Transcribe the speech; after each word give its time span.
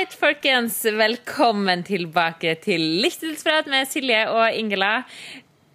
right, 0.00 0.14
folkens. 0.16 0.78
Velkommen 0.84 1.82
tilbake 1.84 2.54
til 2.64 2.80
Livsstilsprat 3.02 3.66
med 3.68 3.88
Silje 3.90 4.22
og 4.32 4.54
Ingela. 4.56 5.02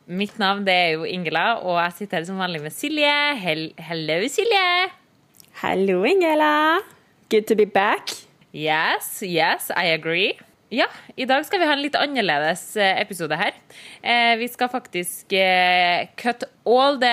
Mitt 0.09 0.39
navn 0.41 0.63
det 0.65 0.73
er 0.73 0.89
jo 0.95 1.05
Ingela, 1.05 1.59
og 1.61 1.77
jeg 1.77 1.93
sitter 1.99 2.17
her 2.17 2.25
som 2.25 2.39
vanlig 2.41 2.63
med 2.63 2.73
Silje. 2.73 3.11
Hel 3.37 3.67
Hello, 3.77 4.17
Silje. 4.31 4.89
Hallo, 5.61 5.99
Ingela. 6.09 6.79
Good 7.29 7.45
to 7.51 7.55
be 7.59 7.67
back. 7.69 8.15
Yes, 8.49 9.21
yes, 9.21 9.69
I 9.69 9.93
agree. 9.93 10.33
Ja, 10.75 10.87
i 11.15 11.23
dag 11.29 11.45
skal 11.47 11.61
vi 11.61 11.67
ha 11.69 11.75
en 11.75 11.83
litt 11.83 11.95
annerledes 11.95 12.63
eh, 12.75 12.97
episode 12.99 13.37
her. 13.39 13.55
Eh, 14.01 14.33
vi 14.41 14.47
skal 14.51 14.67
faktisk 14.71 15.31
eh, 15.37 16.09
cut 16.19 16.43
all 16.67 16.97
the, 16.99 17.11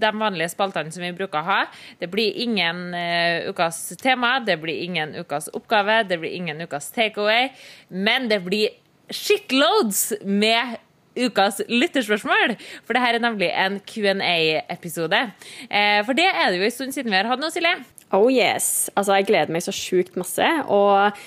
de 0.00 0.12
vanlige 0.16 0.52
spaltene 0.54 0.92
som 0.94 1.04
vi 1.04 1.10
bruker 1.16 1.42
å 1.42 1.44
ha. 1.44 1.58
Det 2.00 2.08
blir 2.08 2.38
ingen 2.44 2.94
eh, 2.96 3.48
ukas 3.50 3.82
tema, 4.00 4.38
det 4.40 4.56
blir 4.62 4.86
ingen 4.86 5.12
ukas 5.18 5.50
oppgave, 5.52 6.00
det 6.08 6.16
blir 6.22 6.32
ingen 6.38 6.62
ukas 6.64 6.88
takeaway. 6.94 7.50
Men 7.92 8.30
det 8.30 8.40
blir 8.46 8.78
shitloads 9.12 10.14
med 10.24 10.78
ukas 11.18 11.60
lytterspørsmål. 11.68 12.54
For 12.86 12.96
det 12.96 13.02
her 13.04 13.18
er 13.18 13.26
nemlig 13.26 13.50
en 13.52 13.82
Q&A-episode. 13.84 15.20
Eh, 15.68 16.00
for 16.06 16.16
det 16.16 16.30
er 16.30 16.48
det 16.54 16.62
jo 16.62 16.70
en 16.70 16.76
stund 16.78 16.96
siden 16.96 17.12
vi 17.12 17.20
har 17.20 17.28
hatt 17.28 17.42
nå, 17.42 17.52
Silje. 17.52 17.74
Oh 18.16 18.30
yes. 18.32 18.88
Altså, 18.94 19.18
jeg 19.18 19.28
gleder 19.28 19.52
meg 19.52 19.66
så 19.66 19.76
sjukt 19.76 20.16
masse. 20.16 20.48
Og 20.72 21.20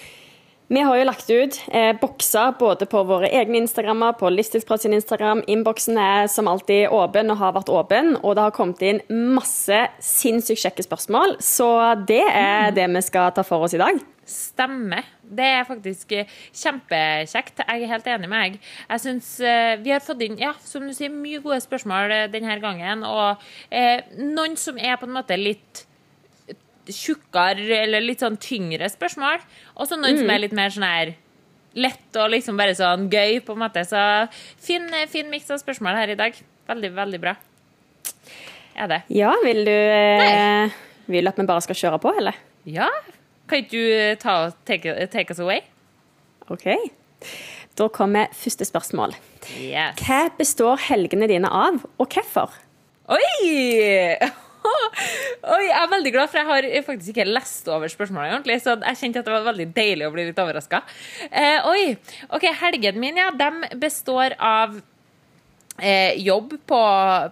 vi 0.72 0.80
har 0.80 0.96
jo 0.96 1.04
lagt 1.04 1.28
ut 1.28 1.58
eh, 1.76 1.92
bokser 2.00 2.54
både 2.60 2.86
på 2.88 3.02
våre 3.04 3.28
egne 3.28 3.60
Instagrammer, 3.60 4.14
på 4.16 4.30
Livsstilsprat 4.32 4.86
sin 4.86 4.96
Instagram. 4.96 5.42
Innboksen 5.52 5.98
er 6.00 6.30
som 6.32 6.48
alltid 6.48 6.88
åpen 6.96 7.34
og 7.34 7.42
har 7.42 7.58
vært 7.58 7.72
åpen, 7.76 8.14
og 8.22 8.38
det 8.38 8.46
har 8.46 8.56
kommet 8.56 8.86
inn 8.88 9.02
masse 9.36 9.82
sinnssykt 10.00 10.64
kjekke 10.64 10.86
spørsmål. 10.88 11.36
Så 11.44 11.68
det 12.08 12.24
er 12.24 12.72
det 12.78 12.88
vi 12.88 13.04
skal 13.04 13.34
ta 13.36 13.44
for 13.44 13.68
oss 13.68 13.76
i 13.76 13.82
dag. 13.84 14.00
Stemmer. 14.32 15.04
Det 15.22 15.52
er 15.58 15.68
faktisk 15.68 16.16
eh, 16.16 16.32
kjempekjekt. 16.56 17.66
Jeg 17.68 17.84
er 17.84 17.92
helt 17.92 18.08
enig 18.16 18.32
med 18.32 18.46
deg. 18.46 18.60
Jeg 18.88 19.04
synes 19.10 19.30
eh, 19.44 19.76
Vi 19.84 19.92
har 19.92 20.04
fått 20.04 20.24
inn 20.24 20.40
ja, 20.40 20.54
som 20.64 20.88
du 20.88 20.96
sier, 20.96 21.12
mye 21.12 21.44
gode 21.44 21.60
spørsmål 21.64 22.16
eh, 22.16 22.28
denne 22.32 22.56
gangen. 22.64 23.04
Og 23.08 23.44
eh, 23.76 24.08
noen 24.24 24.56
som 24.56 24.80
er 24.80 24.96
på 25.02 25.10
en 25.10 25.18
måte 25.20 25.36
litt 25.36 25.86
tjukkere 26.90 27.84
eller 27.84 28.04
litt 28.04 28.24
sånn 28.24 28.40
tyngre 28.42 28.90
spørsmål. 28.92 29.44
Og 29.78 29.90
så 29.90 30.00
noen 30.00 30.18
mm. 30.18 30.24
som 30.24 30.34
er 30.34 30.42
litt 30.44 30.56
mer 30.58 30.74
sånn 30.74 30.88
her 30.88 31.14
lett 31.78 32.18
og 32.20 32.32
liksom 32.34 32.58
bare 32.60 32.76
sånn 32.76 33.08
gøy, 33.12 33.40
på 33.46 33.56
en 33.56 33.64
måte. 33.64 33.84
Så 33.88 34.02
fin, 34.62 34.88
fin 35.12 35.30
miks 35.32 35.52
av 35.54 35.62
spørsmål 35.62 36.00
her 36.02 36.14
i 36.14 36.20
dag. 36.20 36.38
Veldig, 36.72 36.92
veldig 36.98 37.22
bra. 37.24 37.36
Er 38.76 38.92
det. 38.92 39.02
Ja, 39.12 39.34
vil 39.44 39.66
du 39.68 39.74
eh, 39.74 40.72
Vil 41.12 41.28
du 41.28 41.32
at 41.32 41.40
vi 41.40 41.48
bare 41.48 41.64
skal 41.64 41.78
kjøre 41.78 42.00
på, 42.02 42.14
eller? 42.22 42.38
Ja. 42.64 42.88
Kan 43.50 43.64
ikke 43.64 43.72
du 43.72 44.22
ta, 44.22 44.36
take, 44.68 44.96
take 45.12 45.34
us 45.34 45.42
away? 45.44 45.64
OK. 46.52 46.68
Da 47.80 47.88
kommer 47.92 48.32
første 48.36 48.68
spørsmål. 48.68 49.16
Yes. 49.60 50.00
Hva 50.04 50.26
består 50.38 50.80
helgene 50.88 51.28
dine 51.32 51.52
av, 51.52 51.82
og 51.98 52.16
hvorfor? 52.16 52.56
Oi! 53.12 54.16
Oi, 55.54 55.64
jeg 55.66 55.78
er 55.78 55.90
veldig 55.92 56.14
glad, 56.14 56.30
for 56.30 56.42
jeg 56.42 56.50
har 56.50 56.86
faktisk 56.86 57.14
ikke 57.14 57.28
lest 57.30 57.68
over 57.72 57.92
spørsmålet 57.92 58.36
ordentlig. 58.36 58.60
Så 58.64 58.76
jeg 58.78 59.00
kjente 59.00 59.24
at 59.24 59.28
det 59.28 59.34
var 59.34 59.48
veldig 59.50 59.68
deilig 59.76 60.08
å 60.08 60.14
bli 60.14 60.28
litt 60.30 60.42
overraska. 60.42 60.84
Eh, 61.30 61.68
oi. 61.70 61.96
OK, 62.30 62.48
helgen 62.62 63.02
min, 63.02 63.20
ja. 63.22 63.32
De 63.36 63.78
består 63.82 64.36
av 64.38 64.78
eh, 65.78 66.14
jobb 66.22 66.56
på, 66.70 66.84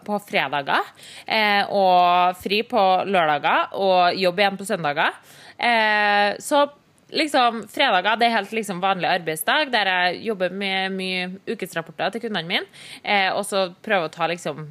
på 0.07 0.19
fredager. 0.25 0.89
Eh, 1.25 1.63
og 1.69 2.41
fri 2.41 2.63
på 2.67 2.85
lørdager. 3.09 3.77
Og 3.77 4.19
jobb 4.19 4.44
igjen 4.44 4.59
på 4.59 4.69
søndager. 4.69 5.22
Eh, 5.59 6.33
så 6.44 6.66
liksom, 7.13 7.63
fredager 7.72 8.19
det 8.19 8.30
er 8.30 8.38
helt 8.38 8.53
liksom, 8.55 8.81
vanlig 8.83 9.09
arbeidsdag 9.11 9.72
der 9.73 9.89
jeg 9.94 10.23
jobber 10.29 10.53
med 10.53 10.97
mye 10.97 11.29
ukesrapporter 11.50 12.16
til 12.16 12.25
kundene 12.25 12.47
mine. 12.50 12.81
Eh, 13.03 13.29
og 13.34 13.45
så 13.47 13.69
prøver 13.85 14.09
å 14.09 14.13
ta 14.13 14.29
liksom 14.31 14.66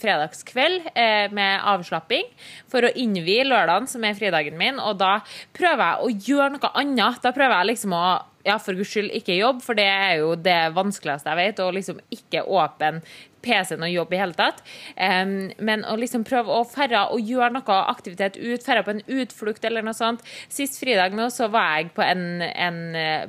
fredagskveld 0.00 0.90
eh, 0.94 1.28
med 1.34 1.62
avslapping 1.72 2.28
for 2.70 2.86
å 2.86 2.92
innvie 2.98 3.46
lørdagen, 3.46 3.88
som 3.90 4.04
er 4.06 4.18
fridagen 4.18 4.58
min. 4.58 4.80
Og 4.82 4.98
da 5.02 5.18
prøver 5.56 5.84
jeg 5.84 6.02
å 6.02 6.12
gjøre 6.30 6.52
noe 6.56 6.72
annet. 6.82 7.22
Da 7.24 7.34
prøver 7.34 7.58
jeg 7.58 7.72
liksom 7.72 7.96
å 7.96 8.06
ja, 8.46 8.56
for 8.58 8.78
guds 8.78 8.92
skyld 8.92 9.12
ikke 9.14 9.38
jobb, 9.38 9.60
for 9.64 9.78
det 9.78 9.88
er 9.88 10.16
jo 10.22 10.32
det 10.38 10.60
vanskeligste 10.76 11.30
jeg 11.30 11.40
vet. 11.40 11.62
Å 11.62 11.74
liksom 11.74 12.00
ikke 12.14 12.46
åpne 12.46 12.98
PC-en 13.42 13.82
og 13.84 13.92
jobbe 13.92 14.16
i 14.16 14.20
hele 14.20 14.36
tatt. 14.38 14.62
Um, 14.96 15.50
men 15.62 15.84
å 15.88 15.96
liksom 15.98 16.24
prøve 16.26 16.54
å 16.54 16.64
færre 16.68 17.04
og 17.14 17.22
gjøre 17.26 17.52
noe 17.56 17.78
aktivitet 17.90 18.38
ut, 18.38 18.62
færre 18.64 18.84
på 18.86 18.94
en 18.94 19.02
utflukt 19.20 19.64
eller 19.66 19.84
noe 19.84 19.96
sånt. 19.96 20.22
Sist 20.52 20.78
fridag 20.80 21.16
nå 21.18 21.28
så 21.34 21.48
var 21.52 21.80
jeg 21.80 21.92
på 21.96 22.04
en, 22.06 22.42
en 22.42 22.80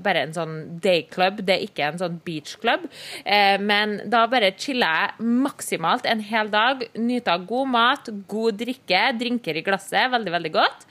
bare 0.04 0.28
en 0.28 0.36
sånn 0.36 0.56
dayclub, 0.84 1.42
det 1.46 1.58
er 1.58 1.68
ikke 1.68 1.90
en 1.90 2.02
sånn 2.02 2.20
beachclub. 2.26 2.88
Uh, 3.26 3.58
men 3.64 4.00
da 4.12 4.26
bare 4.32 4.54
chilla 4.58 4.92
jeg 4.94 5.32
maksimalt 5.44 6.08
en 6.10 6.22
hel 6.24 6.52
dag. 6.54 6.86
Nyta 7.00 7.40
god 7.50 7.74
mat, 7.74 8.12
god 8.30 8.60
drikke, 8.62 9.04
drinker 9.18 9.58
i 9.58 9.66
glasset, 9.66 10.12
veldig, 10.14 10.34
veldig 10.38 10.54
godt. 10.54 10.88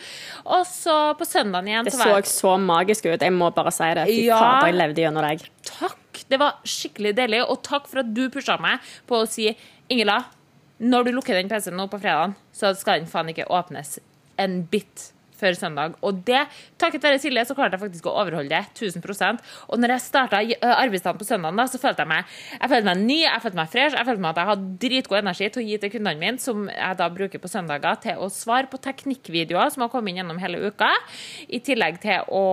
Og 0.57 0.67
så 0.69 0.97
på 1.19 1.27
søndagen 1.29 1.69
igjen 1.71 1.87
Det 1.87 1.95
så, 1.95 2.09
så, 2.09 2.33
så 2.33 2.57
magisk 2.59 3.07
ut, 3.07 3.23
jeg 3.23 3.35
må 3.35 3.53
bare 3.55 3.73
si 3.75 3.91
det. 3.97 4.09
Fy 4.13 4.29
ja, 4.29 4.39
fader, 4.39 4.71
jeg 4.71 4.79
levde 4.79 5.05
gjennom 5.07 5.27
deg. 5.27 5.49
Takk 5.69 5.99
det 6.29 6.39
var 6.41 6.61
skikkelig 6.69 7.15
deilig. 7.19 7.43
Og 7.49 7.61
takk 7.67 7.89
for 7.91 8.03
at 8.03 8.13
du 8.15 8.27
pusha 8.33 8.59
meg 8.63 8.83
på 9.09 9.23
å 9.23 9.29
si 9.29 9.51
Ingela, 9.93 10.23
når 10.83 11.07
du 11.07 11.13
lukker 11.17 11.37
den 11.39 11.51
PC-en 11.51 11.77
nå 11.79 11.87
på 11.91 12.01
fredag, 12.03 12.37
så 12.55 12.73
skal 12.79 13.03
den 13.03 13.11
faen 13.11 13.31
ikke 13.33 13.51
åpnes 13.53 13.99
en 14.41 14.63
bit 14.73 15.11
før 15.43 15.59
søndag. 15.59 15.99
Og 16.07 16.23
det, 16.27 16.45
takket 16.81 17.05
være 17.05 17.21
Silje, 17.23 17.45
så 17.49 17.57
klarte 17.59 17.77
jeg 17.77 17.85
faktisk 17.85 18.09
å 18.09 18.15
overholde 18.23 18.53
det 18.53 18.63
1000% 18.73 19.43
Og 19.69 19.81
når 19.81 19.97
jeg 19.97 20.05
starta 20.07 20.41
arbeidsdagen 20.73 21.21
på 21.21 21.29
søndagen, 21.29 21.59
da, 21.59 21.67
så 21.71 21.81
følte 21.83 22.05
jeg 22.05 22.13
meg, 22.13 22.33
jeg 22.57 22.73
følte 22.73 22.89
meg 22.89 23.03
ny, 23.03 23.19
jeg 23.25 23.45
følte 23.45 23.61
meg 23.61 23.73
fresh, 23.73 23.99
jeg 23.99 24.09
følte 24.09 24.25
meg 24.25 24.33
at 24.33 24.41
jeg 24.43 24.51
hadde 24.53 24.71
dritgod 24.87 25.21
energi 25.21 25.49
til 25.53 25.63
å 25.63 25.67
gi 25.67 25.79
til 25.83 25.95
kundene 25.97 26.23
mine, 26.23 26.43
som 26.43 26.65
jeg 26.71 26.99
da 27.01 27.09
bruker 27.13 27.43
på 27.43 27.51
søndager, 27.51 27.99
til 28.07 28.23
å 28.23 28.31
svare 28.33 28.71
på 28.73 28.81
teknikkvideoer 28.83 29.73
som 29.75 29.85
har 29.85 29.93
kommet 29.93 30.13
inn 30.13 30.23
gjennom 30.23 30.41
hele 30.43 30.63
uka, 30.69 30.91
i 31.49 31.63
tillegg 31.65 32.01
til 32.03 32.29
å 32.33 32.45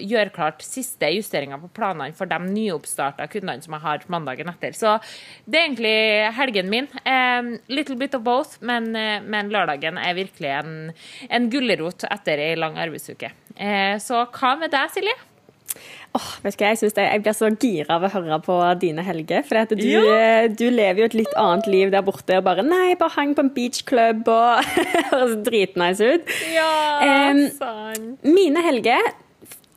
gjøre 0.00 0.34
klart 0.34 0.64
siste 0.64 1.10
justeringer 1.14 1.60
på 1.62 1.72
planene 1.76 2.16
for 2.16 2.30
de 2.30 2.38
nyoppstarta 2.44 3.28
kundene 3.30 3.64
som 3.64 3.76
jeg 3.76 3.84
har 3.84 4.06
mandagen 4.12 4.50
etter. 4.52 4.76
Så 4.76 4.96
det 5.44 5.60
er 5.60 5.66
egentlig 5.68 5.96
helgen 6.36 6.70
min. 6.72 6.88
Um, 7.04 7.52
little 7.68 7.96
bit 7.96 8.14
of 8.14 8.24
both, 8.26 8.58
men, 8.60 8.94
eh, 8.96 9.20
men 9.22 9.50
lørdagen 9.52 9.98
er 9.98 10.16
virkelig 10.16 10.50
en, 10.60 10.72
en 11.28 11.50
gulrot 11.50 12.04
etter 12.10 12.29
etter 12.30 12.44
ei 12.44 12.54
lang 12.58 12.78
arbeidsuke. 12.78 13.32
Eh, 13.56 13.98
så 14.02 14.24
hva 14.30 14.54
med 14.60 14.72
deg, 14.72 14.94
Silje? 14.94 15.16
Oh, 16.10 16.26
vet 16.42 16.56
ikke, 16.56 16.72
Jeg, 16.72 16.90
det, 16.96 17.02
jeg 17.06 17.22
blir 17.22 17.34
så 17.38 17.48
gira 17.54 17.96
av 17.96 18.04
å 18.08 18.10
høre 18.10 18.40
på 18.42 18.56
dine 18.82 19.04
helger. 19.06 19.44
For 19.46 19.62
du, 19.70 19.84
ja. 19.86 20.02
Eh, 20.02 20.48
du, 20.50 20.66
lever 20.74 21.04
jo 21.04 21.08
et 21.10 21.18
litt 21.20 21.36
annet 21.38 21.68
liv 21.70 21.92
der 21.94 22.02
borte. 22.02 22.40
Og 22.40 22.46
bare 22.46 22.64
Nei, 22.66 22.96
bare 22.98 23.14
hang 23.14 23.36
på 23.38 23.46
en 23.46 23.52
beachclub 23.54 24.30
og 24.30 24.70
høres 25.12 25.36
dritnice 25.46 26.14
ut. 26.16 26.32
Ja, 26.50 27.30
um, 27.30 27.44
sant. 27.58 28.24
Mine 28.26 28.64
helger 28.66 29.12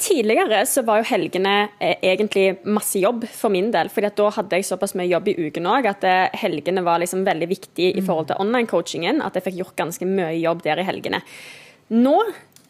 Tidligere 0.03 0.65
så 0.67 0.81
var 0.83 0.99
jo 0.99 1.05
helgene 1.07 1.69
eh, 1.79 1.95
egentlig 2.03 2.57
masse 2.67 2.99
jobb 2.99 3.21
for 3.31 3.53
min 3.53 3.69
del. 3.71 3.87
for 3.93 4.03
da 4.03 4.31
hadde 4.35 4.57
jeg 4.59 4.65
såpass 4.67 4.97
mye 4.99 5.07
jobb 5.07 5.29
i 5.31 5.35
uken 5.45 5.69
òg 5.69 5.87
at 5.87 6.03
eh, 6.03 6.33
helgene 6.41 6.83
var 6.83 6.99
liksom 6.99 7.21
veldig 7.23 7.47
viktig 7.47 7.93
i 7.93 8.03
forhold 8.03 8.27
til 8.27 8.41
online-coachingen. 8.43 9.21
At 9.23 9.37
jeg 9.37 9.45
fikk 9.45 9.61
gjort 9.61 9.77
ganske 9.79 10.07
mye 10.09 10.33
jobb 10.41 10.65
der 10.65 10.81
i 10.81 10.87
helgene. 10.89 11.21
Nå 11.91 12.17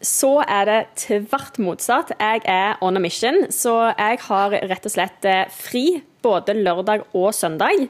så 0.04 0.38
er 0.44 0.68
det 0.68 0.80
tvert 1.00 1.58
motsatt. 1.62 2.12
Jeg 2.18 2.42
er 2.50 2.76
on 2.84 2.98
a 2.98 3.02
mission, 3.02 3.46
så 3.52 3.94
jeg 3.94 4.20
har 4.26 4.58
rett 4.68 4.84
og 4.84 4.92
slett 4.92 5.24
eh, 5.28 5.46
fri 5.48 6.02
både 6.24 6.56
lørdag 6.56 7.06
og 7.16 7.32
søndag. 7.36 7.86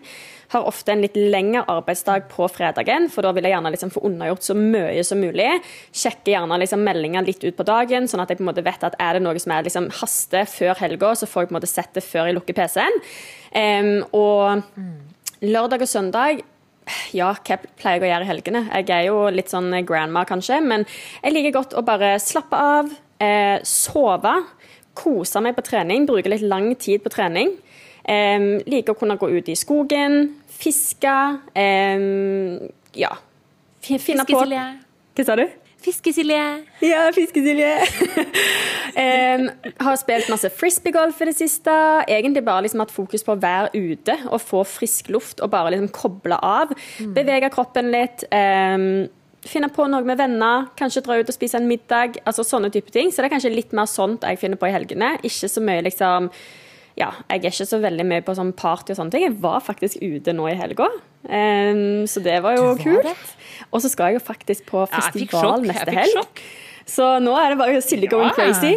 Har 0.54 0.68
ofte 0.68 0.92
en 0.92 1.02
litt 1.02 1.16
lengre 1.18 1.64
arbeidsdag 1.70 2.28
på 2.30 2.46
fredagen, 2.52 3.08
for 3.10 3.26
da 3.26 3.32
vil 3.34 3.46
jeg 3.46 3.54
gjerne 3.56 3.72
liksom 3.74 3.92
få 3.94 4.04
unnagjort 4.06 4.46
så 4.46 4.56
mye 4.58 5.02
som 5.06 5.22
mulig. 5.22 5.48
Sjekker 5.94 6.36
gjerne 6.36 6.60
liksom 6.62 6.84
meldinger 6.86 7.26
litt 7.26 7.42
ut 7.42 7.58
på 7.58 7.66
dagen, 7.66 8.06
sånn 8.10 8.22
at 8.22 8.30
jeg 8.30 8.38
på 8.38 8.46
en 8.46 8.50
måte 8.52 8.66
vet 8.66 8.86
at 8.86 8.98
er 9.02 9.18
det 9.18 9.24
noe 9.24 9.42
som 9.42 9.54
er 9.56 9.66
liksom 9.66 9.90
haster 10.02 10.46
før 10.50 10.78
helga, 10.82 11.14
så 11.18 11.30
får 11.30 11.44
jeg 11.44 11.50
på 11.50 11.56
en 11.56 11.60
måte 11.60 11.72
sett 11.72 11.94
det 11.96 12.06
før 12.06 12.30
jeg 12.30 12.38
lukker 12.38 12.58
PC-en. 12.58 13.00
Um, 13.54 13.94
og 14.14 14.62
lørdag 15.44 15.86
og 15.86 15.90
søndag 15.90 16.44
ja, 17.16 17.30
hva 17.32 17.58
pleier 17.78 17.98
jeg 17.98 18.04
å 18.04 18.10
gjøre 18.10 18.26
i 18.26 18.30
helgene? 18.30 18.62
Jeg 18.70 18.90
er 18.92 19.06
jo 19.08 19.18
litt 19.32 19.52
sånn 19.52 19.72
grandma, 19.88 20.24
kanskje, 20.28 20.60
men 20.64 20.86
jeg 21.22 21.34
liker 21.34 21.56
godt 21.58 21.76
å 21.78 21.84
bare 21.86 22.14
slappe 22.22 22.60
av, 22.60 22.92
eh, 23.22 23.58
sove, 23.64 24.34
kose 24.94 25.42
meg 25.42 25.56
på 25.56 25.64
trening, 25.66 26.06
bruke 26.06 26.30
litt 26.30 26.44
lang 26.44 26.74
tid 26.76 27.02
på 27.02 27.12
trening. 27.14 27.56
Eh, 28.04 28.60
liker 28.68 28.92
å 28.94 28.98
kunne 29.00 29.16
gå 29.16 29.30
ut 29.32 29.48
i 29.48 29.56
skogen, 29.56 30.34
fiske. 30.46 31.16
Eh, 31.56 32.68
ja. 33.00 33.12
Finne 33.84 34.24
på 34.28 34.44
Hva 35.14 35.24
sa 35.24 35.36
du? 35.36 35.46
Fiskesilje. 35.84 36.42
Ja, 36.80 37.02
Fiskesilje. 37.12 37.72
um, 38.96 39.48
har 39.86 39.98
spilt 40.00 40.30
masse 40.32 40.48
frisbeegolf 40.56 41.20
i 41.20 41.28
det 41.28 41.36
siste. 41.36 41.74
Egentlig 42.08 42.44
bare 42.46 42.64
liksom 42.64 42.80
hatt 42.84 42.94
fokus 42.94 43.26
på 43.26 43.34
å 43.34 43.42
være 43.42 43.74
ute 43.74 44.16
og 44.30 44.40
få 44.40 44.62
frisk 44.68 45.10
luft 45.12 45.44
og 45.44 45.52
bare 45.52 45.74
liksom 45.74 45.92
koble 45.94 46.38
av. 46.40 46.72
Mm. 47.02 47.12
Bevege 47.18 47.52
kroppen 47.52 47.92
litt. 47.92 48.24
Um, 48.32 49.06
finne 49.44 49.68
på 49.68 49.84
noe 49.92 50.04
med 50.08 50.18
venner, 50.20 50.70
kanskje 50.78 51.04
dra 51.04 51.18
ut 51.20 51.28
og 51.28 51.36
spise 51.36 51.60
en 51.60 51.68
middag. 51.68 52.16
altså 52.24 52.46
Sånne 52.48 52.72
type 52.72 52.92
ting. 52.94 53.12
Så 53.12 53.20
det 53.20 53.28
er 53.28 53.36
kanskje 53.36 53.52
litt 53.54 53.76
mer 53.76 53.90
sånt 53.90 54.24
jeg 54.24 54.40
finner 54.40 54.60
på 54.60 54.70
i 54.70 54.74
helgene. 54.74 55.14
Ikke 55.20 55.52
så 55.52 55.64
mye 55.64 55.84
liksom 55.84 56.30
ja, 56.96 57.08
jeg 57.30 57.40
er 57.44 57.50
ikke 57.50 57.66
så 57.66 57.80
veldig 57.82 58.04
med 58.06 58.24
på 58.26 58.34
sånn 58.38 58.52
party 58.56 58.92
og 58.94 58.98
sånne 59.00 59.10
ting. 59.14 59.24
Jeg 59.26 59.38
var 59.42 59.60
faktisk 59.66 59.98
ute 60.02 60.32
nå 60.36 60.46
i 60.52 60.54
helga, 60.58 60.86
um, 61.26 62.04
så 62.06 62.22
det 62.22 62.36
var 62.44 62.54
jo 62.56 62.68
var 62.70 62.78
kult. 62.84 63.34
Og 63.72 63.82
så 63.82 63.90
skal 63.90 64.12
jeg 64.12 64.20
jo 64.20 64.26
faktisk 64.28 64.66
på 64.70 64.84
festival 64.92 65.64
ja, 65.66 65.72
neste 65.72 65.90
helg. 65.96 66.44
Så 66.86 67.18
nå 67.24 67.32
er 67.40 67.50
det 67.54 67.58
bare 67.58 67.80
Silje 67.82 68.10
going 68.12 68.28
Ja. 68.30 68.34
crazy. 68.36 68.74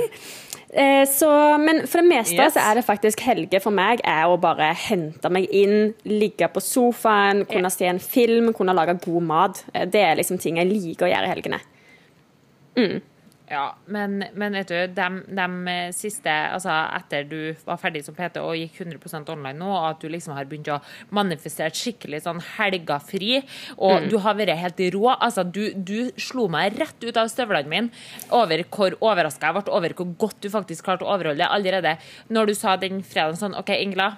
Eh, 0.77 1.05
så, 1.07 1.27
men 1.57 1.85
for 1.87 2.01
det 2.01 2.09
meste 2.09 2.35
Yes. 2.35 2.53
så 2.53 2.59
er 2.59 2.75
det 2.75 2.83
faktisk 2.85 3.21
helger 3.23 3.61
for 3.63 3.71
meg 3.71 4.01
er 4.03 4.25
å 4.27 4.35
bare 4.39 4.73
hente 4.75 5.29
meg 5.31 5.47
inn, 5.55 5.93
ligge 6.05 6.47
på 6.51 6.59
sofaen, 6.61 7.45
kunne 7.47 7.71
se 7.71 7.87
en 7.87 7.99
film, 8.03 8.51
kunne 8.53 8.75
lage 8.75 8.97
god 9.05 9.23
mat. 9.23 9.63
Eh, 9.73 9.85
Det 9.85 10.01
er 10.03 10.15
liksom 10.19 10.37
ting 10.39 10.57
jeg 10.57 10.67
liker 10.67 11.07
å 11.07 11.11
gjøre 11.13 11.23
i 11.29 11.33
helgene. 11.33 11.59
Ja, 13.47 13.77
men, 13.87 14.25
men 14.35 14.57
vet 14.57 14.67
du, 14.67 14.75
de, 14.91 15.75
siste 15.95 16.27
Altså 16.27 16.73
etter 16.97 17.23
du 17.29 17.55
var 17.63 17.79
ferdig 17.79 18.01
som 18.03 18.15
PT 18.17 18.41
og 18.41 18.57
gikk 18.59 18.81
100% 18.83 19.31
online 19.31 19.55
nå, 19.61 19.69
og 19.71 19.85
at 19.93 20.01
du 20.03 20.09
liksom 20.11 20.33
har 20.35 20.49
begynt 20.49 20.67
å 20.73 20.81
manifestere 21.15 21.71
skikkelig 21.71 22.25
sånn 22.25 22.41
helga 22.57 22.99
fri, 22.99 23.39
og 23.77 24.09
du 24.11 24.17
har 24.25 24.35
vært 24.35 24.59
helt 24.59 24.83
rå 24.97 25.05
Altså, 25.15 25.45
du, 25.47 25.71
du 25.75 26.11
slo 26.19 26.49
meg 26.51 26.75
rett 26.75 27.07
ut 27.07 27.19
av 27.19 27.31
støvlene 27.31 27.71
mine 27.71 28.35
over 28.35 28.65
hvor 28.67 28.97
overraska 28.99 29.53
jeg 29.53 29.61
ble 29.61 29.75
over 29.79 29.95
hvor 29.95 30.11
godt 30.27 30.41
du 30.43 30.51
faktisk 30.51 30.83
klarte 30.87 31.07
å 31.07 31.13
overholde 31.15 31.39
det 31.39 31.47
allerede. 31.47 31.95
Når 32.33 32.51
du 32.51 32.55
sa 32.57 32.75
den 32.79 32.99
fredagen 33.05 33.39
sånn 33.39 33.55
OK, 33.55 33.71
Ingla, 33.79 34.17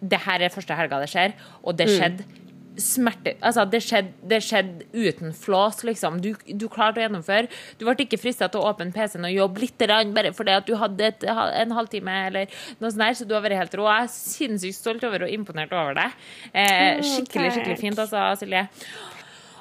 det 0.00 0.22
her 0.24 0.42
er 0.44 0.54
første 0.54 0.76
helga 0.78 1.02
det 1.02 1.10
skjer, 1.12 1.34
og 1.66 1.76
det 1.76 1.90
skjedde 1.90 2.39
smerte 2.78 3.34
Altså, 3.42 3.64
det 3.68 3.80
skjedde, 3.84 4.12
det 4.30 4.40
skjedde 4.44 4.86
uten 4.94 5.34
flås, 5.36 5.82
liksom. 5.86 6.20
Du, 6.22 6.32
du 6.46 6.66
klarte 6.72 7.00
å 7.00 7.04
gjennomføre. 7.04 7.50
Du 7.80 7.86
ble 7.86 7.96
ikke 8.04 8.20
frista 8.20 8.48
til 8.50 8.62
å 8.62 8.70
åpne 8.70 8.92
PC-en 8.94 9.26
og 9.28 9.34
jobbe 9.34 9.64
litt 9.64 9.86
bare 10.14 10.32
fordi 10.36 10.54
at 10.54 10.68
du 10.68 10.74
hadde 10.78 11.08
et, 11.10 11.24
en 11.24 11.74
halvtime 11.76 12.16
eller 12.28 12.60
noe 12.80 12.90
sånt 12.90 13.02
der, 13.02 13.16
så 13.16 13.26
du 13.26 13.34
har 13.34 13.44
vært 13.44 13.58
helt 13.60 13.78
rå. 13.78 13.86
Jeg 13.88 14.08
er 14.08 14.12
sinnssykt 14.14 14.78
stolt 14.78 15.06
over 15.08 15.26
og 15.26 15.32
imponert 15.32 15.72
over 15.74 15.96
deg. 15.98 16.18
Eh, 16.52 17.00
skikkelig, 17.02 17.54
skikkelig 17.56 17.80
fint, 17.80 17.98
altså, 17.98 18.28
Silje. 18.40 18.66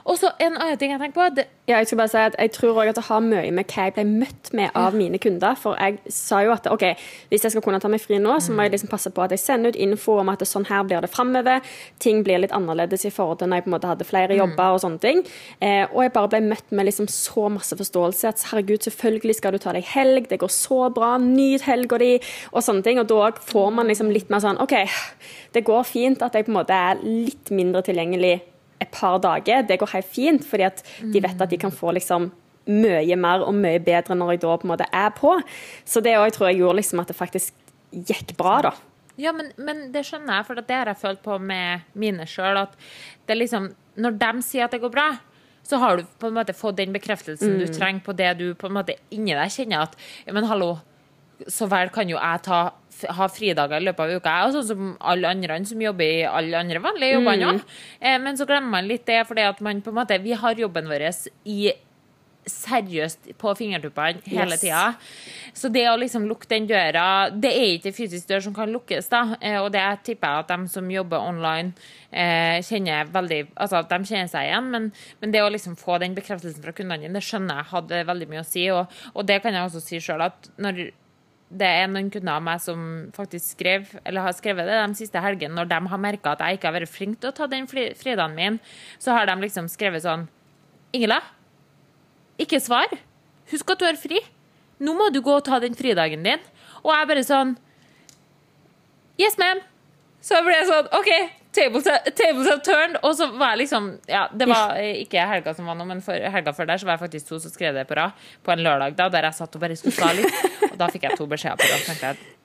Og 0.09 0.17
så 0.17 0.31
en 0.41 0.55
annen 0.57 0.77
ting 0.81 0.93
jeg 0.93 1.01
tenker 1.01 1.17
på. 1.19 1.29
Det, 1.37 1.45
Ja, 1.69 1.77
jeg 1.77 1.85
skal 1.85 1.99
bare 1.99 2.09
si 2.09 2.17
at 2.17 2.35
jeg 2.39 2.49
tror 2.51 2.79
også 2.81 2.89
at 2.89 2.97
det 2.97 3.03
har 3.05 3.19
mye 3.21 3.51
med 3.53 3.69
hva 3.69 3.83
jeg 3.85 3.93
ble 3.93 4.03
møtt 4.09 4.47
med 4.57 4.71
av 4.73 4.95
mine 4.97 5.19
kunder. 5.21 5.53
For 5.53 5.77
jeg 5.77 5.99
sa 6.09 6.39
jo 6.41 6.49
at 6.55 6.65
ok, 6.65 6.85
hvis 7.29 7.45
jeg 7.45 7.53
skal 7.53 7.61
kunne 7.61 7.77
ta 7.83 7.91
meg 7.93 8.01
fri 8.01 8.17
nå, 8.17 8.39
så 8.41 8.55
må 8.57 8.65
jeg 8.65 8.73
liksom 8.73 8.89
passe 8.89 9.11
på 9.13 9.21
at 9.21 9.35
jeg 9.35 9.43
sender 9.43 9.69
ut 9.69 9.77
info 9.77 10.15
om 10.17 10.31
at 10.33 10.41
sånn 10.49 10.65
her 10.65 10.87
blir 10.89 11.05
det 11.05 11.11
framover. 11.13 11.61
Ting 12.01 12.23
blir 12.25 12.41
litt 12.41 12.55
annerledes 12.57 13.05
i 13.05 13.13
forhold 13.13 13.43
til 13.43 13.51
når 13.51 13.61
jeg 13.61 13.67
på 13.67 13.69
en 13.69 13.75
måte 13.77 13.93
hadde 13.93 14.09
flere 14.09 14.39
jobber 14.39 14.73
og 14.73 14.81
sånne 14.81 15.03
ting. 15.05 15.23
Eh, 15.61 15.85
og 15.93 16.01
jeg 16.07 16.15
bare 16.17 16.33
ble 16.33 16.43
møtt 16.47 16.73
med 16.73 16.89
liksom 16.89 17.11
så 17.13 17.45
masse 17.53 17.77
forståelse 17.77 18.33
at 18.33 18.49
herregud, 18.49 18.81
selvfølgelig 18.89 19.37
skal 19.37 19.53
du 19.53 19.61
ta 19.61 19.77
deg 19.77 19.85
helg, 19.93 20.25
det 20.33 20.41
går 20.41 20.53
så 20.57 20.87
bra, 20.89 21.19
nyt 21.21 21.69
helga 21.69 22.01
di, 22.01 22.15
og 22.49 22.65
sånne 22.65 22.81
ting. 22.87 22.97
Og 22.97 23.11
da 23.13 23.29
får 23.53 23.73
man 23.77 23.93
liksom 23.93 24.09
litt 24.09 24.33
mer 24.33 24.41
sånn 24.41 24.57
OK, 24.57 24.79
det 25.53 25.67
går 25.69 25.85
fint 25.85 26.25
at 26.25 26.33
jeg 26.33 26.49
på 26.49 26.55
en 26.55 26.63
måte 26.63 26.73
er 26.73 27.05
litt 27.05 27.53
mindre 27.53 27.85
tilgjengelig 27.85 28.39
et 28.79 28.91
par 28.91 29.19
dager. 29.23 29.65
Det 29.67 29.79
går 29.79 29.93
helt 29.93 30.11
fint, 30.11 30.45
fordi 30.45 30.67
at 30.67 30.83
de 31.01 31.21
vet 31.23 31.41
at 31.41 31.51
de 31.51 31.59
kan 31.59 31.73
få 31.73 31.93
liksom 31.97 32.29
mye 32.69 33.15
mer 33.17 33.43
og 33.45 33.55
mye 33.57 33.79
bedre 33.81 34.15
når 34.17 34.35
jeg 34.35 34.43
da 34.43 34.57
på 34.59 34.67
en 34.67 34.73
måte 34.73 34.89
er 34.93 35.09
på. 35.17 35.33
Så 35.85 36.03
det 36.05 36.17
òg 36.19 36.31
tror 36.35 36.49
jeg 36.49 36.61
gjorde 36.61 36.79
liksom 36.81 37.01
at 37.01 37.09
det 37.11 37.17
faktisk 37.17 37.53
gikk 37.89 38.35
bra, 38.37 38.59
da. 38.69 38.73
Ja, 39.19 39.33
men, 39.35 39.49
men 39.59 39.89
det 39.91 40.05
skjønner 40.07 40.39
jeg, 40.39 40.47
for 40.47 40.61
det 40.61 40.75
har 40.75 40.91
jeg 40.91 41.01
følt 41.01 41.23
på 41.25 41.35
med 41.43 41.87
mine 41.99 42.27
sjøl. 42.29 42.61
At 42.61 42.77
det 43.27 43.35
er 43.35 43.41
liksom 43.41 43.73
Når 43.99 44.15
de 44.15 44.29
sier 44.45 44.63
at 44.63 44.71
det 44.71 44.79
går 44.79 44.93
bra, 44.93 45.09
så 45.69 45.77
har 45.81 45.97
du 45.97 46.05
på 46.21 46.29
en 46.29 46.37
måte 46.37 46.55
fått 46.55 46.77
den 46.79 46.93
bekreftelsen 46.95 47.59
du 47.59 47.65
trenger 47.67 48.01
på 48.05 48.15
det 48.15 48.29
du 48.39 48.45
på 48.57 48.69
en 48.69 48.77
måte 48.77 48.95
inni 49.13 49.35
deg 49.35 49.51
kjenner 49.53 49.89
at 49.89 49.97
ja, 50.25 50.33
Men 50.33 50.47
hallo, 50.49 50.77
så 51.47 51.67
vel 51.71 51.89
kan 51.93 52.09
jo 52.09 52.17
jeg 52.17 52.41
ta, 52.43 52.61
ha 53.15 53.27
fridager 53.31 53.79
i 53.79 53.85
løpet 53.87 53.99
av 54.05 54.15
uka, 54.19 54.37
jeg, 54.43 54.55
sånn 54.57 54.67
som 54.67 54.89
alle 54.99 55.29
andre 55.31 55.59
som 55.65 55.81
jobber 55.81 56.03
i 56.03 56.23
alle 56.27 56.57
andre 56.59 56.81
vanlige 56.83 57.15
jobber 57.15 57.37
mm. 57.39 57.61
Eh, 58.01 58.17
men 58.19 58.37
så 58.39 58.47
glemmer 58.49 58.69
man 58.79 58.89
litt 58.89 59.05
det, 59.07 59.21
fordi 59.27 59.45
at 59.47 59.61
man 59.61 59.81
på 59.81 59.93
en 59.93 60.01
måte 60.01 60.19
Vi 60.23 60.33
har 60.33 60.59
jobben 60.59 60.89
vår 60.89 61.07
i 61.45 61.71
seriøst 62.49 63.27
på 63.37 63.51
fingertuppene 63.57 64.21
hele 64.25 64.55
Yes. 64.55 64.61
tida. 64.61 64.95
Så 65.53 65.69
det 65.71 65.85
å 65.89 65.97
liksom 65.99 66.27
lukke 66.27 66.47
den 66.49 66.67
døra 66.67 67.29
Det 67.29 67.51
er 67.51 67.77
ikke 67.77 67.93
fysisk 67.93 68.27
dør 68.27 68.41
som 68.41 68.53
kan 68.55 68.71
lukkes, 68.71 69.09
da. 69.09 69.35
Eh, 69.41 69.59
Og 69.61 69.71
det 69.71 70.03
tipper 70.03 70.27
jeg 70.27 70.39
at 70.39 70.47
de 70.47 70.67
som 70.67 70.89
jobber 70.89 71.17
online, 71.19 71.73
eh, 72.11 72.61
kjenner 72.61 73.05
veldig 73.11 73.47
Altså 73.57 73.79
at 73.79 73.89
de 73.89 73.95
kjenner 74.03 74.27
seg 74.29 74.47
igjen. 74.47 74.71
Men, 74.71 74.91
men 75.21 75.31
det 75.31 75.41
å 75.41 75.51
liksom 75.51 75.75
få 75.77 75.99
den 75.99 76.15
bekreftelsen 76.15 76.63
fra 76.63 76.71
kundene 76.71 77.01
dine, 77.01 77.13
det 77.13 77.23
skjønner 77.23 77.61
jeg 77.61 77.71
hadde 77.73 78.05
veldig 78.05 78.29
mye 78.29 78.41
å 78.41 78.45
si. 78.45 78.69
Og, 78.71 78.87
og 79.13 79.25
det 79.25 79.41
kan 79.43 79.53
jeg 79.53 79.63
også 79.63 79.81
si 79.81 79.99
sjøl, 79.99 80.21
at 80.21 80.49
når 80.57 80.91
det 81.49 81.65
er 81.65 81.87
noen 81.89 82.11
kunder 82.13 82.37
av 82.37 82.43
meg 82.45 82.61
som 82.61 82.81
faktisk 83.15 83.55
skrev, 83.55 83.87
eller 84.05 84.21
har 84.27 84.35
skrevet 84.37 84.67
det 84.69 84.77
de 84.77 84.97
siste 84.99 85.21
helgene, 85.23 85.55
når 85.57 85.69
de 85.71 85.79
har 85.91 86.01
merka 86.01 86.35
at 86.35 86.43
jeg 86.45 86.59
ikke 86.59 86.69
har 86.69 86.75
vært 86.77 86.93
flink 86.93 87.19
til 87.19 87.31
å 87.31 87.35
ta 87.35 87.47
den 87.49 87.65
fridagen 87.69 88.35
min, 88.37 88.59
så 89.01 89.15
har 89.17 89.29
de 89.29 89.35
liksom 89.41 89.69
skrevet 89.71 90.05
sånn 90.05 90.27
Ingela, 90.93 91.19
ikke 92.41 92.57
svar. 92.61 92.89
Husk 93.51 93.73
at 93.73 93.81
du 93.81 93.85
har 93.85 93.97
fri. 93.99 94.21
Nå 94.81 94.95
må 94.97 95.09
du 95.13 95.19
gå 95.21 95.35
og 95.35 95.43
ta 95.45 95.59
den 95.61 95.75
fridagen 95.77 96.23
din. 96.25 96.41
Og 96.81 96.93
jeg 96.93 97.09
bare 97.11 97.25
sånn 97.27 97.57
Yes, 99.19 99.35
ma'am. 99.37 99.59
Så 100.23 100.39
ble 100.45 100.55
jeg 100.55 100.69
sånn 100.69 100.87
OK, 100.95 101.11
tables 101.55 101.87
tables 102.15 102.49
are 102.49 102.61
turned. 102.65 102.99
Og 103.03 103.15
så 103.17 103.29
var 103.33 103.55
jeg 103.55 103.65
liksom 103.65 103.91
Ja, 104.09 104.27
det 104.33 104.49
var 104.49 104.75
ikke 104.79 105.27
helga 105.29 105.53
som 105.57 105.69
var 105.69 105.77
nå, 105.79 105.87
men 105.89 106.03
for, 106.05 106.13
helga 106.15 106.55
før 106.55 106.69
der 106.69 106.81
så 106.81 106.89
var 106.89 106.97
jeg 106.97 107.05
faktisk 107.05 107.29
to 107.29 107.39
som 107.43 107.53
skrev 107.53 107.77
det 107.77 107.87
på 107.89 107.97
rad 107.99 108.27
på 108.45 108.53
en 108.53 108.65
lørdag, 108.65 108.97
da, 108.97 109.09
der 109.13 109.29
jeg 109.29 109.39
satt 109.39 109.55
og 109.55 109.63
bare 109.63 109.79
svare 109.79 110.17
litt. 110.19 110.43
Og 110.71 110.75
da 110.79 110.89
fikk 110.91 111.09
jeg 111.09 111.19
to 111.19 111.29
beskjeder 111.29 111.59
på 111.61 111.71
rad. 111.71 111.87
tenkte 111.87 112.11
jeg. 112.11 112.35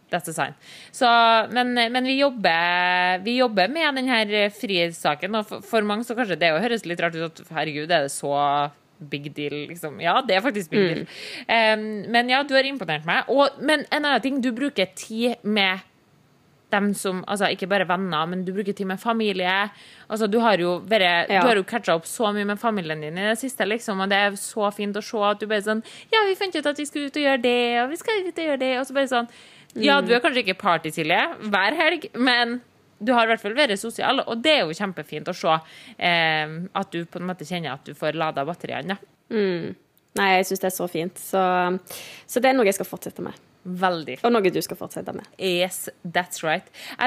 Så, 0.95 1.09
men, 1.51 1.73
men 1.75 2.07
vi, 2.07 2.21
jobber, 2.21 3.19
vi 3.25 3.39
jobber 3.41 3.73
med 3.73 3.99
denne 3.99 4.45
frihetssaken. 4.55 5.35
og 5.41 5.49
for, 5.49 5.65
for 5.67 5.87
mange 5.87 6.07
så 6.07 6.15
kanskje 6.15 6.39
det 6.39 6.53
høres 6.63 6.87
litt 6.87 7.03
rart 7.03 7.17
ut 7.17 7.25
at 7.27 7.43
herregud, 7.57 7.91
er 7.91 8.07
det 8.07 8.13
så 8.15 8.35
big 9.11 9.33
deal, 9.35 9.57
liksom. 9.69 9.99
Ja, 10.01 10.21
det 10.23 10.37
er 10.37 10.45
faktisk 10.45 10.71
big 10.71 10.85
deal. 10.87 11.03
Um, 11.49 12.05
men 12.15 12.31
ja, 12.31 12.43
du 12.47 12.55
har 12.55 12.67
imponert 12.69 13.07
meg. 13.09 13.27
Og, 13.33 13.59
men 13.61 13.85
en 13.91 14.05
annen 14.05 14.23
ting, 14.23 14.39
du 14.45 14.53
bruker 14.55 14.93
tid 14.95 15.43
med 15.43 15.83
dem 16.75 16.91
som 16.99 17.23
Altså 17.31 17.49
ikke 17.55 17.69
bare 17.71 17.87
venner, 17.89 18.27
men 18.31 18.45
du 18.45 18.53
bruker 18.53 18.75
tid 18.77 18.89
med 18.91 19.01
familie. 19.01 19.71
Altså, 20.09 20.29
du 20.31 20.39
har 20.43 20.61
jo 20.61 20.77
vært 20.85 21.31
Ja. 21.31 21.41
Du 21.41 21.49
har 21.49 21.57
jo 21.61 21.65
catcha 21.65 21.95
opp 21.95 22.05
så 22.11 22.33
mye 22.35 22.47
med 22.51 22.61
familien 22.61 23.01
din 23.01 23.19
i 23.19 23.29
det 23.31 23.39
siste, 23.41 23.67
liksom, 23.67 24.03
og 24.05 24.11
det 24.13 24.19
er 24.19 24.39
så 24.41 24.71
fint 24.75 24.97
å 24.97 25.03
se 25.05 25.23
at 25.31 25.41
du 25.41 25.47
bare 25.47 25.65
sånn 25.65 25.83
Ja, 26.13 26.25
vi 26.29 26.37
fant 26.39 26.55
ut 26.57 26.67
at 26.67 26.79
vi 26.79 26.87
skulle 26.89 27.09
ut 27.09 27.17
og 27.17 27.27
gjøre 27.27 27.43
det, 27.43 27.59
og 27.83 27.91
vi 27.91 28.01
skal 28.03 28.23
ut 28.27 28.39
og 28.39 28.47
gjøre 28.51 28.63
det, 28.63 28.73
og 28.81 28.87
så 28.87 28.99
bare 28.99 29.13
sånn 29.15 29.29
Ja, 29.75 30.01
du 30.01 30.13
er 30.15 30.23
kanskje 30.23 30.45
ikke 30.45 30.61
party-Silje 30.61 31.23
hver 31.51 31.79
helg, 31.79 32.11
men 32.15 32.61
du 33.05 33.13
har 33.13 33.27
i 33.27 33.33
hvert 33.33 33.43
fall 33.43 33.57
vært 33.57 33.79
sosial, 33.81 34.23
og 34.23 34.43
det 34.43 34.53
er 34.59 34.61
jo 34.65 34.77
kjempefint 34.77 35.29
å 35.29 35.35
se 35.37 35.57
eh, 35.99 36.53
at 36.73 36.93
du 36.95 37.05
på 37.05 37.21
en 37.21 37.27
måte 37.29 37.47
kjenner 37.49 37.75
at 37.75 37.85
du 37.85 37.97
får 37.99 38.17
lada 38.17 38.45
batteriene. 38.47 38.97
Mm. 39.35 39.75
Nei, 40.15 40.29
jeg 40.37 40.47
syns 40.47 40.63
det 40.63 40.69
er 40.71 40.77
så 40.77 40.87
fint. 40.91 41.19
Så, 41.19 41.43
så 42.31 42.43
det 42.43 42.53
er 42.53 42.57
noe 42.57 42.69
jeg 42.69 42.77
skal 42.79 42.87
fortsette 42.89 43.25
med. 43.25 43.35
Veldig. 43.65 44.19
Og 44.27 44.33
noe 44.35 44.51
du 44.53 44.59
skal 44.61 44.77
fortsette 44.77 45.13
med. 45.17 45.25
Yes, 45.41 45.87
that's 46.05 46.43
right. 46.45 46.67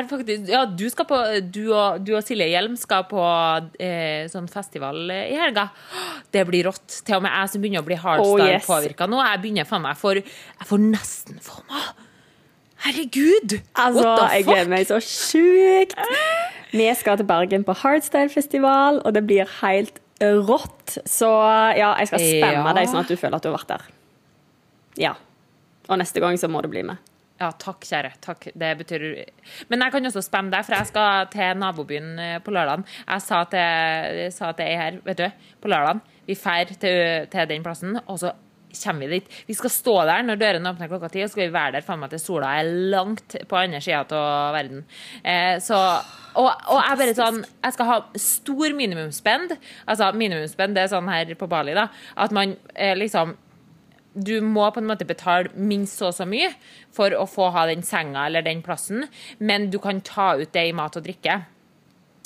Faktisk, 0.09 0.47
ja, 0.49 0.63
du, 0.65 0.87
på, 0.89 1.19
du, 1.53 1.61
og, 1.69 1.99
du 2.01 2.15
og 2.17 2.23
Silje 2.25 2.47
Hjelm 2.49 2.73
skal 2.81 3.05
på 3.09 3.21
eh, 3.77 4.25
sånn 4.31 4.49
festival 4.49 5.03
eh, 5.13 5.27
i 5.35 5.37
helga. 5.37 5.67
Det 6.33 6.47
blir 6.49 6.65
rått. 6.71 7.03
Til 7.05 7.19
og 7.19 7.27
med 7.27 7.35
jeg 7.35 7.53
som 7.53 7.61
begynner 7.61 7.85
å 7.85 7.87
bli 7.87 7.97
Oh, 7.97 8.03
hardstyle-påvirka 8.07 9.05
yes. 9.05 9.11
nå. 9.13 9.21
Jeg 9.21 9.43
begynner 9.43 9.69
faen 9.69 9.85
meg 9.85 9.97
for 10.01 10.17
Jeg 10.17 10.67
får 10.71 10.83
nesten 10.87 11.37
meg 11.37 12.03
Herregud! 12.87 13.55
Altså, 13.73 14.03
What 14.05 14.19
the 14.21 14.25
jeg 14.35 14.45
gleder 14.47 14.69
meg 14.69 14.89
så 14.89 14.99
sjukt. 15.01 15.95
Vi 16.77 16.89
skal 16.99 17.17
til 17.17 17.25
Bergen 17.29 17.63
på 17.65 17.73
Hardstyle-festival, 17.79 19.01
og 19.05 19.15
det 19.17 19.23
blir 19.29 19.49
helt 19.61 19.97
rått. 20.21 20.97
Så 21.09 21.29
ja, 21.77 21.93
jeg 22.01 22.09
skal 22.11 22.21
spamme 22.25 22.65
Ja. 22.69 22.75
deg 22.77 22.89
sånn 22.89 23.01
at 23.01 23.09
du 23.09 23.17
føler 23.17 23.37
at 23.37 23.45
du 23.45 23.49
har 23.49 23.57
vært 23.57 23.73
der. 23.73 23.87
Ja. 24.97 25.13
Og 25.87 25.99
neste 26.01 26.23
gang 26.23 26.37
så 26.39 26.49
må 26.51 26.61
du 26.63 26.69
bli 26.71 26.83
med. 26.87 26.99
Ja, 27.37 27.51
takk, 27.53 27.85
kjære. 27.85 28.15
Takk. 28.23 28.47
Det 28.57 28.71
betyr 28.79 29.03
Men 29.69 29.83
jeg 29.83 29.93
kan 29.93 30.09
også 30.09 30.23
spenne 30.25 30.49
deg, 30.53 30.65
for 30.65 30.73
jeg 30.73 30.89
skal 30.89 31.29
til 31.33 31.61
nabobyen 31.61 32.17
eh, 32.19 32.39
på 32.41 32.53
lørdag. 32.53 32.83
Jeg 33.05 33.21
sa 33.27 33.43
til, 33.51 34.65
jeg 34.65 34.81
her, 34.81 34.99
vet 35.05 35.21
du, 35.21 35.47
på 35.61 35.69
lørdag 35.69 36.01
Vi 36.25 36.35
drar 36.35 36.65
til, 36.65 37.27
til 37.29 37.49
den 37.49 37.63
plassen, 37.63 37.99
og 38.07 38.19
så 38.19 38.33
kommer 38.83 39.07
vi 39.07 39.19
dit. 39.19 39.29
Vi 39.47 39.55
skal 39.57 39.71
stå 39.71 39.93
der 40.09 40.25
når 40.25 40.39
dørene 40.41 40.73
åpner 40.73 40.89
klokka 40.91 41.09
ti, 41.13 41.21
og 41.23 41.29
så 41.29 41.37
skal 41.37 41.47
vi 41.47 41.55
være 41.55 41.77
der 41.77 41.85
faen 41.85 42.01
meg 42.01 42.11
til 42.11 42.21
sola 42.21 42.51
er 42.59 42.71
langt 42.93 43.37
på 43.47 43.57
andre 43.57 43.81
sida 43.81 44.03
av 44.17 44.57
verden. 44.57 44.83
Eh, 45.23 45.57
så 45.63 45.77
og, 46.37 46.49
og 46.69 46.77
jeg 46.83 46.99
bare 46.99 47.13
sånn 47.17 47.39
Jeg 47.41 47.73
skal 47.73 47.87
ha 47.89 47.97
stor 48.21 48.73
minimumsspend. 48.77 49.55
Altså 49.89 50.11
minimumsspend, 50.13 50.75
det 50.77 50.85
er 50.85 50.91
sånn 50.91 51.09
her 51.09 51.33
på 51.37 51.49
Bali, 51.49 51.73
da. 51.77 51.87
At 52.17 52.35
man 52.35 52.57
eh, 52.73 52.93
liksom 52.97 53.37
du 54.17 54.39
må 54.41 54.65
på 54.73 54.81
en 54.81 54.89
måte 54.89 55.05
betale 55.07 55.53
minst 55.53 55.99
så 55.99 56.09
og 56.09 56.17
så 56.17 56.25
mye 56.29 56.49
for 56.95 57.13
å 57.13 57.27
få 57.29 57.51
ha 57.53 57.67
den 57.69 57.85
senga 57.85 58.25
eller 58.25 58.45
den 58.45 58.63
plassen, 58.65 59.05
men 59.37 59.69
du 59.69 59.77
kan 59.83 60.01
ta 60.01 60.33
ut 60.39 60.53
det 60.55 60.67
i 60.69 60.75
mat 60.75 60.97
og 60.97 61.05
drikke. 61.05 61.41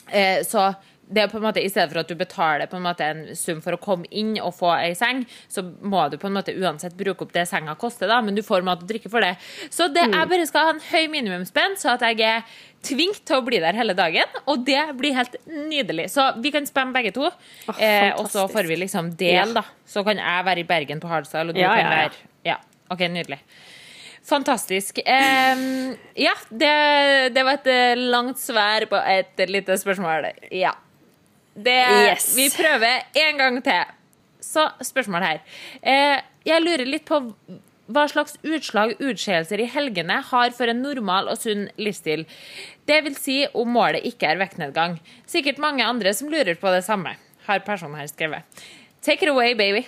Eh, 0.08 0.42
så 0.48 0.72
det 1.12 1.26
er 1.26 1.28
på 1.32 1.38
en 1.42 1.44
måte, 1.46 1.62
I 1.64 1.70
stedet 1.70 1.92
for 1.92 2.02
at 2.02 2.10
du 2.10 2.16
betaler 2.16 2.70
på 2.72 2.78
en 2.80 2.86
måte 2.86 3.06
en 3.06 3.22
sum 3.36 3.60
for 3.64 3.76
å 3.76 3.80
komme 3.82 4.08
inn 4.16 4.34
og 4.40 4.54
få 4.58 4.72
ei 4.78 4.94
seng, 4.98 5.26
så 5.52 5.64
må 5.82 6.06
du 6.12 6.18
på 6.22 6.30
en 6.30 6.38
måte 6.40 6.56
uansett 6.56 6.96
bruke 6.98 7.26
opp 7.28 7.34
det 7.36 7.44
senga 7.50 7.76
koster, 7.80 8.08
da, 8.12 8.22
men 8.24 8.38
du 8.38 8.42
får 8.46 8.64
mat 8.68 8.82
og 8.86 8.90
drikke 8.90 9.12
for 9.12 9.24
det. 9.26 9.34
Så 9.70 9.90
det, 9.92 10.08
jeg 10.14 10.30
bare 10.32 10.48
skal 10.50 10.70
ha 10.70 10.76
en 10.78 10.84
høy 10.92 11.08
minimumsspenn, 11.14 11.76
så 11.82 11.94
at 11.98 12.06
jeg 12.08 12.22
er 12.26 12.46
tvunget 12.88 13.22
til 13.30 13.38
å 13.38 13.46
bli 13.46 13.60
der 13.62 13.78
hele 13.78 13.94
dagen. 13.98 14.40
Og 14.50 14.64
det 14.66 14.80
blir 14.98 15.14
helt 15.14 15.36
nydelig. 15.46 16.08
Så 16.16 16.32
vi 16.42 16.50
kan 16.56 16.66
spamme 16.66 16.96
begge 16.96 17.12
to, 17.14 17.28
Oh, 17.70 17.76
eh, 17.78 18.10
og 18.18 18.32
så 18.34 18.48
får 18.50 18.66
vi 18.72 18.80
liksom 18.82 19.12
del, 19.20 19.54
da. 19.54 19.62
Så 19.86 20.02
kan 20.08 20.18
jeg 20.18 20.48
være 20.48 20.64
i 20.64 20.70
Bergen 20.70 21.04
på 21.04 21.12
hardstyle, 21.12 21.52
og 21.52 21.56
du 21.56 21.62
Ja, 21.62 21.76
kan 21.76 21.84
ja, 21.86 21.92
ja. 21.92 21.98
være 22.08 22.32
Ja, 22.54 22.58
OK, 22.90 23.06
nydelig. 23.14 23.38
Fantastisk. 24.26 25.00
Em, 25.06 25.96
ja, 26.16 26.34
det, 26.50 27.34
det 27.36 27.44
var 27.46 27.58
et 27.60 27.68
eh, 27.74 27.98
langt 27.98 28.40
svær 28.42 28.86
på 28.90 29.00
et 29.10 29.42
lite 29.50 29.78
spørsmål. 29.82 30.30
Ja. 30.54 30.74
Det, 31.56 31.80
Yes. 32.08 32.32
Vi 32.36 32.50
prøver 32.54 33.04
en 33.26 33.38
gang 33.38 33.60
til. 33.64 33.98
Så 34.42 34.70
spørsmål 34.82 35.24
her. 35.24 35.42
Eh, 35.84 36.22
jeg 36.46 36.64
lurer 36.64 36.88
litt 36.88 37.06
på 37.06 37.20
hva 37.92 38.06
slags 38.08 38.38
utslag 38.48 38.94
utskeielser 39.04 39.62
i 39.62 39.68
helgene 39.70 40.22
har 40.30 40.54
for 40.56 40.72
en 40.72 40.82
normal 40.84 41.28
og 41.32 41.40
sunn 41.42 41.68
livsstil. 41.82 42.24
Det 42.88 43.02
vil 43.06 43.18
si 43.20 43.42
om 43.58 43.68
målet 43.76 44.06
ikke 44.08 44.30
er 44.32 44.40
vektnedgang. 44.42 44.98
Sikkert 45.30 45.60
mange 45.62 45.86
andre 45.86 46.14
som 46.16 46.32
lurer 46.32 46.56
på 46.60 46.72
det 46.74 46.84
samme, 46.88 47.16
har 47.48 47.64
personen 47.68 48.00
her 48.00 48.08
skrevet. 48.08 48.64
Take 49.04 49.26
it 49.26 49.30
away, 49.34 49.54
baby. 49.58 49.86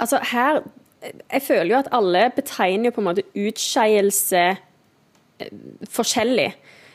Altså 0.00 0.18
her 0.32 0.62
Jeg 1.32 1.42
føler 1.42 1.70
jo 1.70 1.78
at 1.78 1.88
alle 1.92 2.30
betegner 2.30 2.92
på 2.94 3.00
en 3.00 3.06
måte 3.08 3.24
utskeielse 3.34 4.42
eh, 4.54 5.48
forskjellig. 5.90 6.52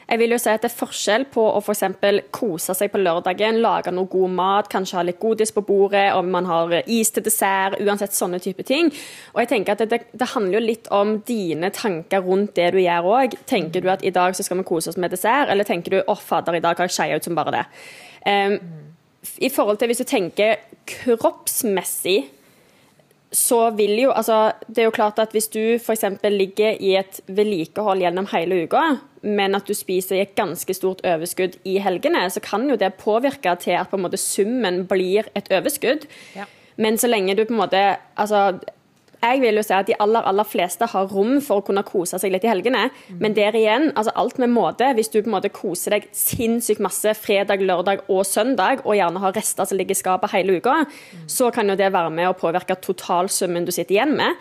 Jeg 0.08 0.22
vil 0.22 0.32
jo 0.32 0.38
si 0.40 0.48
at 0.54 0.64
det 0.64 0.70
er 0.70 0.78
forskjell 0.78 1.26
på 1.34 1.44
å 1.52 1.60
eksempel 1.60 2.22
kose 2.32 2.72
seg 2.78 2.94
på 2.94 3.02
lørdagen, 3.02 3.60
lage 3.64 3.92
noe 3.92 4.08
god 4.12 4.36
mat, 4.38 4.70
kanskje 4.72 5.00
ha 5.00 5.04
litt 5.04 5.20
godis 5.20 5.52
på 5.52 5.66
bordet, 5.68 6.06
om 6.16 6.30
man 6.32 6.48
har 6.48 6.78
is 6.86 7.12
til 7.12 7.26
dessert, 7.26 7.76
uansett 7.84 8.16
sånne 8.16 8.40
type 8.44 8.64
ting. 8.68 8.88
Og 9.36 9.42
jeg 9.44 9.52
tenker 9.52 9.76
at 9.76 9.84
det, 9.84 9.90
det, 9.92 10.00
det 10.16 10.30
handler 10.32 10.60
jo 10.60 10.64
litt 10.64 10.88
om 10.96 11.18
dine 11.28 11.72
tanker 11.76 12.24
rundt 12.24 12.56
det 12.56 12.70
du 12.76 12.80
gjør 12.80 13.12
òg. 13.18 13.36
Tenker 13.52 13.84
du 13.84 13.92
at 13.92 14.06
i 14.08 14.14
dag 14.16 14.38
så 14.38 14.48
skal 14.48 14.62
vi 14.62 14.68
kose 14.70 14.94
oss 14.94 15.02
med 15.02 15.12
dessert, 15.12 15.52
eller 15.52 15.68
tenker 15.68 15.98
du 15.98 16.00
å 16.00 16.16
fader, 16.16 16.56
i 16.56 16.64
dag 16.64 16.80
har 16.80 16.88
jeg 16.88 16.96
skeia 16.96 17.20
ut 17.20 17.28
som 17.28 17.36
bare 17.36 17.58
det. 17.58 17.66
Um, 18.24 18.58
I 19.44 19.52
forhold 19.52 19.82
til 19.82 19.92
hvis 19.92 20.06
du 20.06 20.08
tenker 20.08 20.56
kroppsmessig 20.88 22.22
så 23.38 23.60
vil 23.77 23.94
jo 24.01 24.12
altså, 24.15 24.51
Det 24.67 24.82
er 24.82 24.88
jo 24.88 24.96
klart 24.96 25.20
at 25.22 25.34
hvis 25.36 25.50
du 25.53 25.62
f.eks. 25.77 26.06
ligger 26.24 26.79
i 26.82 26.96
et 26.98 27.20
vedlikehold 27.27 28.01
gjennom 28.01 28.27
hele 28.34 28.63
uka, 28.65 28.84
men 29.22 29.58
at 29.58 29.67
du 29.67 29.75
spiser 29.77 30.17
i 30.17 30.24
et 30.25 30.36
ganske 30.38 30.74
stort 30.74 31.03
overskudd 31.06 31.58
i 31.67 31.77
helgene, 31.84 32.25
så 32.34 32.41
kan 32.44 32.65
jo 32.70 32.77
det 32.79 32.96
påvirke 33.01 33.56
til 33.62 33.77
at 33.77 33.89
på 33.91 34.00
en 34.00 34.06
måte 34.08 34.20
summen 34.22 34.86
blir 34.89 35.29
et 35.38 35.51
overskudd. 35.53 36.08
Ja. 36.38 36.48
Men 36.77 36.98
så 36.98 37.10
lenge 37.10 37.36
du 37.36 37.44
på 37.46 37.56
en 37.56 37.62
måte 37.62 37.84
altså, 38.15 38.60
jeg 39.18 39.42
vil 39.42 39.58
jo 39.58 39.64
si 39.66 39.74
at 39.74 39.88
de 39.90 39.96
aller 40.04 40.26
aller 40.30 40.46
fleste 40.48 40.86
har 40.92 41.10
rom 41.10 41.40
for 41.44 41.62
å 41.62 41.66
kunne 41.66 41.84
kose 41.88 42.20
seg 42.22 42.32
litt 42.34 42.46
i 42.46 42.52
helgene. 42.52 42.84
Men 43.22 43.36
der 43.38 43.56
igjen, 43.58 43.90
altså 43.98 44.14
alt 44.20 44.38
med 44.42 44.54
måte. 44.54 44.92
Hvis 44.98 45.10
du 45.14 45.20
på 45.20 45.28
en 45.28 45.36
måte 45.38 45.52
koser 45.54 45.96
deg 45.96 46.08
sinnssykt 46.16 46.84
masse 46.84 47.16
fredag, 47.18 47.64
lørdag 47.66 48.06
og 48.14 48.24
søndag, 48.30 48.84
og 48.86 48.98
gjerne 48.98 49.24
har 49.24 49.36
rester 49.38 49.68
som 49.68 49.80
ligger 49.80 49.98
i 49.98 50.02
skapet 50.02 50.36
hele 50.36 50.60
uka, 50.62 50.84
så 51.26 51.50
kan 51.54 51.70
jo 51.70 51.78
det 51.80 51.90
være 51.94 52.14
med 52.14 52.30
å 52.30 52.38
påvirke 52.38 52.78
totalsummen 52.84 53.66
du 53.66 53.74
sitter 53.74 53.98
igjen 53.98 54.14
med. 54.20 54.38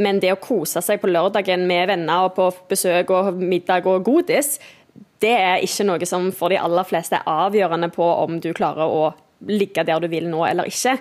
Men 0.00 0.20
det 0.22 0.30
å 0.32 0.40
kose 0.40 0.82
seg 0.84 1.00
på 1.02 1.10
lørdagen 1.10 1.66
med 1.68 1.88
venner 1.90 2.28
og 2.28 2.36
på 2.36 2.46
besøk 2.70 3.10
og 3.14 3.40
middag 3.40 3.88
og 3.90 4.04
godis, 4.06 4.58
det 5.20 5.34
er 5.34 5.64
ikke 5.64 5.84
noe 5.88 6.06
som 6.08 6.30
for 6.32 6.52
de 6.52 6.60
aller 6.60 6.86
fleste 6.88 7.18
er 7.18 7.28
avgjørende 7.28 7.90
på 7.92 8.06
om 8.22 8.38
du 8.40 8.52
klarer 8.56 8.86
å 8.86 9.10
ligge 9.48 9.84
der 9.86 10.00
du 10.02 10.08
vil 10.12 10.28
nå 10.28 10.42
eller 10.48 10.68
ikke. 10.68 10.96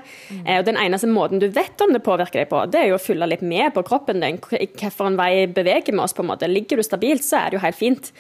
Eh, 0.45 0.59
og 0.59 0.67
Den 0.67 0.79
eneste 0.79 1.09
måten 1.11 1.41
du 1.41 1.49
vet 1.51 1.81
om 1.83 1.93
det 1.93 2.03
påvirker 2.05 2.43
deg 2.43 2.51
på, 2.51 2.61
det 2.71 2.83
er 2.83 2.91
jo 2.91 2.99
å 2.99 3.03
følge 3.03 3.27
litt 3.33 3.43
med 3.45 3.73
på 3.75 3.83
kroppen 3.87 4.23
din. 4.23 4.39
Hvilken 4.39 5.19
vei 5.19 5.47
beveger 5.47 5.91
vi 5.91 5.99
oss? 5.99 6.15
på 6.15 6.23
en 6.23 6.31
måte. 6.31 6.47
Ligger 6.47 6.79
du 6.79 6.83
stabilt, 6.83 7.23
så 7.23 7.41
er 7.41 7.49
det 7.49 7.59
jo 7.59 7.65
helt 7.65 7.79
fint. 7.79 8.11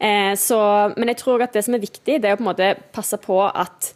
Eh, 0.00 0.34
så, 0.40 0.58
men 0.96 1.12
jeg 1.12 1.20
tror 1.22 1.44
at 1.44 1.56
det 1.56 1.64
som 1.66 1.76
er 1.76 1.84
viktig, 1.84 2.20
det 2.20 2.28
er 2.28 2.36
å 2.36 2.40
på 2.40 2.46
en 2.46 2.50
måte 2.52 2.74
passe 2.94 3.18
på 3.20 3.40
at 3.46 3.92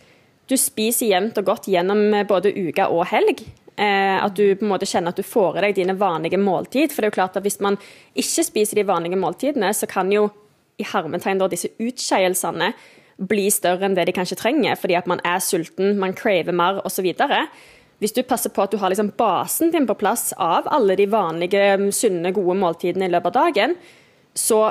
du 0.50 0.57
spiser 0.61 1.09
jevnt 1.09 1.38
og 1.40 1.47
godt 1.49 1.69
gjennom 1.73 2.02
eh, 2.12 2.26
både 2.28 2.52
uke 2.52 2.88
og 2.93 3.07
helg. 3.12 3.45
Eh, 3.75 4.16
at 4.23 4.37
du 4.37 4.45
på 4.54 4.66
en 4.66 4.71
måte 4.71 4.87
kjenner 4.87 5.14
at 5.14 5.19
du 5.19 5.26
får 5.26 5.59
i 5.59 5.66
deg 5.66 5.78
dine 5.81 5.97
vanlige 5.99 6.38
måltid. 6.38 6.93
For 6.93 7.02
det 7.02 7.09
er 7.09 7.12
jo 7.14 7.19
klart 7.19 7.38
at 7.40 7.47
hvis 7.47 7.61
man 7.64 7.78
ikke 8.14 8.47
spiser 8.47 8.78
de 8.78 8.87
vanlige 8.87 9.19
måltidene, 9.19 9.73
så 9.75 9.88
kan 9.90 10.12
jo 10.12 10.28
i 10.78 10.87
hermetegn 10.87 11.38
da 11.38 11.49
disse 11.50 11.71
utskeielsene 11.78 12.73
bli 13.18 13.47
større 13.52 13.87
enn 13.87 13.97
det 13.97 14.09
de 14.09 14.14
kanskje 14.16 14.38
trenger, 14.40 14.78
fordi 14.80 14.97
at 14.99 15.09
man 15.11 15.23
er 15.26 15.42
sulten, 15.44 15.99
man 16.00 16.16
craver 16.16 16.54
mer 16.56 16.80
osv. 16.87 17.11
Hvis 18.02 18.14
du 18.16 18.23
passer 18.26 18.50
på 18.50 18.64
at 18.64 18.73
du 18.75 18.80
har 18.83 18.90
liksom 18.90 19.12
basen 19.18 19.71
din 19.73 19.87
på 19.87 19.97
plass 19.99 20.33
av 20.40 20.66
alle 20.75 20.97
de 20.99 21.06
vanlige, 21.11 21.92
sunne, 21.94 22.35
gode 22.35 22.59
måltidene 22.59 23.06
i 23.06 23.14
løpet 23.14 23.30
av 23.30 23.52
dagen, 23.52 23.76
så 24.35 24.66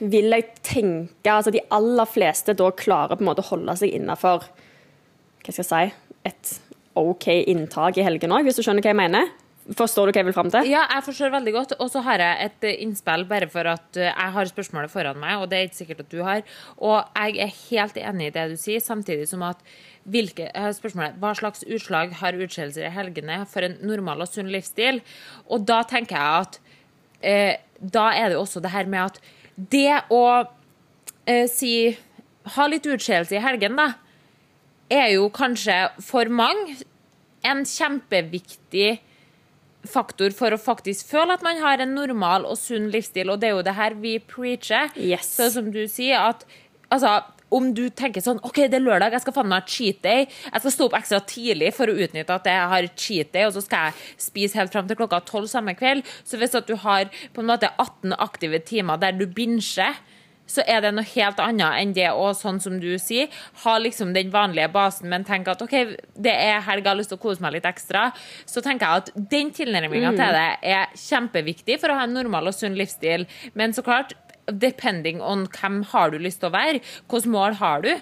vil 0.00 0.32
jeg 0.32 0.46
tenke 0.64 1.30
altså 1.32 1.52
de 1.52 1.60
aller 1.74 2.08
fleste 2.08 2.56
da 2.56 2.70
klarer 2.72 3.18
på 3.18 3.22
en 3.24 3.28
måte 3.28 3.44
å 3.44 3.50
holde 3.50 3.74
seg 3.78 3.92
innafor 3.94 4.46
hva 4.48 5.52
skal 5.52 5.62
jeg 5.62 5.68
si, 5.68 5.82
et 6.28 6.54
OK 6.98 7.28
inntak 7.48 8.00
i 8.00 8.04
helgen 8.04 8.34
òg, 8.34 8.48
hvis 8.48 8.58
du 8.58 8.64
skjønner 8.64 8.84
hva 8.84 8.92
jeg 8.92 8.98
mener? 8.98 9.30
Forstår 9.76 10.08
du 10.08 10.14
hva 10.14 10.22
jeg 10.22 10.28
vil 10.30 10.36
fram 10.36 10.48
til? 10.52 10.70
Ja, 10.70 10.86
jeg 10.94 11.04
forstår 11.04 11.32
veldig 11.34 11.52
godt. 11.52 11.74
Og 11.82 11.90
så 11.92 12.00
har 12.06 12.22
jeg 12.22 12.46
et 12.46 12.64
eh, 12.64 12.78
innspill 12.86 13.26
bare 13.28 13.50
for 13.52 13.68
at 13.68 13.98
eh, 14.00 14.08
jeg 14.08 14.34
har 14.36 14.48
spørsmålet 14.48 14.92
foran 14.92 15.20
meg, 15.20 15.42
og 15.42 15.50
det 15.50 15.58
er 15.58 15.68
ikke 15.68 15.80
sikkert 15.82 16.00
at 16.06 16.12
du 16.14 16.22
har. 16.24 16.42
Og 16.80 17.02
jeg 17.18 17.36
er 17.44 17.52
helt 17.66 17.98
enig 18.00 18.30
i 18.30 18.34
det 18.38 18.46
du 18.54 18.56
sier, 18.60 18.80
samtidig 18.80 19.28
som 19.28 19.44
at 19.44 19.60
hvilke, 20.08 20.48
spørsmålet, 20.72 21.18
hva 21.20 21.34
slags 21.36 21.66
utslag 21.68 22.14
har 22.16 22.38
utskeielser 22.40 22.86
i 22.88 22.94
helgene 22.94 23.42
for 23.50 23.66
en 23.66 23.76
normal 23.84 24.24
og 24.24 24.30
sunn 24.30 24.48
livsstil? 24.52 25.02
Og 25.52 25.66
da 25.68 25.82
tenker 25.88 26.16
jeg 26.16 26.46
at 26.46 26.60
eh, 27.20 27.54
da 27.78 28.08
er 28.16 28.32
det 28.32 28.38
også 28.40 28.62
det 28.64 28.72
her 28.72 28.88
med 28.88 29.04
at 29.04 29.20
det 29.58 30.00
å 30.14 30.24
eh, 31.28 31.44
si 31.50 31.92
ha 32.56 32.66
litt 32.70 32.88
utskeielse 32.88 33.36
i 33.36 33.44
helgen, 33.44 33.76
da, 33.76 33.90
er 34.88 35.10
jo 35.12 35.28
kanskje 35.28 35.76
for 36.00 36.30
mange 36.32 36.78
en 37.44 37.60
kjempeviktig 37.68 38.94
faktor 39.86 40.34
for 40.36 40.54
å 40.54 40.60
faktisk 40.60 41.12
føle 41.12 41.36
at 41.36 41.44
man 41.46 41.60
har 41.62 41.82
en 41.82 41.94
normal 41.94 42.46
og 42.48 42.58
sunn 42.58 42.90
livsstil, 42.92 43.30
og 43.30 43.40
det 43.42 43.50
er 43.50 43.56
jo 43.56 43.66
det 43.66 43.76
her 43.78 43.98
vi 44.02 44.18
preacher. 44.18 44.90
Yes. 44.98 45.34
Så 45.38 45.50
som 45.54 45.70
du 45.74 45.84
sier, 45.90 46.18
at 46.32 46.44
altså, 46.90 47.20
om 47.54 47.70
du 47.72 47.86
tenker 47.94 48.22
sånn 48.24 48.40
OK, 48.44 48.64
det 48.68 48.76
er 48.76 48.84
lørdag, 48.84 49.14
jeg 49.16 49.24
skal 49.24 49.36
faen 49.38 49.48
meg 49.48 49.64
ha 49.64 49.72
cheat 49.72 50.02
day. 50.04 50.26
Jeg 50.28 50.64
skal 50.64 50.74
stå 50.74 50.88
opp 50.88 50.98
ekstra 50.98 51.20
tidlig 51.30 51.72
for 51.76 51.88
å 51.88 51.96
utnytte 51.96 52.36
at 52.36 52.50
jeg 52.50 52.68
har 52.74 52.90
cheat 52.92 53.32
day, 53.32 53.48
og 53.48 53.54
så 53.56 53.64
skal 53.64 53.88
jeg 53.88 54.28
spise 54.28 54.60
helt 54.60 54.74
fram 54.74 54.88
til 54.90 54.98
klokka 54.98 55.22
tolv 55.28 55.48
samme 55.50 55.74
kveld. 55.78 56.04
Så 56.28 56.40
hvis 56.40 56.56
at 56.58 56.68
du 56.68 56.76
har 56.84 57.08
på 57.32 57.44
en 57.44 57.48
måte 57.48 57.70
18 57.76 58.16
aktive 58.18 58.60
timer 58.68 59.00
der 59.00 59.16
du 59.16 59.24
binsjer, 59.30 59.96
så 60.48 60.64
er 60.66 60.82
det 60.84 60.92
noe 60.96 61.06
helt 61.12 61.40
annet 61.44 61.80
enn 61.82 61.94
det 61.96 62.08
å, 62.10 62.30
sånn 62.36 62.60
som 62.62 62.78
du 62.80 62.90
sier, 63.00 63.32
ha 63.64 63.76
liksom 63.80 64.14
den 64.16 64.32
vanlige 64.34 64.70
basen, 64.74 65.10
men 65.12 65.26
tenke 65.28 65.52
at 65.54 65.64
OK, 65.64 65.76
det 66.16 66.34
er 66.34 66.62
helg, 66.66 66.86
jeg 66.86 66.90
har 66.90 66.98
lyst 66.98 67.12
til 67.12 67.20
å 67.20 67.24
kose 67.26 67.44
meg 67.44 67.58
litt 67.58 67.68
ekstra. 67.68 68.08
Så 68.48 68.64
tenker 68.64 68.86
jeg 68.86 69.04
at 69.04 69.28
den 69.34 69.52
tilnærminga 69.54 70.14
til 70.16 70.38
det 70.38 70.46
er 70.72 70.96
kjempeviktig 70.96 71.78
for 71.82 71.92
å 71.92 72.00
ha 72.00 72.08
en 72.08 72.16
normal 72.16 72.50
og 72.50 72.56
sunn 72.56 72.78
livsstil. 72.78 73.28
Men 73.58 73.76
så 73.76 73.84
klart, 73.86 74.16
depending 74.48 75.20
on 75.20 75.46
hvem 75.52 75.82
har 75.92 76.12
du 76.12 76.18
lyst 76.22 76.40
til 76.42 76.50
å 76.50 76.56
være, 76.56 76.82
hvilke 77.10 77.34
mål 77.34 77.58
har 77.60 77.84
du, 77.84 77.92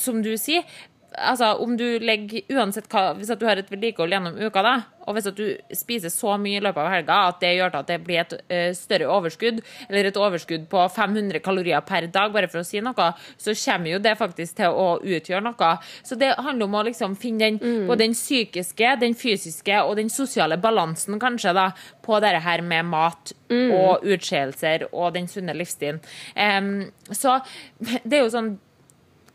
som 0.00 0.22
du 0.24 0.32
sier. 0.40 0.66
Altså, 1.14 1.52
om 1.62 1.76
du 1.78 1.84
legger, 2.02 2.42
uansett 2.50 2.88
hva, 2.90 3.12
Hvis 3.18 3.30
at 3.30 3.40
du 3.40 3.46
har 3.46 3.60
et 3.60 3.70
vedlikehold 3.70 4.10
gjennom 4.10 4.38
uka, 4.40 4.62
da, 4.64 4.74
og 5.04 5.16
hvis 5.16 5.28
at 5.28 5.36
du 5.38 5.76
spiser 5.76 6.12
så 6.12 6.36
mye 6.40 6.58
i 6.58 6.62
løpet 6.64 6.80
av 6.80 6.92
helga 6.92 7.16
at 7.28 7.40
det 7.42 7.50
gjør 7.54 7.76
at 7.78 7.90
det 7.90 7.98
blir 8.06 8.22
et 8.22 8.34
uh, 8.40 8.70
større 8.76 9.10
overskudd, 9.12 9.60
eller 9.88 10.08
et 10.08 10.20
overskudd 10.20 10.66
på 10.72 10.84
500 10.96 11.42
kalorier 11.44 11.84
per 11.86 12.08
dag, 12.12 12.32
bare 12.34 12.48
for 12.50 12.62
å 12.62 12.66
si 12.66 12.80
noe, 12.84 13.10
så 13.36 13.56
kommer 13.64 13.92
jo 13.92 14.00
det 14.04 14.14
faktisk 14.20 14.58
til 14.60 14.74
å 14.74 14.86
utgjøre 15.02 15.44
noe. 15.44 15.70
Så 16.06 16.18
det 16.20 16.32
handler 16.38 16.68
om 16.68 16.78
å 16.80 16.84
liksom 16.88 17.18
finne 17.20 17.50
den, 17.52 17.86
både 17.88 18.06
den 18.06 18.16
psykiske, 18.16 18.94
den 19.02 19.16
fysiske 19.18 19.82
og 19.84 19.98
den 20.00 20.10
sosiale 20.12 20.58
balansen, 20.60 21.18
kanskje, 21.22 21.54
da, 21.56 21.68
på 22.04 22.18
dette 22.24 22.42
her 22.44 22.64
med 22.64 22.88
mat 22.90 23.34
og 23.54 24.04
utskeielser 24.08 24.88
og 24.90 25.12
den 25.14 25.28
sunne 25.30 25.54
livsstilen. 25.56 26.00
Um, 26.34 26.88
så 27.12 27.38
det 28.08 28.18
er 28.18 28.24
jo 28.24 28.32
sånn 28.32 28.54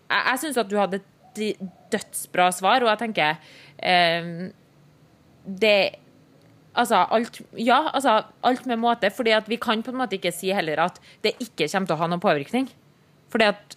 Jeg, 0.09 0.21
jeg 0.25 0.39
syns 0.41 0.57
at 0.57 0.69
du 0.71 0.77
hadde 0.79 0.97
et 0.97 1.09
dødsbra 1.93 2.49
svar, 2.55 2.85
og 2.85 2.91
jeg 2.93 3.03
tenker 3.05 3.41
eh, 3.77 4.29
det 5.45 5.79
Altså, 6.79 6.99
alt, 7.11 7.41
ja, 7.57 7.89
altså, 7.91 8.11
alt 8.45 8.67
med 8.69 8.77
måte. 8.79 9.09
fordi 9.11 9.31
at 9.35 9.49
vi 9.49 9.57
kan 9.57 9.81
på 9.83 9.91
en 9.91 9.97
måte 9.97 10.15
ikke 10.15 10.31
si 10.31 10.51
heller 10.53 10.79
at 10.79 10.99
det 11.25 11.33
ikke 11.41 11.67
kommer 11.67 11.89
til 11.89 11.95
å 11.95 11.99
ha 11.99 12.07
noen 12.07 12.21
påvirkning. 12.23 12.69
Fordi 13.33 13.47
at 13.49 13.75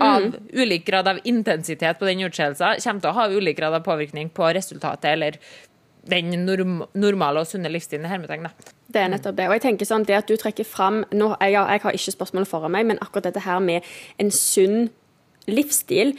av 0.00 0.36
ulik 0.52 0.86
grad 0.86 1.08
av 1.08 1.18
intensitet 1.28 1.98
på 1.98 2.08
den 2.08 2.22
utskeielsen 2.24 2.80
kommer 2.80 3.02
til 3.02 3.10
å 3.10 3.16
ha 3.18 3.26
ulik 3.28 3.58
grad 3.58 3.74
av 3.76 3.84
påvirkning 3.84 4.30
på 4.34 4.48
resultatet 4.54 5.10
eller 5.12 5.38
den 6.08 6.32
norm 6.46 6.82
normale 6.98 7.42
og 7.42 7.46
sunne 7.46 7.70
livsstilen. 7.70 8.06
i 8.06 8.08
hermetegn. 8.08 8.48
Det 8.88 9.00
er 9.00 9.08
nettopp 9.08 9.36
det. 9.36 9.48
Og 9.48 9.56
jeg 9.56 9.62
tenker 9.62 9.86
sånn, 9.86 10.04
det 10.04 10.16
at 10.18 10.28
du 10.28 10.36
trekker 10.36 10.66
fram 10.66 11.04
nå, 11.12 11.36
jeg, 11.40 11.56
har, 11.56 11.70
jeg 11.70 11.82
har 11.84 11.98
ikke 11.98 12.16
spørsmålet 12.16 12.50
foran 12.50 12.74
meg, 12.74 12.86
men 12.86 12.98
akkurat 13.00 13.30
dette 13.30 13.44
her 13.44 13.60
med 13.60 13.86
en 14.18 14.30
sunn 14.30 14.90
livsstil 15.46 16.16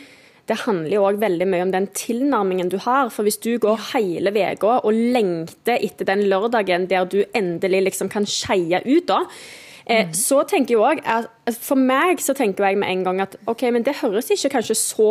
det 0.51 0.59
handler 0.65 0.97
jo 0.97 1.03
òg 1.07 1.19
veldig 1.21 1.45
mye 1.47 1.63
om 1.63 1.71
den 1.71 1.85
tilnærmingen 1.95 2.71
du 2.71 2.77
har. 2.83 3.11
For 3.13 3.23
hvis 3.23 3.39
du 3.43 3.53
går 3.63 3.79
hele 3.93 4.33
uka 4.33 4.79
og 4.83 4.91
lengter 4.93 5.79
etter 5.79 6.07
den 6.09 6.25
lørdagen 6.27 6.89
der 6.91 7.07
du 7.07 7.21
endelig 7.33 7.85
liksom 7.87 8.11
kan 8.11 8.27
skeie 8.27 8.81
ut, 8.83 9.07
da, 9.07 9.21
eh, 9.85 10.07
mm. 10.07 10.13
så 10.13 10.43
tenker 10.43 10.75
jeg 10.75 10.83
òg 10.83 11.29
For 11.59 11.79
meg 11.79 12.19
så 12.19 12.35
tenker 12.35 12.67
jeg 12.67 12.77
med 12.77 12.91
en 12.91 13.03
gang 13.03 13.21
at 13.21 13.37
OK, 13.47 13.63
men 13.71 13.83
det 13.83 14.01
høres 14.01 14.31
ikke 14.31 14.57
kanskje 14.57 14.75
så 14.75 15.09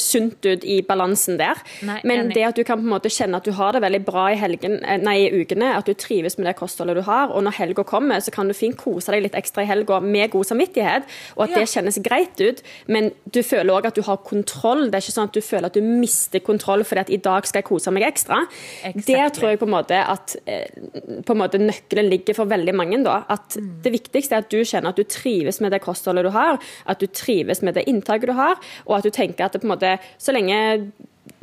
sunt 0.00 0.44
ut 0.46 0.64
i 0.64 0.80
balansen 0.86 1.38
der. 1.38 1.60
Nei, 1.86 2.00
Men 2.04 2.32
det 2.34 2.44
at 2.48 2.58
du 2.58 2.64
kan 2.66 2.80
på 2.80 2.86
en 2.86 2.92
måte 2.92 3.10
kjenne 3.12 3.38
at 3.38 3.46
du 3.46 3.52
har 3.56 3.74
det 3.74 3.82
veldig 3.84 4.00
bra 4.06 4.28
i, 4.32 4.38
helgen, 4.38 4.78
eh, 4.84 4.98
nei, 5.02 5.16
i 5.26 5.42
ukene, 5.42 5.72
at 5.76 5.88
du 5.88 5.94
trives 5.98 6.38
med 6.38 6.48
det 6.48 6.56
kostholdet 6.58 6.98
du 6.98 7.02
har, 7.06 7.32
og 7.32 7.44
når 7.46 7.56
helga 7.58 7.84
kommer, 7.88 8.20
så 8.24 8.34
kan 8.34 8.48
du 8.48 8.56
fint 8.56 8.78
kose 8.78 9.12
deg 9.14 9.24
litt 9.26 9.38
ekstra 9.38 9.64
i 9.64 9.70
helga 9.70 10.00
med 10.04 10.32
god 10.34 10.48
samvittighet, 10.50 11.08
og 11.36 11.44
at 11.46 11.54
ja. 11.54 11.62
det 11.62 11.72
kjennes 11.72 12.00
greit 12.04 12.42
ut, 12.42 12.62
men 12.86 13.10
du 13.24 13.40
føler 13.46 13.74
òg 13.74 13.90
at 13.90 13.98
du 13.98 14.02
har 14.06 14.20
kontroll. 14.26 14.88
Det 14.88 14.98
er 14.98 15.06
ikke 15.06 15.16
sånn 15.16 15.30
at 15.30 15.38
du 15.38 15.44
føler 15.44 15.70
at 15.70 15.78
du 15.78 15.84
mister 15.84 16.42
kontroll 16.44 16.84
fordi 16.88 17.04
at 17.04 17.12
i 17.12 17.20
dag 17.22 17.46
skal 17.48 17.62
jeg 17.62 17.68
kose 17.68 17.92
meg 17.94 18.06
ekstra. 18.08 18.40
Exactly. 18.88 19.14
Der 19.14 19.32
tror 19.34 19.52
jeg 19.52 19.60
på 19.60 19.68
en 19.68 19.74
måte 19.74 19.98
at 19.98 20.36
eh, 20.48 20.66
på 21.26 21.34
en 21.34 21.40
måte 21.40 21.60
nøkkelen 21.60 22.10
ligger 22.10 22.36
for 22.38 22.50
veldig 22.50 22.74
mange. 22.76 23.02
da, 23.04 23.22
at 23.28 23.56
mm. 23.56 23.70
Det 23.84 23.92
viktigste 23.94 24.36
er 24.36 24.44
at 24.44 24.50
du 24.52 24.58
kjenner 24.62 24.92
at 24.92 24.98
du 24.98 25.06
trives 25.08 25.60
med 25.62 25.72
det 25.74 25.82
kostholdet 25.84 26.26
du 26.26 26.32
har, 26.34 26.58
at 26.88 27.00
du 27.00 27.06
trives 27.06 27.62
med 27.62 27.76
det 27.78 27.86
inntaket 27.90 28.30
du 28.30 28.34
har, 28.38 28.58
og 28.86 28.98
at 28.98 29.06
du 29.06 29.12
tenker 29.14 29.46
at 29.46 29.54
det 29.54 29.62
på 29.62 29.67
en 29.68 29.74
måte, 29.76 29.94
så 30.18 30.34
lenge 30.34 30.58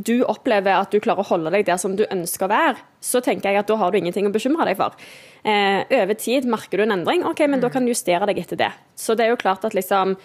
du 0.02 0.24
opplever 0.26 0.76
at 0.76 0.92
du 0.92 1.00
klarer 1.04 1.24
å 1.24 1.30
holde 1.30 1.52
deg 1.54 1.66
der 1.68 1.78
som 1.82 1.96
du 1.98 2.04
ønsker 2.10 2.48
å 2.48 2.52
være, 2.52 2.80
så 3.04 3.22
tenker 3.24 3.52
jeg 3.52 3.62
at 3.62 3.70
da 3.70 3.78
har 3.80 3.92
du 3.92 4.00
ingenting 4.00 4.28
å 4.28 4.34
bekymre 4.34 4.66
deg 4.68 4.80
for. 4.80 4.98
Eh, 5.46 5.86
over 6.02 6.18
tid 6.20 6.48
merker 6.50 6.82
du 6.82 6.86
en 6.86 6.96
endring, 6.98 7.26
ok, 7.28 7.46
men 7.46 7.60
mm. 7.60 7.66
da 7.66 7.72
kan 7.74 7.86
du 7.86 7.94
justere 7.94 8.28
deg 8.30 8.42
etter 8.42 8.60
det. 8.60 8.72
Så 8.98 9.16
det 9.16 9.28
er 9.28 9.36
jo 9.36 9.42
klart 9.42 9.66
at 9.68 9.78
liksom 9.78 10.18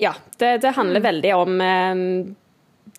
Ja, 0.00 0.10
det, 0.40 0.56
det 0.64 0.74
handler 0.74 0.98
mm. 0.98 1.04
veldig 1.04 1.34
om 1.36 1.60
eh, 1.62 2.00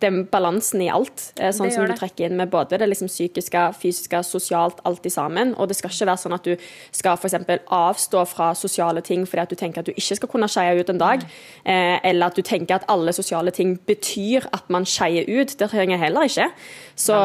den 0.01 0.25
balansen 0.27 0.81
i 0.81 0.89
alt. 0.91 1.31
Eh, 1.39 1.51
sånn 1.55 1.71
som 1.71 1.85
du 1.87 1.93
trekker 1.95 2.27
inn 2.27 2.37
med 2.39 2.49
både 2.51 2.79
det 2.81 2.87
liksom 2.89 3.09
psykiske, 3.09 3.61
fysiske, 3.79 4.21
sosialt, 4.27 4.81
alt 4.87 5.05
i 5.07 5.11
sammen. 5.13 5.53
Og 5.55 5.69
det 5.69 5.77
skal 5.79 5.93
ikke 5.93 6.09
være 6.09 6.23
sånn 6.23 6.35
at 6.35 6.47
du 6.47 6.65
skal 6.95 7.19
f.eks. 7.19 7.37
avstå 7.77 8.25
fra 8.29 8.51
sosiale 8.57 9.03
ting 9.05 9.25
fordi 9.29 9.43
at 9.45 9.53
du 9.53 9.59
tenker 9.59 9.83
at 9.83 9.89
du 9.89 9.93
ikke 9.95 10.19
skal 10.19 10.31
kunne 10.31 10.49
skeie 10.51 10.75
ut 10.79 10.91
en 10.91 11.01
dag. 11.01 11.23
Eh, 11.63 11.95
eller 12.03 12.27
at 12.27 12.35
du 12.35 12.43
tenker 12.45 12.79
at 12.79 12.89
alle 12.91 13.13
sosiale 13.15 13.53
ting 13.55 13.77
betyr 13.87 14.49
at 14.51 14.67
man 14.73 14.87
skeier 14.89 15.29
ut. 15.29 15.55
Det 15.55 15.69
trenger 15.71 15.95
jeg 15.95 16.03
heller 16.07 16.27
ikke. 16.29 16.49
Så 16.99 17.15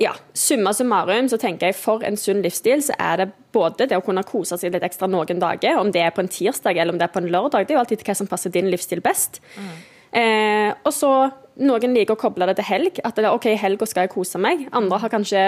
ja, 0.00 0.14
summa 0.34 0.72
summarum 0.76 1.28
så 1.28 1.38
tenker 1.40 1.70
jeg 1.70 1.78
for 1.78 2.04
en 2.06 2.18
sunn 2.20 2.42
livsstil 2.44 2.84
så 2.84 2.96
er 2.98 3.24
det 3.24 3.30
både 3.52 3.88
det 3.90 3.98
å 3.98 4.04
kunne 4.04 4.24
kose 4.26 4.58
seg 4.60 4.74
litt 4.74 4.84
ekstra 4.86 5.08
noen 5.10 5.40
dager, 5.42 5.78
om 5.80 5.90
det 5.92 6.04
er 6.04 6.12
på 6.14 6.22
en 6.22 6.30
tirsdag 6.30 6.78
eller 6.78 6.94
om 6.94 7.00
det 7.00 7.08
er 7.08 7.14
på 7.14 7.22
en 7.22 7.30
lørdag, 7.32 7.66
det 7.66 7.74
er 7.74 7.78
jo 7.78 7.82
alltid 7.82 8.04
hva 8.06 8.14
som 8.14 8.28
passer 8.30 8.52
din 8.54 8.70
livsstil 8.70 9.02
best. 9.04 9.40
Mm. 9.56 9.72
Eh, 10.12 10.72
og 10.84 10.92
så 10.94 11.12
noen 11.60 11.94
liker 11.94 12.16
å 12.16 12.20
koble 12.20 12.48
det 12.50 12.58
til 12.60 12.68
helg. 12.70 13.00
At 13.04 13.16
det 13.16 13.26
er 13.26 13.32
OK, 13.34 13.50
i 13.52 13.60
helga 13.60 13.88
skal 13.88 14.06
jeg 14.06 14.14
kose 14.14 14.40
meg. 14.42 14.66
Andre 14.76 15.00
har 15.02 15.12
kanskje 15.12 15.46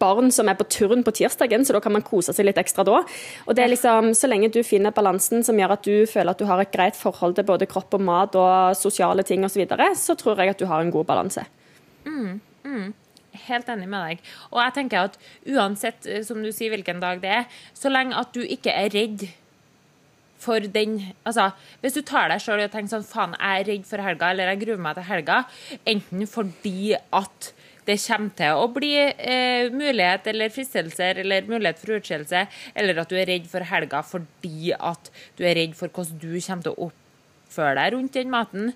barn 0.00 0.30
som 0.32 0.48
er 0.48 0.56
på 0.56 0.64
turn 0.72 1.04
på 1.04 1.12
tirsdagen, 1.12 1.64
så 1.64 1.74
da 1.76 1.80
kan 1.84 1.92
man 1.92 2.04
kose 2.04 2.32
seg 2.32 2.46
litt 2.48 2.60
ekstra 2.60 2.86
da. 2.88 3.02
Og 3.44 3.56
det 3.56 3.64
er 3.64 3.72
liksom, 3.72 4.14
Så 4.16 4.30
lenge 4.30 4.48
du 4.52 4.62
finner 4.64 4.94
balansen 4.96 5.44
som 5.44 5.58
gjør 5.58 5.76
at 5.76 5.84
du 5.84 6.06
føler 6.08 6.32
at 6.32 6.40
du 6.40 6.46
har 6.48 6.60
et 6.60 6.72
greit 6.72 6.96
forhold 6.96 7.36
til 7.36 7.44
både 7.44 7.68
kropp 7.68 7.94
og 7.94 8.00
mat 8.00 8.34
og 8.34 8.76
sosiale 8.76 9.22
ting 9.22 9.44
osv., 9.44 9.54
så, 9.54 9.60
videre, 9.60 9.94
så 9.94 10.16
tror 10.16 10.40
jeg 10.40 10.54
at 10.54 10.58
du 10.58 10.66
har 10.66 10.80
en 10.80 10.90
god 10.90 11.04
balanse. 11.04 11.44
Mm, 12.06 12.40
mm. 12.64 12.92
Helt 13.44 13.68
enig 13.68 13.88
med 13.90 14.08
deg. 14.08 14.32
Og 14.52 14.60
jeg 14.62 14.74
tenker 14.74 15.08
at 15.10 15.18
uansett 15.46 16.06
eh, 16.06 16.24
som 16.24 16.42
du 16.42 16.50
sier, 16.52 16.72
hvilken 16.72 17.00
dag 17.02 17.20
det 17.20 17.30
er, 17.42 17.46
så 17.74 17.92
lenge 17.92 18.16
at 18.16 18.32
du 18.34 18.40
ikke 18.40 18.72
er 18.72 18.92
redd 18.94 19.26
for 20.44 20.70
den 20.74 21.00
Altså, 21.24 21.50
hvis 21.82 21.96
du 21.96 22.02
tar 22.06 22.30
deg 22.32 22.42
sjøl 22.42 22.64
og 22.64 22.72
tenker 22.72 22.94
sånn 22.94 23.06
Faen, 23.08 23.36
jeg 23.40 23.64
er 23.64 23.68
redd 23.72 23.86
for 23.88 24.04
helga, 24.04 24.30
eller 24.30 24.52
jeg 24.52 24.62
gruer 24.64 24.82
meg 24.86 24.98
til 24.98 25.08
helga, 25.08 25.44
enten 25.94 26.26
fordi 26.30 26.94
at 26.94 27.52
det 27.84 27.98
kommer 28.00 28.32
til 28.38 28.58
å 28.58 28.68
bli 28.72 28.92
eh, 28.96 29.70
mulighet 29.72 30.28
eller 30.32 30.52
fristelser 30.52 31.20
eller 31.20 31.48
mulighet 31.48 31.80
for 31.80 31.96
utskillelse, 31.98 32.44
eller 32.74 33.00
at 33.02 33.10
du 33.12 33.18
er 33.20 33.28
redd 33.28 33.48
for 33.50 33.66
helga 33.68 34.00
fordi 34.08 34.72
at 34.76 35.10
du 35.38 35.44
er 35.44 35.58
redd 35.60 35.74
for 35.78 35.92
hvordan 35.92 36.20
du 36.22 36.30
kommer 36.38 36.64
til 36.64 36.72
å 36.72 36.88
oppføre 36.88 37.74
deg 37.80 37.96
rundt 37.96 38.16
den 38.16 38.32
maten, 38.32 38.72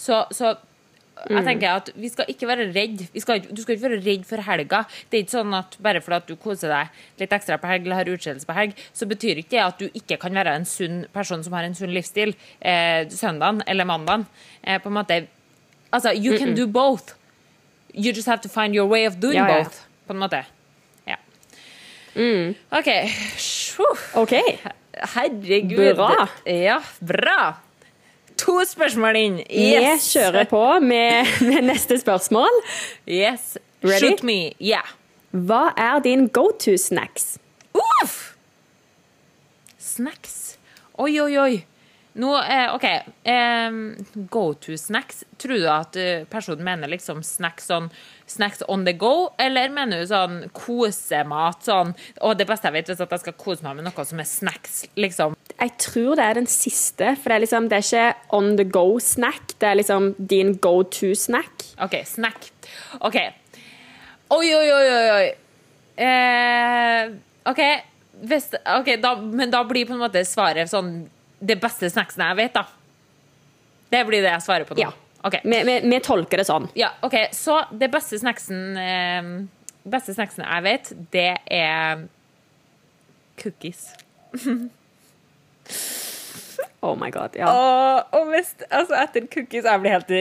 så, 0.00 0.24
så 0.32 0.54
jeg 1.28 1.44
tenker 1.44 1.76
at 1.80 1.90
Vi 1.98 2.08
skal 2.12 2.28
ikke 2.32 2.48
være 2.48 2.66
redd. 2.74 3.02
Skal, 3.20 3.42
du 3.44 3.62
skal 3.62 3.76
ikke 3.76 3.88
være 3.88 4.00
redd 4.04 4.26
for 4.28 4.42
helga. 4.46 4.82
Det 5.10 5.18
er 5.18 5.24
ikke 5.24 5.36
sånn 5.36 5.56
at 5.58 5.76
Bare 5.82 6.02
fordi 6.04 6.18
at 6.20 6.30
du 6.30 6.36
koser 6.40 6.72
deg 6.72 7.02
litt 7.20 7.34
ekstra 7.36 7.58
på 7.60 7.70
helg 7.70 7.86
eller 7.86 8.00
har 8.00 8.12
utskillelse 8.12 8.48
på 8.48 8.56
helg, 8.56 8.80
så 8.96 9.08
betyr 9.10 9.42
ikke 9.42 9.54
det 9.56 9.62
at 9.64 9.82
du 9.82 10.00
ikke 10.00 10.20
kan 10.22 10.36
være 10.36 10.54
en 10.56 10.66
sunn 10.68 11.04
person 11.14 11.44
som 11.44 11.56
har 11.56 11.66
en 11.66 11.76
sunn 11.76 11.92
livsstil 11.94 12.34
eh, 12.60 13.04
søndagen 13.12 13.62
eller 13.70 13.88
mandagen. 13.88 14.26
Eh, 14.62 14.80
på 14.80 14.92
en 14.92 14.98
måte 15.00 15.22
Altså, 15.90 16.12
you 16.14 16.38
can 16.38 16.54
do 16.54 16.68
both. 16.70 17.16
You 17.92 18.12
just 18.14 18.28
have 18.28 18.40
to 18.42 18.48
find 18.48 18.76
your 18.76 18.86
way 18.86 19.06
of 19.08 19.16
doing 19.18 19.40
ja, 19.40 19.48
ja. 19.48 19.64
both. 19.64 19.80
På 20.06 20.14
en 20.14 20.20
måte. 20.22 20.44
Ja. 21.08 21.16
Mm. 22.14 22.54
OK. 22.70 22.90
OK. 24.14 24.36
Herregud. 25.16 25.96
Bra. 25.96 26.28
Ja, 26.46 26.78
bra 27.02 27.40
to 28.40 28.56
spørsmål 28.66 29.18
inn. 29.20 29.38
Yes. 29.46 30.08
Vi 30.08 30.18
kjører 30.18 30.48
på 30.50 30.64
med, 30.84 31.28
med, 31.48 31.64
neste 31.68 31.98
spørsmål. 32.00 32.60
Yes. 33.06 33.56
Ready? 33.84 34.00
Shoot 34.00 34.24
me. 34.26 34.40
Yeah. 34.60 34.96
Hva 35.30 35.70
er 35.78 36.02
din 36.04 36.28
go 36.34 36.48
to 36.58 36.76
snacks? 36.80 37.36
Uff! 37.76 38.34
Snacks. 39.78 40.56
Oi, 41.00 41.12
oi, 41.22 41.34
oi. 41.38 41.52
Nå, 42.20 42.32
eh, 42.42 42.74
OK. 42.74 42.86
Eh, 43.22 43.70
go 44.30 44.44
to 44.54 44.76
snacks. 44.76 45.22
Tror 45.38 45.60
du 45.60 45.68
at 45.70 45.96
uh, 45.96 46.24
personen 46.30 46.66
mener 46.66 46.90
liksom 46.90 47.22
snacks 47.24 47.70
sånn 47.70 47.88
snacks 48.30 48.62
on 48.70 48.84
the 48.86 48.94
go, 48.96 49.30
eller 49.42 49.72
mener 49.74 50.02
du 50.02 50.08
sånn 50.08 50.44
kosemat 50.56 51.66
sånn 51.66 51.92
Og 52.22 52.36
det 52.38 52.46
beste 52.48 52.68
jeg 52.68 52.76
vet, 52.76 52.92
er 52.92 53.02
at 53.02 53.14
jeg 53.16 53.24
skal 53.24 53.36
kose 53.40 53.66
meg 53.66 53.78
med 53.78 53.88
noe 53.88 54.06
som 54.06 54.22
er 54.22 54.28
snacks, 54.28 54.84
liksom. 55.00 55.36
Jeg 55.56 55.74
tror 55.82 56.16
det 56.18 56.26
er 56.26 56.38
den 56.38 56.48
siste, 56.50 57.14
for 57.20 57.32
det 57.32 57.36
er 57.36 57.44
liksom 57.44 57.68
Det 57.70 57.80
er 57.80 57.86
ikke 57.88 58.36
on 58.38 58.54
the 58.60 58.66
go-snack, 58.78 59.56
det 59.58 59.70
er 59.70 59.78
liksom 59.82 60.12
din 60.30 60.54
go 60.62 60.80
to-snack. 60.82 61.66
OK, 61.82 62.00
snack. 62.06 62.50
OK. 63.00 63.18
Oi, 64.30 64.46
oi, 64.54 64.66
oi, 64.70 64.88
oi. 65.18 65.28
Eh, 66.00 67.14
OK. 67.50 67.62
Hvis, 68.30 68.50
okay 68.78 69.00
da, 69.00 69.14
men 69.20 69.50
da 69.52 69.64
blir 69.64 69.88
på 69.88 69.96
en 69.96 70.02
måte 70.02 70.22
svaret 70.28 70.70
sånn 70.70 71.08
det 71.40 71.56
beste 71.60 71.88
snacksen 71.88 72.22
jeg 72.26 72.38
vet, 72.38 72.58
da. 72.58 72.66
Det 73.90 74.02
blir 74.06 74.22
det 74.22 74.34
jeg 74.34 74.44
svarer 74.44 74.68
på 74.68 74.76
nå. 74.76 74.84
Ja. 74.86 74.92
Okay. 75.22 75.40
Vi, 75.44 75.62
vi, 75.68 75.80
vi, 75.84 76.00
tolker 76.00 76.40
det 76.40 76.46
sånn. 76.48 76.70
Ja, 76.78 76.94
ok. 77.04 77.16
Så 77.36 77.58
det 77.76 77.90
beste 77.92 78.18
snacksen 78.20 78.78
eh, 78.80 79.32
beste 79.88 80.14
snacksen 80.14 80.44
jeg 80.44 80.66
vet, 80.66 80.92
det 81.14 81.32
er 81.50 82.04
cookies. 83.40 83.90
oh 86.84 86.96
my 86.98 87.10
god, 87.12 87.36
ja. 87.38 87.48
Og, 87.48 88.18
og 88.18 88.28
hvis, 88.30 88.52
altså 88.68 88.94
etter 89.00 89.24
cookies 89.32 89.66
Jeg 89.66 89.82
blir 89.82 89.96
helt 89.96 90.12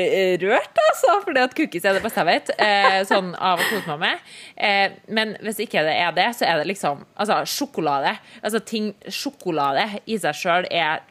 rørt, 0.44 0.82
altså, 0.88 1.20
fordi 1.26 1.44
at 1.44 1.56
cookies 1.58 1.86
er 1.86 1.98
det 1.98 2.04
beste 2.06 2.24
jeg 2.24 2.30
vet. 2.32 2.54
Eh, 2.58 3.00
sånn 3.10 3.34
av 3.36 3.60
å 3.60 3.70
kose 3.70 3.88
meg 3.94 4.00
med. 4.06 4.34
Eh, 4.56 4.88
men 5.12 5.36
hvis 5.46 5.62
ikke 5.66 5.86
det 5.88 5.96
er 6.00 6.12
det, 6.18 6.30
så 6.40 6.48
er 6.50 6.62
det 6.62 6.70
liksom 6.72 7.06
Altså, 7.20 7.42
sjokolade. 7.50 8.16
Altså 8.42 8.60
ting 8.64 8.94
Sjokolade 9.08 9.86
i 10.08 10.20
seg 10.22 10.38
sjøl 10.38 10.70
er 10.72 11.04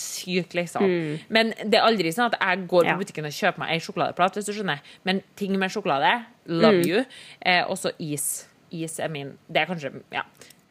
sykt, 0.00 0.54
liksom. 0.56 0.84
Mm. 0.84 1.24
Men 1.34 1.52
det 1.64 1.80
er 1.80 1.86
aldri 1.86 2.12
sånn 2.14 2.30
at 2.30 2.38
jeg 2.40 2.66
går 2.70 2.88
på 2.90 2.96
butikken 3.02 3.28
og 3.28 3.34
kjøper 3.34 3.62
meg 3.62 3.74
ei 3.74 3.82
sjokoladeplate, 3.84 4.40
hvis 4.40 4.50
du 4.50 4.56
skjønner. 4.56 4.82
Men 5.08 5.22
ting 5.38 5.56
med 5.60 5.72
sjokolade, 5.74 6.12
love 6.48 6.80
mm. 6.80 6.88
you. 6.88 7.04
Eh, 7.40 7.62
også 7.66 7.94
is. 7.98 8.46
Is 8.74 8.98
er 9.00 9.08
min 9.08 9.32
Det 9.48 9.62
er 9.62 9.70
kanskje 9.70 10.02
Ja. 10.12 10.26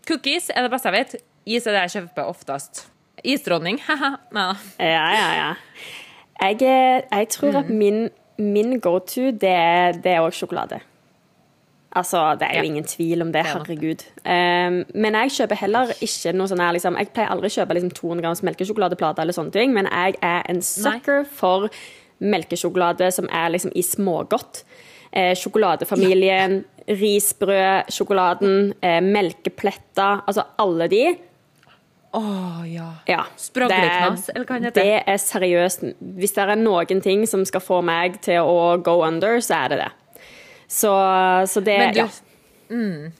Cookies 0.07 0.51
er 0.53 0.63
det 0.63 0.71
beste 0.71 0.91
jeg 0.91 0.97
vet. 0.97 1.15
Is 1.45 1.67
er 1.67 1.75
det 1.75 1.85
jeg 1.87 1.95
kjøper 1.97 2.29
oftest. 2.29 2.85
Isdronning. 3.23 3.79
ja, 3.89 4.53
ja, 4.79 5.29
ja. 5.35 5.53
Jeg, 6.41 6.61
eh, 6.61 7.01
jeg 7.11 7.29
tror 7.33 7.63
at 7.63 7.69
mm. 7.69 7.77
min, 7.77 8.09
min 8.37 8.79
go 8.79 8.99
to, 8.99 9.31
det 9.31 9.49
er 9.51 10.21
òg 10.21 10.35
sjokolade. 10.37 10.79
Altså, 11.97 12.23
Det 12.39 12.47
er 12.47 12.61
jo 12.61 12.69
ingen 12.69 12.85
tvil 12.87 13.23
om 13.25 13.31
det, 13.33 13.43
herregud. 13.47 14.03
Um, 14.23 14.81
men 14.93 15.17
jeg 15.21 15.33
kjøper 15.39 15.61
heller 15.63 15.93
ikke 15.97 16.33
noe 16.35 16.49
sånn 16.51 16.61
her 16.61 16.75
liksom, 16.75 16.97
Jeg 16.99 17.09
pleier 17.15 17.33
aldri 17.33 17.49
å 17.49 17.55
kjøpe 17.57 17.77
liksom 17.77 17.93
200 17.97 18.25
grams 18.25 18.43
melkesjokoladeplater 18.45 19.25
eller 19.25 19.37
sånne 19.37 19.55
ting, 19.55 19.73
men 19.75 19.89
jeg 19.89 20.19
er 20.21 20.45
en 20.51 20.61
sucker 20.61 21.23
Nei. 21.23 21.31
for 21.39 21.71
melkesjokolade 22.23 23.09
som 23.13 23.29
er 23.33 23.51
liksom 23.53 23.73
i 23.77 23.83
smågodt. 23.85 24.63
Eh, 25.11 25.33
sjokoladefamilien, 25.39 26.59
ja. 26.59 26.95
risbrødsjokoladen, 26.99 28.73
eh, 28.81 28.99
melkepletter, 29.01 30.23
altså 30.27 30.43
alle 30.59 30.89
de. 30.91 31.03
Å 32.17 32.19
oh, 32.19 32.61
ja. 32.67 32.87
ja 33.05 33.23
Spragleknass, 33.37 34.29
eller 34.33 34.47
hva 34.47 34.57
det 34.57 34.69
heter. 34.69 34.85
Det 34.87 34.99
er 35.11 35.17
seriøst 35.21 35.81
Hvis 36.17 36.33
det 36.37 36.45
er 36.45 36.55
noen 36.55 37.01
ting 37.03 37.25
som 37.27 37.43
skal 37.45 37.61
få 37.61 37.81
meg 37.85 38.21
til 38.23 38.47
å 38.47 38.77
go 38.81 39.01
under, 39.05 39.41
så 39.43 39.59
er 39.65 39.73
det 39.73 39.79
det. 39.83 39.89
Så, 40.67 40.91
så 41.47 41.63
det 41.63 41.77
du, 41.95 42.01
ja. 42.01 42.07
Mm, 42.69 43.13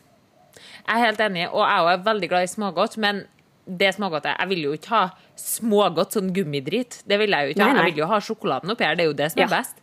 jeg 0.88 0.95
er 0.95 1.03
helt 1.05 1.21
enig, 1.23 1.45
og 1.51 1.63
jeg 1.63 1.93
er 1.93 2.03
veldig 2.03 2.29
glad 2.31 2.43
i 2.47 2.51
smågodt, 2.51 2.97
men 2.99 3.23
det 3.67 3.89
smågodtet 3.95 4.38
Jeg 4.39 4.47
vil 4.49 4.62
jo 4.63 4.73
ikke 4.77 4.91
ha 4.93 5.01
smågodt 5.38 6.15
sånn 6.15 6.29
gummidrit. 6.36 7.01
Det 7.07 7.17
vil 7.19 7.33
jeg 7.36 7.47
jo 7.49 7.55
ikke 7.55 7.63
ha. 7.65 7.71
Nei, 7.73 7.75
nei. 7.75 7.88
Jeg 7.89 7.95
vil 7.97 8.03
jo 8.05 8.12
ha 8.12 8.19
sjokoladen 8.23 8.71
oppi 8.71 8.86
her. 8.88 8.95
Det 8.95 9.03
er 9.03 9.10
jo 9.10 9.15
det 9.19 9.31
som 9.33 9.41
er 9.41 9.43
Ja. 9.43 9.49
best. 9.57 9.81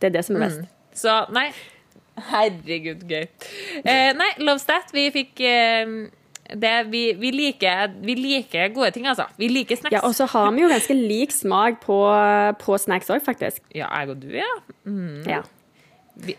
Det 0.00 0.08
er 0.08 0.14
det 0.16 0.24
som 0.26 0.36
er 0.36 0.40
best. 0.46 0.64
Så 0.98 1.14
nei. 1.34 1.44
Herregud, 2.30 3.04
gøy. 3.08 3.28
Eh, 3.84 4.10
nei, 4.18 4.30
Love 4.42 4.58
Stat. 4.58 4.90
Vi 4.92 5.06
fikk 5.14 5.40
eh, 5.46 5.86
det 6.58 6.74
vi, 6.90 7.04
vi, 7.14 7.30
liker, 7.30 7.94
vi 8.02 8.16
liker 8.18 8.74
gode 8.74 8.90
ting, 8.96 9.06
altså. 9.06 9.28
Vi 9.38 9.48
liker 9.48 9.78
snacks. 9.78 9.94
Ja, 9.94 10.02
og 10.02 10.14
så 10.18 10.26
har 10.26 10.50
vi 10.52 10.64
jo 10.64 10.68
ganske 10.72 10.96
lik 10.98 11.30
smak 11.32 11.80
på, 11.86 12.00
på 12.60 12.78
snacks 12.82 13.10
òg, 13.14 13.22
faktisk. 13.24 13.62
Ja, 13.72 13.86
jeg 14.00 14.10
og 14.10 14.20
du, 14.20 14.28
ja. 14.34 14.50
Ja. 15.30 15.42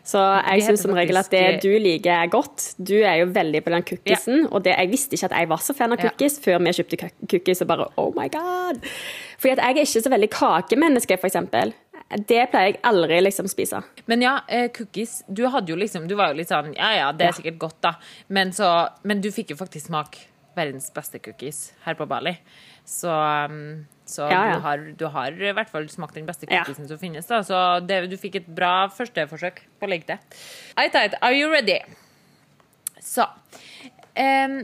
Så 0.04 0.22
jeg 0.46 0.64
syns 0.66 0.84
som 0.86 0.94
regel 0.96 1.18
at 1.18 1.30
det 1.34 1.62
du 1.64 1.70
liker 1.82 2.12
er 2.14 2.32
godt. 2.32 2.72
Du 2.78 2.96
er 3.00 3.22
jo 3.22 3.30
veldig 3.34 3.62
på 3.66 3.74
den 3.74 3.86
cookiesen, 3.88 4.48
og 4.52 4.64
det, 4.66 4.76
jeg 4.78 4.92
visste 4.92 5.18
ikke 5.18 5.30
at 5.32 5.38
jeg 5.40 5.50
var 5.52 5.62
så 5.64 5.76
fan 5.78 5.96
av 5.96 6.02
cookies 6.02 6.40
før 6.44 6.60
vi 6.66 6.74
kjøpte 6.78 7.00
cookies 7.32 7.62
og 7.66 7.72
bare 7.72 7.88
oh 8.02 8.12
my 8.18 8.28
god. 8.34 8.82
Fordi 9.42 9.56
at 9.56 9.64
jeg 9.64 9.78
er 9.78 9.86
ikke 9.88 10.04
så 10.06 10.14
veldig 10.14 10.30
kakemenneske, 10.36 11.18
eksempel. 11.18 11.74
Det 12.28 12.42
pleier 12.52 12.74
jeg 12.74 12.80
aldri 12.84 13.22
liksom 13.24 13.48
spise. 13.48 13.80
Men 14.12 14.22
ja, 14.26 14.34
eh, 14.52 14.68
cookies 14.76 15.22
Du 15.32 15.46
hadde 15.48 15.72
jo 15.72 15.78
liksom 15.80 16.10
Du 16.10 16.16
var 16.20 16.34
jo 16.34 16.42
litt 16.42 16.50
sånn 16.50 16.74
Ja 16.76 16.90
ja, 16.98 17.06
det 17.16 17.24
er 17.24 17.30
Ja. 17.30 17.38
sikkert 17.38 17.58
godt, 17.62 17.78
da. 17.82 17.94
Men, 18.28 18.52
så, 18.52 18.90
men 19.08 19.22
du 19.22 19.30
fikk 19.32 19.54
jo 19.54 19.56
faktisk 19.56 19.88
smak 19.88 20.18
verdens 20.58 20.90
beste 20.92 21.20
cookies 21.24 21.72
her 21.86 21.96
på 21.96 22.06
Bali. 22.06 22.34
Så, 22.84 23.08
um, 23.08 23.86
så 24.12 24.28
Ja, 24.32 24.42
ja. 24.52 24.58
Du, 24.58 24.66
har, 24.66 24.84
du 25.00 25.06
har 25.16 25.40
i 25.40 25.54
hvert 25.56 25.72
fall 25.72 25.88
smakt 25.92 26.20
den 26.20 26.28
beste 26.28 26.50
cookiesen 26.50 26.90
som 26.90 27.00
finnes. 27.02 27.28
da 27.30 27.42
Så 27.48 27.62
det, 27.88 28.04
du 28.12 28.18
fikk 28.20 28.42
et 28.42 28.52
bra 28.52 28.90
førsteforsøk 28.94 29.64
på 29.80 29.88
å 29.88 29.92
legge 29.92 30.14
det. 30.14 30.20
Ait, 30.76 30.96
ait, 30.96 31.18
are 31.22 31.34
you 31.38 31.50
ready? 31.52 31.80
Så 33.02 33.26
um, 33.26 34.62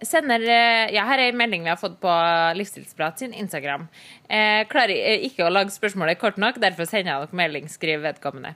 Sender 0.00 0.40
eh, 0.40 0.90
Ja, 0.94 1.04
her 1.08 1.20
er 1.20 1.30
en 1.30 1.40
melding 1.40 1.64
vi 1.66 1.72
har 1.72 1.80
fått 1.80 1.98
på 2.00 2.12
Livsstilsprat 2.56 3.20
sin 3.20 3.34
Instagram. 3.36 3.86
Eh, 4.28 4.62
klarer 4.70 4.96
eh, 4.96 5.26
ikke 5.28 5.44
å 5.44 5.52
lage 5.52 5.74
spørsmålet 5.74 6.20
kort 6.20 6.40
nok, 6.40 6.60
derfor 6.62 6.88
sender 6.88 7.12
jeg 7.12 7.26
dere 7.26 7.40
melding. 7.42 7.68
skriver 7.68 8.06
vedkommende. 8.08 8.54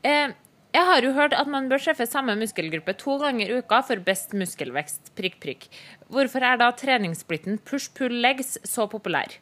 Eh, 0.00 0.32
jeg 0.70 0.86
har 0.86 1.02
jo 1.04 1.12
hørt 1.16 1.34
at 1.34 1.50
man 1.50 1.68
bør 1.68 1.82
treffe 1.82 2.06
samme 2.06 2.36
muskelgruppe 2.38 2.94
to 2.98 3.18
ganger 3.20 3.50
i 3.50 3.58
uka 3.60 3.82
for 3.84 4.00
best 4.06 4.32
muskelvekst. 4.38 5.12
Prikk, 5.18 5.40
prikk. 5.42 5.66
Hvorfor 6.10 6.42
er 6.42 6.58
da 6.58 6.70
treningssplitten 6.74 7.60
push-pull 7.66 8.16
legs 8.22 8.56
så 8.66 8.88
populær? 8.90 9.36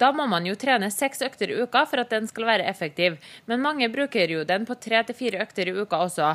Da 0.00 0.10
må 0.16 0.26
man 0.28 0.44
jo 0.48 0.56
trene 0.58 0.90
seks 0.92 1.22
økter 1.24 1.52
i 1.52 1.56
uka 1.62 1.86
for 1.88 2.02
at 2.02 2.12
den 2.12 2.28
skal 2.28 2.48
være 2.48 2.68
effektiv, 2.68 3.16
men 3.48 3.64
mange 3.64 3.88
bruker 3.92 4.32
jo 4.32 4.44
den 4.48 4.66
på 4.68 4.76
tre 4.80 5.02
til 5.08 5.16
fire 5.16 5.40
økter 5.44 5.70
i 5.70 5.76
uka 5.80 6.02
også. 6.04 6.34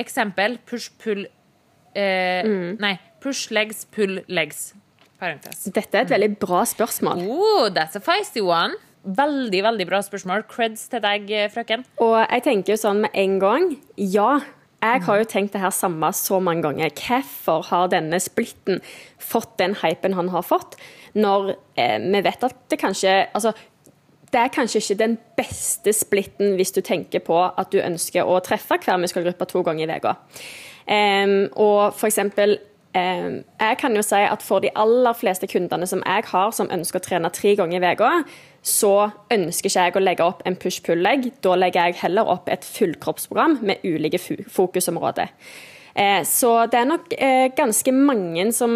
Eksempel 0.00 0.56
push-pull 0.68 1.26
eh, 1.98 2.48
Nei, 2.80 2.96
push 3.20 3.52
legs, 3.52 3.84
pull 3.92 4.22
legs. 4.28 4.70
Parentes. 5.18 5.64
Dette 5.74 5.98
er 5.98 6.06
et 6.06 6.12
veldig 6.12 6.36
bra 6.38 6.62
spørsmål. 6.68 7.24
Oh, 7.26 7.66
that's 7.74 7.98
a 7.98 8.02
feisty 8.02 8.40
one. 8.44 8.76
Veldig, 9.02 9.62
veldig 9.64 9.86
bra 9.88 9.98
spørsmål. 10.04 10.44
Creds 10.50 10.84
til 10.92 11.02
deg, 11.02 11.30
eh, 11.30 11.48
frøken. 11.50 11.82
Og 12.04 12.20
jeg 12.22 12.44
tenker 12.46 12.74
jo 12.74 12.78
sånn 12.78 13.02
med 13.02 13.10
en 13.14 13.38
gang 13.42 13.68
Ja, 13.96 14.38
jeg 14.82 15.02
har 15.02 15.18
jo 15.18 15.26
tenkt 15.26 15.54
det 15.56 15.62
her 15.62 15.74
samme 15.74 16.10
så 16.14 16.38
mange 16.38 16.62
ganger. 16.62 16.92
Hvorfor 16.94 17.64
har 17.70 17.90
denne 17.90 18.20
splitten 18.22 18.78
fått 19.18 19.56
den 19.58 19.74
hypen 19.82 20.14
han 20.14 20.30
har 20.30 20.46
fått, 20.46 20.76
når 21.18 21.56
eh, 21.74 21.98
vi 21.98 22.22
vet 22.22 22.44
at 22.46 22.54
det 22.70 22.78
kanskje 22.78 23.26
Altså, 23.34 23.52
det 24.32 24.40
er 24.40 24.52
kanskje 24.52 24.80
ikke 24.82 24.98
den 25.00 25.18
beste 25.38 25.92
splitten 25.96 26.54
hvis 26.58 26.72
du 26.76 26.80
tenker 26.84 27.22
på 27.24 27.36
at 27.48 27.72
du 27.72 27.80
ønsker 27.80 28.28
å 28.28 28.38
treffe 28.44 28.76
hver 28.84 29.00
muskelgruppe 29.00 29.48
to 29.48 29.62
ganger 29.66 29.88
i 29.88 29.96
uka. 29.96 30.14
Um, 30.88 31.48
og 31.56 31.94
for 31.96 32.08
em, 32.08 33.44
Jeg 33.60 33.76
kan 33.78 33.96
jo 33.96 34.02
si 34.02 34.20
at 34.20 34.42
for 34.42 34.60
de 34.60 34.70
aller 34.76 35.12
fleste 35.12 35.46
kundene 35.46 35.86
som 35.86 36.02
jeg 36.06 36.24
har 36.30 36.52
som 36.52 36.70
ønsker 36.70 37.00
å 37.00 37.04
trene 37.04 37.30
tre 37.30 37.54
ganger 37.56 37.82
i 37.82 37.92
uka, 37.92 38.12
så 38.68 39.10
ønsker 39.32 39.70
ikke 39.70 39.86
jeg 39.86 39.96
å 39.96 40.02
legge 40.02 40.26
opp 40.26 40.44
en 40.48 40.56
push-pull-legg. 40.60 41.30
Da 41.44 41.56
legger 41.58 41.88
jeg 41.88 42.02
heller 42.02 42.28
opp 42.28 42.50
et 42.52 42.66
fullkroppsprogram 42.66 43.58
med 43.66 43.84
ulike 43.86 44.20
fokusområder. 44.20 45.32
Eh, 45.98 46.20
så 46.28 46.52
det 46.70 46.82
er 46.82 46.90
nok 46.92 47.16
eh, 47.16 47.48
ganske 47.56 47.94
mange 47.94 48.50
som 48.54 48.74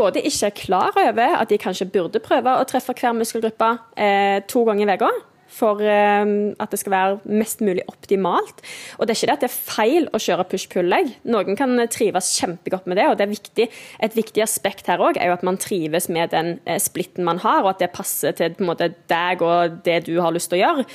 både 0.00 0.22
ikke 0.24 0.48
er 0.48 0.56
klar 0.56 0.96
over 0.96 1.36
at 1.40 1.50
de 1.50 1.58
kanskje 1.60 1.90
burde 1.92 2.22
prøve 2.24 2.54
å 2.56 2.66
treffe 2.68 2.94
hver 2.96 3.16
muskelgruppe 3.18 3.74
eh, 4.00 4.38
to 4.48 4.64
ganger 4.68 4.88
i 4.88 4.96
uka. 4.96 5.10
For 5.50 5.82
eh, 5.82 6.32
at 6.62 6.72
det 6.72 6.80
skal 6.80 6.94
være 6.94 7.34
mest 7.40 7.64
mulig 7.64 7.84
optimalt. 7.90 8.62
Og 8.98 9.06
det 9.06 9.14
er 9.14 9.18
ikke 9.18 9.30
det 9.30 9.36
at 9.36 9.44
det 9.44 9.50
er 9.50 9.56
feil 9.74 10.08
å 10.14 10.22
kjøre 10.22 10.46
push-pull-legg. 10.52 11.14
Noen 11.30 11.58
kan 11.58 11.74
trives 11.92 12.32
kjempegodt 12.38 12.88
med 12.90 13.00
det, 13.00 13.08
og 13.10 13.18
det 13.18 13.26
er 13.26 13.34
viktig. 13.34 13.68
Et 14.06 14.18
viktig 14.18 14.44
aspekt 14.44 14.90
her 14.90 15.02
òg 15.02 15.20
er 15.20 15.30
jo 15.30 15.38
at 15.38 15.46
man 15.46 15.60
trives 15.60 16.08
med 16.12 16.34
den 16.34 16.58
eh, 16.64 16.80
splitten 16.82 17.26
man 17.26 17.42
har, 17.44 17.64
og 17.64 17.74
at 17.74 17.84
det 17.84 17.92
passer 17.96 18.36
til 18.36 18.56
måte, 18.64 18.92
deg 19.10 19.42
og 19.44 19.80
det 19.86 20.04
du 20.08 20.16
har 20.22 20.34
lyst 20.34 20.52
til 20.52 20.60
å 20.60 20.64
gjøre. 20.64 20.86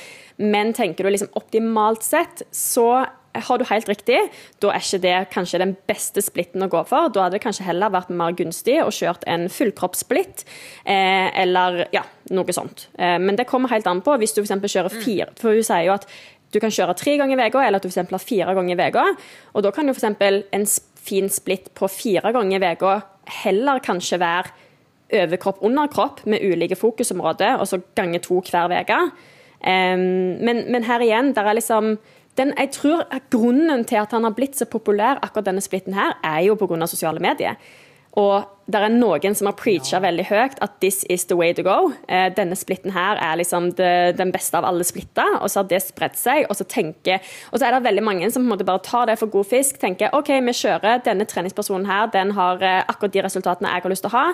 Men 0.42 0.74
tenker 0.76 1.06
du 1.06 1.12
liksom 1.12 1.32
optimalt 1.38 2.04
sett, 2.04 2.44
så 2.52 3.06
har 3.44 3.58
du 3.58 3.64
helt 3.68 3.88
riktig. 3.90 4.18
Da 4.62 4.70
er 4.72 4.84
ikke 4.84 5.02
det 5.02 5.16
kanskje 5.34 5.60
den 5.62 5.74
beste 5.88 6.22
splitten 6.24 6.64
å 6.64 6.70
gå 6.72 6.82
for. 6.88 7.10
Da 7.12 7.26
hadde 7.26 7.38
det 7.38 7.44
kanskje 7.44 7.66
heller 7.68 7.92
vært 7.94 8.12
mer 8.14 8.36
gunstig 8.38 8.78
å 8.82 8.92
kjørt 8.94 9.26
en 9.30 9.48
fullkroppssplitt, 9.52 10.46
eh, 10.84 11.28
eller 11.42 11.84
ja, 11.94 12.04
noe 12.36 12.56
sånt. 12.56 12.88
Eh, 12.98 13.18
men 13.22 13.38
det 13.38 13.48
kommer 13.50 13.72
helt 13.72 13.86
an 13.90 14.02
på. 14.04 14.16
Hvis 14.20 14.36
du 14.36 14.42
f.eks. 14.42 14.56
kjører 14.72 14.92
fire 14.92 15.28
For 15.40 15.56
hun 15.56 15.66
sier 15.66 15.88
jo 15.88 15.96
at 15.96 16.08
du 16.54 16.60
kan 16.62 16.72
kjøre 16.72 16.94
tre 16.96 17.16
ganger 17.18 17.40
i 17.42 17.48
uka, 17.50 17.64
eller 17.64 17.80
at 17.80 17.86
du 17.86 17.90
f.eks. 17.90 18.10
har 18.10 18.22
fire 18.22 18.54
ganger 18.56 18.78
i 18.78 18.90
uka. 18.90 19.08
Og 19.54 19.66
da 19.66 19.74
kan 19.74 19.88
jo 19.88 19.96
f.eks. 19.96 20.46
en 20.54 20.66
fin 21.06 21.30
splitt 21.30 21.72
på 21.76 21.90
fire 21.90 22.32
ganger 22.34 22.62
i 22.62 22.72
uka 22.76 23.00
heller 23.42 23.82
kanskje 23.82 24.20
være 24.22 24.54
overkropp, 25.16 25.62
underkropp 25.62 26.24
med 26.26 26.42
ulike 26.42 26.76
fokusområder, 26.78 27.60
og 27.60 27.68
så 27.68 27.80
gange 27.94 28.20
to 28.24 28.40
hver 28.42 28.72
uke. 28.74 29.00
Um, 29.66 30.36
men, 30.44 30.64
men 30.70 30.84
her 30.84 31.02
igjen, 31.02 31.32
der 31.34 31.48
er 31.48 31.58
liksom 31.58 31.96
den, 32.36 32.52
jeg 32.58 32.70
tror 32.76 33.06
Grunnen 33.32 33.84
til 33.88 34.00
at 34.00 34.12
han 34.12 34.26
har 34.26 34.34
blitt 34.36 34.58
så 34.58 34.66
populær, 34.68 35.20
akkurat 35.22 35.48
denne 35.48 35.64
splitten 35.64 35.96
her, 35.96 36.16
er 36.24 36.44
jo 36.46 36.56
pga. 36.60 36.86
sosiale 36.86 37.22
medier. 37.22 37.56
Og 38.12 38.55
det 38.66 38.80
er 38.82 38.90
noen 38.90 39.36
som 39.38 39.46
har 39.46 39.54
preacha 39.54 40.00
veldig 40.02 40.24
høyt 40.26 40.56
at 40.64 40.80
this 40.82 41.04
is 41.12 41.26
the 41.30 41.36
way 41.38 41.52
to 41.54 41.62
go. 41.62 41.92
Eh, 42.10 42.26
denne 42.34 42.56
splitten 42.58 42.90
her 42.96 43.20
er 43.22 43.38
liksom 43.38 43.68
det, 43.78 44.16
den 44.18 44.32
beste 44.34 44.58
av 44.58 44.66
alle 44.66 44.82
splitter. 44.86 45.36
Og 45.38 45.52
så 45.52 45.60
har 45.62 45.68
det 45.70 45.84
spredt 45.84 46.18
seg. 46.18 46.48
Og 46.50 46.58
så, 46.58 46.66
tenker, 46.66 47.22
og 47.52 47.60
så 47.60 47.68
er 47.68 47.76
det 47.76 47.84
veldig 47.86 48.02
mange 48.02 48.30
som 48.34 48.42
på 48.42 48.48
en 48.48 48.54
måte 48.56 48.66
bare 48.66 48.82
tar 48.82 49.06
det 49.06 49.18
for 49.20 49.30
god 49.30 49.46
fisk. 49.52 49.78
Tenker 49.82 50.14
OK, 50.18 50.32
vi 50.34 50.56
kjører. 50.58 51.04
Denne 51.06 51.28
treningspersonen 51.30 51.86
her, 51.86 52.10
den 52.10 52.34
har 52.34 52.62
eh, 52.66 52.82
akkurat 52.90 53.14
de 53.14 53.22
resultatene 53.28 53.70
jeg 53.70 53.86
har 53.86 53.94
lyst 53.94 54.06
til 54.08 54.10
å 54.10 54.16
ha. 54.16 54.24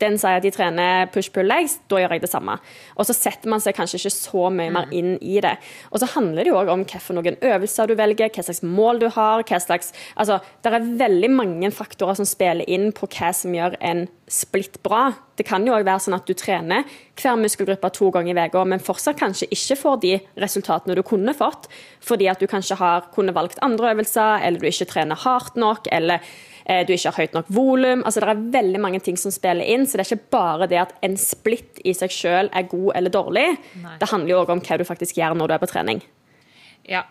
Den 0.00 0.16
sier 0.20 0.38
at 0.38 0.46
de 0.46 0.52
trener 0.54 1.10
push-pull-legs, 1.12 1.80
da 1.90 1.98
gjør 2.00 2.14
jeg 2.14 2.22
det 2.22 2.30
samme. 2.30 2.54
Og 2.94 3.08
så 3.08 3.16
setter 3.16 3.50
man 3.52 3.60
seg 3.60 3.74
kanskje 3.76 3.98
ikke 3.98 4.14
så 4.14 4.46
mye 4.54 4.72
mer 4.72 4.94
inn 4.96 5.16
i 5.18 5.42
det. 5.44 5.56
Og 5.90 6.00
så 6.00 6.08
handler 6.14 6.46
det 6.46 6.54
jo 6.54 6.60
òg 6.62 6.70
om 6.72 6.86
hvilke 6.86 7.34
øvelser 7.50 7.90
du 7.90 7.96
velger, 7.98 8.30
hva 8.32 8.46
slags 8.46 8.62
mål 8.64 9.02
du 9.02 9.08
har. 9.10 9.42
hva 9.42 9.60
slags, 9.60 9.92
altså, 10.14 10.38
Det 10.62 10.72
er 10.72 10.88
veldig 11.04 11.30
mange 11.34 11.70
faktorer 11.74 12.16
som 12.16 12.24
spiller 12.24 12.64
inn 12.70 12.92
på 12.96 13.10
hva 13.10 13.34
som 13.36 13.52
gjør 13.52 13.79
en 13.80 14.04
splitt 14.30 14.78
bra. 14.84 15.10
Det 15.36 15.46
kan 15.48 15.64
jo 15.66 15.74
òg 15.74 15.86
være 15.86 16.04
sånn 16.04 16.16
at 16.16 16.28
du 16.28 16.34
trener 16.38 16.84
hver 17.18 17.38
muskelgruppe 17.40 17.90
to 17.96 18.10
ganger 18.14 18.36
i 18.36 18.46
uka, 18.50 18.62
men 18.68 18.82
fortsatt 18.84 19.18
kanskje 19.20 19.48
ikke 19.54 19.78
får 19.80 19.98
de 20.04 20.12
resultatene 20.42 20.96
du 20.98 21.02
kunne 21.06 21.34
fått, 21.36 21.68
fordi 22.04 22.28
at 22.30 22.40
du 22.40 22.46
kanskje 22.50 22.78
har 22.80 23.08
kunne 23.14 23.34
valgt 23.36 23.60
andre 23.64 23.94
øvelser, 23.94 24.44
eller 24.46 24.60
du 24.60 24.68
ikke 24.70 24.88
trener 24.92 25.20
hardt 25.24 25.58
nok, 25.60 25.88
eller 25.92 26.20
eh, 26.64 26.84
du 26.86 26.94
ikke 26.94 27.10
har 27.10 27.18
høyt 27.22 27.38
nok 27.38 27.52
volum. 27.56 28.04
Altså, 28.04 28.22
det 28.22 28.34
er 28.34 28.44
veldig 28.58 28.82
mange 28.84 29.00
ting 29.04 29.18
som 29.20 29.34
spiller 29.34 29.66
inn, 29.66 29.86
så 29.86 29.98
det 29.98 30.06
er 30.06 30.12
ikke 30.12 30.34
bare 30.36 30.68
det 30.70 30.82
at 30.84 30.94
en 31.06 31.16
splitt 31.20 31.80
i 31.84 31.96
seg 31.96 32.14
sjøl 32.14 32.52
er 32.52 32.68
god 32.70 32.92
eller 33.00 33.16
dårlig. 33.16 33.48
Nei. 33.82 33.96
Det 34.02 34.12
handler 34.12 34.34
jo 34.34 34.42
òg 34.44 34.54
om 34.56 34.62
hva 34.64 34.78
du 34.80 34.86
faktisk 34.88 35.20
gjør 35.20 35.38
når 35.38 35.50
du 35.50 35.56
er 35.56 35.64
på 35.64 35.72
trening. 35.72 36.04
Ja, 36.88 37.04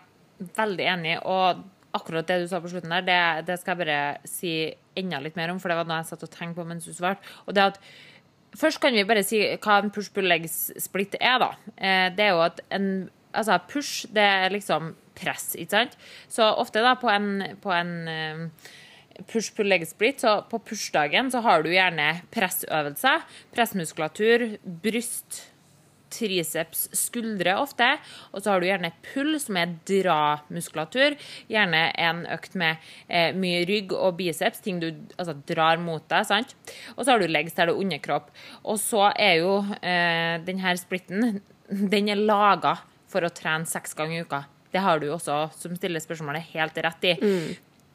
veldig 0.56 0.86
enig. 0.94 1.18
Og 1.28 1.66
akkurat 1.96 2.26
det 2.28 2.42
du 2.42 2.48
sa 2.50 2.60
på 2.62 2.70
slutten 2.70 2.92
der, 2.94 3.06
det, 3.06 3.20
det 3.48 3.58
skal 3.60 3.74
jeg 3.74 3.82
bare 3.82 4.00
si 4.28 4.54
enda 5.00 5.20
litt 5.24 5.36
mer 5.40 5.50
om, 5.52 5.58
for 5.62 5.72
det 5.72 5.80
var 5.80 5.88
noe 5.88 6.00
jeg 6.02 6.12
satt 6.12 6.24
og 6.28 6.32
tenkte 6.34 6.60
på 6.60 6.68
mens 6.68 6.86
du 6.88 6.94
svarte. 6.96 7.24
Og 7.46 7.56
det 7.58 7.66
at 7.72 7.82
Først 8.58 8.80
kan 8.82 8.90
vi 8.90 9.04
bare 9.06 9.22
si 9.22 9.38
hva 9.62 9.76
en 9.78 9.92
push-pull-legs-split 9.94 11.12
er, 11.20 11.36
da. 11.38 11.50
Eh, 11.76 12.08
Det 12.16 12.24
er 12.24 12.32
jo 12.34 12.40
at 12.42 12.60
en 12.74 12.88
Altså, 13.30 13.60
push, 13.70 14.08
det 14.10 14.24
er 14.26 14.50
liksom 14.50 14.88
press, 15.14 15.52
ikke 15.54 15.70
sant? 15.70 15.92
Så 16.26 16.42
ofte 16.58 16.82
da 16.82 16.96
på 16.98 17.06
en, 17.12 17.28
på 17.62 17.70
en 17.70 17.92
eh, 18.10 18.40
push-pull-leg-split, 19.30 20.18
så 20.24 20.32
på 20.50 20.58
push-dagen 20.66 21.30
så 21.30 21.38
har 21.44 21.62
du 21.62 21.70
gjerne 21.70 22.08
pressøvelser, 22.34 23.22
pressmuskulatur, 23.54 24.56
bryst, 24.82 25.44
triceps, 26.12 26.86
skuldre 26.96 27.54
ofte. 27.60 27.88
Og 28.34 28.42
så 28.42 28.52
har 28.52 28.60
du 28.60 28.68
gjerne 28.68 28.92
pull, 29.12 29.34
som 29.42 29.58
er 29.60 29.76
dra-muskulatur. 29.88 31.16
Gjerne 31.50 31.84
en 32.00 32.24
økt 32.34 32.56
med 32.60 32.90
eh, 33.08 33.30
mye 33.36 33.64
rygg 33.70 33.94
og 33.96 34.18
biceps, 34.20 34.62
ting 34.64 34.82
du 34.82 34.90
altså, 35.16 35.36
drar 35.48 35.80
mot 35.82 36.04
deg. 36.10 36.26
sant? 36.28 36.54
Og 36.96 37.04
så 37.04 37.14
har 37.14 37.22
du 37.22 37.30
legs, 37.30 37.56
der 37.56 37.70
det 37.70 37.76
er 37.76 37.84
underkropp. 37.84 38.30
Og 38.64 38.80
så 38.82 39.08
er 39.14 39.40
jo 39.40 39.60
eh, 39.80 40.36
denne 40.46 40.76
splitten 40.80 41.40
den 41.70 42.10
er 42.10 42.18
laga 42.18 42.76
for 43.10 43.26
å 43.26 43.32
trene 43.34 43.68
seks 43.68 43.94
ganger 43.98 44.20
i 44.20 44.24
uka. 44.26 44.44
Det 44.70 44.82
har 44.82 45.00
du 45.00 45.08
jo 45.08 45.16
også, 45.16 45.36
som 45.58 45.74
stiller 45.78 46.02
spørsmålet, 46.02 46.50
helt 46.54 46.78
rett 46.78 47.06
i. 47.10 47.14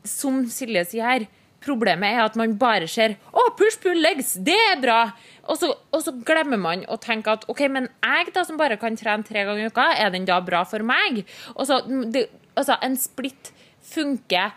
Som 0.07 0.43
Silje 0.51 0.83
sier 0.87 1.07
her, 1.07 1.25
problemet 1.65 2.15
er 2.15 2.23
at 2.25 2.37
man 2.39 2.55
bare 2.61 2.87
ser 2.91 3.17
å, 3.31 3.47
push, 3.57 3.79
pull, 3.83 3.99
legs, 4.01 4.35
det 4.45 4.57
er 4.71 4.79
bra. 4.81 4.99
Og 5.49 5.59
så, 5.61 5.71
og 5.93 6.03
så, 6.05 6.13
glemmer 6.25 6.59
man 6.61 6.85
å 6.89 6.97
tenke 7.01 7.33
at 7.33 7.45
OK, 7.51 7.65
men 7.71 7.89
jeg 8.03 8.33
da 8.35 8.45
som 8.47 8.59
bare 8.59 8.79
kan 8.81 8.97
trene 8.97 9.25
tre 9.25 9.45
ganger 9.47 9.67
i 9.67 9.73
uka, 9.73 9.89
er 9.97 10.13
den 10.13 10.27
da 10.29 10.39
bra 10.45 10.63
for 10.67 10.85
meg? 10.85 11.23
Og 11.55 11.67
så, 11.69 11.81
det, 12.13 12.27
altså, 12.55 12.77
en 12.85 12.97
splitt 12.99 13.51
funker 13.85 14.55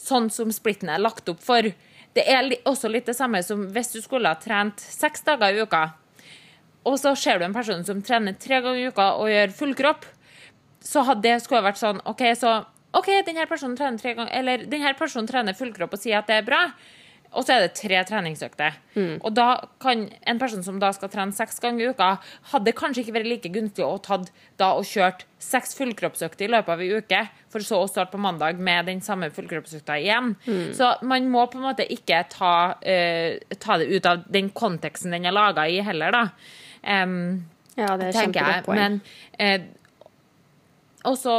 sånn 0.00 0.28
som 0.32 0.52
splitten 0.52 0.90
er 0.92 1.02
lagt 1.02 1.28
opp 1.32 1.40
for. 1.44 1.70
Det 2.16 2.24
er 2.26 2.48
også 2.68 2.90
litt 2.90 3.08
det 3.08 3.16
samme 3.16 3.42
som 3.46 3.68
hvis 3.74 3.92
du 3.94 4.00
skulle 4.02 4.30
ha 4.32 4.38
trent 4.40 4.80
seks 4.82 5.24
dager 5.26 5.54
i 5.54 5.64
uka, 5.64 5.84
og 6.88 6.96
så 7.00 7.12
ser 7.18 7.38
du 7.38 7.44
en 7.44 7.56
person 7.56 7.84
som 7.84 8.00
trener 8.04 8.36
tre 8.40 8.62
ganger 8.64 8.80
i 8.80 8.90
uka 8.90 9.12
og 9.20 9.28
gjør 9.30 9.56
full 9.56 9.74
kropp, 9.78 10.06
så 10.80 11.04
hadde 11.04 11.26
det 11.28 11.42
skulle 11.44 11.64
vært 11.64 11.80
sånn 11.80 12.00
OK, 12.08 12.24
så 12.40 12.62
OK, 12.96 13.10
denne 13.26 13.46
personen 13.50 13.76
trener 13.78 14.00
tre 14.00 14.16
ganger, 14.18 14.32
eller 14.40 14.64
denne 14.70 14.94
personen 14.98 15.28
trener 15.30 15.56
fullkropp 15.56 15.94
og 15.94 16.02
sier 16.02 16.18
at 16.18 16.30
det 16.30 16.40
er 16.40 16.48
bra. 16.48 16.64
Og 17.30 17.44
så 17.46 17.54
er 17.54 17.62
det 17.62 17.76
tre 17.78 17.98
treningsøkter. 18.08 18.78
Mm. 18.96 19.20
Og 19.22 19.34
da 19.36 19.46
kan 19.82 20.02
en 20.26 20.38
person 20.40 20.64
som 20.66 20.80
da 20.82 20.88
skal 20.94 21.12
trene 21.12 21.34
seks 21.34 21.60
ganger 21.62 21.84
i 21.84 21.90
uka, 21.92 22.08
hadde 22.50 22.74
kanskje 22.74 23.04
ikke 23.04 23.14
vært 23.20 23.28
like 23.30 23.52
gunstig 23.54 23.84
å 23.86 24.00
tatt 24.02 24.32
da 24.58 24.72
og 24.78 24.88
kjørt 24.88 25.22
seks 25.38 25.76
fullkroppsøkter 25.78 26.48
i 26.48 26.50
løpet 26.50 26.74
av 26.74 26.82
ei 26.82 26.88
uke, 26.98 27.20
for 27.52 27.66
så 27.66 27.78
å 27.84 27.90
starte 27.90 28.16
på 28.16 28.22
mandag 28.22 28.58
med 28.58 28.90
den 28.90 29.04
samme 29.06 29.30
fullkroppsøkta 29.34 30.00
igjen. 30.02 30.34
Mm. 30.42 30.66
Så 30.74 30.90
man 31.06 31.30
må 31.30 31.46
på 31.52 31.60
en 31.60 31.68
måte 31.68 31.86
ikke 31.86 32.24
ta, 32.34 32.56
uh, 32.74 33.54
ta 33.62 33.78
det 33.78 33.88
ut 33.94 34.10
av 34.10 34.26
den 34.26 34.50
konteksten 34.50 35.14
den 35.14 35.30
er 35.30 35.36
laga 35.36 35.68
i, 35.70 35.78
heller, 35.86 36.18
da. 36.18 36.26
Um, 36.82 37.46
ja, 37.78 37.94
det 37.94 38.10
er 38.10 38.18
kjempegodt 38.24 38.66
poeng. 38.66 38.82
Men 38.82 39.00
uh, 39.38 39.70
også 41.14 41.38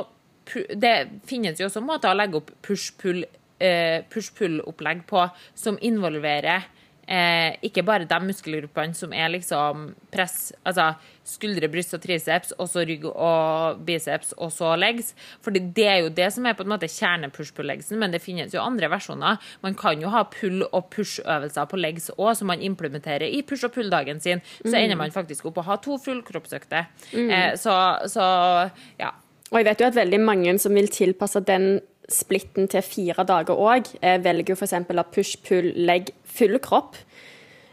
det 0.76 1.10
finnes 1.30 1.60
jo 1.60 1.66
også 1.70 1.82
måter 1.86 2.10
å 2.12 2.18
legge 2.18 2.38
opp 2.42 2.50
push-pull-opplegg 2.66 5.00
push 5.04 5.10
på 5.12 5.22
som 5.56 5.78
involverer 5.82 6.62
eh, 7.12 7.58
ikke 7.66 7.84
bare 7.86 8.08
de 8.10 8.20
muskelgruppene 8.24 8.96
som 8.98 9.14
er 9.16 9.32
liksom 9.34 9.92
press, 10.14 10.52
altså 10.68 10.94
skuldre, 11.28 11.70
bryst 11.72 11.94
og 11.96 12.02
triceps, 12.04 12.54
og 12.58 12.70
så 12.72 12.84
rygg 12.88 13.06
og 13.10 13.82
biceps, 13.88 14.34
og 14.42 14.52
så 14.54 14.74
legs. 14.80 15.12
For 15.44 15.54
det 15.54 15.88
er 15.88 16.02
jo 16.02 16.12
det 16.16 16.30
som 16.34 16.48
er 16.48 16.58
på 16.58 16.66
en 16.66 16.74
måte 16.74 16.90
kjerne-push-pull-legsen, 16.92 18.00
men 18.02 18.14
det 18.14 18.24
finnes 18.24 18.56
jo 18.56 18.64
andre 18.64 18.90
versjoner. 18.92 19.40
Man 19.64 19.78
kan 19.80 20.02
jo 20.02 20.12
ha 20.14 20.24
pull- 20.32 20.68
og 20.68 20.90
push-øvelser 20.94 21.70
på 21.72 21.80
legs 21.80 22.12
òg, 22.18 22.34
som 22.40 22.52
man 22.52 22.64
implementerer 22.66 23.30
i 23.30 23.44
push- 23.48 23.68
og 23.68 23.76
pull-dagen 23.76 24.22
sin. 24.24 24.44
Så 24.64 24.76
ender 24.78 25.00
man 25.00 25.14
faktisk 25.14 25.50
opp 25.50 25.62
å 25.62 25.68
ha 25.70 25.80
to 25.82 26.00
fullkroppsøkter. 26.02 26.90
Mm. 27.14 27.30
Eh, 27.30 27.52
så, 27.60 27.76
så 28.12 28.26
ja. 29.00 29.14
Og 29.52 29.60
jeg 29.60 29.68
vet 29.68 29.82
jo 29.84 29.90
at 29.90 29.98
veldig 30.00 30.20
mange 30.24 30.54
som 30.64 30.76
vil 30.76 30.88
tilpasse 30.92 31.42
den 31.44 31.82
splitten 32.12 32.70
til 32.72 32.84
fire 32.84 33.26
dager 33.28 33.56
òg, 33.56 33.92
velger 34.02 34.24
velger 34.24 34.58
f.eks. 34.58 34.74
å 34.74 35.06
push, 35.12 35.38
pull, 35.48 35.72
legg, 35.76 36.12
full 36.24 36.58
kropp. 36.64 36.98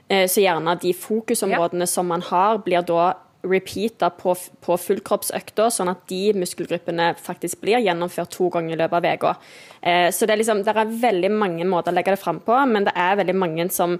Eh, 0.08 0.26
så 0.30 0.42
gjerne 0.42 0.74
de 0.82 0.92
fokusområdene 0.96 1.86
ja. 1.86 1.90
som 1.90 2.08
man 2.10 2.22
har, 2.24 2.62
blir 2.64 2.84
da 2.86 3.12
repeata 3.46 4.10
på, 4.10 4.34
på 4.64 4.76
fullkroppsøkta, 4.82 5.68
sånn 5.70 5.92
at 5.92 6.00
de 6.10 6.32
muskelgruppene 6.40 7.12
faktisk 7.22 7.60
blir 7.62 7.84
gjennomført 7.84 8.32
to 8.34 8.48
ganger 8.52 8.74
i 8.74 8.80
løpet 8.80 8.98
av 8.98 9.14
uka. 9.14 9.34
Eh, 9.80 10.08
så 10.14 10.26
det 10.26 10.34
er, 10.34 10.42
liksom, 10.42 10.64
det 10.66 10.74
er 10.74 10.96
veldig 11.04 11.30
mange 11.34 11.68
måter 11.68 11.94
å 11.94 11.98
legge 11.98 12.16
det 12.16 12.22
fram 12.22 12.42
på, 12.44 12.56
men 12.70 12.88
det 12.88 12.96
er 12.98 13.20
veldig 13.20 13.36
mange 13.38 13.68
som 13.74 13.94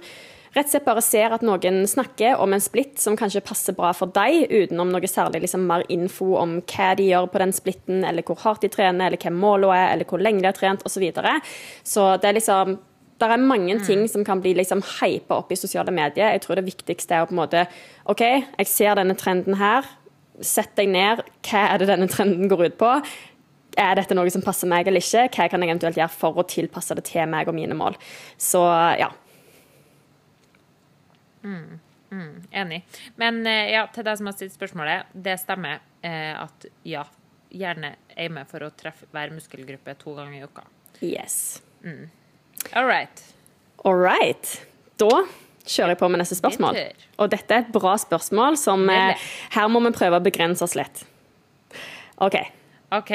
rett 0.55 0.67
og 0.67 0.73
slett 0.73 0.87
bare 0.87 1.03
ser 1.05 1.35
at 1.35 1.45
noen 1.45 1.81
snakker 1.89 2.41
om 2.41 2.53
en 2.55 2.63
splitt 2.63 2.99
som 3.01 3.17
kanskje 3.19 3.43
passer 3.45 3.75
bra 3.77 3.91
for 3.95 4.11
deg, 4.15 4.49
utenom 4.49 4.91
noe 4.93 5.09
særlig 5.09 5.43
liksom, 5.45 5.67
mer 5.69 5.85
info 5.93 6.33
om 6.41 6.59
hva 6.61 6.91
de 6.99 7.09
gjør 7.11 7.29
på 7.31 7.41
den 7.43 7.55
splitten, 7.55 8.03
eller 8.07 8.25
hvor 8.25 8.39
hardt 8.43 8.65
de 8.65 8.71
trener, 8.73 9.07
eller 9.07 9.21
hva 9.21 9.33
målet 9.35 9.75
er, 9.75 9.87
eller 9.93 10.09
hvor 10.09 10.21
lenge 10.21 10.43
de 10.43 10.49
har 10.51 10.57
trent, 10.57 10.85
osv. 10.85 10.99
Så, 10.99 11.03
videre. 11.03 11.37
så 11.87 12.05
det 12.19 12.27
er 12.27 12.35
liksom 12.35 12.79
det 13.19 13.27
er 13.27 13.41
mange 13.43 13.75
mm. 13.75 13.83
ting 13.83 14.05
som 14.07 14.23
kan 14.27 14.41
bli 14.43 14.53
liksom 14.55 14.81
hypa 14.99 15.41
opp 15.41 15.51
i 15.51 15.59
sosiale 15.59 15.91
medier. 15.91 16.31
Jeg 16.33 16.43
tror 16.45 16.59
det 16.59 16.67
viktigste 16.69 17.15
er 17.15 17.25
å 17.25 17.29
på 17.29 17.35
en 17.35 17.41
måte 17.41 17.65
OK, 18.11 18.23
jeg 18.23 18.69
ser 18.69 18.95
denne 18.99 19.15
trenden 19.19 19.57
her. 19.59 19.87
Sett 20.39 20.71
deg 20.79 20.91
ned. 20.93 21.23
Hva 21.43 21.65
er 21.73 21.81
det 21.81 21.89
denne 21.91 22.07
trenden 22.11 22.47
går 22.51 22.69
ut 22.69 22.77
på? 22.79 22.93
Er 23.79 23.99
dette 23.99 24.15
noe 24.15 24.31
som 24.31 24.43
passer 24.43 24.71
meg 24.71 24.87
eller 24.87 25.03
ikke? 25.03 25.27
Hva 25.35 25.49
kan 25.51 25.63
jeg 25.63 25.71
eventuelt 25.71 25.99
gjøre 25.99 26.15
for 26.15 26.39
å 26.39 26.47
tilpasse 26.47 26.95
det 26.95 27.05
til 27.11 27.27
meg 27.31 27.51
og 27.51 27.57
mine 27.59 27.75
mål? 27.77 27.99
Så 28.39 28.63
ja, 28.99 29.11
Mm, 31.43 31.79
mm, 32.11 32.35
enig. 32.51 32.83
Men 33.15 33.41
eh, 33.47 33.71
ja, 33.73 33.85
til 33.93 34.05
deg 34.07 34.19
som 34.19 34.29
har 34.29 34.37
stilt 34.37 34.55
spørsmålet, 34.55 35.11
det 35.13 35.37
stemmer 35.41 35.81
eh, 36.05 36.33
at 36.35 36.69
ja, 36.87 37.05
gjerne 37.49 37.95
aime 38.19 38.45
for 38.49 38.65
å 38.65 38.71
treffe 38.77 39.09
hver 39.13 39.33
muskelgruppe 39.35 39.95
to 39.99 40.15
ganger 40.17 40.39
i 40.39 40.45
uka. 40.45 40.65
Yes. 41.01 41.61
Mm. 41.83 42.09
All 42.73 42.87
right. 42.89 43.23
All 43.85 43.97
right. 43.97 44.55
Da 44.99 45.23
kjører 45.69 45.93
jeg 45.93 46.01
på 46.01 46.09
med 46.11 46.21
neste 46.23 46.37
spørsmål. 46.39 46.79
Og 47.21 47.31
dette 47.31 47.55
er 47.55 47.63
et 47.63 47.71
bra 47.73 47.95
spørsmål 47.99 48.57
som 48.59 48.83
eh, 48.91 49.29
Her 49.55 49.69
må 49.71 49.81
vi 49.85 49.93
prøve 49.95 50.19
å 50.19 50.25
begrense 50.25 50.65
oss 50.65 50.75
litt. 50.77 51.05
OK. 52.19 52.35
OK. 52.95 53.13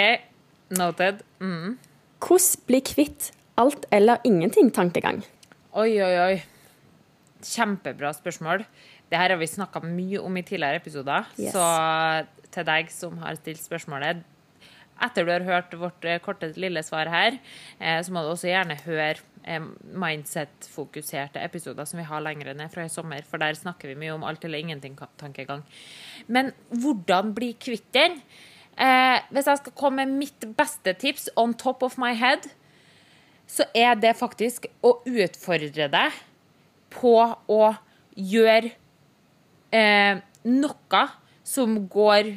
Noted. 0.79 1.21
Mm. 1.43 1.77
Hvordan 2.25 2.65
bli 2.69 2.81
kvitt 2.81 3.33
alt 3.61 3.85
eller 3.93 4.23
ingenting-tankegang? 4.25 5.23
Oi, 5.75 5.91
oi, 6.01 6.15
oi. 6.23 6.35
Kjempebra 7.45 8.13
spørsmål. 8.17 8.65
Det 9.11 9.21
her 9.21 9.35
har 9.35 9.41
vi 9.41 9.49
snakka 9.51 9.83
mye 9.85 10.23
om 10.25 10.37
i 10.37 10.45
tidligere 10.47 10.81
episoder. 10.81 11.27
Yes. 11.39 11.53
Så 11.55 11.65
til 12.55 12.67
deg 12.69 12.93
som 12.95 13.19
har 13.23 13.37
stilt 13.41 13.63
spørsmålet 13.63 14.25
Etter 15.03 15.27
du 15.27 15.33
har 15.33 15.43
hørt 15.43 15.73
vårt 15.75 16.05
eh, 16.07 16.21
korte, 16.23 16.53
lille 16.61 16.83
svar 16.87 17.09
her, 17.11 17.39
eh, 17.81 17.99
så 18.05 18.13
må 18.15 18.23
du 18.23 18.31
også 18.31 18.47
gjerne 18.47 18.77
høre 18.85 19.17
eh, 19.43 19.65
mindset-fokuserte 19.83 21.43
episoder 21.43 21.89
som 21.89 21.99
vi 21.99 22.07
har 22.07 22.23
lenger 22.23 22.53
ned 22.55 22.71
fra 22.71 22.87
i 22.87 22.93
sommer, 22.93 23.25
for 23.27 23.43
der 23.43 23.59
snakker 23.59 23.91
vi 23.91 23.99
mye 23.99 24.15
om 24.15 24.23
alt 24.27 24.47
eller 24.47 24.63
ingenting-tankegang. 24.63 25.65
Men 26.27 26.53
hvordan 26.71 27.35
bli 27.35 27.55
kvitt 27.59 27.91
den? 27.95 28.21
hvis 28.75 29.47
jeg 29.47 29.59
skal 29.61 29.73
komme 29.79 30.03
med 30.03 30.17
mitt 30.19 30.45
beste 30.59 30.97
tips 30.99 31.29
on 31.39 31.53
top 31.55 31.85
of 31.87 31.95
my 31.95 32.09
head, 32.19 32.49
så 33.47 33.63
er 33.71 33.95
det 33.95 34.17
faktisk 34.19 34.67
å 34.83 34.97
utfordre 35.07 35.87
deg 35.93 36.17
på 36.95 37.17
å 37.51 37.63
gjøre 38.15 38.73
eh, 39.75 40.23
noe 40.47 41.05
som 41.45 41.77
går 41.91 42.35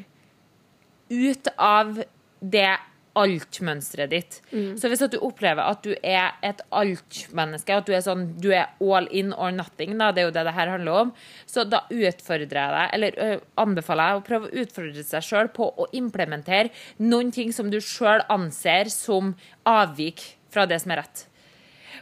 ut 1.13 1.49
av 1.55 2.01
det 2.39 2.71
alt-mønsteret 3.17 4.11
ditt. 4.11 4.35
Mm. 4.51 4.75
Så 4.77 4.89
hvis 4.91 5.01
du 5.09 5.17
opplever 5.25 5.65
at 5.65 5.81
du 5.85 5.93
er 6.05 6.35
et 6.45 6.59
alt-menneske, 6.75 7.79
at 7.79 7.87
du 7.87 7.93
er 7.95 8.03
sånn 8.05 8.27
du 8.41 8.51
er 8.53 8.75
all 8.83 9.07
in 9.09 9.31
or 9.33 9.53
nothing, 9.55 9.95
da, 9.97 10.11
det 10.13 10.21
er 10.21 10.27
jo 10.29 10.35
det 10.35 10.43
det 10.47 10.55
her 10.57 10.73
handler 10.75 10.99
om, 11.05 11.13
så 11.49 11.65
da 11.67 11.83
utfordrer 11.89 12.59
jeg 12.59 12.75
deg, 12.75 12.91
eller 12.97 13.17
ø, 13.17 13.29
anbefaler 13.63 14.11
jeg 14.11 14.19
å 14.19 14.27
prøve 14.27 14.49
å 14.49 14.61
utfordre 14.63 15.07
seg 15.07 15.25
sjøl 15.25 15.49
på 15.55 15.71
å 15.73 15.89
implementere 15.97 16.73
noen 17.01 17.33
ting 17.33 17.53
som 17.55 17.71
du 17.73 17.79
sjøl 17.81 18.21
anser 18.33 18.91
som 18.93 19.33
avvik 19.67 20.23
fra 20.53 20.67
det 20.69 20.79
som 20.83 20.93
er 20.93 21.03
rett. 21.03 21.25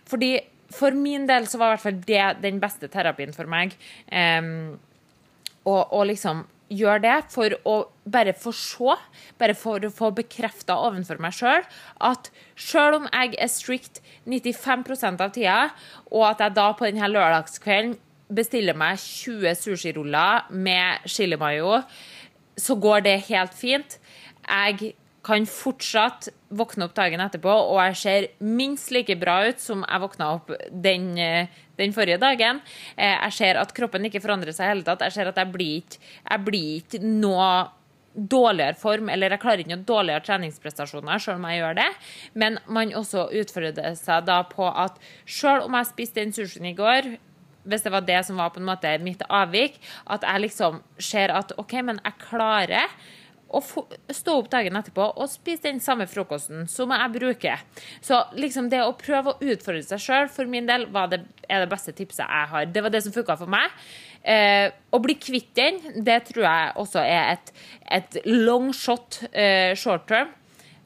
Fordi 0.05 0.35
for 0.75 0.95
min 0.97 1.27
del 1.29 1.47
så 1.49 1.59
var 1.61 1.71
i 1.71 1.75
hvert 1.75 1.85
fall 1.85 2.01
det 2.07 2.25
den 2.43 2.59
beste 2.63 2.89
terapien 2.91 3.33
for 3.35 3.49
meg. 3.49 3.75
Um, 4.11 4.75
og, 5.65 6.05
liksom 6.05 6.43
gjøre 6.69 7.01
det 7.03 7.15
for 7.33 7.53
å 7.69 7.75
bare 8.09 8.33
få 8.37 8.51
se, 8.55 8.95
bare 9.37 9.53
for 9.57 9.85
å 9.85 9.91
få 9.93 10.09
bekrefta 10.17 10.77
ovenfor 10.87 11.19
meg 11.21 11.35
sjøl, 11.37 11.65
at 12.01 12.31
sjøl 12.57 12.99
om 12.99 13.05
jeg 13.11 13.37
er 13.41 13.51
strict 13.51 14.01
95% 14.25 15.21
av 15.21 15.33
tida, 15.35 15.59
og 16.09 16.25
at 16.31 16.41
jeg 16.41 16.55
da 16.57 16.67
på 16.73 16.87
denne 16.87 17.11
lørdagskvelden 17.11 17.95
bestiller 18.33 18.77
meg 18.77 18.97
20 18.97 19.53
sushiruller 19.61 20.49
med 20.49 21.05
chili 21.05 21.37
mayo, 21.37 21.83
så 22.57 22.77
går 22.81 23.05
det 23.05 23.17
helt 23.27 23.53
fint. 23.53 23.99
Jeg 24.45 24.95
kan 25.25 25.45
fortsatt 25.49 26.29
våkne 26.55 26.85
opp 26.85 26.95
dagen 26.97 27.23
etterpå, 27.23 27.51
og 27.51 27.79
jeg 27.81 27.95
ser 27.99 28.27
minst 28.45 28.91
like 28.93 29.15
bra 29.19 29.39
ut 29.49 29.61
som 29.61 29.81
jeg 29.81 30.03
våkna 30.03 30.27
opp 30.37 30.51
den, 30.69 31.17
eh, 31.17 31.47
den 31.79 31.95
forrige 31.95 32.19
dagen. 32.21 32.61
Eh, 32.97 33.15
jeg 33.25 33.33
ser 33.33 33.57
at 33.57 33.73
kroppen 33.73 34.05
ikke 34.05 34.21
forandrer 34.21 34.53
seg 34.53 34.67
i 34.67 34.73
hele 34.73 34.83
tatt. 34.83 35.01
Jeg 35.01 35.11
ser 35.17 35.27
at 35.27 35.41
jeg 35.41 35.51
blir 35.51 35.81
ikke, 35.81 35.97
jeg 36.29 36.45
blir 36.45 36.83
ikke 36.83 37.01
noe 37.01 37.49
dårligere 38.15 38.77
form, 38.79 39.09
eller 39.09 39.33
jeg 39.33 39.41
klarer 39.41 39.59
ikke 39.63 39.75
noe 39.75 39.87
dårligere 39.87 40.23
treningsprestasjoner 40.23 41.19
selv 41.19 41.41
om 41.41 41.49
jeg 41.49 41.59
gjør 41.59 41.75
det. 41.81 41.89
Men 42.33 42.59
man 42.67 42.93
også 42.95 43.27
utfordrer 43.41 43.95
seg 43.99 44.25
da 44.29 44.41
på 44.47 44.69
at 44.69 45.01
selv 45.25 45.67
om 45.67 45.75
jeg 45.75 45.91
spiste 45.91 46.21
den 46.21 46.31
sushien 46.31 46.69
i 46.69 46.77
går, 46.77 47.17
hvis 47.65 47.81
det 47.81 47.91
var 47.91 48.05
det 48.05 48.21
som 48.27 48.37
var 48.37 48.53
på 48.53 48.61
en 48.61 48.69
måte 48.69 48.93
mitt 49.01 49.23
avvik, 49.27 49.79
at 50.05 50.23
jeg 50.23 50.45
liksom 50.45 50.81
ser 51.01 51.33
at 51.33 51.51
OK, 51.57 51.73
men 51.81 51.99
jeg 52.03 52.19
klarer 52.21 52.93
å 53.55 53.61
stå 54.13 54.35
opp 54.39 54.49
dagen 54.51 54.75
etterpå 54.77 55.07
og 55.13 55.29
spise 55.31 55.67
den 55.67 55.81
samme 55.83 56.07
frokosten 56.09 56.65
som 56.71 56.91
jeg 56.93 57.13
bruker. 57.13 57.63
Så 58.03 58.19
liksom 58.37 58.69
det 58.73 58.81
å 58.83 58.95
prøve 58.99 59.33
å 59.33 59.53
utfordre 59.53 59.83
seg 59.85 60.03
sjøl, 60.03 60.29
for 60.31 60.49
min 60.51 60.67
del, 60.69 60.87
det, 61.11 61.21
er 61.47 61.63
det 61.63 61.71
beste 61.71 61.95
tipset 61.95 62.25
jeg 62.25 62.51
har. 62.51 62.67
Det 62.67 62.83
var 62.83 62.93
det 62.93 63.03
som 63.05 63.15
funka 63.15 63.37
for 63.39 63.51
meg. 63.51 63.73
Eh, 64.25 64.67
å 64.91 64.99
bli 65.03 65.17
kvitt 65.21 65.51
den, 65.57 65.79
det 66.05 66.23
tror 66.31 66.47
jeg 66.47 66.71
også 66.81 67.03
er 67.03 67.35
et, 67.35 67.51
et 67.99 68.17
long 68.25 68.71
shot 68.73 69.21
eh, 69.31 69.75
short 69.77 70.07
term. 70.09 70.33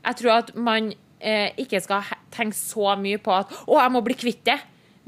Jeg 0.04 0.20
tror 0.20 0.36
at 0.42 0.52
man 0.60 0.92
eh, 1.20 1.56
ikke 1.60 1.80
skal 1.84 2.12
tenke 2.36 2.58
så 2.58 2.96
mye 3.00 3.20
på 3.24 3.34
at 3.36 3.52
'Å, 3.52 3.80
jeg 3.80 3.96
må 3.96 4.04
bli 4.04 4.18
kvitt 4.20 4.44
det'. 4.48 4.60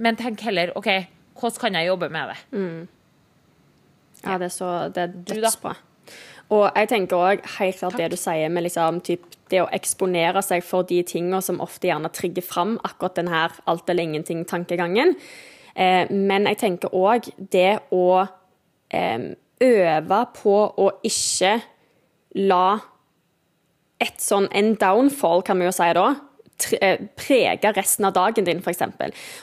men 0.02 0.16
tenk 0.16 0.42
heller 0.42 0.72
OK, 0.76 0.88
hvordan 1.38 1.60
kan 1.60 1.76
jeg 1.76 1.88
jobbe 1.88 2.10
med 2.10 2.32
det? 2.32 2.38
Ja, 4.24 4.38
det 4.38 4.48
er 4.48 4.54
så 4.56 4.90
Det 4.90 5.04
er 5.04 5.08
dødsbra. 5.08 5.76
Og 6.52 6.66
jeg 6.76 6.90
tenker 6.92 7.16
òg 7.16 7.46
helt 7.58 7.80
klart 7.80 8.00
det 8.00 8.10
du 8.12 8.18
sier 8.20 8.52
med 8.52 8.66
liksom, 8.66 9.00
typ, 9.08 9.24
det 9.52 9.62
å 9.64 9.70
eksponere 9.72 10.44
seg 10.44 10.64
for 10.68 10.88
de 10.88 11.00
tingene 11.08 11.40
som 11.44 11.62
ofte 11.64 11.88
gjerne 11.88 12.12
trigger 12.12 12.44
fram 12.44 12.78
akkurat 12.88 13.18
den 13.20 13.32
her 13.32 13.56
alt 13.72 13.90
eller 13.90 14.08
ingenting-tankegangen. 14.08 15.16
Eh, 15.76 16.12
men 16.12 16.50
jeg 16.52 16.60
tenker 16.60 16.96
òg 16.96 17.30
det 17.54 17.80
å 17.96 18.06
eh, 18.92 19.32
øve 19.64 20.22
på 20.36 20.58
å 20.76 20.90
ikke 21.08 21.56
la 22.42 22.66
et 24.02 24.20
sånn 24.20 24.50
en 24.58 24.74
downfall, 24.82 25.44
kan 25.46 25.60
vi 25.62 25.68
jo 25.68 25.74
si 25.76 25.88
da, 25.96 26.08
eh, 26.82 27.04
prege 27.16 27.74
resten 27.78 28.08
av 28.10 28.16
dagen 28.18 28.48
din, 28.48 28.60
f.eks. 28.60 28.84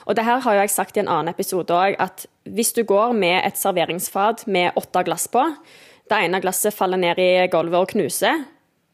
Og 0.05 0.17
det 0.19 0.25
her 0.27 0.43
har 0.45 0.57
jo 0.57 0.65
jeg 0.65 0.75
sagt 0.75 0.99
i 0.99 1.05
en 1.05 1.13
annen 1.13 1.33
episode 1.33 1.73
òg, 1.73 1.97
at 2.03 2.27
hvis 2.49 2.75
du 2.77 2.83
går 2.89 3.15
med 3.17 3.41
et 3.47 3.61
serveringsfat 3.61 4.49
med 4.51 4.77
åtte 4.77 5.05
glass 5.07 5.29
på, 5.33 5.45
det 6.11 6.21
ene 6.25 6.41
glasset 6.45 6.75
faller 6.75 7.01
ned 7.01 7.21
i 7.23 7.47
gulvet 7.53 7.81
og 7.81 7.93
knuser, 7.95 8.45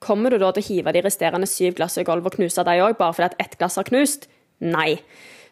kommer 0.04 0.30
du 0.30 0.38
da 0.40 0.50
til 0.52 0.64
å 0.64 0.68
hive 0.68 0.92
de 0.92 1.02
resterende 1.04 1.48
syv 1.48 1.78
glassene 1.78 2.04
i 2.04 2.08
gulvet 2.08 2.32
og 2.32 2.38
knuse 2.38 2.64
de 2.66 2.78
òg, 2.84 2.96
bare 2.98 3.16
fordi 3.16 3.30
at 3.30 3.40
ett 3.40 3.58
glass 3.60 3.78
har 3.80 3.88
knust? 3.88 4.28
Nei. 4.60 4.98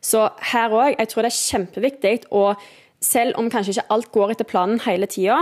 Så 0.03 0.27
her 0.53 0.75
òg, 0.75 0.97
jeg 0.99 1.11
tror 1.11 1.25
det 1.25 1.33
er 1.33 1.41
kjempeviktig, 1.41 2.17
å 2.35 2.53
selv 3.03 3.39
om 3.41 3.51
kanskje 3.51 3.77
ikke 3.77 3.95
alt 3.95 4.11
går 4.15 4.35
etter 4.35 4.49
planen 4.49 4.83
hele 4.85 5.09
tida, 5.11 5.39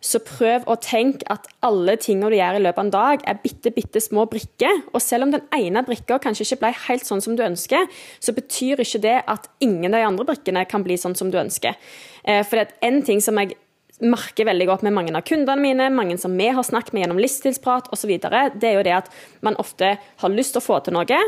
så 0.00 0.16
prøv 0.24 0.64
å 0.70 0.78
tenke 0.80 1.26
at 1.28 1.44
alle 1.64 1.98
tingene 2.00 2.30
du 2.32 2.38
gjør 2.38 2.56
i 2.56 2.62
løpet 2.64 2.80
av 2.80 2.86
en 2.86 2.92
dag, 2.94 3.24
er 3.28 3.40
bitte, 3.42 3.72
bitte 3.76 4.00
små 4.00 4.24
brikker. 4.32 4.86
Og 4.94 5.02
selv 5.04 5.26
om 5.26 5.34
den 5.34 5.44
ene 5.52 5.82
brikka 5.84 6.16
kanskje 6.24 6.46
ikke 6.46 6.60
ble 6.62 6.70
helt 6.86 7.04
sånn 7.04 7.20
som 7.20 7.36
du 7.36 7.42
ønsker, 7.44 7.84
så 8.16 8.32
betyr 8.36 8.80
ikke 8.80 9.02
det 9.04 9.18
at 9.28 9.50
ingen 9.60 9.92
av 9.92 10.00
de 10.00 10.06
andre 10.08 10.28
brikkene 10.32 10.64
kan 10.70 10.86
bli 10.86 10.96
sånn 11.00 11.16
som 11.18 11.32
du 11.32 11.36
ønsker. 11.40 11.76
Eh, 12.24 12.40
For 12.48 12.56
det 12.56 12.70
er 12.70 12.88
en 12.88 13.02
ting 13.04 13.20
som 13.20 13.36
jeg 13.42 13.58
merker 14.00 14.48
veldig 14.48 14.66
godt 14.70 14.84
med 14.86 14.94
mange 14.96 15.14
av 15.16 15.26
kundene 15.28 15.60
mine, 15.60 15.90
mange 15.92 16.16
som 16.20 16.34
vi 16.38 16.48
har 16.48 16.66
snakket 16.66 16.94
med 16.96 17.04
gjennom 17.04 17.20
livsstilsprat 17.20 17.90
osv., 17.94 18.16
det 18.20 18.68
er 18.68 18.78
jo 18.78 18.84
det 18.86 18.96
at 19.02 19.10
man 19.44 19.58
ofte 19.60 19.94
har 20.00 20.34
lyst 20.34 20.56
til 20.56 20.62
å 20.62 20.66
få 20.66 20.80
til 20.84 20.96
noe, 20.96 21.20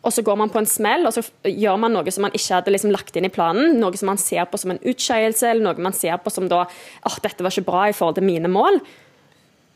og 0.00 0.14
så 0.14 0.24
går 0.24 0.38
man 0.40 0.48
på 0.52 0.60
en 0.62 0.68
smell, 0.68 1.04
og 1.04 1.12
så 1.12 1.24
gjør 1.44 1.76
man 1.82 1.92
noe 1.92 2.12
som 2.14 2.24
man 2.24 2.32
ikke 2.36 2.54
hadde 2.56 2.72
liksom 2.72 2.94
lagt 2.94 3.18
inn 3.18 3.28
i 3.28 3.32
planen. 3.32 3.74
Noe 3.82 3.98
som 4.00 4.08
man 4.08 4.20
ser 4.20 4.46
på 4.48 4.56
som 4.60 4.72
en 4.72 4.80
utskeielse, 4.80 5.50
eller 5.50 5.66
noe 5.66 5.84
man 5.84 5.96
ser 5.96 6.16
på 6.24 6.32
som 6.32 6.48
da 6.48 6.62
at 6.64 7.20
dette 7.26 7.44
var 7.44 7.52
ikke 7.52 7.68
bra 7.68 7.82
i 7.90 7.96
forhold 7.96 8.16
til 8.16 8.24
mine 8.24 8.48
mål. 8.48 8.80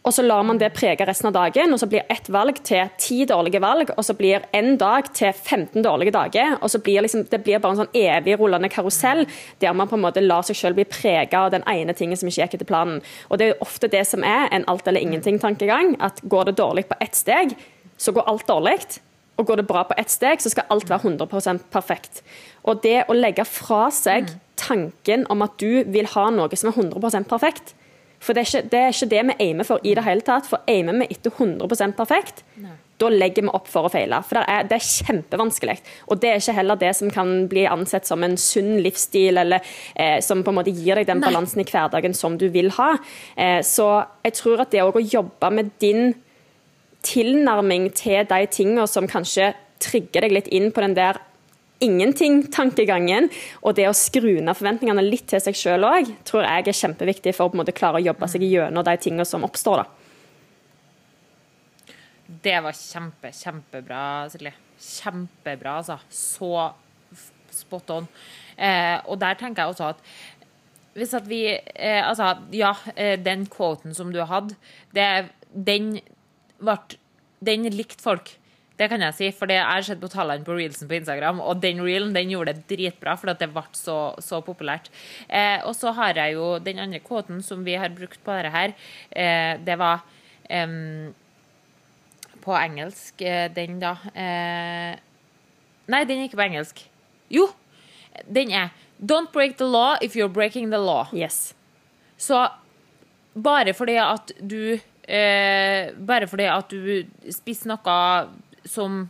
Og 0.04 0.12
så 0.12 0.20
lar 0.20 0.42
man 0.44 0.58
det 0.60 0.68
prege 0.76 1.04
resten 1.08 1.30
av 1.30 1.32
dagen, 1.32 1.72
og 1.72 1.80
så 1.80 1.86
blir 1.88 2.04
ett 2.12 2.26
valg 2.28 2.58
til 2.68 2.90
ti 3.00 3.22
dårlige 3.24 3.60
valg, 3.64 3.88
og 3.96 4.04
så 4.04 4.12
blir 4.18 4.42
en 4.52 4.74
dag 4.76 5.06
til 5.16 5.30
15 5.32 5.80
dårlige 5.84 6.12
dager. 6.12 6.58
Og 6.60 6.72
så 6.74 6.80
blir 6.84 7.00
liksom, 7.06 7.22
det 7.30 7.40
blir 7.46 7.62
bare 7.62 7.72
en 7.72 7.80
sånn 7.80 7.96
evig 7.96 8.34
rullende 8.36 8.68
karusell 8.68 9.24
der 9.64 9.72
man 9.72 9.88
på 9.88 9.96
en 9.96 10.02
måte 10.04 10.20
lar 10.20 10.44
seg 10.44 10.58
selv 10.58 10.76
bli 10.76 10.84
prega 10.84 11.46
av 11.46 11.54
den 11.54 11.64
ene 11.72 11.96
tingen 11.96 12.20
som 12.20 12.28
ikke 12.28 12.42
gikk 12.42 12.58
etter 12.58 12.68
planen. 12.68 12.98
Og 13.30 13.40
det 13.40 13.46
er 13.46 13.54
jo 13.54 13.64
ofte 13.64 13.88
det 13.94 14.02
som 14.10 14.26
er 14.28 14.52
en 14.52 14.66
alt 14.68 14.90
eller 14.90 15.00
ingenting-tankegang. 15.06 15.94
At 16.04 16.20
går 16.20 16.50
det 16.50 16.58
dårlig 16.60 16.84
på 16.90 16.98
ett 17.00 17.16
steg, 17.16 17.54
så 17.96 18.12
går 18.12 18.28
alt 18.28 18.44
dårlig. 18.50 18.76
Og 19.40 19.48
går 19.48 19.62
det 19.62 19.66
bra 19.70 19.86
på 19.88 19.96
ett 19.96 20.12
steg, 20.12 20.42
så 20.44 20.52
skal 20.52 20.68
alt 20.68 20.92
være 20.92 21.14
100% 21.14 21.64
perfekt. 21.72 22.20
Og 22.68 22.84
det 22.84 23.06
å 23.08 23.16
legge 23.16 23.48
fra 23.48 23.88
seg 23.88 24.28
tanken 24.60 25.24
om 25.32 25.42
at 25.48 25.56
du 25.58 25.80
vil 25.88 26.12
ha 26.12 26.26
noe 26.28 26.60
som 26.60 26.70
er 26.70 26.76
100% 26.76 27.30
perfekt, 27.32 27.72
for 28.24 28.36
det 28.36 28.44
er, 28.44 28.48
ikke, 28.48 28.68
det 28.72 28.80
er 28.80 28.94
ikke 28.94 29.10
det 29.10 29.22
vi 29.28 29.36
aimer 29.44 29.68
for 29.68 29.84
i 29.84 29.92
det 29.96 30.04
hele 30.06 30.24
tatt. 30.24 30.48
For 30.48 30.64
aimer 30.70 30.96
vi 31.02 31.10
etter 31.12 31.32
100% 31.34 31.96
perfekt, 31.98 32.40
da 33.02 33.10
legger 33.10 33.44
vi 33.44 33.52
opp 33.52 33.68
for 33.68 33.88
å 33.88 33.90
feile. 33.92 34.20
For 34.24 34.38
det 34.38 34.44
er, 34.48 34.68
det 34.70 34.78
er 34.78 34.86
kjempevanskelig. 34.86 35.74
Og 36.08 36.22
det 36.22 36.30
er 36.30 36.40
ikke 36.40 36.56
heller 36.56 36.80
det 36.80 36.92
som 36.96 37.10
kan 37.12 37.32
bli 37.50 37.66
ansett 37.68 38.08
som 38.08 38.24
en 38.24 38.36
sunn 38.40 38.78
livsstil, 38.84 39.40
eller 39.42 39.64
eh, 39.92 40.20
som 40.24 40.44
på 40.46 40.54
en 40.54 40.60
måte 40.60 40.72
gir 40.72 41.00
deg 41.00 41.10
den 41.10 41.20
balansen 41.24 41.60
i 41.60 41.68
hverdagen 41.68 42.16
som 42.16 42.38
du 42.40 42.46
vil 42.54 42.70
ha. 42.78 42.94
Eh, 43.36 43.60
så 43.66 43.88
jeg 44.24 44.38
tror 44.40 44.64
at 44.64 44.72
det 44.72 44.84
òg 44.86 45.00
å 45.00 45.04
jobbe 45.04 45.52
med 45.52 45.74
din 45.82 46.14
tilnærming 47.04 47.90
til 47.92 48.24
de 48.30 48.40
tingene 48.48 48.88
som 48.88 49.10
kanskje 49.10 49.52
trigger 49.84 50.24
deg 50.24 50.38
litt 50.38 50.52
inn 50.54 50.70
på 50.72 50.80
den 50.84 50.96
der 50.96 51.20
ingenting-tankegangen, 51.82 53.28
og 53.62 53.74
det 53.78 53.88
å 53.88 53.96
skru 53.96 54.38
ned 54.38 54.56
forventningene 54.56 55.02
litt 55.04 55.26
til 55.32 55.42
seg 55.42 55.58
sjøl 55.58 55.86
òg, 55.88 56.12
tror 56.26 56.46
jeg 56.46 56.68
er 56.68 56.80
kjempeviktig 56.80 57.34
for 57.34 57.46
å 57.46 57.52
på 57.52 57.58
en 57.58 57.64
måte 57.64 57.76
klare 57.76 58.00
å 58.00 58.04
jobbe 58.04 58.28
seg 58.30 58.46
gjennom 58.46 58.86
de 58.86 58.96
tingene 59.00 59.26
som 59.28 59.44
oppstår. 59.46 59.82
da. 59.82 59.86
Det 62.44 62.60
var 62.64 62.76
kjempe, 62.76 63.32
kjempebra, 63.36 64.04
Silje. 64.32 64.54
Kjempebra, 64.80 65.78
altså. 65.82 65.98
Så 66.10 66.50
spot 67.54 67.90
on. 67.94 68.08
Eh, 68.56 68.98
og 69.06 69.18
der 69.22 69.36
tenker 69.38 69.64
jeg 69.64 69.74
også 69.74 69.90
at 69.92 70.02
hvis 70.94 71.14
at 71.18 71.24
vi 71.26 71.40
eh, 71.50 72.02
Altså, 72.06 72.36
ja, 72.54 72.70
eh, 72.94 73.18
den 73.18 73.48
quoten 73.50 73.94
som 73.94 74.12
du 74.14 74.20
hadde, 74.22 74.54
det, 74.94 75.28
den 75.50 75.96
ble 76.62 76.76
Den 77.44 77.66
likte 77.74 78.02
folk. 78.02 78.36
Det 78.74 78.88
kan 78.90 79.02
jeg 79.06 79.14
si, 79.14 79.28
for 79.30 79.46
det 79.46 79.60
jeg 79.60 79.68
har 79.68 79.84
sett 79.86 80.00
på 80.02 80.10
tallene 80.10 80.42
på 80.46 80.56
reelsen 80.56 80.88
på 80.90 80.96
Instagram, 80.98 81.38
og 81.44 81.60
den 81.62 81.82
reelen 81.84 82.14
den 82.14 82.32
gjorde 82.32 82.56
det 82.56 82.66
dritbra, 82.72 83.14
for 83.20 83.30
det 83.30 83.50
ble 83.52 83.62
så, 83.78 83.98
så 84.18 84.40
populært. 84.42 84.90
Eh, 85.28 85.60
og 85.62 85.76
så 85.78 85.92
har 85.94 86.18
jeg 86.18 86.34
jo 86.34 86.48
den 86.58 86.82
andre 86.82 86.98
kvoten 87.04 87.38
som 87.46 87.62
vi 87.66 87.76
har 87.78 87.94
brukt 87.94 88.18
på 88.26 88.34
dette 88.34 88.50
her, 88.54 88.74
eh, 89.14 89.52
det 89.62 89.78
var 89.78 90.02
em, 90.50 91.14
på 92.42 92.56
engelsk, 92.58 93.22
eh, 93.22 93.46
den 93.54 93.78
da 93.82 93.96
eh, 94.12 94.94
Nei, 95.84 96.00
den 96.08 96.22
er 96.22 96.26
ikke 96.26 96.40
på 96.40 96.46
engelsk. 96.46 96.78
Jo, 97.28 97.50
den 98.24 98.50
er 98.56 98.72
Don't 99.04 99.32
break 99.32 99.58
the 99.58 99.66
law 99.68 99.98
if 100.00 100.14
you're 100.16 100.32
breaking 100.32 100.70
the 100.70 100.78
law. 100.78 101.06
Yes. 101.12 101.54
Så 102.16 102.48
bare 103.34 103.74
fordi 103.74 103.96
at 104.00 104.32
du 104.40 104.78
eh, 105.08 105.90
Bare 106.06 106.26
fordi 106.26 106.44
at 106.48 106.70
du 106.70 107.30
spiser 107.30 107.68
noe 107.74 107.96
som 108.64 109.04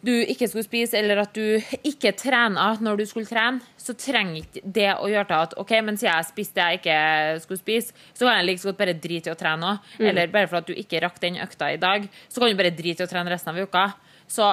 du 0.00 0.12
ikke 0.16 0.48
skulle 0.48 0.64
spise, 0.64 0.96
eller 0.96 1.20
at 1.20 1.34
du 1.36 1.60
ikke 1.84 2.14
trener 2.16 2.80
når 2.80 3.02
du 3.02 3.04
skulle 3.08 3.28
trene, 3.28 3.60
så 3.76 3.92
trenger 3.98 4.40
ikke 4.40 4.62
det 4.64 4.88
å 4.94 5.10
gjøre 5.12 5.28
til 5.28 5.44
at 5.44 5.56
OK, 5.60 5.74
men 5.84 6.00
siden 6.00 6.14
jeg 6.14 6.28
spiste 6.30 6.56
det 6.56 6.68
jeg 6.68 6.80
ikke 6.80 7.42
skulle 7.44 7.60
spise, 7.60 7.98
så 8.14 8.24
kan 8.24 8.38
jeg 8.38 8.48
like 8.48 8.62
så 8.62 8.70
godt 8.70 8.80
bare 8.80 8.96
drite 8.96 9.28
i 9.28 9.34
å 9.34 9.38
trene 9.38 9.74
òg. 9.74 9.90
Eller 10.00 10.32
bare 10.32 10.48
for 10.48 10.62
at 10.62 10.70
du 10.70 10.72
ikke 10.72 11.02
rakk 11.04 11.20
den 11.20 11.36
økta 11.44 11.68
i 11.74 11.80
dag, 11.80 12.08
så 12.28 12.40
kan 12.40 12.48
du 12.48 12.62
bare 12.62 12.72
drite 12.72 13.04
i 13.04 13.08
å 13.08 13.10
trene 13.12 13.34
resten 13.34 13.52
av 13.52 13.60
uka. 13.60 13.90
Så 14.30 14.48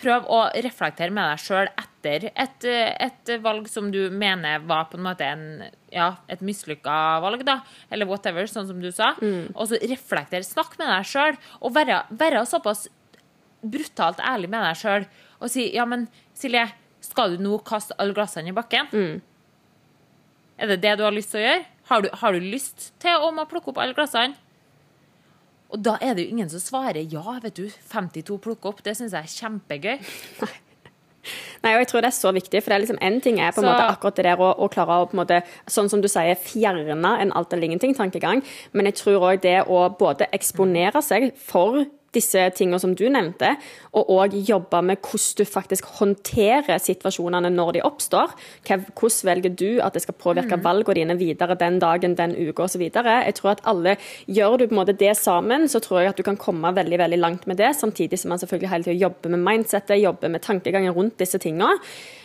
prøv 0.00 0.26
å 0.28 0.40
reflektere 0.64 1.12
med 1.14 1.24
deg 1.32 1.40
sjøl 1.40 1.68
etter 1.72 2.26
et, 2.34 2.66
eh, 2.68 2.90
et 3.06 3.30
valg 3.40 3.68
som 3.72 3.90
du 3.90 4.10
mener 4.12 4.60
var 4.68 4.90
på 4.90 4.98
en 4.98 5.06
måte 5.06 5.24
en, 5.24 5.44
ja, 5.92 6.10
et 6.28 6.42
mislykka 6.44 7.20
valg, 7.24 7.44
da. 7.48 7.60
Eller 7.90 8.06
whatever, 8.10 8.44
sånn 8.50 8.68
som 8.68 8.80
du 8.82 8.90
sa. 8.92 9.14
Og 9.54 9.70
så 9.70 9.80
reflekter. 9.88 10.44
Snakk 10.44 10.76
med 10.78 10.90
deg 10.92 11.08
sjøl, 11.08 11.38
og 11.62 11.72
være, 11.76 12.02
være 12.10 12.44
såpass 12.50 12.86
brutalt 13.64 14.20
ærlig 14.20 14.50
med 14.52 14.60
deg 14.60 14.76
sjøl 14.76 15.06
og 15.40 15.48
si 15.48 15.70
ja, 15.74 15.86
men 15.88 16.06
Silje, 16.36 16.66
skal 17.04 17.32
du 17.34 17.42
nå 17.44 17.58
kaste 17.64 17.96
alle 18.00 18.12
glassene 18.16 18.50
i 18.52 18.56
bakken? 18.56 18.88
Er 20.60 20.70
det 20.70 20.82
det 20.84 20.96
du 20.98 21.04
har 21.04 21.12
lyst 21.14 21.32
til 21.32 21.40
å 21.40 21.44
gjøre? 21.46 21.64
Har 21.88 22.04
du, 22.04 22.08
har 22.20 22.32
du 22.36 22.40
lyst 22.40 22.92
til 23.02 23.16
å 23.20 23.30
må 23.34 23.44
plukke 23.50 23.72
opp 23.72 23.80
alle 23.82 23.96
glassene? 23.96 24.36
Og 25.74 25.82
da 25.82 25.96
er 26.00 26.14
det 26.14 26.24
jo 26.28 26.36
ingen 26.36 26.50
som 26.52 26.62
svarer 26.62 27.02
ja, 27.10 27.38
vet 27.42 27.56
du. 27.58 27.64
52 27.90 28.38
plukker 28.44 28.70
opp. 28.70 28.82
Det 28.86 28.94
syns 28.96 29.16
jeg 29.16 29.26
er 29.26 29.34
kjempegøy. 29.34 29.96
Nei, 31.64 31.70
og 31.72 31.80
jeg 31.80 31.88
tror 31.88 32.04
det 32.04 32.10
er 32.10 32.16
så 32.18 32.30
viktig, 32.36 32.60
for 32.60 32.70
det 32.70 32.76
er 32.76 32.82
liksom 32.84 32.98
en 33.00 33.14
ting 33.24 33.38
er 33.40 33.54
på 33.56 33.62
en 33.62 33.64
Så- 33.64 33.70
måte 33.72 33.88
akkurat 33.88 34.16
det 34.18 34.24
der 34.26 34.36
å, 34.36 34.50
å 34.60 34.68
klare 34.70 34.98
å 35.00 35.06
på 35.08 35.16
en 35.16 35.22
måte, 35.22 35.38
sånn 35.66 35.88
som 35.88 36.02
du 36.04 36.08
sier, 36.08 36.36
fjerne 36.36 37.14
en 37.20 37.32
alt 37.32 37.52
eller 37.52 37.66
ingenting-tankegang, 37.68 38.42
men 38.74 38.84
jeg 38.90 38.94
tror 39.00 39.20
òg 39.32 39.40
det 39.40 39.64
å 39.66 39.88
både 39.98 40.28
eksponere 40.36 41.00
seg 41.02 41.32
for 41.36 41.86
disse 42.14 42.46
tingene 42.56 42.80
som 42.82 42.94
du 42.96 43.04
nevnte, 43.12 43.54
og 43.94 44.10
òg 44.14 44.36
jobbe 44.48 44.80
med 44.82 45.02
hvordan 45.02 45.38
du 45.38 45.44
faktisk 45.48 45.88
håndterer 45.98 46.80
situasjonene 46.82 47.50
når 47.52 47.76
de 47.76 47.84
oppstår. 47.86 48.34
Hvordan 48.68 49.28
velger 49.30 49.54
du 49.54 49.68
at 49.84 49.94
det 49.94 50.04
skal 50.04 50.18
påvirke 50.18 50.58
valgene 50.62 50.94
dine 51.00 51.18
videre 51.18 51.56
den 51.58 51.78
dagen, 51.82 52.16
den 52.18 52.34
uka 52.36 52.66
osv. 52.66 52.86
Jeg 52.88 53.36
tror 53.38 53.54
at 53.54 53.64
alle 53.68 53.96
Gjør 54.26 54.58
du 54.58 54.66
på 54.66 54.74
en 54.74 54.80
måte 54.80 54.96
det 54.96 55.12
sammen, 55.18 55.66
så 55.68 55.80
tror 55.82 56.00
jeg 56.00 56.12
at 56.12 56.18
du 56.18 56.24
kan 56.26 56.38
komme 56.40 56.72
veldig 56.74 56.98
veldig 57.00 57.18
langt 57.20 57.46
med 57.50 57.58
det, 57.60 57.74
samtidig 57.76 58.18
som 58.20 58.32
man 58.32 58.40
selvfølgelig 58.40 58.70
hele 58.70 58.86
tida 58.86 58.96
jobber 59.04 59.34
med 59.34 59.44
mindsettet, 59.44 60.00
jobber 60.02 60.32
med 60.32 60.44
tankegangen 60.44 60.94
rundt 60.94 61.18
disse 61.20 61.38
tingene. 61.42 61.76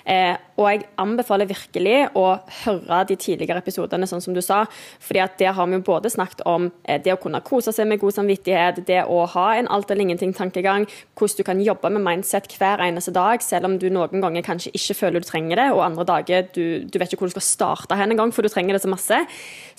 Eh, 0.05 0.35
og 0.59 0.67
jeg 0.67 0.85
anbefaler 0.99 1.49
virkelig 1.49 1.97
å 2.17 2.25
høre 2.63 2.99
de 3.09 3.17
tidligere 3.19 3.61
episodene, 3.63 4.07
sånn 4.09 4.23
som 4.23 4.35
du 4.35 4.41
sa. 4.43 4.65
fordi 4.99 5.21
at 5.23 5.37
der 5.39 5.53
har 5.53 5.67
vi 5.67 5.77
jo 5.77 5.85
både 5.85 6.09
snakket 6.11 6.41
om 6.45 6.71
eh, 6.83 6.99
det 7.01 7.13
å 7.13 7.19
kunne 7.21 7.41
kose 7.41 7.71
seg 7.75 7.87
med 7.87 7.99
god 7.99 8.17
samvittighet, 8.17 8.83
det 8.87 9.03
å 9.05 9.25
ha 9.25 9.47
en 9.55 9.67
alt 9.67 9.91
eller 9.91 10.07
ingenting-tankegang, 10.07 10.87
hvordan 11.15 11.37
du 11.37 11.43
kan 11.43 11.61
jobbe 11.61 11.91
med 11.95 12.05
mindset 12.05 12.47
hver 12.57 12.83
eneste 12.83 13.13
dag, 13.15 13.43
selv 13.43 13.69
om 13.69 13.77
du 13.79 13.89
noen 13.89 14.23
ganger 14.23 14.45
kanskje 14.45 14.73
ikke 14.75 14.97
føler 15.01 15.23
du 15.23 15.29
trenger 15.29 15.61
det, 15.61 15.69
og 15.75 15.85
andre 15.85 16.07
dager 16.07 16.47
du, 16.55 16.85
du 16.85 16.99
vet 16.99 17.11
ikke 17.11 17.23
hvor 17.23 17.31
du 17.31 17.37
skal 17.37 17.47
starte 17.47 17.99
hen 17.99 18.15
engang, 18.15 18.33
for 18.35 18.43
du 18.43 18.51
trenger 18.51 18.75
det 18.75 18.83
så 18.83 18.91
masse. 18.91 19.21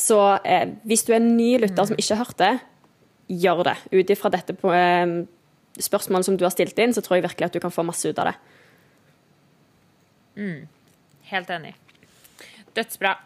Så 0.00 0.20
eh, 0.44 0.68
hvis 0.88 1.04
du 1.06 1.12
er 1.14 1.20
en 1.20 1.34
ny 1.36 1.56
lytter 1.62 1.90
som 1.90 1.98
ikke 1.98 2.16
har 2.16 2.24
hørt 2.24 2.40
det, 2.40 2.54
gjør 3.30 3.62
det. 3.68 3.76
Ut 3.94 4.10
ifra 4.10 4.30
dette 4.32 4.56
på, 4.58 4.72
eh, 4.74 5.20
spørsmålet 5.80 6.26
som 6.26 6.36
du 6.36 6.44
har 6.44 6.54
stilt 6.54 6.78
inn, 6.78 6.94
så 6.94 7.02
tror 7.04 7.18
jeg 7.18 7.28
virkelig 7.28 7.50
at 7.50 7.54
du 7.54 7.60
kan 7.62 7.74
få 7.74 7.84
masse 7.86 8.08
ut 8.08 8.18
av 8.18 8.32
det. 8.32 8.36
Helt 11.30 11.50
enig. 11.50 11.74
Dødsbra. 12.74 13.16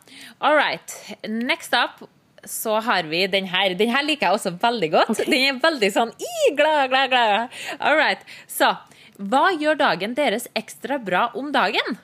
All 0.40 0.56
right. 0.56 0.94
Next 1.28 1.74
up 1.76 2.08
så 2.44 2.78
har 2.84 3.08
vi 3.08 3.26
den 3.26 3.46
her. 3.48 3.74
Den 3.74 3.92
her 3.92 4.04
liker 4.04 4.26
jeg 4.26 4.38
også 4.38 4.54
veldig 4.60 4.90
godt. 4.92 5.20
Den 5.24 5.36
er 5.38 5.60
veldig 5.62 5.90
sånn 5.92 6.12
i, 6.20 6.34
glad, 6.56 6.88
glad, 6.92 7.12
glad. 7.12 7.60
All 7.80 7.96
right. 7.96 8.24
Så 8.50 8.72
hva 9.20 9.46
gjør 9.54 9.78
dagen 9.78 10.16
deres 10.16 10.48
ekstra 10.58 10.98
bra 10.98 11.28
om 11.38 11.52
dagen? 11.54 11.98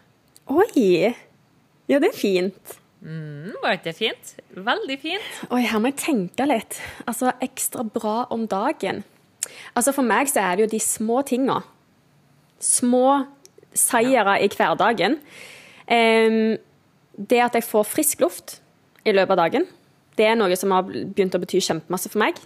Oi! 0.50 1.10
Ja, 1.90 1.98
det 1.98 2.12
er 2.12 2.16
fint. 2.16 2.76
Mm, 3.00 3.56
var 3.62 3.78
ikke 3.78 3.88
det 3.88 3.96
fint? 3.98 4.34
Veldig 4.54 4.96
fint. 5.02 5.28
Oi, 5.50 5.62
her 5.66 5.80
må 5.82 5.90
jeg 5.90 5.98
tenke 6.04 6.46
litt. 6.46 6.78
Altså, 7.08 7.32
ekstra 7.42 7.82
bra 7.82 8.28
om 8.30 8.44
dagen. 8.50 9.02
Altså, 9.74 9.94
for 9.96 10.06
meg 10.06 10.30
så 10.30 10.44
er 10.44 10.56
det 10.56 10.66
jo 10.66 10.72
de 10.76 10.82
små 10.84 11.22
tinga. 11.26 11.60
Små 12.60 13.24
seire 13.76 14.38
i 14.42 14.48
hverdagen. 14.52 15.18
Det 17.20 17.42
at 17.44 17.58
jeg 17.58 17.66
får 17.66 17.90
frisk 17.90 18.22
luft 18.24 18.60
i 19.04 19.12
løpet 19.16 19.34
av 19.34 19.42
dagen, 19.44 19.66
det 20.18 20.26
er 20.28 20.36
noe 20.36 20.56
som 20.58 20.72
har 20.74 20.86
begynt 20.88 21.34
å 21.36 21.40
bety 21.42 21.60
kjempemasse 21.64 22.10
for 22.12 22.20
meg. 22.22 22.38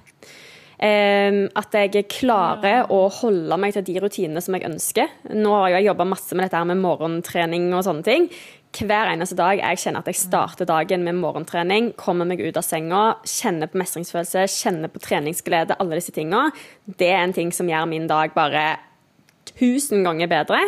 At 0.85 1.77
jeg 1.79 2.05
klarer 2.12 2.91
å 2.93 3.07
holde 3.20 3.57
meg 3.61 3.77
til 3.77 3.87
de 3.87 3.95
rutinene 4.03 4.43
som 4.45 4.55
jeg 4.57 4.66
ønsker. 4.68 5.09
Nå 5.33 5.53
har 5.55 5.77
jeg 5.77 5.89
jobba 5.89 6.07
masse 6.09 6.37
med 6.37 6.47
dette 6.47 6.61
her 6.61 6.68
med 6.68 6.83
morgentrening 6.83 7.70
og 7.72 7.85
sånne 7.87 8.07
ting. 8.07 8.29
Hver 8.75 9.07
eneste 9.12 9.37
dag 9.39 9.61
jeg 9.61 9.79
kjenner 9.85 10.03
at 10.03 10.09
jeg 10.11 10.18
starter 10.18 10.66
dagen 10.66 11.05
med 11.07 11.20
morgentrening, 11.20 11.93
kommer 11.95 12.27
meg 12.27 12.43
ut 12.43 12.59
av 12.59 12.66
senga, 12.66 13.03
kjenner 13.22 13.70
på 13.70 13.79
mestringsfølelse, 13.79 14.49
kjenner 14.51 14.91
på 14.91 15.03
treningsglede, 15.05 15.77
alle 15.79 16.01
disse 16.01 16.14
tinga. 16.16 16.49
Det 16.85 17.07
er 17.12 17.22
en 17.22 17.37
ting 17.37 17.55
som 17.55 17.70
gjør 17.70 17.87
min 17.91 18.11
dag 18.11 18.35
bare 18.35 18.64
tusen 19.55 20.03
ganger 20.03 20.27
bedre. 20.33 20.59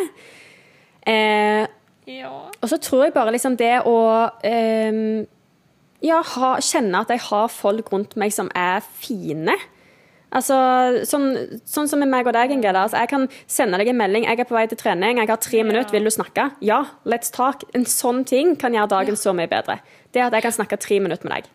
Eh, 1.07 1.67
Ja. 2.07 2.29
og 2.61 2.69
så 2.71 2.77
tror 2.79 3.03
jeg 3.03 3.13
bare 3.15 3.33
liksom 3.35 3.57
det 3.59 3.81
å 3.83 3.97
eh, 4.43 5.25
ja, 6.03 6.21
ha, 6.21 6.51
kjenne 6.63 7.01
at 7.01 7.09
jeg 7.11 7.19
har 7.29 7.49
folk 7.51 7.91
rundt 7.91 8.15
meg 8.15 8.31
som 8.35 8.51
er 8.55 8.79
fine. 9.01 9.55
Altså, 10.27 10.55
sånn, 11.07 11.59
sånn 11.63 11.87
som 11.87 12.01
med 12.03 12.11
meg 12.11 12.27
og 12.27 12.35
deg, 12.35 12.51
Ingrid. 12.51 12.75
Altså, 12.75 12.99
jeg 12.99 13.09
kan 13.13 13.27
sende 13.47 13.79
deg 13.79 13.87
en 13.87 13.97
melding. 13.97 14.25
'Jeg 14.27 14.39
er 14.39 14.49
på 14.49 14.57
vei 14.57 14.67
til 14.67 14.77
trening. 14.77 15.17
Jeg 15.17 15.29
har 15.29 15.37
tre 15.37 15.63
minutter. 15.63 15.91
Vil 15.91 16.03
du 16.03 16.11
snakke?' 16.11 16.51
Ja, 16.61 16.83
let's 17.05 17.31
talk. 17.31 17.63
En 17.73 17.85
sånn 17.85 18.25
ting 18.25 18.55
kan 18.55 18.73
gjøre 18.73 18.89
dagen 18.89 19.15
så 19.15 19.33
mye 19.33 19.47
bedre. 19.47 19.79
Det 20.11 20.21
at 20.21 20.33
jeg 20.33 20.43
kan 20.43 20.51
snakke 20.51 20.77
tre 20.77 20.99
minutter 20.99 21.23
med 21.23 21.43
deg. 21.43 21.45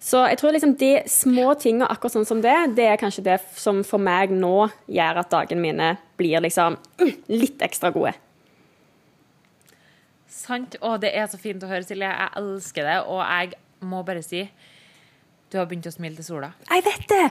Så 0.00 0.28
jeg 0.28 0.38
tror 0.38 0.52
liksom 0.52 0.76
de 0.76 1.02
små 1.08 1.54
tingene 1.58 1.88
akkurat 1.88 2.12
sånn 2.12 2.26
som 2.26 2.42
det, 2.42 2.76
det 2.76 2.84
er 2.90 2.98
kanskje 3.00 3.24
det 3.24 3.40
som 3.56 3.82
for 3.82 3.98
meg 3.98 4.30
nå 4.30 4.70
gjør 4.86 5.22
at 5.22 5.30
dagene 5.30 5.60
mine 5.60 5.98
blir 6.18 6.40
liksom 6.40 6.76
mm, 7.00 7.14
litt 7.28 7.58
ekstra 7.64 7.90
gode. 7.90 8.12
Sant. 10.46 10.78
Å, 10.78 10.94
det 11.02 11.10
er 11.16 11.26
så 11.30 11.40
fint 11.40 11.62
å 11.62 11.70
høre, 11.70 11.86
Silje. 11.86 12.06
Jeg 12.06 12.32
elsker 12.38 12.86
det. 12.86 12.96
Og 13.10 13.20
jeg 13.24 13.56
må 13.86 14.04
bare 14.06 14.22
si 14.24 14.46
du 15.52 15.60
har 15.60 15.68
begynt 15.70 15.86
å 15.86 15.94
smile 15.94 16.18
til 16.18 16.26
sola. 16.26 16.54
Jeg 16.70 16.82
vet 16.86 17.06
det! 17.12 17.26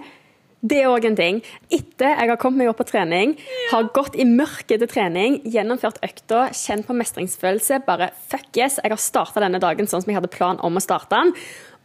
Det 0.66 0.80
er 0.82 0.88
òg 0.90 1.06
en 1.06 1.18
ting. 1.18 1.42
Etter 1.74 2.16
jeg 2.16 2.30
har 2.32 2.40
kommet 2.42 2.64
meg 2.64 2.72
opp 2.72 2.80
på 2.80 2.88
trening, 2.90 3.36
har 3.70 3.90
gått 3.94 4.16
i 4.18 4.26
mørket 4.26 4.80
til 4.82 4.90
trening, 4.90 5.38
gjennomført 5.52 6.00
økta, 6.06 6.48
kjent 6.58 6.88
på 6.88 6.96
mestringsfølelse, 6.98 7.84
bare 7.86 8.08
fuck 8.32 8.48
yes, 8.58 8.80
jeg 8.82 8.94
har 8.94 9.02
starta 9.02 9.44
denne 9.44 9.62
dagen 9.62 9.86
sånn 9.86 10.02
som 10.02 10.10
jeg 10.10 10.18
hadde 10.18 10.32
plan 10.34 10.62
om 10.66 10.80
å 10.80 10.82
starte 10.82 11.20
den. 11.20 11.36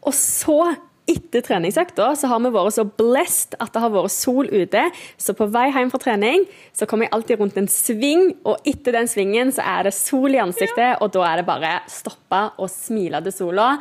Og 0.07 0.17
så, 0.17 0.57
etter 1.09 1.43
treningsøkta, 1.45 2.11
så 2.17 2.29
har 2.31 2.43
vi 2.45 2.53
vært 2.55 2.77
så 2.77 2.85
blessed 2.85 3.57
at 3.63 3.73
det 3.75 3.83
har 3.83 3.93
vært 3.95 4.15
sol 4.15 4.51
ute. 4.51 4.85
Så 5.21 5.35
på 5.39 5.49
vei 5.51 5.69
hjem 5.73 5.91
fra 5.93 6.03
trening 6.03 6.47
så 6.77 6.89
kommer 6.91 7.09
jeg 7.09 7.15
alltid 7.17 7.43
rundt 7.43 7.59
en 7.61 7.71
sving, 7.71 8.35
og 8.45 8.69
etter 8.69 8.99
den 8.99 9.11
svingen 9.11 9.53
så 9.55 9.65
er 9.67 9.89
det 9.89 9.97
sol 9.97 10.37
i 10.37 10.43
ansiktet, 10.43 11.01
og 11.01 11.13
da 11.17 11.27
er 11.31 11.41
det 11.41 11.49
bare 11.49 11.75
stoppe 11.91 12.45
og 12.59 12.71
smile 12.73 13.23
til 13.27 13.37
sola. 13.37 13.73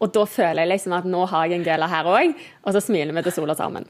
Og 0.00 0.12
da 0.14 0.26
føler 0.28 0.64
jeg 0.64 0.74
liksom 0.74 0.96
at 0.98 1.08
nå 1.08 1.24
har 1.32 1.48
jeg 1.48 1.60
en 1.60 1.68
gøla 1.68 1.90
her 1.90 2.10
òg, 2.12 2.34
og 2.62 2.76
så 2.76 2.84
smiler 2.84 3.16
vi 3.16 3.26
til 3.26 3.38
sola 3.40 3.56
sammen. 3.58 3.88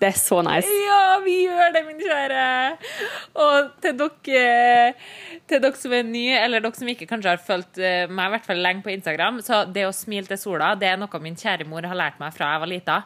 Det 0.00 0.08
er 0.08 0.16
så 0.16 0.38
nice. 0.40 0.68
Ja, 0.86 1.18
vi 1.20 1.34
gjør 1.44 1.74
det, 1.74 1.80
min 1.84 1.98
kjære! 2.00 2.44
Og 3.44 3.72
til 3.84 3.98
dere, 3.98 4.94
til 5.50 5.60
dere 5.60 5.76
som 5.76 5.92
er 5.92 6.06
nye, 6.08 6.38
eller 6.38 6.62
dere 6.64 6.78
som 6.78 6.88
ikke 6.88 7.08
kanskje 7.10 7.34
har 7.34 7.42
fulgt 7.44 7.80
eh, 7.84 8.06
meg 8.08 8.30
i 8.30 8.34
hvert 8.34 8.46
fall 8.48 8.62
lenge 8.64 8.80
på 8.86 8.94
Instagram, 8.94 9.42
så 9.44 9.66
det 9.68 9.84
å 9.84 9.92
smile 9.92 10.30
til 10.30 10.40
sola, 10.40 10.70
det 10.80 10.88
er 10.88 10.96
noe 11.00 11.20
min 11.20 11.36
kjære 11.36 11.68
mor 11.68 11.84
har 11.84 11.98
lært 12.00 12.16
meg 12.22 12.32
fra 12.32 12.54
jeg 12.54 12.62
var 12.62 12.72
lita. 12.72 12.96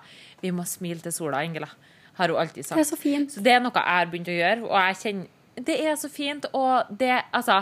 Vi 0.44 0.52
må 0.54 0.66
smile 0.70 1.02
til 1.02 1.16
sola, 1.16 1.42
Ingela. 1.42 1.66
Har 2.14 2.30
hun 2.30 2.38
alltid 2.44 2.62
sagt. 2.68 2.78
Det 2.78 2.84
er 2.84 2.90
så 2.92 3.00
fint. 3.00 3.34
Så 3.34 3.42
det 3.42 3.56
er 3.56 3.64
noe 3.64 3.74
jeg 3.74 3.98
har 3.98 4.14
begynt 4.14 4.30
å 4.30 4.38
gjøre, 4.38 4.68
og 4.68 4.78
jeg 4.78 5.00
kjenner 5.02 5.66
Det 5.66 5.80
er 5.86 5.98
så 5.98 6.08
fint, 6.10 6.46
og 6.54 6.94
det 7.02 7.10
Altså, 7.32 7.58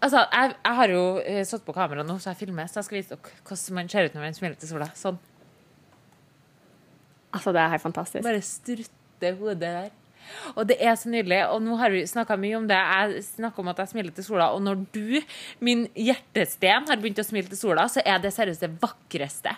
altså 0.00 0.26
jeg, 0.28 0.54
jeg 0.60 0.78
har 0.82 0.94
jo 0.98 1.02
eh, 1.24 1.40
satt 1.48 1.64
på 1.64 1.72
kamera 1.76 2.04
nå, 2.04 2.20
så 2.20 2.34
jeg 2.34 2.42
filmer, 2.44 2.68
så 2.68 2.82
jeg 2.82 2.90
skal 2.90 3.00
vise 3.00 3.16
dere 3.16 3.34
hvordan 3.48 3.80
man 3.80 3.88
ser 3.96 4.08
ut 4.08 4.20
når 4.20 4.28
man 4.28 4.36
smiler 4.42 4.60
til 4.60 4.74
sola. 4.76 4.92
Sånn. 4.92 5.16
Altså, 7.34 7.52
det 7.52 7.62
er 7.62 7.72
helt 7.74 7.84
fantastisk. 7.84 8.24
Bare 8.24 8.44
strutte 8.44 9.34
hodet 9.40 9.60
der. 9.64 9.90
Og 10.56 10.66
det 10.68 10.76
er 10.84 10.94
så 10.98 11.10
nydelig. 11.10 11.40
Og 11.52 11.62
nå 11.64 11.76
har 11.80 11.92
vi 11.92 12.02
snakka 12.08 12.36
mye 12.40 12.56
om 12.58 12.66
det. 12.68 12.76
Jeg 12.76 13.24
snakker 13.26 13.62
om 13.62 13.70
at 13.72 13.82
jeg 13.82 13.92
smiler 13.92 14.14
til 14.14 14.26
sola, 14.26 14.50
og 14.54 14.62
når 14.64 14.82
du, 14.94 15.20
min 15.64 15.86
hjertesten, 15.96 16.88
har 16.88 17.00
begynt 17.00 17.22
å 17.22 17.26
smile 17.26 17.50
til 17.50 17.60
sola, 17.60 17.86
så 17.90 18.04
er 18.04 18.20
det 18.22 18.34
seriøst 18.36 18.64
det 18.64 18.70
vakreste. 18.82 19.54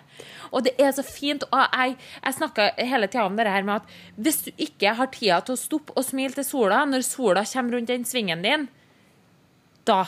Og 0.50 0.66
det 0.66 0.74
er 0.80 0.94
så 0.96 1.04
fint. 1.06 1.46
Og 1.50 1.62
jeg, 1.62 1.96
jeg 2.22 2.38
snakker 2.38 2.74
hele 2.92 3.10
tida 3.10 3.26
om 3.26 3.38
det 3.38 3.50
her 3.50 3.66
med 3.66 3.80
at 3.80 3.94
hvis 4.20 4.42
du 4.48 4.50
ikke 4.56 4.96
har 4.98 5.12
tida 5.14 5.40
til 5.44 5.56
å 5.56 5.62
stoppe 5.62 5.96
og 5.96 6.06
smile 6.06 6.36
til 6.36 6.46
sola 6.46 6.82
når 6.88 7.06
sola 7.06 7.46
kommer 7.52 7.78
rundt 7.78 7.92
den 7.92 8.06
svingen 8.08 8.44
din, 8.46 8.68
da 9.88 10.04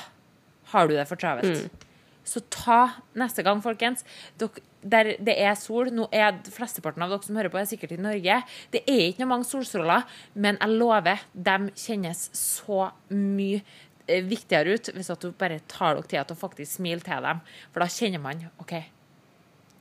har 0.73 0.89
du 0.89 0.95
det 0.97 1.09
for 1.09 1.21
travelt. 1.21 1.89
Så 2.25 2.41
ta 2.55 2.89
neste 3.19 3.43
gang, 3.43 3.61
folkens. 3.65 4.05
Dere, 4.39 4.63
der 4.83 5.13
det 5.23 5.35
er 5.43 5.55
sol 5.59 5.91
Nå 5.95 6.09
er 6.15 6.37
flesteparten 6.55 7.03
av 7.03 7.11
dere 7.11 7.23
som 7.27 7.37
hører 7.39 7.51
på, 7.51 7.59
er 7.59 7.67
sikkert 7.71 7.93
i 7.97 8.01
Norge. 8.03 8.41
Det 8.71 8.83
er 8.87 9.09
ikke 9.11 9.25
noe 9.25 9.33
mange 9.35 9.49
solstråler, 9.49 10.05
men 10.35 10.59
jeg 10.61 10.77
lover, 10.79 11.19
de 11.35 11.57
kjennes 11.75 12.25
så 12.39 12.89
mye 13.11 13.61
eh, 14.09 14.23
viktigere 14.27 14.75
ut 14.79 14.91
hvis 14.95 15.11
at 15.15 15.21
du 15.23 15.33
bare 15.39 15.61
tar 15.71 15.95
dere 15.99 16.07
tida 16.11 16.25
til 16.27 16.37
å 16.39 16.43
faktisk 16.45 16.79
smile 16.79 17.01
til 17.07 17.23
dem. 17.27 17.43
For 17.73 17.83
da 17.85 17.91
kjenner 17.91 18.23
man 18.23 18.47
OK, 18.63 18.75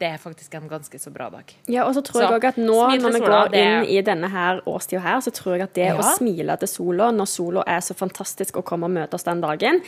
det 0.02 0.10
er 0.10 0.18
faktisk 0.22 0.56
en 0.58 0.66
ganske 0.70 0.98
så 1.02 1.12
bra 1.14 1.30
dag. 1.30 1.54
Ja, 1.70 1.86
og 1.86 1.94
så 1.94 2.02
tror 2.02 2.22
Så, 2.24 2.26
jeg 2.26 2.40
òg 2.40 2.48
at 2.50 2.58
nå 2.58 2.74
når 2.74 3.12
vi 3.14 3.20
sola, 3.22 3.42
går 3.46 3.52
det- 3.54 3.62
inn 3.66 3.86
i 3.86 4.02
denne 4.02 4.30
her 4.34 4.62
årstida 4.66 5.02
her, 5.02 5.22
så 5.22 5.30
tror 5.32 5.54
jeg 5.58 5.62
at 5.70 5.74
det 5.74 5.86
Ja. 5.90 5.98
å 5.98 6.18
smile 6.18 6.58
til 6.58 6.68
sola 6.68 7.12
når 7.12 7.28
sola 7.30 7.64
er 7.68 7.82
så 7.86 7.94
fantastisk 7.94 8.58
å 8.58 8.64
komme 8.66 8.86
og 8.86 8.92
møte 8.92 9.14
oss 9.14 9.24
den 9.24 9.42
dagen, 9.42 9.82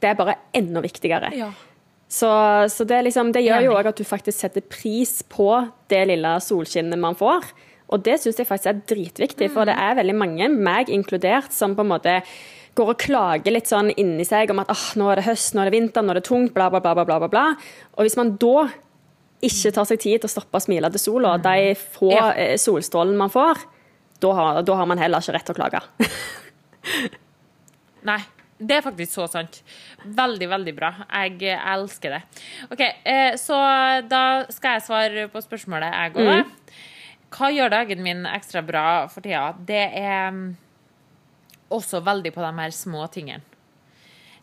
det 0.00 0.08
er 0.08 0.14
bare 0.14 0.36
enda 0.54 0.80
viktigere. 0.80 1.32
Ja. 1.36 1.52
Så, 2.08 2.28
så 2.72 2.84
det, 2.88 3.02
liksom, 3.04 3.34
det 3.36 3.44
gjør 3.44 3.66
jo 3.66 3.74
òg 3.76 3.90
at 3.90 3.98
du 4.00 4.04
faktisk 4.08 4.40
setter 4.40 4.64
pris 4.64 5.20
på 5.28 5.50
det 5.92 6.06
lille 6.08 6.38
solskinnet 6.40 7.00
man 7.00 7.18
får. 7.18 7.50
Og 7.92 8.04
det 8.04 8.18
syns 8.20 8.40
jeg 8.40 8.48
faktisk 8.48 8.70
er 8.70 8.80
dritviktig, 8.88 9.50
for 9.52 9.68
det 9.68 9.76
er 9.80 9.96
veldig 9.96 10.16
mange, 10.16 10.48
meg 10.52 10.90
inkludert, 10.92 11.52
som 11.56 11.76
på 11.76 11.84
en 11.84 11.92
måte 11.92 12.18
går 12.78 12.92
og 12.92 13.00
klager 13.00 13.52
litt 13.52 13.68
sånn 13.68 13.90
inni 13.98 14.26
seg 14.28 14.52
om 14.52 14.60
at 14.62 14.70
oh, 14.72 14.84
nå 15.00 15.08
er 15.10 15.20
det 15.20 15.26
høst, 15.28 15.54
nå 15.54 15.62
er 15.62 15.70
det 15.70 15.76
vinter, 15.76 16.04
nå 16.04 16.12
er 16.14 16.20
det 16.20 16.28
tungt, 16.28 16.52
bla, 16.56 16.68
bla, 16.72 16.80
bla, 16.84 16.94
bla, 16.96 17.18
bla, 17.24 17.30
bla. 17.32 17.46
Og 17.96 18.06
hvis 18.06 18.16
man 18.20 18.36
da 18.40 18.68
ikke 19.44 19.72
tar 19.74 19.88
seg 19.88 20.00
tid 20.02 20.22
til 20.22 20.28
å 20.28 20.32
stoppe 20.32 20.60
å 20.60 20.62
smile 20.62 20.90
til 20.94 21.02
sola, 21.02 21.36
de 21.42 21.74
få. 21.78 22.10
Ja. 22.12 22.30
eh, 22.34 22.56
solstrålene 22.60 23.18
man 23.20 23.32
får, 23.32 23.62
da 24.22 24.32
har, 24.34 24.62
da 24.66 24.80
har 24.80 24.88
man 24.90 25.00
heller 25.00 25.22
ikke 25.22 25.36
rett 25.36 25.48
til 25.48 25.56
å 25.56 25.60
klage. 25.60 25.84
Nei. 28.08 28.20
Det 28.58 28.74
er 28.74 28.82
faktisk 28.82 29.14
så 29.14 29.26
sant. 29.30 29.60
Veldig, 30.02 30.48
veldig 30.50 30.74
bra. 30.74 30.92
Jeg 31.06 31.36
jeg 31.46 31.58
elsker 31.74 32.16
det. 32.16 32.22
OK, 32.74 32.80
eh, 32.82 33.34
så 33.38 33.58
da 34.10 34.22
skal 34.50 34.76
jeg 34.76 34.86
svare 34.86 35.26
på 35.30 35.42
spørsmålet, 35.44 35.94
jeg 35.94 36.16
òg. 36.18 36.40
Mm. 36.42 36.56
Hva 37.34 37.50
gjør 37.52 37.70
dagen 37.70 38.02
min 38.02 38.24
ekstra 38.26 38.62
bra 38.64 38.86
for 39.12 39.22
tida? 39.22 39.52
Det 39.68 39.84
er 40.00 40.32
mm, 40.32 40.56
også 41.76 42.00
veldig 42.02 42.32
på 42.34 42.42
de 42.42 42.52
her 42.58 42.74
små 42.74 43.06
tingene. 43.12 43.44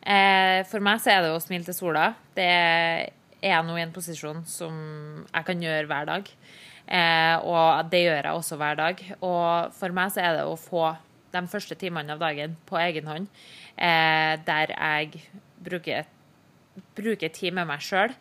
Eh, 0.05 0.61
for 0.69 0.83
meg 0.85 1.01
så 1.01 1.15
er 1.15 1.25
det 1.25 1.33
å 1.33 1.41
smile 1.41 1.65
til 1.65 1.75
sola. 1.75 2.11
Det 2.37 2.45
er 2.45 3.09
jeg 3.41 3.65
nå 3.65 3.75
i 3.77 3.83
en 3.83 3.93
posisjon 3.93 4.43
som 4.49 4.75
jeg 5.25 5.47
kan 5.47 5.65
gjøre 5.65 5.89
hver 5.89 6.07
dag. 6.07 6.29
Eh, 6.85 7.35
og 7.41 7.89
det 7.89 8.03
gjør 8.05 8.21
jeg 8.21 8.37
også 8.37 8.59
hver 8.61 8.77
dag. 8.79 9.01
Og 9.25 9.73
for 9.75 9.97
meg 9.97 10.13
så 10.13 10.23
er 10.23 10.39
det 10.39 10.45
å 10.45 10.55
få 10.59 10.91
de 11.35 11.51
første 11.51 11.77
timene 11.79 12.15
av 12.15 12.21
dagen 12.23 12.55
på 12.69 12.79
egen 12.81 13.09
hånd, 13.11 13.27
eh, 13.77 14.35
der 14.47 14.75
jeg 14.75 15.25
bruker, 15.65 16.07
bruker 16.97 17.33
tid 17.33 17.53
med 17.53 17.67
meg 17.67 17.83
sjøl. 17.83 18.15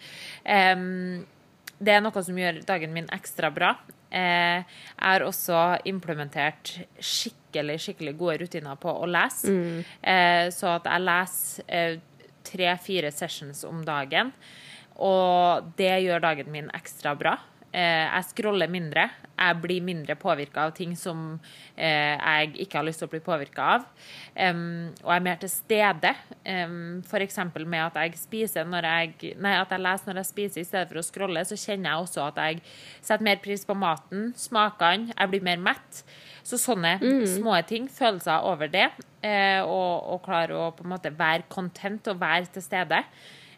det 1.84 1.92
er 1.92 2.00
noe 2.00 2.22
som 2.22 2.38
gjør 2.38 2.62
dagen 2.66 2.92
min 2.94 3.08
ekstra 3.12 3.50
bra. 3.50 3.74
Eh, 4.14 4.62
jeg 4.62 5.02
har 5.02 5.24
også 5.26 5.60
implementert 5.90 6.76
skikkelig 7.02 7.80
skikkelig 7.82 8.14
gode 8.18 8.36
rutiner 8.44 8.78
på 8.78 8.92
å 8.92 9.08
lese. 9.10 9.50
Eh, 10.02 10.50
så 10.54 10.76
at 10.76 10.86
jeg 10.86 11.02
leser 11.02 11.64
eh, 11.66 11.96
tre-fire 12.46 13.10
sessions 13.14 13.64
om 13.66 13.82
dagen. 13.86 14.30
Og 15.02 15.72
det 15.78 15.96
gjør 16.04 16.22
dagen 16.22 16.52
min 16.54 16.70
ekstra 16.76 17.16
bra. 17.18 17.34
Eh, 17.74 18.06
jeg 18.06 18.26
scroller 18.30 18.70
mindre. 18.70 19.08
jeg 19.34 19.56
blir 19.58 19.82
mindre 19.82 20.14
påvirka 20.14 20.68
av 20.68 20.72
ting 20.76 20.92
som 20.94 21.40
eh, 21.74 22.14
jeg 22.14 22.52
ikke 22.62 22.78
har 22.78 22.84
lyst 22.86 23.00
til 23.02 23.08
å 23.08 23.10
bli 23.10 23.20
påvirka 23.24 23.64
av. 23.74 23.88
Og 24.34 25.08
jeg 25.10 25.16
er 25.16 25.24
mer 25.26 25.40
til 25.42 25.50
stede. 25.50 26.12
Um, 26.46 27.02
F.eks. 27.02 27.38
med 27.66 27.80
at 27.82 27.98
jeg 27.98 28.18
spiser 28.20 28.68
når 28.68 28.86
jeg 28.86 29.34
Nei, 29.42 29.56
at 29.58 29.72
jeg 29.74 29.82
leser 29.82 30.10
når 30.10 30.20
jeg 30.22 30.30
spiser 30.30 30.62
i 30.62 30.66
stedet 30.68 30.86
for 30.90 31.00
å 31.00 31.04
scrolle, 31.06 31.42
så 31.48 31.58
kjenner 31.58 31.90
jeg 31.90 32.06
også 32.06 32.22
at 32.28 32.40
jeg 32.44 32.62
setter 33.00 33.26
mer 33.26 33.42
pris 33.42 33.66
på 33.66 33.74
maten, 33.74 34.30
smakene, 34.38 35.10
jeg 35.10 35.32
blir 35.32 35.44
mer 35.46 35.66
mett. 35.72 36.04
Så 36.44 36.58
sånne 36.60 36.98
små 37.30 37.56
ting, 37.66 37.88
følelser 37.88 38.44
over 38.44 38.68
det, 38.70 38.90
eh, 39.24 39.62
og, 39.64 40.10
og 40.12 40.20
klare 40.26 40.58
å 40.60 40.68
på 40.76 40.84
en 40.84 40.92
måte 40.92 41.14
være 41.16 41.48
content 41.48 42.12
og 42.12 42.20
være 42.20 42.52
til 42.52 42.64
stede 42.66 43.00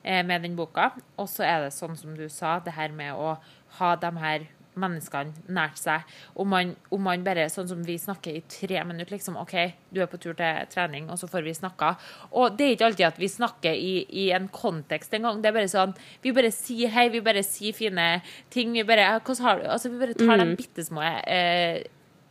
eh, 0.07 0.23
med 0.27 0.47
den 0.47 0.55
boka. 0.59 0.93
Og 1.19 1.29
så 1.31 1.45
er 1.47 1.67
det 1.67 1.75
sånn 1.75 1.99
som 1.99 2.15
du 2.17 2.29
sa, 2.31 2.61
det 2.63 2.77
her 2.79 2.95
med 2.95 3.19
å 3.19 3.35
ha 3.79 3.95
de 4.01 4.13
her 4.21 4.47
menneskene 4.77 5.33
nært 5.53 5.79
seg. 5.81 6.05
Om 6.37 6.51
man, 6.53 6.73
om 6.93 7.03
man 7.07 7.25
bare, 7.25 7.47
sånn 7.53 7.69
som 7.71 7.83
vi 7.87 7.97
snakker 8.01 8.37
i 8.37 8.43
tre 8.51 8.83
minutter, 8.85 9.15
liksom 9.17 9.39
OK, 9.41 9.55
du 9.95 10.03
er 10.05 10.11
på 10.11 10.21
tur 10.21 10.37
til 10.37 10.69
trening, 10.73 11.09
og 11.13 11.21
så 11.21 11.29
får 11.31 11.47
vi 11.47 11.55
snakka. 11.57 11.95
Og 12.37 12.59
det 12.59 12.67
er 12.67 12.75
ikke 12.77 12.91
alltid 12.91 13.09
at 13.09 13.21
vi 13.21 13.31
snakker 13.33 13.77
i, 13.77 13.95
i 14.25 14.27
en 14.37 14.51
kontekst 14.53 15.17
engang. 15.17 15.41
Det 15.41 15.51
er 15.51 15.57
bare 15.57 15.73
sånn 15.73 15.95
Vi 16.25 16.35
bare 16.37 16.53
sier 16.55 16.93
hei, 16.93 17.09
vi 17.15 17.23
bare 17.25 17.45
sier 17.47 17.77
fine 17.77 18.09
ting. 18.53 18.75
Vi 18.77 18.85
bare, 18.87 19.09
Altså, 19.17 19.91
vi 19.93 20.03
bare 20.03 20.17
tar 20.19 20.43
de 20.43 20.51
bitte 20.59 20.85
små 20.85 21.05
eh, 21.25 21.81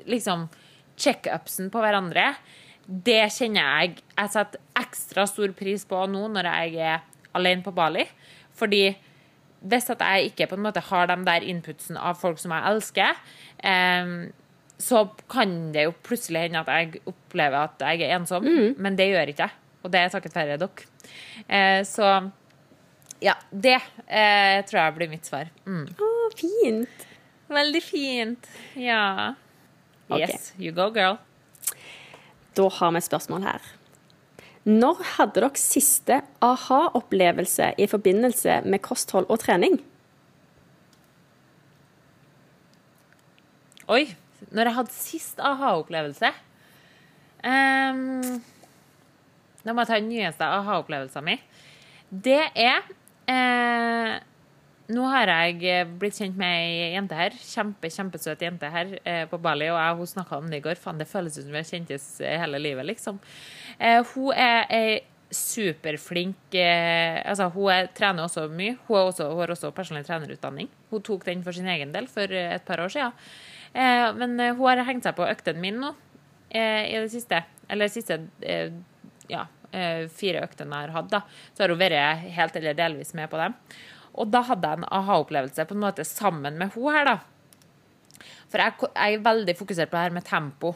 liksom 0.06 0.48
check-upsen 1.02 1.72
på 1.74 1.82
hverandre. 1.84 2.30
Det 2.86 3.24
kjenner 3.34 3.66
jeg 3.66 3.98
jeg 4.16 4.32
setter 4.32 4.62
ekstra 4.80 5.26
stor 5.28 5.52
pris 5.58 5.84
på 5.90 6.06
nå 6.08 6.28
når 6.32 6.48
jeg 6.52 6.78
er 6.94 7.02
alene 7.36 7.66
på 7.66 7.74
Bali. 7.76 8.06
Fordi 8.56 8.94
hvis 9.66 9.90
at 9.94 10.02
jeg 10.04 10.32
ikke 10.32 10.50
på 10.52 10.58
en 10.60 10.66
måte 10.68 10.84
har 10.90 11.10
de 11.10 11.18
der 11.26 11.46
inputsen 11.46 11.98
av 11.98 12.20
folk 12.22 12.40
som 12.42 12.54
jeg 12.54 12.70
elsker, 12.72 13.22
em, 13.66 14.16
så 14.78 15.06
kan 15.32 15.72
det 15.74 15.88
jo 15.88 15.94
plutselig 16.06 16.48
hende 16.48 16.62
at 16.62 16.72
jeg 16.72 17.02
opplever 17.08 17.64
at 17.64 17.86
jeg 17.88 18.06
er 18.06 18.18
ensom, 18.18 18.46
men 18.78 18.98
det 19.00 19.10
gjør 19.10 19.32
ikke 19.32 19.48
jeg. 19.48 19.62
Og 19.86 19.92
det 19.94 20.02
er 20.02 20.10
takket 20.10 20.36
være 20.36 20.58
dere. 20.58 20.88
Eh, 21.46 21.82
så 21.86 22.10
ja, 23.22 23.36
det 23.52 23.78
eh, 24.08 24.60
tror 24.66 24.80
jeg 24.82 24.96
blir 24.98 25.12
mitt 25.14 25.30
svar. 25.30 25.52
Mm. 25.66 25.86
Å, 25.94 26.10
fint. 26.36 27.06
Veldig 27.54 27.82
fint. 27.86 28.50
Ja. 28.82 29.36
Ok. 30.10 30.20
Yes, 30.26 30.52
you 30.58 30.74
go, 30.76 30.90
girl. 30.94 31.20
Da 32.58 32.68
har 32.80 32.94
vi 32.96 33.02
et 33.02 33.08
spørsmål 33.08 33.46
her. 33.46 33.70
Når 34.66 35.02
hadde 35.16 35.38
dere 35.38 35.62
siste 35.62 36.24
aha-opplevelse 36.42 37.76
i 37.78 37.86
forbindelse 37.90 38.64
med 38.66 38.82
kosthold 38.82 39.28
og 39.30 39.38
trening? 39.44 39.78
Oi, 43.86 44.08
når 44.50 44.66
jeg 44.66 44.78
hadde 44.80 44.96
sist 44.96 45.42
aha-opplevelse 45.46 46.32
um, 47.46 48.42
Da 49.62 49.74
må 49.74 49.84
jeg 49.84 49.92
ta 49.92 50.00
den 50.00 50.10
nyeste 50.10 50.48
aha-opplevelsen 50.50 51.28
min. 51.28 51.44
Det 52.10 52.42
er 52.58 52.82
eh, 53.30 54.18
Nå 54.94 55.08
har 55.10 55.32
jeg 55.32 55.88
blitt 55.98 56.18
kjent 56.20 56.36
med 56.38 56.60
ei 56.60 56.92
jente 56.94 57.18
her. 57.18 57.34
Kjempe, 57.42 57.90
kjempesøt 57.90 58.44
jente 58.46 58.70
her 58.70 58.92
eh, 59.02 59.24
på 59.30 59.40
Bali. 59.42 59.72
Og 59.74 59.80
jeg, 59.80 59.98
hun 59.98 60.12
snakka 60.12 60.38
om 60.38 60.52
det 60.52 60.60
i 60.62 60.66
går. 60.68 60.78
Faen, 60.78 61.02
det 61.02 61.10
føles 61.10 61.40
som 61.40 61.50
vi 61.50 61.58
har 61.58 61.66
kjentes 61.66 62.06
hele 62.22 62.62
livet, 62.62 62.86
liksom. 62.92 63.18
Eh, 63.80 64.04
hun 64.14 64.30
er 64.38 64.66
ei 64.70 64.96
superflink 65.34 66.56
eh, 66.56 67.18
Altså, 67.26 67.50
hun 67.56 67.72
er, 67.74 67.90
trener 67.98 68.28
også 68.28 68.46
mye. 68.52 68.78
Hun, 68.88 69.00
også, 69.08 69.30
hun 69.32 69.42
har 69.42 69.56
også 69.56 69.74
personlig 69.76 70.06
trenerutdanning. 70.08 70.70
Hun 70.92 71.04
tok 71.06 71.26
den 71.26 71.44
for 71.46 71.56
sin 71.56 71.70
egen 71.72 71.94
del 71.96 72.08
for 72.12 72.30
eh, 72.30 72.54
et 72.56 72.66
par 72.68 72.84
år 72.84 72.94
siden. 72.94 73.18
Eh, 73.74 74.12
men 74.20 74.40
eh, 74.40 74.54
hun 74.56 74.70
har 74.70 74.86
hengt 74.88 75.08
seg 75.08 75.18
på 75.18 75.28
øktene 75.28 75.62
mine 75.64 75.82
nå 75.82 75.92
eh, 76.52 76.94
i 76.94 77.02
det 77.02 77.12
siste. 77.14 77.42
Eller 77.72 77.92
siste 77.92 78.22
eh, 78.46 78.70
ja, 79.32 79.48
eh, 79.72 80.06
fire 80.14 80.46
øktene 80.46 80.78
jeg 80.78 80.90
har 80.90 80.96
hatt, 81.00 81.12
da. 81.12 81.24
Så 81.54 81.66
har 81.66 81.74
hun 81.74 81.82
vært 81.82 82.30
helt 82.38 82.62
eller 82.62 82.78
delvis 82.78 83.16
med 83.18 83.32
på 83.32 83.42
dem. 83.42 83.58
Og 84.16 84.32
da 84.32 84.42
hadde 84.48 84.70
jeg 84.70 84.80
en 84.80 84.90
aha-opplevelse 84.96 85.66
på 85.68 85.76
en 85.76 85.84
måte 85.84 86.06
sammen 86.08 86.60
med 86.60 86.76
hun 86.76 86.94
her, 86.96 87.08
da. 87.10 87.16
For 88.56 88.64
jeg, 88.64 88.88
jeg 88.96 89.18
er 89.18 89.24
veldig 89.26 89.54
fokusert 89.60 89.90
på 89.92 89.98
det 89.98 90.04
her 90.06 90.14
med 90.16 90.24
tempo. 90.24 90.70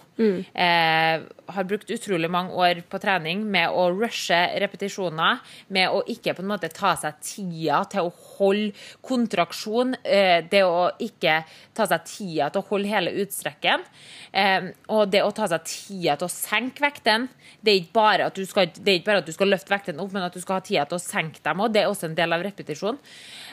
Eh, 0.52 1.22
har 1.56 1.68
brukt 1.70 1.92
utrolig 1.96 2.28
mange 2.32 2.52
år 2.60 2.82
på 2.92 3.00
trening 3.00 3.46
med 3.48 3.72
å 3.72 3.86
rushe 3.94 4.36
repetisjoner, 4.60 5.40
med 5.72 5.96
å 5.96 6.02
ikke 6.12 6.34
på 6.36 6.44
en 6.44 6.50
måte 6.52 6.68
ta 6.76 6.92
seg 7.00 7.22
tida 7.24 7.80
til 7.88 8.10
å 8.10 8.12
holde 8.36 8.74
kontraksjon, 9.08 9.96
eh, 10.04 10.44
det 10.52 10.66
å 10.68 10.90
ikke 11.00 11.38
ta 11.78 11.88
seg 11.88 12.04
tida 12.10 12.50
til 12.52 12.66
å 12.66 12.68
holde 12.68 12.92
hele 12.92 13.16
utstrekken, 13.24 13.88
eh, 14.34 14.74
og 14.90 15.08
det 15.16 15.24
å 15.24 15.32
ta 15.32 15.48
seg 15.48 15.64
tida 15.64 16.18
til 16.20 16.28
å 16.28 16.36
senke 16.36 16.84
vekten. 16.84 17.30
Det 17.64 17.72
er 17.72 17.82
ikke 17.86 17.96
bare 17.96 18.28
at 18.28 18.36
du 18.36 18.44
skal, 18.46 18.68
det 18.76 18.92
er 18.92 19.00
ikke 19.00 19.14
bare 19.14 19.24
at 19.24 19.32
du 19.32 19.36
skal 19.38 19.54
løfte 19.56 19.72
vekten 19.72 20.04
opp, 20.04 20.12
men 20.12 20.28
at 20.28 20.36
du 20.36 20.44
skal 20.44 20.60
ha 20.60 20.68
tida 20.68 20.86
til 20.86 21.00
å 21.00 21.06
senke 21.08 21.40
dem 21.48 21.64
òg. 21.64 21.72
Det 21.72 21.86
er 21.86 21.88
også 21.88 22.12
en 22.12 22.20
del 22.20 22.36
av 22.36 22.44
repetisjonen. 22.44 23.00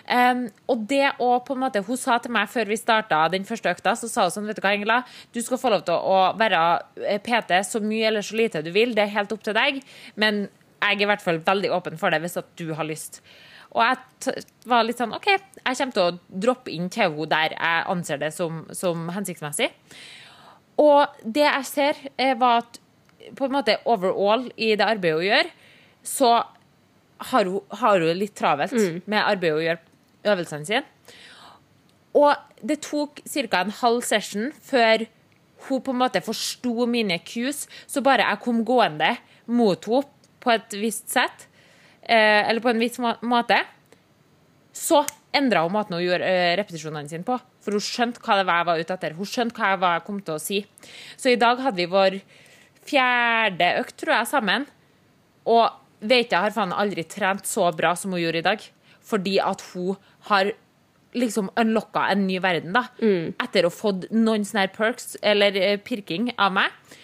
Um, 0.07 0.44
og 0.70 0.84
det 0.86 1.09
å 1.18 1.32
på 1.42 1.57
en 1.57 1.64
måte, 1.64 1.80
Hun 1.82 1.98
sa 1.98 2.20
til 2.22 2.30
meg 2.30 2.46
før 2.46 2.68
vi 2.70 2.76
starta 2.78 3.24
den 3.32 3.46
første 3.48 3.72
økta, 3.74 3.96
så 3.98 4.07
sa 4.07 4.28
hun 4.28 4.34
sånn, 4.34 4.46
vet 4.46 4.61
du 4.61 4.62
hva, 4.62 4.74
Ingela, 4.76 5.00
du 5.34 5.40
skal 5.42 5.59
få 5.59 5.72
lov 5.72 5.82
til 5.88 5.98
å 5.98 6.20
være 6.38 6.61
eh, 7.02 7.18
PT 7.18 7.59
så 7.66 7.80
mye 7.82 8.07
eller 8.12 8.22
så 8.22 8.38
lite 8.38 8.62
du 8.62 8.70
vil, 8.74 8.94
det 8.94 9.02
er 9.02 9.16
helt 9.16 9.34
opp 9.34 9.42
til 9.42 9.57
deg, 9.57 9.80
men 10.14 10.44
jeg 10.46 10.94
er 10.94 11.02
i 11.02 11.09
hvert 11.11 11.24
fall 11.24 11.40
veldig 11.42 11.72
åpen 11.74 11.98
for 11.98 12.14
det 12.14 12.20
hvis 12.22 12.38
at 12.38 12.52
du 12.61 12.70
har 12.78 12.86
lyst. 12.86 13.18
Og 13.74 13.82
jeg 13.82 14.44
var 14.70 14.86
litt 14.86 15.00
sånn 15.02 15.16
OK, 15.16 15.26
jeg 15.26 15.78
kommer 15.80 15.96
til 15.96 16.04
å 16.04 16.38
droppe 16.46 16.70
inn 16.70 16.86
til 16.92 17.09
henne 17.09 17.26
der 17.32 17.57
jeg 17.57 17.88
anser 17.96 18.22
det 18.22 18.30
som, 18.36 18.62
som 18.70 19.09
hensiktsmessig. 19.16 19.72
Og 20.78 21.18
det 21.24 21.48
jeg 21.48 21.66
ser, 21.66 22.02
eh, 22.14 22.36
var 22.38 22.62
at 22.62 22.78
på 23.34 23.48
en 23.48 23.57
måte 23.57 23.80
overall 23.90 24.46
i 24.54 24.76
det 24.78 24.86
arbeidet 24.86 25.18
hun 25.18 25.26
gjør, 25.26 25.52
så 26.07 26.32
har 27.32 27.50
hun, 27.50 27.61
har 27.82 28.07
hun 28.07 28.18
litt 28.22 28.36
travelt 28.38 28.76
med 29.09 29.22
arbeidet 29.24 29.59
hun 29.59 29.66
gjør 29.66 29.84
øvelsene 30.27 30.68
sine. 30.68 30.85
Og 32.16 32.33
det 32.64 32.81
tok 32.87 33.20
ca. 33.29 33.61
en 33.61 33.74
halv 33.83 34.03
session 34.07 34.51
før 34.64 35.07
hun 35.66 35.83
på 35.83 35.93
en 35.93 36.01
måte 36.01 36.22
forsto 36.24 36.87
mine 36.89 37.18
cues, 37.24 37.66
så 37.87 38.03
bare 38.05 38.27
jeg 38.27 38.43
kom 38.45 38.62
gående 38.64 39.16
mot 39.47 39.89
henne 39.89 40.12
på 40.47 40.53
et 40.55 40.77
visst 40.79 41.11
sett, 41.11 41.49
eh, 42.03 42.47
eller 42.47 42.62
på 42.62 42.70
en 42.70 42.79
viss 42.79 43.01
måte, 43.03 43.57
så 44.77 45.01
endra 45.35 45.64
hun 45.64 45.74
måten 45.74 45.97
hun 45.97 46.05
gjorde 46.05 46.29
eh, 46.29 46.55
repetisjonene 46.61 47.11
sine 47.11 47.27
på. 47.27 47.39
For 47.64 47.74
hun 47.74 47.83
skjønte 47.83 48.22
hva 48.22 48.37
det 48.39 48.47
var 48.47 48.61
jeg 48.61 48.68
var 48.68 48.83
ute 48.83 48.95
etter. 48.95 49.16
Hun 49.16 49.27
skjønte 49.27 49.59
hva 49.59 49.72
jeg 49.72 49.83
var 49.83 50.05
kom 50.07 50.20
til 50.22 50.37
å 50.37 50.43
si. 50.43 50.61
Så 51.18 51.33
i 51.33 51.41
dag 51.41 51.59
hadde 51.64 51.81
vi 51.81 51.89
vår 51.91 52.20
fjerde 52.87 53.72
økt, 53.81 53.97
tror 53.99 54.14
jeg, 54.20 54.31
sammen. 54.31 54.68
Og 55.51 55.66
jeg 56.07 56.29
har 56.31 56.55
faen 56.55 56.77
aldri 56.77 57.03
trent 57.09 57.49
så 57.49 57.66
bra 57.74 57.95
som 57.99 58.14
hun 58.14 58.22
gjorde 58.22 58.45
i 58.45 58.47
dag. 58.47 58.62
Fordi 59.07 59.37
at 59.43 59.64
hun 59.72 59.99
har 60.31 60.53
liksom 61.16 61.51
unlocka 61.57 62.09
en 62.12 62.27
ny 62.27 62.39
verden, 62.45 62.74
da. 62.77 62.87
Etter 63.43 63.66
å 63.66 63.72
ha 63.72 63.74
fått 63.74 64.09
noen 64.12 64.45
sånne 64.45 64.68
perks, 64.74 65.16
eller 65.22 65.57
eh, 65.57 65.79
pirking, 65.81 66.33
av 66.37 66.53
meg. 66.57 66.97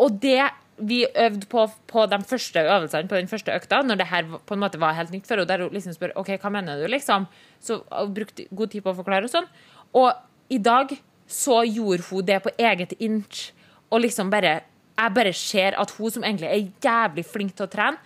Og 0.00 0.20
det 0.22 0.42
vi 0.80 1.02
øvde 1.04 1.46
på 1.50 1.66
på 1.90 2.06
de 2.08 2.18
første 2.24 2.60
øvelsene 2.60 3.08
på 3.08 3.18
den 3.18 3.28
første 3.28 3.52
økta, 3.52 3.82
når 3.82 4.00
det 4.00 4.06
her 4.06 4.24
på 4.46 4.54
en 4.54 4.62
måte 4.62 4.80
var 4.80 4.96
helt 4.96 5.10
nytt 5.12 5.26
for 5.26 5.36
henne, 5.36 5.48
der 5.48 5.64
hun 5.66 5.74
liksom 5.74 5.92
spør 5.96 6.14
OK, 6.16 6.30
hva 6.40 6.50
mener 6.50 6.80
du, 6.80 6.86
liksom, 6.88 7.26
så 7.60 7.82
hun 7.90 8.14
brukte 8.14 8.46
god 8.50 8.72
tid 8.72 8.84
på 8.84 8.94
å 8.94 8.96
forklare 8.96 9.28
og 9.28 9.32
sånn. 9.32 9.48
Og 9.92 10.12
i 10.48 10.58
dag 10.58 10.94
så 11.30 11.62
gjorde 11.66 12.06
hun 12.08 12.24
det 12.26 12.40
på 12.42 12.54
eget 12.58 12.94
inch, 12.98 13.50
og 13.90 14.06
liksom 14.06 14.30
bare 14.30 14.60
Jeg 15.00 15.14
bare 15.14 15.32
ser 15.32 15.72
at 15.80 15.90
hun 15.96 16.10
som 16.10 16.24
egentlig 16.24 16.48
er 16.50 16.66
jævlig 16.84 17.22
flink 17.24 17.54
til 17.56 17.64
å 17.64 17.70
trene, 17.72 17.96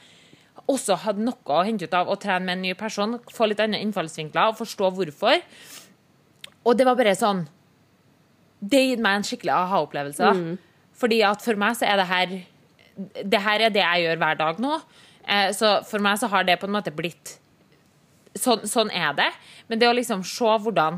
også 0.71 0.97
hadde 1.05 1.25
noe 1.27 1.53
å 1.59 1.65
hente 1.67 1.85
ut 1.89 1.95
av 1.97 2.09
å 2.09 2.17
trene 2.21 2.47
med 2.47 2.57
en 2.59 2.63
ny 2.65 2.75
person, 2.79 3.19
få 3.33 3.49
litt 3.51 3.61
andre 3.61 3.81
innfallsvinkler 3.85 4.53
og 4.53 4.59
forstå 4.63 4.91
hvorfor. 4.97 5.43
Og 6.65 6.77
det 6.79 6.87
var 6.89 6.97
bare 6.97 7.13
sånn 7.19 7.45
Det 8.65 8.81
gitt 8.81 9.01
meg 9.05 9.19
en 9.19 9.27
skikkelig 9.29 9.53
aha-opplevelse. 9.53 10.31
Mm. 10.33 10.55
Fordi 10.97 11.19
at 11.27 11.43
for 11.45 11.59
meg 11.61 11.77
så 11.77 11.85
er 11.85 11.99
det 12.01 12.07
her 12.09 12.31
Det 13.33 13.41
her 13.45 13.61
er 13.67 13.75
det 13.75 13.83
jeg 13.83 14.05
gjør 14.07 14.21
hver 14.23 14.39
dag 14.41 14.61
nå. 14.63 14.79
Eh, 15.29 15.51
Så 15.53 15.83
for 15.85 15.99
meg 16.01 16.17
så 16.19 16.31
har 16.33 16.45
det 16.45 16.59
på 16.61 16.67
en 16.71 16.77
måte 16.79 16.95
blitt 16.95 17.39
Sånn, 18.35 18.65
sånn 18.67 18.91
er 18.91 19.13
det. 19.15 19.29
Men 19.69 19.79
det 19.79 19.87
å 19.87 19.95
liksom 19.95 20.25
se 20.27 20.45
hvordan 20.65 20.97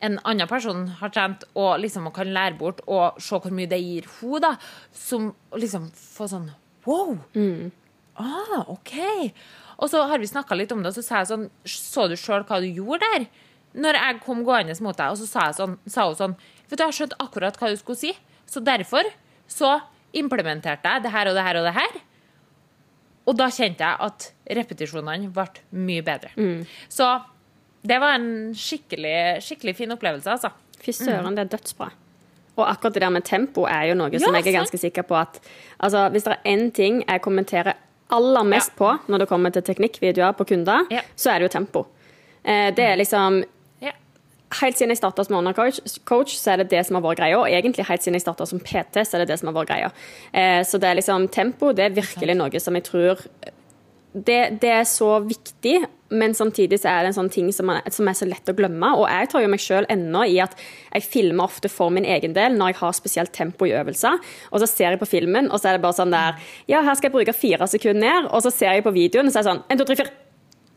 en 0.00 0.18
annen 0.22 0.46
person 0.46 0.84
har 1.00 1.10
trent, 1.10 1.42
og 1.58 1.80
liksom 1.82 2.04
man 2.06 2.12
kan 2.14 2.28
lære 2.30 2.54
bort, 2.58 2.80
og 2.86 3.16
se 3.18 3.34
hvor 3.34 3.50
mye 3.50 3.66
det 3.66 3.80
gir 3.82 4.04
henne, 4.20 4.38
da, 4.44 4.52
som 4.94 5.32
liksom 5.58 5.88
får 5.90 6.30
sånn 6.36 6.50
Wow! 6.86 7.18
Ah, 8.18 8.64
OK. 8.66 8.94
Og 9.78 9.90
så 9.92 10.02
har 10.10 10.18
vi 10.18 10.26
snakka 10.26 10.56
litt 10.58 10.72
om 10.74 10.82
det, 10.82 10.90
og 10.90 10.96
så 10.98 11.04
sa 11.06 11.20
jeg 11.22 11.30
sånn 11.30 11.44
Så 11.68 12.08
du 12.10 12.16
sjøl 12.18 12.42
hva 12.48 12.58
du 12.62 12.66
gjorde 12.66 13.06
der? 13.14 13.28
Når 13.78 13.98
jeg 14.00 14.18
kom 14.24 14.40
gående 14.46 14.74
mot 14.82 14.96
deg, 14.98 15.12
og 15.12 15.20
så 15.20 15.28
sa, 15.28 15.44
sånn, 15.54 15.76
sa 15.86 16.08
hun 16.08 16.18
sånn 16.18 16.34
Vet 16.68 16.74
du, 16.74 16.82
jeg 16.82 16.88
har 16.88 16.96
skjønt 16.98 17.14
akkurat 17.22 17.56
hva 17.60 17.70
du 17.70 17.78
skulle 17.80 18.00
si, 18.00 18.10
så 18.48 18.60
derfor 18.64 19.06
så 19.48 19.78
implementerte 20.18 20.90
jeg 20.90 21.04
det 21.06 21.12
her 21.14 21.30
og 21.30 21.36
det 21.38 21.44
her 21.46 21.58
og 21.60 21.64
det 21.68 21.72
her. 21.78 21.94
Og 23.28 23.36
da 23.38 23.46
kjente 23.52 23.84
jeg 23.86 24.00
at 24.08 24.26
repetisjonene 24.58 25.30
ble 25.32 25.46
mye 25.86 26.04
bedre. 26.04 26.32
Så 26.92 27.08
det 27.88 27.96
var 28.02 28.18
en 28.18 28.52
skikkelig, 28.56 29.40
skikkelig 29.46 29.74
fin 29.78 29.94
opplevelse, 29.96 30.28
altså. 30.34 30.50
Fy 30.82 30.92
søren, 30.96 31.36
det 31.36 31.46
er 31.46 31.54
dødsbra. 31.56 31.88
Og 32.58 32.64
akkurat 32.68 32.94
det 32.98 33.02
der 33.04 33.12
med 33.14 33.24
tempo 33.24 33.64
er 33.70 33.88
jo 33.92 33.96
noe 33.96 34.10
som 34.20 34.34
jeg 34.34 34.48
er 34.50 34.58
ganske 34.60 34.80
sikker 34.80 35.04
på 35.06 35.14
at 35.16 35.40
altså, 35.78 36.08
Hvis 36.10 36.24
det 36.26 36.36
er 36.36 36.48
én 36.52 36.72
ting 36.74 37.04
jeg 37.06 37.22
kommenterer 37.22 37.76
aller 38.14 38.48
mest 38.48 38.74
på 38.78 38.90
når 39.06 39.22
det 39.22 39.28
kommer 39.30 39.52
til 39.54 39.64
teknikkvideoer 39.66 40.36
på 40.38 40.48
kunder, 40.52 40.88
så 41.16 41.32
er 41.32 41.40
det 41.40 41.48
jo 41.48 41.54
tempo. 41.58 41.86
Eh, 42.42 42.74
det 42.74 42.90
er 42.92 43.00
liksom 43.00 43.44
Helt 44.62 44.78
siden 44.78 44.94
jeg 44.94 44.96
starta 44.96 45.20
som 45.26 45.34
undercoach, 45.36 45.76
coach, 46.08 46.38
så 46.40 46.54
er 46.54 46.62
det 46.62 46.70
det 46.70 46.80
som 46.88 46.96
har 46.96 47.02
vært 47.04 47.18
greia. 47.18 47.36
Og 47.36 47.50
egentlig 47.52 47.84
helt 47.84 48.00
siden 48.00 48.16
jeg 48.16 48.22
starta 48.24 48.46
som 48.48 48.62
PT, 48.64 49.02
så 49.04 49.18
er 49.18 49.20
det 49.20 49.26
det 49.28 49.36
som 49.42 49.50
har 49.50 49.56
vært 49.58 49.68
greia. 49.68 49.90
Eh, 50.32 50.62
så 50.64 50.80
det 50.80 50.88
er 50.88 50.96
liksom 50.96 51.26
tempo, 51.28 51.74
det 51.76 51.84
er 51.84 51.98
virkelig 51.98 52.36
noe 52.38 52.62
som 52.64 52.78
jeg 52.78 52.86
tror 52.86 53.20
det, 54.26 54.58
det 54.62 54.70
er 54.80 54.84
så 54.88 55.18
viktig, 55.24 55.76
men 56.08 56.32
samtidig 56.34 56.78
så 56.80 56.88
er 56.90 57.04
det 57.04 57.10
en 57.10 57.16
sånn 57.18 57.30
ting 57.32 57.50
som, 57.52 57.68
man, 57.68 57.82
som 57.92 58.08
er 58.08 58.16
så 58.16 58.28
lett 58.28 58.48
å 58.48 58.54
glemme. 58.56 58.92
Og 58.96 59.04
jeg 59.10 59.28
tar 59.32 59.44
jo 59.44 59.50
meg 59.52 59.62
sjøl 59.62 59.88
ennå 59.92 60.24
i 60.28 60.38
at 60.40 60.54
jeg 60.94 61.04
filmer 61.04 61.48
ofte 61.48 61.70
for 61.72 61.92
min 61.94 62.06
egen 62.08 62.36
del 62.36 62.56
når 62.56 62.72
jeg 62.72 62.80
har 62.80 62.96
spesielt 62.96 63.34
tempo 63.36 63.68
i 63.68 63.74
øvelser. 63.76 64.16
Og 64.52 64.62
så 64.62 64.70
ser 64.70 64.94
jeg 64.94 65.02
på 65.02 65.10
filmen, 65.10 65.50
og 65.52 65.60
så 65.60 65.70
er 65.70 65.78
det 65.78 65.84
bare 65.84 65.98
sånn 66.00 66.14
der 66.14 66.38
Ja, 66.70 66.80
her 66.84 66.96
skal 66.96 67.10
jeg 67.10 67.18
bruke 67.18 67.36
fire 67.36 67.68
sekunder 67.68 68.00
ned. 68.06 68.30
Og 68.32 68.44
så 68.46 68.54
ser 68.54 68.78
jeg 68.78 68.86
på 68.86 68.94
videoen, 68.96 69.28
og 69.28 69.34
så 69.34 69.42
er 69.42 69.46
det 69.46 69.52
sånn 69.52 69.66
En, 69.68 69.80
to, 69.80 69.88
tre, 69.88 70.00
fire. 70.00 70.27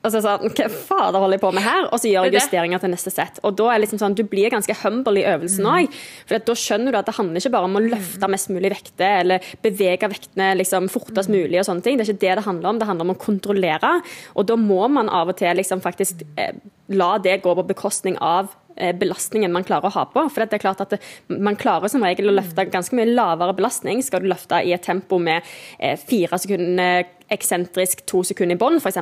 Og 0.04 0.10
så 0.12 0.22
sa 0.24 0.38
han 0.38 0.50
Hva 0.50 0.66
fader 0.70 1.20
holder 1.22 1.38
jeg 1.38 1.42
på 1.44 1.52
med 1.54 1.62
her? 1.64 1.84
Og 1.94 2.00
så 2.02 2.10
gjør 2.10 2.26
jeg 2.26 2.34
er 2.34 2.38
justeringer 2.40 2.82
til 2.82 2.90
neste 2.90 3.12
sett. 3.14 3.40
Og 3.46 3.56
da 3.60 3.68
er 3.70 3.84
liksom 3.84 4.00
sånn, 4.02 4.16
Du 4.18 4.24
blir 4.24 4.50
ganske 4.50 4.74
humble 4.84 5.22
i 5.22 5.26
øvelsen 5.30 5.62
Mm. 5.62 5.72
òg. 5.72 5.94
For 6.26 6.38
da 6.40 6.54
skjønner 6.54 6.92
du 6.92 6.98
at 6.98 7.06
det 7.06 7.16
handler 7.16 7.38
ikke 7.42 7.52
bare 7.52 7.70
om 7.70 7.76
å 7.78 7.84
løfte 7.90 8.30
mest 8.30 8.50
mulig 8.50 8.72
vekter 8.74 9.20
eller 9.22 9.40
bevege 9.62 10.10
vektene 10.10 10.58
liksom 10.58 10.90
fortest 10.90 11.30
Mm. 11.30 11.36
mulig. 11.38 11.60
og 11.60 11.66
sånne 11.66 11.84
ting. 11.84 11.98
Det 11.98 12.08
er 12.10 12.14
ikke 12.14 12.20
det 12.26 12.36
det 12.38 12.46
handler 12.46 12.70
om. 12.70 12.80
Det 12.80 12.88
handler 12.88 13.06
om 13.10 13.16
å 13.16 13.20
kontrollere. 13.20 14.02
Og 14.36 14.46
da 14.48 14.56
må 14.56 14.90
man 14.90 15.08
av 15.10 15.30
og 15.30 15.38
til 15.38 15.56
liksom 15.56 15.82
faktisk 15.82 16.24
eh, 16.38 16.54
la 16.90 17.18
det 17.20 17.42
gå 17.44 17.54
på 17.56 17.68
bekostning 17.68 18.18
av 18.20 18.50
eh, 18.78 18.94
belastningen 18.94 19.52
man 19.52 19.64
klarer 19.64 19.86
å 19.90 19.92
ha 19.94 20.06
på. 20.06 20.32
For 20.32 20.46
det 20.46 20.54
er 20.54 20.64
klart 20.64 20.82
at 20.82 21.00
Man 21.30 21.56
klarer 21.56 21.90
som 21.90 22.02
regel 22.02 22.30
å 22.30 22.36
løfte 22.42 22.66
ganske 22.72 22.94
mye 22.96 23.14
lavere 23.14 23.54
belastning 23.56 24.02
skal 24.04 24.22
du 24.22 24.28
løfte 24.30 24.64
i 24.66 24.74
et 24.74 24.82
tempo 24.82 25.20
med 25.20 25.44
eh, 25.80 25.96
fire 25.98 26.40
sekunder 26.40 27.06
eksentrisk, 27.32 28.06
to 28.10 28.24
sekunder 28.28 28.58
i 28.58 28.62
bånn 28.62 28.80
f.eks., 28.82 29.00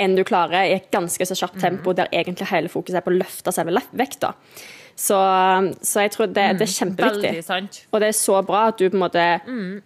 enn 0.00 0.18
du 0.18 0.24
klarer 0.26 0.66
i 0.66 0.76
et 0.78 0.90
ganske 0.94 1.26
så 1.26 1.38
kjapt 1.38 1.60
tempo 1.62 1.94
der 1.96 2.10
egentlig 2.12 2.50
hele 2.50 2.72
fokuset 2.72 3.00
er 3.00 3.06
på 3.06 3.12
å 3.14 3.18
løfte 3.20 3.54
selve 3.54 3.82
vekta. 3.96 4.34
Så, 5.00 5.16
så 5.86 6.02
jeg 6.04 6.12
tror 6.12 6.28
det, 6.28 6.44
det 6.60 6.66
er 6.66 6.72
kjempeviktig. 6.74 7.28
Veldig 7.30 7.44
sant. 7.46 7.78
Og 7.88 8.02
det 8.02 8.10
er 8.10 8.16
så 8.18 8.40
bra 8.44 8.66
at 8.68 8.80
du 8.80 8.84
på 8.90 8.98
en 8.98 9.04
måte 9.06 9.26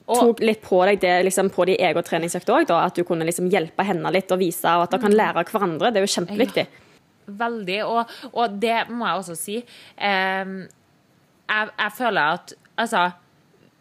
tok 0.08 0.42
litt 0.42 0.62
på 0.64 0.80
deg 0.88 0.98
det 1.04 1.12
liksom, 1.28 1.52
på 1.54 1.68
de 1.68 1.76
egen 1.78 2.06
treningsøkt 2.06 2.50
òg. 2.50 2.72
At 2.74 2.98
du 2.98 3.04
kunne 3.06 3.26
liksom 3.28 3.46
hjelpe 3.52 3.86
henne 3.86 4.10
litt 4.14 4.32
og 4.34 4.42
vise, 4.42 4.66
og 4.74 4.88
at 4.88 4.96
dere 4.96 5.04
kan 5.04 5.14
lære 5.14 5.44
av 5.44 5.52
hverandre. 5.52 5.92
Det 5.94 6.02
er 6.02 6.08
jo 6.08 6.14
kjempeviktig. 6.16 6.66
Veldig. 7.44 7.78
Og, 7.86 8.16
og 8.32 8.58
det 8.64 8.78
må 8.90 9.06
jeg 9.06 9.22
også 9.22 9.38
si. 9.38 9.60
Eh, 9.94 10.54
jeg, 11.44 11.70
jeg 11.78 11.96
føler 12.00 12.38
at 12.40 12.54
altså 12.80 13.10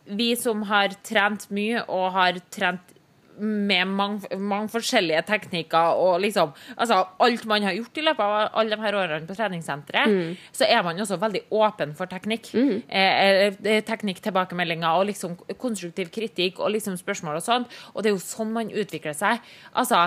Vi 0.03 0.33
som 0.35 0.65
har 0.67 0.93
trent 1.07 1.47
mye 1.55 1.81
og 1.87 2.09
har 2.13 2.37
trent 2.53 2.92
med 3.39 3.87
mange, 3.89 4.37
mange 4.37 4.69
forskjellige 4.73 5.23
teknikker 5.27 5.99
og 5.99 6.19
liksom 6.23 6.51
altså 6.75 6.99
alt 7.23 7.45
man 7.49 7.65
har 7.65 7.77
gjort 7.77 7.97
i 7.97 8.05
løpet 8.05 8.25
av 8.25 8.59
alle 8.59 8.75
de 8.75 8.83
her 8.83 8.97
årene 8.99 9.29
på 9.29 9.37
treningssenteret, 9.37 10.37
så 10.53 10.67
er 10.67 10.83
man 10.85 11.01
også 11.01 11.17
veldig 11.21 11.45
åpen 11.53 11.95
for 11.97 12.11
teknikk. 12.11 12.51
Mm. 12.53 12.83
eh, 12.89 13.81
teknikk, 13.87 14.21
tilbakemeldinger 14.23 14.99
og 14.99 15.07
liksom 15.09 15.35
konstruktiv 15.57 16.11
kritikk 16.13 16.61
og 16.61 16.75
liksom 16.75 16.97
spørsmål 16.99 17.39
og 17.39 17.45
sånn. 17.45 17.67
Og 17.93 18.03
det 18.03 18.11
er 18.11 18.15
jo 18.17 18.23
sånn 18.23 18.53
man 18.53 18.71
utvikler 18.71 19.17
seg. 19.17 19.41
Altså 19.73 20.05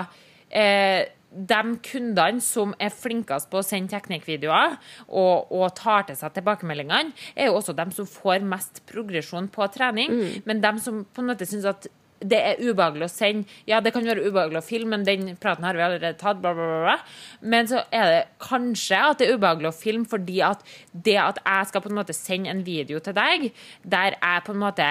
eh, 0.49 1.05
de 1.27 1.61
kundene 1.83 2.41
som 2.41 2.73
er 2.79 2.93
flinkest 2.93 3.49
på 3.51 3.59
å 3.59 3.65
sende 3.65 3.91
teknikkvideoer 3.91 4.77
og, 5.07 5.51
og 5.51 5.67
tar 5.77 6.07
til 6.07 6.17
seg 6.17 6.33
tilbakemeldingene, 6.37 7.13
er 7.35 7.51
jo 7.51 7.59
også 7.59 7.75
de 7.77 7.89
som 7.95 8.07
får 8.09 8.45
mest 8.47 8.81
progresjon 8.89 9.49
på 9.51 9.67
trening. 9.73 10.15
Men 10.47 10.63
de 10.63 10.73
som 10.83 11.03
på 11.03 11.23
en 11.23 11.33
måte 11.33 11.47
syns 11.49 11.67
at 11.67 11.89
det 12.19 12.37
er 12.39 12.61
ubehagelig 12.61 13.07
å 13.07 13.11
sende 13.11 13.57
Ja, 13.69 13.79
det 13.83 13.93
kan 13.93 14.05
være 14.07 14.25
ubehagelig 14.25 14.61
å 14.61 14.65
filme, 14.65 14.95
men 14.95 15.05
den 15.05 15.35
praten 15.41 15.65
har 15.67 15.77
vi 15.77 15.83
allerede 15.85 16.17
tatt. 16.17 16.39
Bla, 16.41 16.53
bla, 16.57 16.81
bla. 16.85 16.95
Men 17.41 17.69
så 17.69 17.83
er 17.93 18.11
det 18.11 18.21
kanskje 18.43 19.01
at 19.11 19.21
det 19.21 19.27
er 19.27 19.37
ubehagelig 19.37 19.71
å 19.71 19.77
filme 19.77 20.09
fordi 20.09 20.41
at 20.45 20.63
det 20.91 21.17
at 21.21 21.41
jeg 21.43 21.71
skal 21.71 21.83
på 21.83 21.91
en 21.91 21.99
måte 21.99 22.15
sende 22.17 22.53
en 22.53 22.63
video 22.65 23.01
til 23.03 23.15
deg, 23.17 23.49
der 23.83 24.17
jeg 24.17 24.45
på 24.45 24.55
en 24.55 24.63
måte 24.63 24.87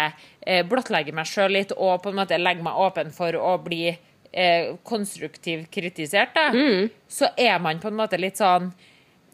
eh, 0.47 0.63
blottlegger 0.67 1.17
meg 1.17 1.31
sjøl 1.31 1.57
litt 1.59 1.75
og 1.77 2.03
på 2.05 2.13
en 2.13 2.21
måte 2.21 2.39
legger 2.39 2.67
meg 2.67 2.83
åpen 2.87 3.15
for 3.15 3.37
å 3.39 3.57
bli 3.63 3.89
eh, 3.91 4.75
konstruktivt 4.87 5.71
kritisert, 5.75 6.37
da, 6.37 6.51
så 7.09 7.33
er 7.37 7.59
man 7.63 7.81
på 7.83 7.91
en 7.91 7.99
måte 7.99 8.21
litt 8.21 8.39
sånn 8.41 8.71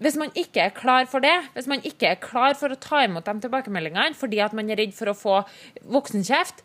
hvis 0.03 0.17
man 0.19 0.33
ikke 0.35 0.65
er 0.65 0.73
klar 0.75 1.05
for 1.07 1.23
det, 1.23 1.35
hvis 1.55 1.69
man 1.71 1.83
ikke 1.87 2.09
er 2.09 2.17
klar 2.19 2.57
for 2.59 2.73
å 2.73 2.79
ta 2.81 3.05
imot 3.05 3.29
de 3.29 3.45
tilbakemeldingene 3.45 4.17
fordi 4.19 4.41
at 4.43 4.55
man 4.57 4.71
er 4.73 4.81
redd 4.81 4.95
for 4.97 5.13
å 5.13 5.15
få 5.15 5.37
voksenkjeft, 5.95 6.65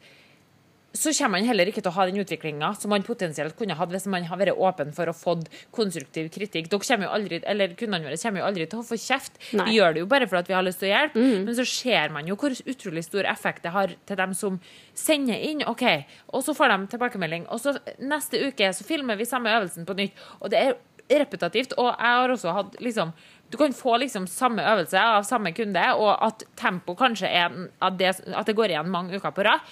så 0.97 1.11
kommer 1.13 1.37
man 1.37 1.47
heller 1.47 1.69
ikke 1.69 1.81
til 1.83 1.91
å 1.91 1.95
ha 1.97 2.05
den 2.09 2.19
utviklinga 2.21 2.71
som 2.79 2.91
man 2.93 3.05
potensielt 3.05 3.55
kunne 3.59 3.75
hatt 3.77 3.91
hvis 3.93 4.07
man 4.11 4.25
har 4.27 4.39
vært 4.39 4.57
åpen 4.57 4.93
for 4.95 5.11
å 5.11 5.13
få 5.15 5.35
konstruktiv 5.75 6.29
kritikk. 6.33 6.69
Dere 6.71 6.87
kommer 6.87 7.07
jo 7.07 7.13
aldri, 7.17 7.39
eller 7.45 7.75
Kundene 7.77 8.09
våre 8.09 8.19
kommer 8.21 8.41
jo 8.41 8.47
aldri 8.47 8.67
til 8.71 8.81
å 8.81 8.87
få 8.87 8.97
kjeft. 9.01 9.37
Nei. 9.57 9.69
Vi 9.69 9.77
gjør 9.77 9.95
det 9.95 10.03
jo 10.03 10.09
bare 10.09 10.27
for 10.31 10.41
at 10.41 10.49
vi 10.49 10.57
har 10.57 10.65
lyst 10.65 10.81
til 10.81 10.89
å 10.89 10.93
hjelpe. 10.93 11.27
Men 11.45 11.55
så 11.59 11.67
ser 11.69 12.13
man 12.15 12.27
jo 12.29 12.37
hvor 12.39 12.55
utrolig 12.57 13.05
stor 13.05 13.29
effekt 13.29 13.67
det 13.67 13.75
har 13.75 13.93
til 14.09 14.19
dem 14.19 14.35
som 14.37 14.59
sender 14.97 15.39
inn. 15.49 15.63
ok, 15.67 15.85
Og 16.33 16.43
så 16.47 16.57
får 16.57 16.73
de 16.73 16.91
tilbakemelding. 16.95 17.47
Og 17.53 17.61
så 17.61 17.77
neste 17.99 18.41
uke 18.47 18.73
så 18.73 18.87
filmer 18.87 19.19
vi 19.19 19.29
samme 19.29 19.53
øvelsen 19.53 19.85
på 19.87 19.97
nytt. 19.97 20.27
Og 20.41 20.51
det 20.53 20.63
er 20.63 20.77
repetitivt. 21.21 21.77
Og 21.77 21.91
jeg 21.91 22.15
har 22.19 22.33
også 22.33 22.55
hatt 22.55 22.79
liksom 22.83 23.13
du 23.47 23.55
kan 23.55 23.71
få 23.71 23.93
liksom 24.01 24.25
samme 24.27 24.59
øvelse 24.59 24.99
av 24.99 25.23
samme 25.23 25.53
kunde, 25.55 25.83
og 25.95 26.09
at 26.25 26.43
tempo 26.59 26.97
kanskje 26.99 27.29
er 27.31 27.53
at 27.79 27.95
det, 27.99 28.09
at 28.27 28.49
det 28.49 28.55
går 28.57 28.73
igjen 28.73 28.89
mange 28.91 29.15
uker 29.15 29.31
på 29.31 29.45
rad. 29.47 29.63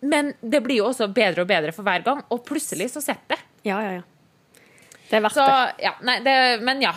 Men 0.00 0.32
det 0.40 0.60
blir 0.62 0.78
jo 0.82 0.88
også 0.92 1.08
bedre 1.10 1.42
og 1.42 1.48
bedre 1.50 1.72
for 1.74 1.86
hver 1.86 2.04
gang, 2.06 2.20
og 2.30 2.44
plutselig 2.46 2.90
så 2.92 3.02
sitter 3.02 3.34
det. 3.34 3.38
Ja, 3.66 3.80
ja, 3.82 3.98
ja. 3.98 4.02
Det 5.08 5.16
er 5.18 5.24
verdt 5.24 5.34
Så 5.38 5.46
det. 5.48 5.72
ja, 5.86 5.94
nei, 6.06 6.18
det, 6.22 6.34
men 6.62 6.82
ja. 6.84 6.92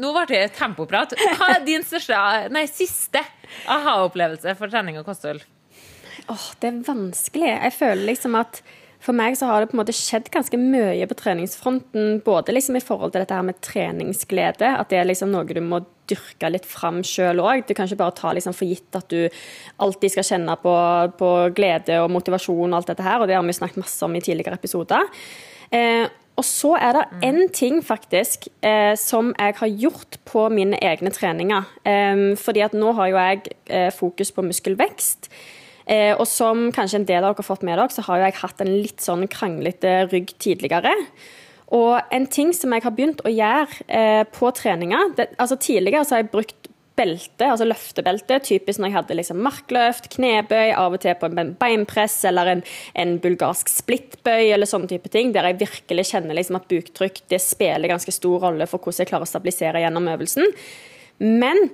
Nå 0.00 0.10
ble 0.16 0.24
det 0.30 0.54
tempoprat. 0.56 1.12
Hva 1.38 1.50
er 1.58 1.64
din 1.66 1.84
største, 1.86 2.16
nei, 2.50 2.64
siste 2.72 3.20
aha-opplevelse 3.68 4.54
for 4.58 4.72
trening 4.72 4.98
og 4.98 5.06
kosthold? 5.06 5.44
Åh, 6.28 6.46
det 6.60 6.70
er 6.72 6.80
vanskelig. 6.88 7.50
Jeg 7.52 7.74
føler 7.76 8.06
liksom 8.10 8.34
at 8.40 8.62
for 9.04 9.14
meg 9.14 9.36
så 9.38 9.46
har 9.46 9.62
det 9.62 9.70
på 9.70 9.76
en 9.76 9.82
måte 9.84 9.94
skjedd 9.94 10.26
ganske 10.34 10.58
mye 10.58 11.06
på 11.06 11.16
treningsfronten. 11.20 12.18
Både 12.26 12.52
liksom 12.56 12.80
i 12.80 12.82
forhold 12.82 13.14
til 13.14 13.22
dette 13.22 13.36
her 13.36 13.46
med 13.46 13.60
treningsglede, 13.64 14.72
at 14.80 14.90
det 14.90 14.98
er 14.98 15.06
liksom 15.08 15.30
noe 15.32 15.46
du 15.46 15.60
må 15.64 15.84
dyrke 16.10 16.50
litt 16.52 16.68
fram 16.68 17.02
sjøl 17.06 17.42
òg. 17.42 17.66
Du 17.68 17.74
kan 17.76 17.88
ikke 17.88 18.00
bare 18.02 18.16
ta 18.18 18.32
liksom 18.36 18.56
for 18.56 18.68
gitt 18.68 18.98
at 18.98 19.10
du 19.12 19.28
alltid 19.84 20.14
skal 20.14 20.28
kjenne 20.32 20.56
på, 20.62 20.76
på 21.20 21.32
glede 21.56 22.00
og 22.02 22.12
motivasjon 22.14 22.70
og 22.70 22.80
alt 22.80 22.94
dette 22.94 23.06
her, 23.06 23.20
og 23.20 23.30
det 23.30 23.36
har 23.38 23.44
vi 23.46 23.58
snakket 23.58 23.82
masse 23.84 24.02
om 24.06 24.16
i 24.16 24.24
tidligere 24.24 24.58
episoder. 24.58 25.06
Eh, 25.74 26.06
og 26.38 26.46
så 26.46 26.76
er 26.78 26.94
det 26.94 27.06
én 27.26 27.40
ting 27.50 27.80
faktisk 27.82 28.46
eh, 28.62 28.94
som 28.94 29.32
jeg 29.34 29.56
har 29.58 29.72
gjort 29.82 30.20
på 30.28 30.44
mine 30.54 30.78
egne 30.78 31.10
treninger. 31.10 31.66
Eh, 31.82 32.26
fordi 32.38 32.62
at 32.66 32.76
nå 32.78 32.94
har 32.94 33.10
jo 33.10 33.18
jeg 33.18 33.56
eh, 33.66 33.90
fokus 33.94 34.30
på 34.34 34.46
muskelvekst. 34.46 35.32
Eh, 35.88 36.12
og 36.12 36.26
som 36.28 36.68
kanskje 36.74 37.00
en 37.00 37.08
del 37.08 37.24
av 37.24 37.32
dere 37.32 37.40
har 37.40 37.48
fått 37.48 37.64
med 37.64 37.78
dere, 37.78 37.90
så 37.90 38.04
har 38.06 38.20
jo 38.20 38.28
jeg 38.28 38.40
hatt 38.42 38.62
en 38.62 38.72
litt 38.84 39.02
sånn 39.02 39.26
kranglete 39.32 39.94
rygg 40.12 40.34
tidligere. 40.38 40.92
Og 41.76 42.14
en 42.14 42.26
ting 42.32 42.54
som 42.56 42.72
jeg 42.72 42.84
har 42.84 42.94
begynt 42.96 43.20
å 43.28 43.32
gjøre 43.32 43.84
eh, 43.92 44.24
på 44.32 44.50
treninger 44.56 45.12
altså 45.36 45.58
Tidligere 45.60 46.06
så 46.06 46.16
har 46.16 46.24
jeg 46.24 46.32
brukt 46.32 46.68
belte, 46.98 47.46
altså 47.46 47.66
løftebelte, 47.68 48.40
typisk 48.42 48.80
når 48.80 48.90
jeg 48.90 48.96
hadde 48.96 49.16
liksom 49.18 49.42
markløft, 49.44 50.08
knebøy, 50.16 50.72
av 50.74 50.96
og 50.96 51.02
til 51.04 51.14
på 51.20 51.28
en 51.28 51.52
beinpress 51.60 52.16
eller 52.26 52.52
en, 52.52 52.62
en 52.98 53.12
bulgarsk 53.22 53.70
splittbøy 53.70 54.48
eller 54.54 54.66
sånne 54.66 54.90
type 54.90 55.12
ting, 55.14 55.30
der 55.34 55.46
jeg 55.46 55.60
virkelig 55.60 56.08
kjenner 56.10 56.34
liksom 56.34 56.58
at 56.58 56.66
buktrykk 56.70 57.22
det 57.30 57.40
spiller 57.44 57.92
ganske 57.92 58.14
stor 58.14 58.48
rolle 58.48 58.66
for 58.66 58.82
hvordan 58.82 59.04
jeg 59.04 59.12
klarer 59.12 59.28
å 59.28 59.30
stabilisere 59.30 59.84
gjennom 59.84 60.10
øvelsen. 60.10 60.50
Men 61.22 61.68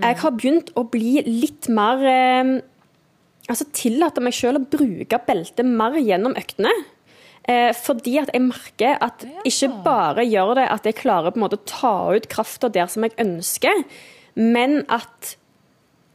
jeg 0.00 0.20
har 0.22 0.36
begynt 0.38 0.72
å 0.80 0.86
bli 0.88 1.18
litt 1.26 1.68
mer 1.72 2.00
eh, 2.08 2.56
altså 3.52 3.68
tillate 3.76 4.22
meg 4.24 4.36
selv 4.36 4.62
å 4.62 4.68
bruke 4.78 5.20
beltet 5.26 5.68
mer 5.68 5.98
gjennom 6.00 6.36
øktene. 6.38 6.72
Eh, 7.50 7.72
fordi 7.74 8.18
at 8.22 8.30
jeg 8.30 8.44
merker 8.44 8.98
at 9.02 9.24
ikke 9.48 9.70
bare 9.82 10.26
gjør 10.28 10.54
det 10.60 10.66
at 10.70 10.84
jeg 10.86 10.98
klarer 11.00 11.34
på 11.34 11.40
en 11.40 11.44
måte 11.46 11.58
å 11.58 11.66
ta 11.66 11.94
ut 12.14 12.28
krafta 12.30 12.70
der 12.70 12.90
som 12.90 13.02
jeg 13.06 13.16
ønsker, 13.22 13.82
men 14.38 14.84
at 14.86 15.34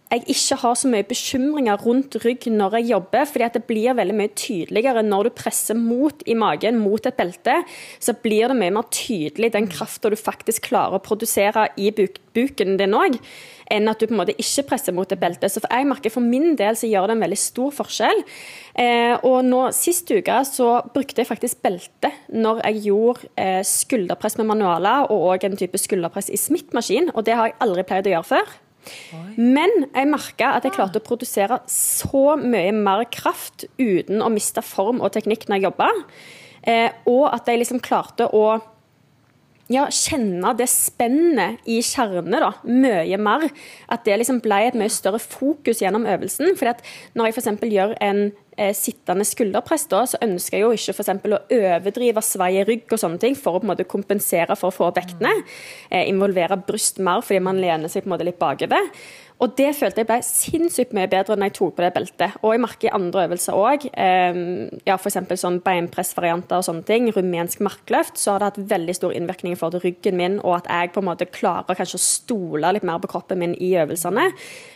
jeg 0.07 0.23
ikke 0.31 0.57
har 0.61 0.77
så 0.79 0.89
mye 0.91 1.05
bekymringer 1.07 1.81
rundt 1.83 2.15
rygg 2.23 2.47
når 2.51 2.77
jeg 2.79 2.89
jobber, 2.93 3.25
fordi 3.27 3.49
det 3.57 3.63
blir 3.67 3.97
veldig 3.97 4.15
mye 4.15 4.31
tydeligere 4.39 5.03
når 5.03 5.27
du 5.27 5.35
presser 5.35 5.79
mot 5.79 6.23
i 6.25 6.35
magen, 6.37 6.79
mot 6.79 7.09
et 7.09 7.17
belte, 7.17 7.57
så 7.99 8.15
blir 8.23 8.47
det 8.47 8.59
mye 8.59 8.75
mer 8.77 8.87
tydelig 8.93 9.51
den 9.55 9.67
krafta 9.71 10.11
du 10.11 10.17
faktisk 10.19 10.69
klarer 10.69 10.97
å 10.97 11.03
produsere 11.03 11.67
i 11.75 11.91
buk 11.95 12.21
buken 12.37 12.75
din 12.77 12.93
òg, 12.93 13.17
enn 13.73 13.89
at 13.89 13.99
du 13.99 14.05
på 14.07 14.13
en 14.13 14.19
måte 14.21 14.35
ikke 14.37 14.67
presser 14.69 14.93
mot 14.95 15.09
et 15.11 15.19
belte. 15.19 15.49
Så 15.49 15.63
for 15.63 15.73
jeg 15.73 15.87
merker 15.89 16.13
for 16.13 16.23
min 16.23 16.55
del 16.59 16.77
så 16.77 16.89
gjør 16.89 17.09
det 17.09 17.17
en 17.17 17.23
veldig 17.25 17.39
stor 17.41 17.73
forskjell. 17.79 18.21
Eh, 18.77 19.15
og 19.27 19.39
nå 19.47 19.63
sist 19.75 20.11
uke 20.13 20.37
så 20.47 20.69
brukte 20.93 21.23
jeg 21.23 21.31
faktisk 21.31 21.63
belte 21.65 22.13
når 22.29 22.61
jeg 22.61 22.85
gjorde 22.91 23.31
eh, 23.41 23.63
skulderpress 23.65 24.37
med 24.39 24.51
manualer 24.53 25.09
og 25.09 25.31
òg 25.33 25.49
en 25.49 25.57
type 25.59 25.81
skulderpress 25.81 26.29
i 26.29 26.39
smittmaskin, 26.39 27.11
og 27.15 27.25
det 27.27 27.35
har 27.39 27.51
jeg 27.51 27.59
aldri 27.65 27.87
pleid 27.89 28.11
å 28.11 28.17
gjøre 28.17 28.31
før. 28.35 28.57
Men 29.36 29.73
jeg 29.86 30.09
merka 30.09 30.53
at 30.55 30.65
jeg 30.67 30.75
klarte 30.78 31.01
å 31.01 31.05
produsere 31.05 31.59
så 31.71 32.38
mye 32.39 32.71
mer 32.75 33.03
kraft 33.11 33.67
uten 33.80 34.23
å 34.23 34.32
miste 34.34 34.63
form 34.65 35.01
og 35.03 35.13
teknikk 35.15 35.47
når 35.47 35.59
jeg 35.59 35.67
jobba. 35.67 35.89
Eh, 36.67 36.89
og 37.09 37.28
at 37.32 37.47
jeg 37.47 37.61
liksom 37.61 37.84
klarte 37.84 38.30
å 38.32 38.45
ja, 39.72 39.84
kjenne 39.91 40.53
det 40.55 40.70
spennet 40.72 41.63
i 41.68 41.82
kjernet 41.84 42.39
da, 42.39 42.51
mye 42.63 43.20
mer. 43.20 43.47
At 43.91 44.05
det 44.07 44.15
liksom 44.22 44.39
ble 44.43 44.61
et 44.70 44.78
mye 44.80 44.91
større 44.91 45.20
fokus 45.20 45.82
gjennom 45.84 46.07
øvelsen. 46.07 46.55
fordi 46.55 46.72
at 46.72 46.84
når 47.15 47.30
jeg 47.30 47.38
f.eks. 47.38 47.65
gjør 47.68 47.95
en 48.07 48.22
eh, 48.57 48.74
sittende 48.76 49.28
skulderpress, 49.28 49.88
da, 49.91 50.05
så 50.07 50.22
ønsker 50.24 50.57
jeg 50.57 50.63
jo 50.63 50.72
ikke 50.72 50.95
for 50.95 51.36
å 51.36 51.41
overdrive 51.59 52.24
svai 52.24 52.51
i 52.61 52.65
rygg 52.68 52.95
og 52.95 53.01
sånne 53.03 53.20
ting 53.20 53.36
for 53.36 53.57
å 53.57 53.61
på 53.61 53.68
en 53.68 53.74
måte 53.74 53.88
kompensere 53.89 54.55
for 54.55 54.72
å 54.72 54.78
få 54.78 54.91
vektene. 54.95 55.34
Eh, 55.91 56.07
involvere 56.07 56.59
bryst 56.68 57.03
mer 57.03 57.24
fordi 57.26 57.43
man 57.43 57.59
lener 57.59 57.91
seg 57.91 58.05
på 58.05 58.11
en 58.11 58.15
måte 58.15 58.28
litt 58.28 58.39
bakover. 58.39 58.91
Og 59.38 59.51
det 59.53 59.69
følte 59.77 60.01
jeg 60.01 60.07
ble 60.09 60.17
sinnssykt 60.25 60.93
mye 60.97 61.09
bedre 61.11 61.35
når 61.38 61.51
jeg 61.51 61.55
tok 61.59 61.75
på 61.77 61.83
det 61.83 61.91
beltet. 61.93 62.38
Og 62.41 62.55
jeg 62.55 62.61
merker 62.63 62.88
i 62.88 62.93
andre 62.97 63.25
øvelser 63.27 63.57
òg, 63.57 63.85
eh, 63.93 64.39
ja, 64.88 64.95
f.eks. 64.97 65.19
sånn 65.38 65.59
beinpressvarianter 65.65 66.57
og 66.57 66.65
sånne 66.65 66.85
ting, 66.88 67.11
rumensk 67.13 67.61
markløft, 67.65 68.17
så 68.17 68.33
har 68.33 68.41
det 68.41 68.49
hatt 68.49 68.71
veldig 68.73 68.95
stor 68.97 69.13
innvirkning 69.13 69.53
i 69.53 69.59
forhold 69.59 69.85
ryggen 69.85 70.17
min, 70.17 70.39
og 70.41 70.57
at 70.57 70.71
jeg 70.73 70.93
på 70.95 71.03
en 71.03 71.09
måte 71.11 71.29
klarer 71.29 71.77
kanskje 71.77 71.99
å 71.99 72.05
stole 72.07 72.73
litt 72.73 72.88
mer 72.88 72.97
på 73.03 73.11
kroppen 73.13 73.43
min 73.43 73.53
i 73.61 73.75
øvelsene, 73.77 74.31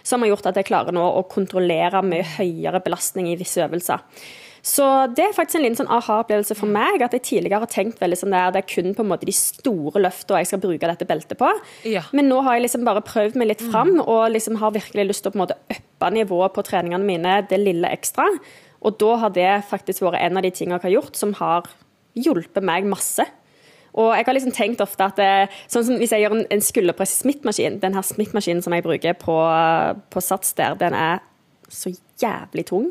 som 0.06 0.22
har 0.22 0.34
gjort 0.36 0.52
at 0.52 0.62
jeg 0.62 0.70
klarer 0.70 0.94
nå 0.94 1.08
å 1.10 1.26
kontrollere 1.32 2.04
mye 2.06 2.28
høyere 2.38 2.84
belastning 2.86 3.32
i 3.32 3.40
visse 3.42 3.66
øvelser. 3.66 4.06
Så 4.62 4.86
det 5.18 5.24
er 5.26 5.34
faktisk 5.34 5.58
en 5.58 5.64
liten 5.66 5.80
sånn 5.80 5.90
aha-opplevelse 5.90 6.56
for 6.58 6.70
meg. 6.70 7.02
At 7.02 7.16
jeg 7.18 7.26
tidligere 7.26 7.64
har 7.64 7.72
tenkt 7.72 8.02
veldig 8.02 8.20
sånn 8.20 8.36
der, 8.36 8.54
det 8.54 8.62
er 8.62 8.70
kun 8.70 8.94
på 8.98 9.06
en 9.06 9.10
måte 9.10 9.26
de 9.26 9.34
store 9.36 10.04
løftene 10.04 10.44
jeg 10.44 10.52
skal 10.52 10.62
bruke 10.62 10.90
dette 10.92 11.08
beltet 11.10 11.40
på. 11.40 11.50
Ja. 11.90 12.04
Men 12.14 12.30
nå 12.30 12.44
har 12.46 12.58
jeg 12.58 12.68
liksom 12.68 12.86
bare 12.86 13.04
prøvd 13.06 13.40
meg 13.42 13.52
litt 13.52 13.66
fram, 13.72 13.96
og 14.04 14.30
liksom 14.36 14.60
har 14.62 14.76
virkelig 14.78 15.08
lyst 15.10 15.26
til 15.26 15.32
å 15.32 15.36
på 15.36 15.40
en 15.40 15.46
måte 15.48 15.60
uppe 15.74 16.12
nivået 16.14 16.54
på 16.54 16.66
treningene 16.68 17.08
mine 17.08 17.40
det 17.50 17.62
lille 17.62 17.90
ekstra. 17.90 18.28
Og 18.86 18.98
da 19.02 19.18
har 19.26 19.34
det 19.34 19.52
faktisk 19.70 20.06
vært 20.06 20.22
en 20.22 20.38
av 20.38 20.46
de 20.46 20.54
tingene 20.54 20.78
jeg 20.78 20.90
har 20.90 20.98
gjort 21.00 21.18
som 21.18 21.34
har 21.42 21.70
hjulpet 22.18 22.66
meg 22.66 22.86
masse. 22.90 23.26
Og 23.98 24.14
jeg 24.16 24.28
har 24.28 24.38
liksom 24.38 24.54
tenkt 24.56 24.82
ofte 24.84 25.04
at 25.04 25.18
det, 25.20 25.32
sånn 25.68 25.84
som 25.84 25.98
Hvis 26.00 26.14
jeg 26.16 26.24
gjør 26.24 26.38
en, 26.38 26.46
en 26.54 26.62
skulderpress 26.64 27.12
i 27.12 27.18
smittmaskin 27.26 27.82
Den 27.82 27.98
her 27.98 28.06
smittmaskinen 28.08 28.64
som 28.64 28.72
jeg 28.72 28.86
bruker 28.86 29.18
på, 29.20 29.36
på 30.08 30.24
Sats 30.24 30.54
der, 30.56 30.78
den 30.80 30.96
er 30.96 31.20
så 31.68 31.92
jævlig 32.20 32.66
tung. 32.68 32.90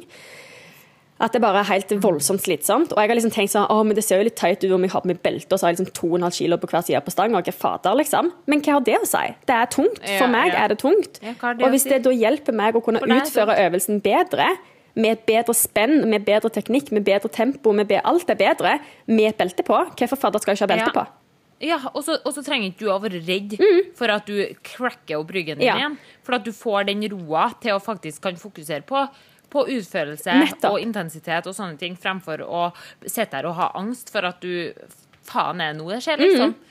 At 1.21 1.35
det 1.37 1.43
bare 1.45 1.61
er 1.61 1.68
helt 1.68 1.91
voldsomt 2.01 2.41
slitsomt. 2.41 2.95
Og 2.95 2.99
jeg 3.03 3.11
har 3.11 3.18
liksom 3.18 3.33
tenkt 3.35 3.53
sånn, 3.53 3.66
å, 3.68 3.83
men 3.85 3.93
det 3.99 4.05
ser 4.07 4.23
jo 4.23 4.25
litt 4.25 4.39
teit 4.41 4.62
ut 4.64 4.73
om 4.73 4.87
jeg 4.87 4.93
har 4.95 5.03
på 5.05 5.11
meg 5.11 5.18
belte 5.21 5.53
og 5.53 5.61
så 5.61 5.66
har 5.66 5.75
jeg 5.75 5.83
liksom 5.83 5.93
2,5 6.16 6.37
kilo 6.39 6.57
på 6.62 6.71
hver 6.73 6.87
side 6.87 7.03
på 7.05 7.12
stanga. 7.12 7.43
Ikke 7.45 7.53
fader, 7.53 7.99
liksom. 8.01 8.33
Men 8.49 8.62
hva 8.64 8.79
har 8.79 8.87
det 8.89 8.97
å 9.03 9.05
si? 9.11 9.23
Det 9.51 9.57
er 9.59 9.68
tungt. 9.77 10.01
For 10.07 10.25
Ja, 10.25 10.33
meg 10.33 10.55
ja. 10.55 10.64
er 10.64 10.73
det 10.73 10.79
tungt. 10.81 11.21
Ja, 11.21 11.35
det 11.37 11.64
og 11.66 11.71
hvis 11.75 11.85
det 11.85 12.01
da 12.09 12.11
hjelper 12.16 12.57
meg 12.57 12.75
å 12.81 12.83
kunne 12.85 13.05
utføre 13.05 13.59
øvelsen 13.66 14.01
bedre, 14.05 14.49
med 14.97 15.12
et 15.18 15.27
bedre 15.29 15.55
spenn, 15.55 16.01
med 16.11 16.25
bedre 16.27 16.51
teknikk, 16.51 16.89
med 16.97 17.05
bedre 17.07 17.29
tempo, 17.31 17.71
med 17.77 17.87
be 17.93 18.01
alt 18.03 18.29
er 18.33 18.41
bedre, 18.41 18.79
med 19.07 19.29
et 19.29 19.37
belte 19.39 19.62
på, 19.62 19.77
hvorfor 20.01 20.18
fader 20.18 20.43
skal 20.43 20.57
jeg 20.57 20.59
ikke 20.62 20.66
ha 20.66 20.77
belte 20.77 20.95
på? 20.97 21.05
Ja, 21.61 21.77
og 21.93 22.01
så, 22.07 22.16
og 22.25 22.33
så 22.33 22.41
trenger 22.43 22.71
ikke 22.71 22.87
du 22.87 22.89
å 22.89 22.97
være 23.03 23.21
redd 23.27 23.59
for 23.99 24.09
at 24.09 24.25
du 24.27 24.39
cracker 24.64 25.21
opp 25.21 25.29
ryggen 25.37 25.59
din 25.61 25.68
Mm. 25.68 25.68
Ja. 25.68 25.77
igjen. 25.77 25.99
For 26.25 26.35
at 26.39 26.45
du 26.49 26.53
får 26.57 26.87
den 26.89 27.05
roa 27.12 27.51
til 27.61 27.75
å 27.77 27.83
faktisk 27.85 28.23
kan 28.25 28.35
fokusere 28.41 28.81
på, 28.89 29.03
på 29.51 29.67
utførelse 29.67 30.39
Nettopp. 30.45 30.73
og 30.73 30.81
intensitet 30.81 31.47
og 31.47 31.55
sånne 31.57 31.79
ting, 31.79 31.97
fremfor 31.99 32.43
å 32.47 32.73
sitte 33.07 33.37
her 33.41 33.47
og 33.51 33.55
ha 33.59 33.71
angst 33.75 34.11
for 34.15 34.25
at 34.31 34.41
du 34.41 34.73
Faen, 35.31 35.61
er 35.61 35.73
det 35.75 35.79
noe 35.83 35.93
det 35.95 36.03
skjer, 36.03 36.19
liksom? 36.19 36.55
Mm. 36.55 36.67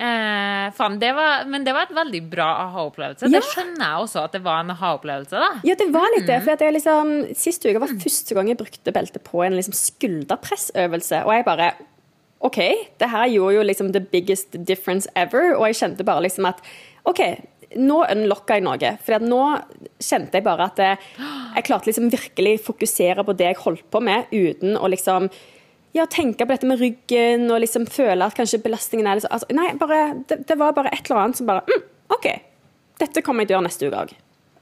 Eh, 0.00 0.66
faen, 0.76 0.98
det 1.00 1.08
var, 1.16 1.44
men 1.50 1.64
det 1.66 1.72
var 1.74 1.88
et 1.88 1.94
veldig 1.96 2.20
bra 2.30 2.46
aha-opplevelse. 2.68 3.26
Ja. 3.26 3.40
Det 3.40 3.40
skjønner 3.48 3.82
jeg 3.82 4.04
også 4.04 4.22
at 4.24 4.32
det 4.36 4.40
var 4.44 4.60
en 4.62 4.70
aha-opplevelse. 4.70 5.30
da 5.34 5.48
Ja, 5.66 5.74
det 5.74 5.88
var 5.92 6.06
litt 6.14 6.22
Mm. 6.22 6.26
det. 6.30 6.42
For 6.44 6.50
at 6.52 6.60
jeg 6.60 6.72
liksom, 6.76 7.34
Sist 7.36 7.66
uke 7.66 7.80
var 7.82 7.88
første 7.88 8.34
gang 8.34 8.46
jeg 8.48 8.58
brukte 8.58 8.92
belte 8.94 9.18
på 9.18 9.42
en 9.44 9.56
liksom 9.58 9.74
skulderpressøvelse. 9.74 11.24
Og 11.26 11.32
jeg 11.34 11.44
bare 11.44 11.72
OK, 12.40 12.56
det 12.98 13.10
her 13.10 13.26
gjorde 13.28 13.54
jo 13.58 13.62
liksom 13.68 13.92
the 13.92 14.00
biggest 14.00 14.54
difference 14.64 15.08
ever. 15.16 15.54
Og 15.56 15.66
jeg 15.66 15.74
kjente 15.82 16.04
bare 16.04 16.22
liksom 16.22 16.46
at 16.48 16.60
OK, 17.04 17.20
nå 17.78 18.00
unlocka 18.10 18.56
jeg 18.58 18.64
noe. 18.66 18.90
For 19.04 19.22
nå 19.22 19.40
kjente 20.02 20.40
jeg 20.40 20.46
bare 20.46 20.66
at 20.70 20.82
jeg, 20.82 20.98
jeg 21.56 21.66
klarte 21.68 21.90
liksom 21.90 22.10
virkelig 22.12 22.56
fokusere 22.66 23.24
på 23.26 23.36
det 23.38 23.50
jeg 23.52 23.60
holdt 23.62 23.86
på 23.92 24.02
med, 24.04 24.30
uten 24.32 24.78
å 24.78 24.90
liksom 24.90 25.28
ja, 25.96 26.06
tenke 26.06 26.46
på 26.46 26.54
dette 26.54 26.68
med 26.70 26.78
ryggen 26.82 27.48
og 27.50 27.62
liksom 27.64 27.86
føle 27.90 28.26
at 28.26 28.36
kanskje 28.38 28.62
belastningen 28.62 29.08
er 29.10 29.18
liksom 29.18 29.32
altså, 29.34 29.48
Nei, 29.54 29.72
bare, 29.78 30.00
det, 30.30 30.44
det 30.46 30.56
var 30.58 30.74
bare 30.76 30.92
et 30.94 31.02
eller 31.08 31.24
annet 31.24 31.40
som 31.40 31.48
bare 31.50 31.64
mm, 31.66 31.86
OK, 32.14 32.28
dette 33.02 33.22
kommer 33.26 33.42
jeg 33.42 33.50
til 33.50 33.56
å 33.56 33.58
gjøre 33.58 33.68
neste 33.68 33.88
uke 33.90 34.02
òg. 34.04 34.12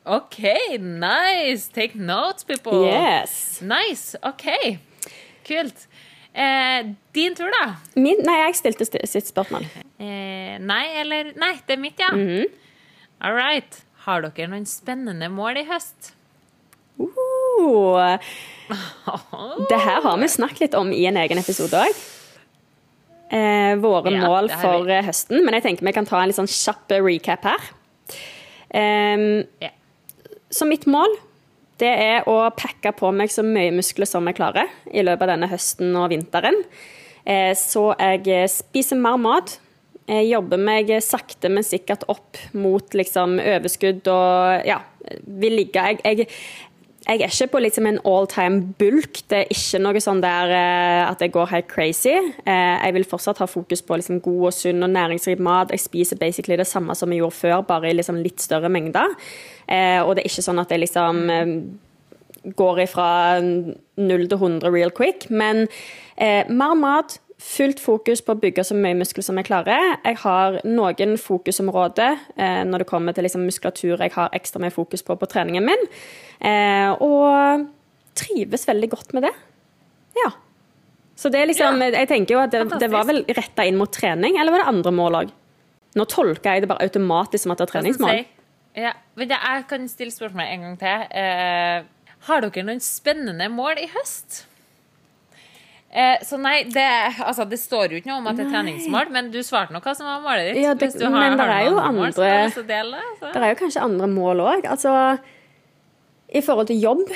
OK, 0.09 0.39
nice! 0.81 1.69
Take 1.73 1.99
notes, 2.01 2.45
people. 2.49 2.81
Yes. 2.87 3.59
Nice. 3.61 4.17
OK. 4.25 4.79
Kult. 5.45 5.85
Eh, 6.33 6.87
din 7.13 7.35
tur, 7.37 7.51
da. 7.53 7.75
Min, 7.99 8.21
nei, 8.25 8.39
jeg 8.47 8.57
stilte 8.57 8.87
sitt 8.89 9.29
spørsmål. 9.29 9.67
Eh, 10.01 10.57
nei, 10.65 10.85
eller 11.03 11.35
Nei, 11.37 11.55
det 11.67 11.77
er 11.77 11.83
mitt, 11.83 12.01
ja. 12.01 12.13
Mhm. 12.15 12.49
All 13.21 13.35
right. 13.35 13.81
Har 14.07 14.23
dere 14.25 14.49
noen 14.53 14.67
spennende 14.69 15.29
mål 15.33 15.59
i 15.63 15.67
høst? 15.69 16.13
Uh, 16.99 18.19
det 19.71 19.79
her 19.81 20.01
har 20.05 20.17
vi 20.21 20.29
snakket 20.31 20.61
litt 20.67 20.77
om 20.79 20.91
i 20.95 21.05
en 21.09 21.19
egen 21.21 21.41
episode 21.41 21.79
òg. 21.79 22.01
Eh, 23.29 23.75
våre 23.83 24.09
Ja, 24.15 24.23
mål 24.25 24.49
for 24.57 24.89
eh, 24.89 25.03
høsten. 25.05 25.43
Men 25.45 25.59
jeg 25.59 25.67
tenker 25.67 25.85
vi 25.85 25.93
kan 25.93 26.07
ta 26.09 26.21
en 26.23 26.31
litt 26.31 26.39
sånn 26.39 26.49
kjapp 26.49 26.95
eh, 26.97 27.03
recap 27.05 27.45
her. 27.45 27.67
Eh, 28.71 29.45
Ja. 29.61 29.71
så 30.51 30.65
mitt 30.69 30.87
mål 30.89 31.13
det 31.79 31.91
er 31.93 32.25
å 32.27 32.39
pakke 32.57 32.91
på 32.97 33.13
meg 33.15 33.31
så 33.31 33.45
mye 33.47 33.71
muskler 33.71 34.09
som 34.09 34.27
jeg 34.27 34.39
klarer 34.41 34.67
i 34.91 35.05
løpet 35.05 35.23
av 35.29 35.35
denne 35.35 35.51
høsten 35.53 35.93
og 36.01 36.09
vinteren. 36.11 36.57
Eh, 37.29 37.53
så 37.55 37.93
jeg 38.01 38.27
eh, 38.33 38.49
spiser 38.51 38.97
mer 38.99 39.17
mat. 39.21 39.59
Jeg 40.09 40.31
jobber 40.31 40.61
meg 40.61 40.91
sakte, 41.05 41.51
men 41.53 41.67
sikkert 41.67 42.07
opp 42.09 42.39
mot 42.57 42.95
liksom 42.97 43.37
overskudd 43.43 44.09
og 44.09 44.65
ja, 44.69 44.79
vil 45.41 45.59
ligge 45.61 45.85
jeg, 45.85 46.01
jeg, 46.05 46.29
jeg 47.09 47.23
er 47.25 47.33
ikke 47.33 47.47
på 47.55 47.61
liksom 47.63 47.87
en 47.89 47.99
all 48.05 48.27
time 48.29 48.75
bulk. 48.79 49.23
Det 49.31 49.39
er 49.39 49.53
ikke 49.55 49.81
noe 49.81 50.01
sånn 50.03 50.21
der 50.21 50.51
eh, 50.53 51.03
at 51.07 51.23
jeg 51.25 51.33
går 51.33 51.49
helt 51.55 51.69
crazy. 51.71 52.13
Eh, 52.13 52.75
jeg 52.85 52.97
vil 52.99 53.07
fortsatt 53.09 53.41
ha 53.41 53.49
fokus 53.49 53.81
på 53.81 53.97
liksom 53.97 54.19
god 54.25 54.43
og 54.51 54.53
sunn 54.53 54.85
og 54.85 54.93
næringsrik 54.93 55.41
mat. 55.41 55.73
Jeg 55.73 55.87
spiser 55.87 56.21
basically 56.21 56.59
det 56.61 56.69
samme 56.69 56.97
som 56.99 57.13
jeg 57.13 57.23
gjorde 57.23 57.39
før, 57.39 57.63
bare 57.71 57.89
i 57.89 57.95
liksom 57.97 58.21
litt 58.21 58.45
større 58.45 58.69
mengder. 58.69 59.17
Eh, 59.65 60.03
og 60.03 60.17
det 60.17 60.25
er 60.25 60.33
ikke 60.33 60.45
sånn 60.51 60.61
at 60.61 60.75
jeg 60.75 60.85
liksom 60.85 61.23
eh, 61.33 61.55
går 62.61 62.85
ifra 62.85 63.09
0 63.41 64.29
til 64.29 64.37
100 64.37 64.69
real 64.75 64.93
quick. 64.93 65.31
Men 65.33 65.65
eh, 66.21 66.45
mer 66.53 66.77
mat, 66.77 67.17
fullt 67.39 67.79
fokus 67.81 68.21
på 68.25 68.35
å 68.35 68.41
bygge 68.43 68.65
så 68.67 68.75
mye 68.75 68.97
muskler 68.99 69.23
som 69.23 69.39
jeg 69.39 69.47
klarer. 69.47 69.93
Jeg 70.03 70.19
har 70.25 70.57
noen 70.67 71.15
fokusområder 71.23 72.17
eh, 72.37 72.63
når 72.67 72.83
det 72.83 72.89
kommer 72.91 73.15
til 73.15 73.27
liksom, 73.29 73.45
muskulatur 73.47 74.01
jeg 74.03 74.15
har 74.17 74.33
ekstra 74.35 74.63
mye 74.63 74.75
fokus 74.75 75.05
på 75.07 75.15
på 75.21 75.29
treningen 75.31 75.67
min. 75.69 75.85
Eh, 76.43 76.91
og 76.99 77.69
trives 78.19 78.67
veldig 78.67 78.91
godt 78.91 79.15
med 79.15 79.29
det. 79.29 79.35
Ja. 80.19 80.33
Så 81.19 81.31
det 81.31 81.41
er 81.43 81.47
liksom, 81.51 81.79
Ja. 81.83 81.91
jeg 81.95 82.09
tenker 82.11 82.35
jo 82.35 82.41
at 82.43 82.51
det, 82.55 82.65
det 82.81 82.91
var 82.91 83.07
vel 83.07 83.23
retta 83.27 83.67
inn 83.67 83.79
mot 83.79 83.91
trening, 83.93 84.39
eller 84.39 84.55
var 84.55 84.65
det 84.65 84.73
andre 84.75 84.93
mål 84.95 85.21
òg? 85.23 85.31
Nå 85.99 86.05
tolker 86.11 86.53
jeg 86.55 86.63
det 86.63 86.69
bare 86.71 86.85
automatisk 86.87 87.43
som 87.47 87.55
at 87.55 87.59
det 87.63 87.69
er 87.69 87.73
treningsmål. 87.73 88.25
Ja, 88.79 88.93
men 89.19 89.31
jeg 89.33 89.65
kan 89.71 89.87
stille 89.91 90.15
spørsmålet 90.15 90.53
en 90.53 90.67
gang 90.67 90.77
til. 90.79 91.07
Eh, 91.19 91.83
har 92.29 92.45
dere 92.45 92.67
noen 92.67 92.83
spennende 92.83 93.49
mål 93.51 93.81
i 93.83 93.89
høst? 93.95 94.45
Eh, 95.91 96.19
så 96.23 96.37
nei, 96.37 96.65
det, 96.69 96.85
altså, 97.25 97.47
det 97.49 97.57
står 97.59 97.95
jo 97.95 97.97
ikke 98.03 98.11
noe 98.11 98.19
om 98.21 98.27
at 98.29 98.37
det 98.37 98.45
er 98.47 98.51
treningsmål, 98.53 99.09
men 99.15 99.31
du 99.33 99.39
svarte 99.41 99.73
nå 99.73 99.81
hva 99.81 99.95
som 99.97 100.05
var 100.05 100.21
målet 100.21 100.51
ditt. 100.53 100.63
Ja, 100.67 100.75
det- 100.77 100.93
har, 101.01 101.11
men 101.11 101.39
det 101.39 101.47
er 101.49 101.65
jo 101.71 101.79
andre, 101.79 102.11
andre- 102.13 102.67
dele. 102.69 102.99
Det 103.23 103.37
er 103.37 103.49
jo 103.55 103.61
kanskje 103.65 103.83
andre 103.83 104.07
mål 104.07 104.43
òg. 104.45 104.67
Altså, 104.69 105.19
I 106.29 106.41
forhold 106.45 106.67
til 106.69 106.81
jobb 106.83 107.09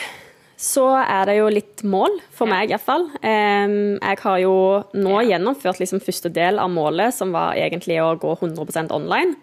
så 0.57 0.87
er 1.05 1.27
det 1.27 1.37
jo 1.37 1.49
litt 1.51 1.83
mål, 1.85 2.21
for 2.31 2.47
Ja. 2.47 2.55
meg 2.55 2.71
iallfall. 2.71 3.05
Um, 3.23 3.99
jeg 4.01 4.19
har 4.23 4.39
jo 4.41 4.85
nå 4.95 5.21
Ja. 5.21 5.37
gjennomført 5.37 5.79
liksom 5.81 6.01
første 6.01 6.33
del 6.33 6.59
av 6.59 6.71
målet, 6.71 7.13
som 7.13 7.31
var 7.33 7.53
egentlig 7.55 7.99
å 8.01 8.17
gå 8.19 8.39
100% 8.41 8.91
online. 8.91 9.37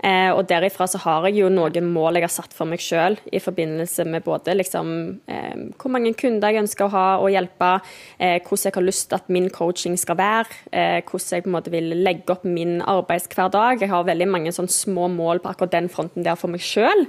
Eh, 0.00 0.30
og 0.32 0.46
derifra 0.48 0.86
så 0.88 0.96
har 1.02 1.26
jeg 1.28 1.42
jo 1.42 1.50
noen 1.52 1.90
mål 1.92 2.16
jeg 2.16 2.24
har 2.24 2.32
satt 2.32 2.54
for 2.56 2.68
meg 2.70 2.80
sjøl 2.80 3.18
i 3.28 3.40
forbindelse 3.42 4.06
med 4.08 4.24
både 4.24 4.54
liksom 4.56 4.92
eh, 5.28 5.66
hvor 5.76 5.92
mange 5.92 6.14
kunder 6.16 6.48
jeg 6.48 6.62
ønsker 6.62 6.86
å 6.86 6.94
ha 6.94 7.04
og 7.20 7.28
hjelpe, 7.34 7.72
eh, 8.16 8.38
hvordan 8.40 8.70
jeg 8.70 8.76
har 8.78 8.86
lyst 8.86 9.10
til 9.10 9.18
at 9.18 9.28
min 9.28 9.50
coaching 9.52 9.98
skal 10.00 10.16
være, 10.16 10.56
eh, 10.72 11.02
hvordan 11.04 11.36
jeg 11.36 11.44
på 11.44 11.52
en 11.52 11.56
måte 11.58 11.74
vil 11.74 11.92
legge 12.00 12.32
opp 12.32 12.46
min 12.48 12.78
arbeidshverdag. 12.80 13.84
Jeg 13.84 13.92
har 13.92 14.08
veldig 14.08 14.30
mange 14.32 14.54
sånn 14.56 14.70
små 14.72 15.10
mål 15.12 15.44
på 15.44 15.52
akkurat 15.52 15.76
den 15.76 15.92
fronten 15.92 16.24
der 16.24 16.40
for 16.40 16.52
meg 16.52 16.64
sjøl. 16.64 17.04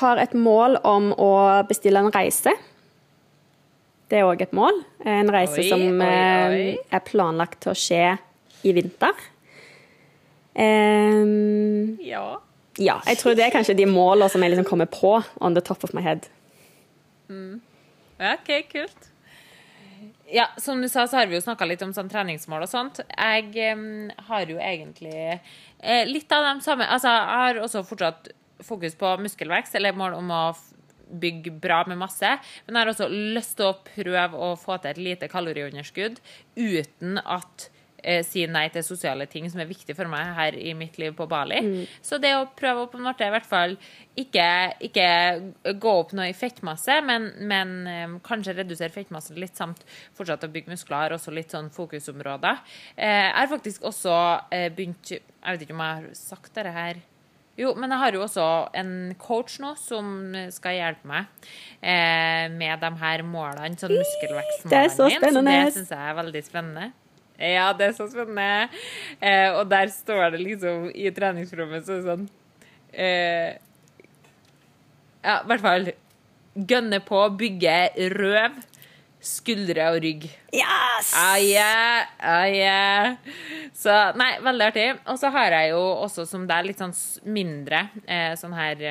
Har 0.00 0.20
et 0.22 0.34
mål 0.38 0.78
om 0.86 1.10
å 1.18 1.32
bestille 1.66 1.98
en 1.98 2.14
reise. 2.14 2.52
Det 4.10 4.18
er 4.18 4.26
òg 4.26 4.42
et 4.42 4.54
mål. 4.54 4.80
En 5.06 5.30
reise 5.30 5.58
Oi, 5.62 5.68
som 5.70 5.82
oi, 5.82 6.06
eh, 6.06 6.54
oi. 6.54 6.78
er 6.90 7.02
planlagt 7.06 7.60
til 7.62 7.72
å 7.72 7.78
skje 7.78 8.16
i 8.66 8.74
vinter. 8.76 9.14
Um, 10.60 11.96
Ja. 12.04 12.40
ja, 12.76 12.98
jeg 13.06 13.18
tror 13.20 13.36
det 13.36 13.46
er 13.46 13.54
kanskje 13.54 13.78
de 13.78 13.86
målene 13.88 14.28
som 14.28 14.42
jeg 14.44 14.52
liksom 14.52 14.68
kommer 14.68 14.90
på 14.90 15.14
on 15.40 15.56
the 15.56 15.62
top 15.64 15.84
of 15.84 15.94
my 15.96 16.02
head. 16.04 16.28
Mm. 17.30 17.60
OK, 18.20 18.50
kult. 18.72 19.08
Ja, 20.30 20.46
som 20.58 20.82
du 20.82 20.88
sa, 20.88 21.06
så 21.06 21.16
har 21.16 21.26
vi 21.26 21.34
jo 21.38 21.42
snakka 21.42 21.66
litt 21.66 21.82
om 21.82 21.94
sånn 21.94 22.10
treningsmål 22.10 22.66
og 22.66 22.70
sånt. 22.70 23.00
Jeg 23.08 23.72
um, 23.74 24.10
har 24.28 24.50
jo 24.50 24.60
egentlig 24.62 25.16
eh, 25.32 26.04
litt 26.06 26.30
av 26.32 26.46
de 26.46 26.52
samme 26.64 26.86
Altså, 26.86 27.10
jeg 27.10 27.40
har 27.42 27.62
også 27.64 27.82
fortsatt 27.88 28.30
fokus 28.62 28.94
på 29.00 29.14
muskelvekst, 29.24 29.74
eller 29.74 29.96
mål 29.96 30.18
om 30.20 30.30
å 30.30 30.44
bygge 31.10 31.50
bra 31.62 31.82
med 31.88 31.98
masse. 31.98 32.36
Men 32.66 32.76
jeg 32.76 32.84
har 32.84 32.92
også 32.92 33.08
lyst 33.10 33.56
til 33.58 33.70
å 33.70 33.78
prøve 33.82 34.38
å 34.38 34.54
få 34.60 34.78
til 34.78 34.92
et 34.92 35.02
lite 35.02 35.30
kaloriunderskudd 35.32 36.20
uten 36.54 37.18
at 37.24 37.70
eh, 38.02 38.22
si 38.26 38.46
nei 38.50 38.66
til 38.72 38.84
sosiale 38.86 39.26
ting 39.30 39.48
som 39.50 39.60
er 39.62 39.68
viktig 39.70 39.96
for 39.98 40.10
meg 40.10 40.32
her 40.36 40.56
i 40.58 40.74
mitt 40.78 40.98
liv 41.00 41.14
på 41.16 41.26
Bali. 41.30 41.60
Så 42.02 42.18
det 42.22 42.32
å 42.36 42.46
prøve 42.56 42.84
å 42.84 42.90
på 42.90 42.98
en 43.00 43.06
måte 43.08 43.26
i 43.26 43.32
hvert 43.32 43.48
fall 43.48 43.76
ikke, 44.20 44.46
ikke 44.90 45.74
gå 45.80 45.92
opp 46.02 46.12
noe 46.16 46.30
i 46.30 46.36
fettmasse, 46.36 47.00
men, 47.06 47.30
men 47.50 47.76
eh, 47.90 48.16
kanskje 48.26 48.56
redusere 48.58 48.92
fettmasse 48.94 49.36
litt, 49.38 49.56
samt 49.56 49.84
fortsatt 50.18 50.44
å 50.44 50.52
bygge 50.52 50.74
muskler, 50.74 51.14
også 51.16 51.34
litt 51.34 51.54
sånn 51.54 51.70
fokusområder. 51.74 52.60
Eh, 52.96 53.28
jeg 53.28 53.38
har 53.38 53.52
faktisk 53.52 53.86
også 53.90 54.16
eh, 54.50 54.68
begynt 54.72 55.14
Jeg 55.14 55.20
vet 55.44 55.62
ikke 55.64 55.76
om 55.76 55.84
jeg 55.84 56.02
har 56.02 56.18
sagt 56.18 56.52
dette 56.54 56.74
her. 56.74 57.00
Jo, 57.60 57.74
men 57.76 57.92
jeg 57.92 58.00
har 58.00 58.16
jo 58.16 58.22
også 58.24 58.46
en 58.78 58.92
coach 59.20 59.58
nå 59.60 59.74
som 59.80 60.32
skal 60.54 60.78
hjelpe 60.78 61.08
meg 61.10 61.48
eh, 61.82 62.46
med 62.54 62.80
de 62.80 62.90
her 63.02 63.24
målene, 63.26 63.76
sånn 63.80 63.92
muskelvekstmålene 63.92 64.72
Det 64.72 64.94
så 64.94 65.08
mine. 65.10 65.32
Så 65.34 65.42
det 65.44 65.74
syns 65.76 65.92
jeg 65.92 66.12
er 66.12 66.18
veldig 66.20 66.42
spennende. 66.46 66.90
Ja, 67.40 67.70
det 67.72 67.88
er 67.88 67.96
så 67.96 68.06
spennende. 68.10 68.68
Eh, 69.20 69.48
og 69.56 69.64
der 69.70 69.88
står 69.92 70.34
det 70.34 70.42
liksom 70.44 70.90
i 70.92 71.08
treningsrommet 71.16 71.86
så 71.88 72.00
sånn 72.04 72.26
eh, 72.92 73.56
Ja, 75.24 75.40
i 75.40 75.48
hvert 75.48 75.64
fall 75.64 75.92
Gønne 76.50 76.98
på, 77.06 77.18
bygge 77.38 77.74
røv, 78.10 78.56
skuldre 79.22 79.84
og 79.94 80.00
rygg. 80.02 80.24
Yes! 80.50 81.12
Ah, 81.14 81.36
yeah, 81.38 82.08
ah, 82.18 82.48
yeah. 82.50 83.14
Så 83.76 83.94
nei, 84.18 84.32
veldig 84.42 84.66
artig. 84.66 84.86
Og 85.06 85.20
så 85.20 85.30
har 85.30 85.54
jeg 85.54 85.70
jo 85.76 85.80
også 86.02 86.26
som 86.28 86.48
det 86.50 86.56
er 86.56 86.66
litt 86.66 86.82
sånn 86.82 86.96
mindre 87.30 87.84
eh, 88.02 88.34
sånn 88.40 88.56
her 88.58 88.82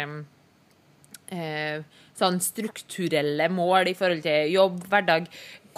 eh, 1.30 1.82
Sånn 2.20 2.40
strukturelle 2.44 3.46
mål 3.54 3.92
i 3.92 3.96
forhold 3.96 4.24
til 4.26 4.50
jobb, 4.56 4.80
hverdag. 4.92 5.28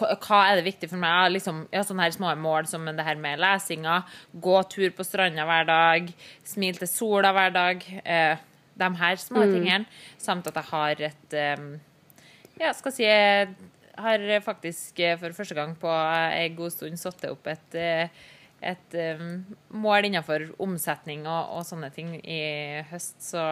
Hva 0.01 0.39
er 0.49 0.59
det 0.59 0.65
viktig 0.67 0.89
for 0.91 1.01
meg? 1.01 1.09
Jeg 1.11 1.23
har 1.23 1.33
Liksom, 1.35 1.59
ja, 1.73 1.83
sånne 1.87 2.07
her 2.07 2.15
små 2.15 2.35
mål 2.41 2.69
som 2.69 2.85
det 2.85 3.05
her 3.05 3.19
med 3.21 3.41
lesinga, 3.41 4.01
gå 4.33 4.57
tur 4.71 4.89
på 4.97 5.05
stranda 5.07 5.45
hver 5.47 5.67
dag, 5.69 6.09
smil 6.47 6.79
til 6.81 6.89
sola 6.89 7.31
hver 7.35 7.53
dag. 7.55 7.85
Eh, 8.05 8.47
de 8.81 8.87
her 8.97 9.15
små 9.21 9.43
tingene. 9.45 9.85
Samt 10.17 10.47
at 10.49 10.55
jeg 10.57 10.69
har 10.71 11.01
et 11.11 11.33
eh, 11.37 11.65
ja, 12.61 12.71
skal 12.77 12.93
si 12.95 13.03
jeg 13.05 13.49
har 14.01 14.23
faktisk 14.45 14.99
eh, 15.03 15.17
for 15.19 15.35
første 15.37 15.57
gang 15.57 15.75
på 15.79 15.89
en 15.91 16.55
god 16.57 16.73
stund 16.73 16.97
satt 16.99 17.25
opp 17.29 17.47
et, 17.51 17.75
eh, 17.77 18.07
et 18.71 18.95
eh, 18.97 19.21
mål 19.69 20.07
innenfor 20.09 20.47
omsetning 20.63 21.27
og, 21.27 21.57
og 21.57 21.67
sånne 21.67 21.91
ting 21.93 22.15
i 22.21 22.41
høst, 22.91 23.17
så 23.31 23.43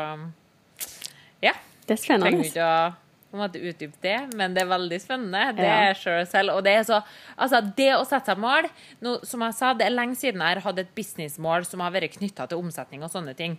ja. 1.43 1.53
Det 1.85 1.95
er 1.95 2.01
Trenger 2.03 2.21
spennende. 2.21 2.47
ikke 2.47 2.65
å 2.65 3.08
på 3.29 3.37
en 3.37 3.43
måte 3.43 3.61
utdype 3.61 3.99
det, 4.01 4.17
men 4.37 4.55
det 4.55 4.63
er 4.63 4.69
veldig 4.71 4.97
spennende. 5.01 5.41
Det 5.57 5.67
er 5.69 5.97
sure 5.97 6.23
selv. 6.29 6.55
Og 6.57 6.63
det 6.65 6.73
er 6.79 6.85
så 6.87 6.99
Altså, 7.39 7.61
det 7.77 7.91
å 7.93 8.05
sette 8.07 8.33
seg 8.33 8.39
mål 8.41 8.65
nå, 9.05 9.13
Som 9.27 9.43
jeg 9.45 9.55
sa, 9.55 9.71
det 9.77 9.85
er 9.85 9.93
lenge 9.93 10.17
siden 10.17 10.41
jeg 10.41 10.57
har 10.57 10.61
hatt 10.65 10.81
et 10.81 10.89
businessmål 10.95 11.65
som 11.67 11.83
har 11.83 11.93
vært 11.93 12.17
knytta 12.17 12.47
til 12.49 12.59
omsetning 12.59 13.03
og 13.05 13.11
sånne 13.13 13.35
ting. 13.37 13.57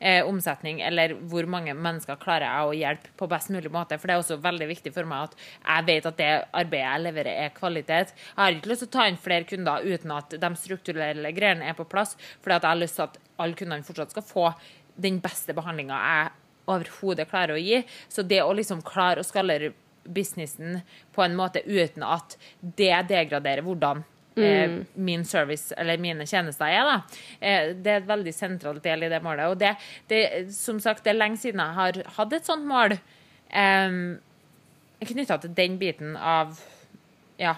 Eh, 0.00 0.20
omsetning, 0.26 0.82
eller 0.82 1.14
hvor 1.30 1.46
mange 1.46 1.74
mennesker 1.74 2.18
klarer 2.22 2.48
jeg 2.48 2.66
å 2.66 2.76
hjelpe 2.80 3.14
på 3.16 3.30
best 3.30 3.52
mulig 3.54 3.70
måte. 3.72 3.98
For 3.98 4.10
det 4.10 4.16
er 4.16 4.24
også 4.24 4.40
veldig 4.42 4.68
viktig 4.74 4.94
for 4.96 5.08
meg 5.08 5.30
at 5.30 5.38
jeg 5.38 5.88
vet 5.88 6.10
at 6.10 6.18
det 6.18 6.30
arbeidet 6.50 6.82
jeg 6.82 7.06
leverer, 7.06 7.32
er 7.46 7.56
kvalitet. 7.56 8.14
Jeg 8.16 8.42
har 8.42 8.58
ikke 8.58 8.74
lyst 8.74 8.86
til 8.86 8.90
å 8.90 8.96
ta 8.98 9.08
inn 9.08 9.22
flere 9.22 9.48
kunder 9.48 9.86
uten 9.86 10.18
at 10.18 10.38
de 10.42 10.54
strukturelle 10.58 11.34
greiene 11.36 11.70
er 11.70 11.78
på 11.78 11.88
plass, 11.88 12.16
fordi 12.42 12.58
at 12.58 12.66
jeg 12.66 12.74
har 12.74 12.82
lyst 12.82 12.98
til 12.98 13.06
at 13.06 13.18
alle 13.38 13.58
kundene 13.58 13.86
fortsatt 13.86 14.14
skal 14.14 14.26
få 14.26 14.52
den 15.02 15.22
beste 15.24 15.54
behandlinga 15.56 15.96
jeg 15.96 16.41
overhodet 16.72 17.30
klarer 17.30 17.56
å 17.56 17.62
gi. 17.62 17.82
Så 18.08 18.24
det 18.26 18.42
å 18.44 18.52
liksom 18.56 18.82
klare 18.86 19.22
å 19.22 19.26
skalere 19.26 19.72
businessen 20.02 20.80
på 21.14 21.22
en 21.22 21.36
måte 21.38 21.62
uten 21.66 22.02
at 22.02 22.36
det 22.60 22.94
degraderer 23.10 23.62
hvordan 23.62 24.02
eh, 24.36 24.80
min 24.94 25.24
service 25.24 25.72
eller 25.78 26.00
mine 26.02 26.26
tjenester 26.26 26.66
er, 26.66 26.88
da. 26.88 27.22
Eh, 27.40 27.72
det 27.76 27.92
er 27.92 28.02
et 28.02 28.10
veldig 28.10 28.34
sentral 28.34 28.80
del 28.82 29.06
i 29.06 29.10
det 29.12 29.22
målet. 29.24 29.52
Og 29.52 29.58
det, 29.60 29.74
det, 30.10 30.22
som 30.56 30.80
sagt, 30.82 31.04
det 31.04 31.14
er 31.14 31.20
lenge 31.20 31.40
siden 31.42 31.62
jeg 31.62 31.78
har 31.78 32.02
hatt 32.18 32.36
et 32.36 32.48
sånt 32.48 32.66
mål. 32.68 32.96
Um, 33.52 34.20
Knytta 35.02 35.40
til 35.42 35.54
den 35.56 35.76
biten 35.80 36.16
av 36.16 36.60
Ja. 37.40 37.56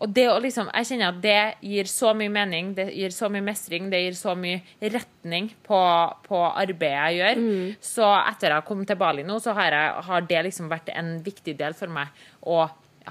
Og 0.00 0.12
det 0.16 0.26
å 0.32 0.38
liksom, 0.42 0.70
jeg 0.72 0.88
kjenner 0.90 1.12
at 1.12 1.22
det 1.22 1.40
gir 1.68 1.90
så 1.90 2.14
mye 2.16 2.32
mening, 2.32 2.72
det 2.76 2.88
gir 2.96 3.14
så 3.14 3.28
mye 3.32 3.44
mestring, 3.44 3.90
det 3.92 4.02
gir 4.02 4.16
så 4.18 4.34
mye 4.38 4.60
retning 4.80 5.50
på, 5.66 5.80
på 6.26 6.44
arbeidet 6.48 7.10
jeg 7.10 7.18
gjør. 7.20 7.42
Så 7.90 8.12
etter 8.20 8.56
jeg 8.56 8.68
kom 8.68 8.86
til 8.88 9.00
Bali 9.00 9.26
nå, 9.26 9.40
så 9.42 9.54
har, 9.58 9.76
jeg, 9.76 10.06
har 10.08 10.30
det 10.30 10.46
liksom 10.48 10.70
vært 10.72 10.88
en 10.94 11.18
viktig 11.26 11.56
del 11.60 11.76
for 11.76 11.92
meg 11.92 12.24
å 12.40 12.64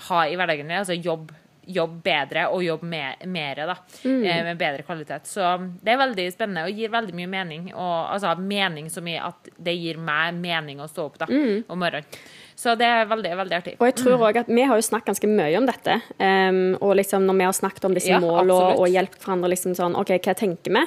ha 0.09 0.25
i 0.27 0.35
hverdagen 0.39 0.67
min. 0.67 0.79
Altså 0.81 0.97
jobb, 0.97 1.31
jobb 1.69 1.95
bedre 2.05 2.47
og 2.53 2.63
jobbe 2.65 2.89
mer, 2.89 3.21
mer 3.29 3.63
da, 3.69 3.77
mm. 4.01 4.27
med 4.49 4.59
bedre 4.59 4.85
kvalitet. 4.87 5.29
Så 5.29 5.53
det 5.83 5.93
er 5.93 6.01
veldig 6.01 6.27
spennende 6.33 6.65
og 6.69 6.81
gir 6.81 6.93
veldig 6.93 7.15
mye 7.17 7.31
mening. 7.31 7.71
Og, 7.75 7.95
altså 8.15 8.35
mening 8.41 8.89
som 8.93 9.07
i 9.09 9.17
at 9.21 9.53
det 9.57 9.77
gir 9.77 10.01
meg 10.01 10.37
mening 10.39 10.81
å 10.81 10.89
stå 10.89 11.09
opp 11.11 11.21
da, 11.21 11.29
om 11.29 11.81
morgenen. 11.81 12.21
Så 12.59 12.73
det 12.75 12.87
er 12.91 13.07
veldig, 13.07 13.31
veldig 13.39 13.55
artig. 13.55 13.77
Og 13.79 13.87
jeg 13.87 13.95
tror 14.01 14.17
også 14.17 14.43
at 14.43 14.51
Vi 14.51 14.67
har 14.67 14.75
jo 14.75 14.83
snakket 14.83 15.13
ganske 15.13 15.31
mye 15.31 15.55
om 15.61 15.67
dette. 15.69 15.95
Um, 16.19 16.75
og 16.83 16.97
liksom 16.99 17.23
når 17.27 17.37
vi 17.39 17.47
har 17.47 17.55
snakket 17.55 17.87
om 17.87 17.95
disse 17.95 18.11
Ja, 18.11 18.19
målene 18.19 18.57
og, 18.57 18.83
og 18.83 18.91
hjulpet 18.91 19.23
hverandre 19.23 19.53
liksom 19.53 19.77
sånn, 19.79 19.95
OK, 19.99 20.11
hva 20.19 20.35
tenker 20.35 20.75
vi? 20.75 20.83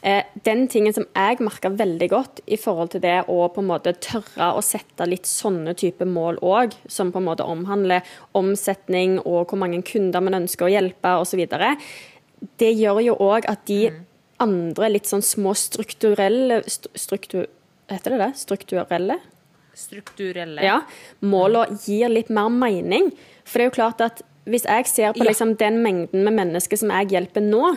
Eh, 0.00 0.24
den 0.48 0.64
tingen 0.72 0.94
som 0.96 1.04
jeg 1.12 1.42
merka 1.44 1.68
veldig 1.76 2.06
godt 2.08 2.40
i 2.48 2.56
forhold 2.56 2.94
til 2.94 3.02
det 3.04 3.18
å 3.28 3.40
på 3.52 3.60
en 3.60 3.68
måte 3.68 3.92
tørre 4.00 4.46
å 4.56 4.62
sette 4.64 5.04
litt 5.04 5.28
sånne 5.28 5.74
type 5.76 6.06
mål 6.08 6.38
òg, 6.40 6.72
som 6.88 7.10
på 7.12 7.20
en 7.20 7.26
måte 7.28 7.44
omhandler 7.44 8.06
omsetning 8.32 9.18
og 9.20 9.50
hvor 9.50 9.60
mange 9.60 9.82
kunder 9.84 10.24
man 10.24 10.38
ønsker 10.40 10.68
å 10.68 10.72
hjelpe 10.72 11.18
osv., 11.20 11.44
det 12.56 12.70
gjør 12.72 13.02
jo 13.04 13.18
òg 13.20 13.44
at 13.52 13.66
de 13.68 13.90
andre 14.40 14.88
litt 14.94 15.10
sånn 15.10 15.24
små 15.24 15.52
strukturelle 15.58 16.62
stru, 16.64 16.94
struktur, 16.96 17.50
Heter 17.90 18.14
det 18.14 18.18
det? 18.22 18.30
Strukturelle? 18.38 19.16
Strukturelle. 19.80 20.64
ja, 20.64 20.80
målene 21.20 21.78
gir 21.84 22.12
litt 22.12 22.30
mer 22.32 22.50
mening. 22.52 23.10
For 23.44 23.58
det 23.58 23.66
er 23.66 23.70
jo 23.70 23.78
klart 23.78 24.04
at 24.04 24.22
hvis 24.50 24.66
jeg 24.66 24.86
ser 24.88 25.16
på 25.16 25.24
liksom 25.26 25.54
den 25.60 25.80
mengden 25.84 26.24
med 26.26 26.36
mennesker 26.36 26.80
som 26.80 26.92
jeg 26.94 27.12
hjelper 27.12 27.44
nå 27.44 27.74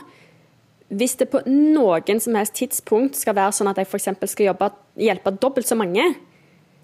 Hvis 0.94 1.16
det 1.20 1.30
på 1.32 1.42
noen 1.50 2.20
som 2.22 2.36
helst 2.38 2.54
tidspunkt 2.60 3.18
skal 3.18 3.36
være 3.36 3.56
sånn 3.56 3.72
at 3.72 3.80
jeg 3.82 3.88
f.eks. 3.90 4.12
skal 4.30 4.52
jobbe, 4.52 4.70
hjelpe 5.00 5.32
dobbelt 5.42 5.66
så 5.66 5.78
mange, 5.80 6.04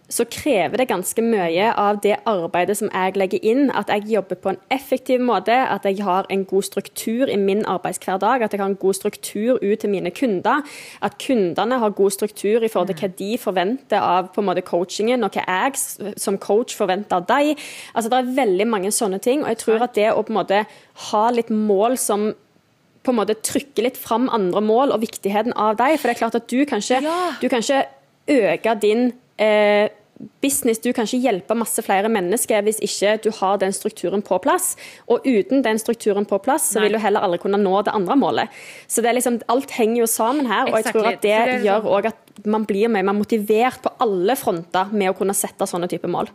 så 0.10 0.26
krever 0.26 0.82
det 0.82 0.88
ganske 0.89 1.22
mye 1.22 1.68
av 1.78 1.99
det 2.01 2.16
arbeidet 2.30 2.80
som 2.80 2.89
jeg 2.89 3.14
legger 3.20 3.43
inn. 3.45 3.68
At 3.78 3.91
jeg 3.93 4.07
jobber 4.10 4.39
på 4.41 4.49
en 4.53 4.57
effektiv 4.74 5.22
måte, 5.22 5.53
at 5.53 5.86
jeg 5.86 6.01
har 6.05 6.26
en 6.34 6.45
god 6.49 6.66
struktur 6.66 7.30
i 7.30 7.38
min 7.38 7.62
arbeidshverdag, 7.70 8.41
at 8.41 8.55
jeg 8.55 8.62
har 8.64 8.72
en 8.72 8.80
god 8.82 8.97
struktur 8.97 9.60
ut 9.62 9.80
til 9.84 9.93
mine 9.93 10.12
kunder. 10.12 10.66
At 11.05 11.20
kundene 11.22 11.78
har 11.80 11.93
god 11.93 12.16
struktur 12.18 12.66
i 12.66 12.72
forhold 12.74 12.89
til 12.89 13.03
hva 13.03 13.12
de 13.22 13.30
forventer 13.38 14.01
av 14.01 14.34
på 14.34 14.41
en 14.41 14.49
måte 14.49 14.66
coachingen, 14.66 15.24
og 15.24 15.38
hva 15.38 15.45
jeg 15.45 16.18
som 16.18 16.41
coach 16.41 16.74
forventer 16.80 17.22
av 17.22 17.30
dem. 17.30 17.53
Altså, 17.93 18.10
det 18.10 18.18
er 18.20 18.36
veldig 18.41 18.68
mange 18.68 18.91
sånne 18.95 19.22
ting, 19.22 19.43
og 19.45 19.53
jeg 19.53 19.62
tror 19.62 19.86
at 19.86 19.95
det 19.95 20.10
å 20.10 20.24
på 20.24 20.34
en 20.34 20.41
måte 20.41 20.66
ha 21.12 21.24
litt 21.30 21.53
mål 21.53 21.97
som 22.01 22.32
på 23.05 23.14
en 23.14 23.22
måte 23.22 23.38
trykke 23.45 23.86
litt 23.86 23.97
fram 23.97 24.28
andre 24.34 24.60
mål 24.62 24.91
og 24.91 25.05
viktigheten 25.05 25.53
av 25.55 25.78
dem. 25.80 25.95
For 25.97 26.10
det 26.10 26.18
er 26.18 26.24
klart 26.26 26.36
at 26.41 26.49
du 26.49 26.66
kan 26.66 26.82
ikke, 26.82 27.01
Ja. 27.05 27.34
du 27.39 27.47
kan 27.47 27.62
ikke 27.62 27.86
øke 28.28 28.80
din 28.82 29.12
eh, 29.39 29.87
business 30.43 30.81
du 30.83 30.89
kan 30.95 31.07
ikke 31.07 31.21
hjelpe 31.23 31.55
masse 31.57 31.83
flere 31.83 32.09
mennesker 32.11 32.63
hvis 32.65 32.81
ikke 32.83 33.15
du 33.23 33.29
har 33.39 33.59
den 33.61 33.73
strukturen 33.75 34.23
på 34.25 34.39
plass. 34.43 34.73
Og 35.07 35.25
uten 35.25 35.63
den 35.65 35.79
strukturen 35.79 36.27
på 36.27 36.41
plass, 36.43 36.69
så 36.73 36.83
vil 36.83 36.95
du 36.95 36.99
heller 37.01 37.23
aldri 37.23 37.39
kunne 37.43 37.61
nå 37.61 37.79
det 37.87 37.95
andre 37.95 38.17
målet. 38.19 38.59
Så 38.87 39.03
det 39.03 39.11
er 39.11 39.19
liksom, 39.19 39.39
alt 39.51 39.71
henger 39.77 40.03
jo 40.03 40.09
sammen 40.11 40.49
her, 40.49 40.67
og 40.67 40.79
jeg 40.79 40.91
tror 40.91 41.11
at 41.13 41.21
det, 41.23 41.31
det 41.31 41.55
er 41.55 41.65
gjør 41.67 41.89
òg 41.95 42.11
at 42.11 42.45
man 42.49 42.67
blir 42.67 42.91
mer 42.91 43.07
motivert 43.11 43.81
på 43.83 43.95
alle 44.03 44.35
fronter 44.39 44.91
med 44.91 45.11
å 45.11 45.17
kunne 45.17 45.35
sette 45.37 45.67
sånne 45.69 45.89
typer 45.91 46.11
mål. 46.11 46.31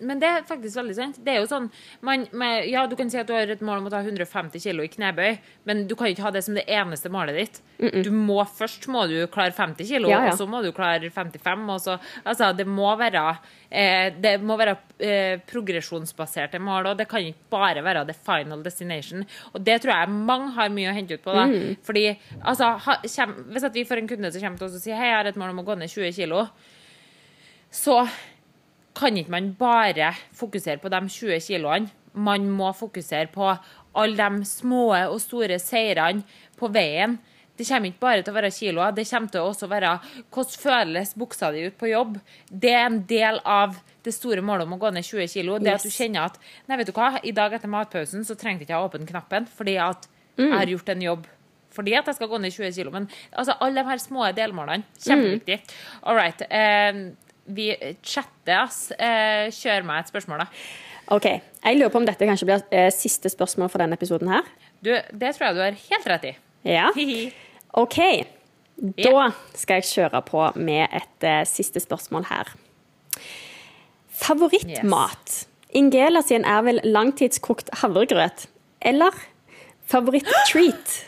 Men 0.00 0.20
det 0.22 0.28
er 0.30 0.46
faktisk 0.48 0.78
veldig 0.78 0.94
sant. 0.96 1.18
Det 1.24 1.34
er 1.34 1.42
jo 1.42 1.48
sånn 1.50 1.68
man, 2.06 2.26
med, 2.32 2.68
Ja, 2.70 2.86
du 2.90 2.96
kan 2.98 3.10
si 3.12 3.18
at 3.20 3.28
du 3.28 3.34
har 3.36 3.50
et 3.50 3.62
mål 3.64 3.82
om 3.82 3.88
å 3.88 3.92
ta 3.92 4.00
150 4.04 4.62
kg 4.62 4.84
i 4.84 4.90
knebøy, 4.92 5.38
men 5.68 5.84
du 5.90 5.94
kan 5.98 6.10
ikke 6.12 6.24
ha 6.26 6.32
det 6.34 6.44
som 6.46 6.56
det 6.58 6.66
eneste 6.70 7.10
målet 7.12 7.38
ditt. 7.40 7.60
Du 8.04 8.10
må 8.14 8.40
Først 8.54 8.86
må 8.92 9.06
du 9.10 9.16
klare 9.32 9.54
50 9.56 9.88
kg, 9.88 10.08
Ja, 10.08 10.20
ja. 10.26 10.32
og 10.32 10.38
så 10.38 10.46
må 10.48 10.60
du 10.64 10.70
klare 10.76 11.10
55. 11.10 11.64
Og 11.74 11.80
så, 11.82 11.96
altså, 12.24 12.52
det 12.56 12.66
må 12.70 12.92
være, 13.00 13.24
eh, 13.70 14.12
det 14.20 14.36
må 14.42 14.56
være 14.60 14.76
eh, 14.98 15.40
progresjonsbaserte 15.50 16.60
mål, 16.62 16.92
og 16.92 16.98
det 17.00 17.08
kan 17.10 17.24
ikke 17.24 17.50
bare 17.50 17.82
være 17.84 18.04
the 18.06 18.14
final 18.14 18.62
destination. 18.62 19.24
Og 19.52 19.64
det 19.64 19.80
tror 19.82 19.94
jeg 19.96 20.14
mange 20.30 20.52
har 20.58 20.70
mye 20.70 20.92
å 20.92 20.94
hente 20.96 21.18
ut 21.18 21.24
på. 21.24 21.34
da. 21.34 21.48
Fordi 21.86 22.06
altså, 22.42 22.74
ha, 22.86 22.98
kjem, 23.02 23.34
Hvis 23.54 23.66
vi 23.74 23.84
får 23.88 24.02
en 24.02 24.08
kunde 24.08 24.32
som 24.32 24.40
kommer 24.44 24.58
til 24.58 24.68
oss 24.68 24.78
og 24.78 24.84
sier 24.84 24.96
hei, 25.00 25.10
jeg 25.10 25.18
har 25.18 25.32
et 25.32 25.36
mål 25.40 25.50
om 25.54 25.64
å 25.64 25.66
gå 25.66 25.76
ned 25.80 25.90
20 25.90 26.12
kg, 26.14 26.46
så 27.74 28.04
kan 28.94 29.16
ikke 29.18 29.34
man 29.34 29.52
bare 29.58 30.12
fokusere 30.36 30.80
på 30.82 30.90
de 30.92 31.00
20 31.10 31.40
kiloene. 31.48 31.90
Man 32.14 32.46
må 32.50 32.70
fokusere 32.78 33.26
på 33.34 33.48
alle 33.98 34.28
de 34.38 34.46
små 34.46 34.92
og 34.94 35.20
store 35.22 35.58
seirene 35.62 36.22
på 36.58 36.70
veien. 36.74 37.18
Det 37.54 37.66
kommer 37.68 37.90
ikke 37.90 38.02
bare 38.02 38.22
til 38.22 38.32
å 38.32 38.34
være 38.34 38.50
kiloer, 38.50 38.94
det 38.94 39.04
kommer 39.06 39.30
til 39.30 39.42
å 39.44 39.50
også 39.52 39.68
være 39.70 39.90
hvordan 40.34 40.56
føles 40.58 41.12
buksa 41.18 41.52
di 41.54 41.68
ut 41.68 41.76
på 41.78 41.90
jobb. 41.92 42.16
Det 42.50 42.72
er 42.74 42.88
en 42.88 43.02
del 43.06 43.38
av 43.46 43.76
det 44.04 44.14
store 44.14 44.42
målet 44.42 44.66
om 44.66 44.74
å 44.74 44.80
gå 44.82 44.90
ned 44.90 45.06
20 45.06 45.30
kilo. 45.30 45.60
Det 45.62 45.70
at 45.76 45.86
du 45.86 45.90
kjenner 45.90 46.26
at 46.26 46.40
nei, 46.66 46.80
vet 46.80 46.90
du 46.90 46.96
hva, 46.96 47.12
i 47.22 47.34
dag 47.34 47.54
etter 47.54 47.70
matpausen 47.70 48.26
så 48.26 48.34
trengte 48.38 48.66
ikke 48.66 48.74
jeg 48.74 48.82
å 48.82 48.88
åpne 48.90 49.06
knappen 49.06 49.46
fordi 49.54 49.78
at 49.78 50.08
jeg 50.34 50.50
har 50.50 50.72
gjort 50.74 50.90
en 50.90 51.06
jobb. 51.06 51.28
Fordi 51.74 51.94
at 51.98 52.10
jeg 52.10 52.18
skal 52.18 52.30
gå 52.30 52.38
ned 52.42 52.54
20 52.54 52.74
kilo. 52.74 52.90
Men 52.94 53.06
altså, 53.32 53.54
alle 53.62 53.82
de 53.82 53.88
her 53.88 54.02
små 54.02 54.26
delmålene, 54.34 54.86
kjempeviktig. 55.02 55.60
All 56.02 56.18
right. 56.18 56.42
Eh, 56.50 57.14
vi 57.46 57.70
chatter, 58.02 58.64
ass. 58.64 58.90
Eh, 58.92 59.50
kjør 59.54 59.84
meg 59.86 60.04
et 60.04 60.12
spørsmål, 60.12 60.44
da. 60.44 60.46
Ok, 61.12 61.26
Jeg 61.64 61.76
lurer 61.76 61.92
på 61.92 62.00
om 62.00 62.06
dette 62.08 62.24
kanskje 62.24 62.46
blir 62.48 62.62
eh, 62.72 62.90
siste 62.94 63.28
spørsmål 63.28 63.68
for 63.72 63.82
denne 63.82 63.96
episoden 63.98 64.30
her. 64.32 64.46
Du, 64.84 64.92
det 64.94 65.34
tror 65.36 65.50
jeg 65.50 65.56
du 65.56 65.60
har 65.64 65.76
helt 65.90 66.08
rett 66.12 66.24
i. 66.30 66.34
Ja. 66.64 66.88
OK. 67.84 67.98
Da 68.96 69.28
skal 69.54 69.80
jeg 69.80 69.90
kjøre 69.90 70.22
på 70.26 70.46
med 70.56 70.88
et 70.88 71.26
eh, 71.28 71.42
siste 71.48 71.82
spørsmål 71.84 72.26
her. 72.30 72.54
Favorittmat? 74.14 75.44
Ingela 75.74 76.22
sin 76.22 76.44
er 76.46 76.62
vel 76.64 76.80
langtidskokt 76.84 77.70
havregrøt. 77.82 78.46
Eller 78.80 79.14
favoritt-treat? 79.90 81.00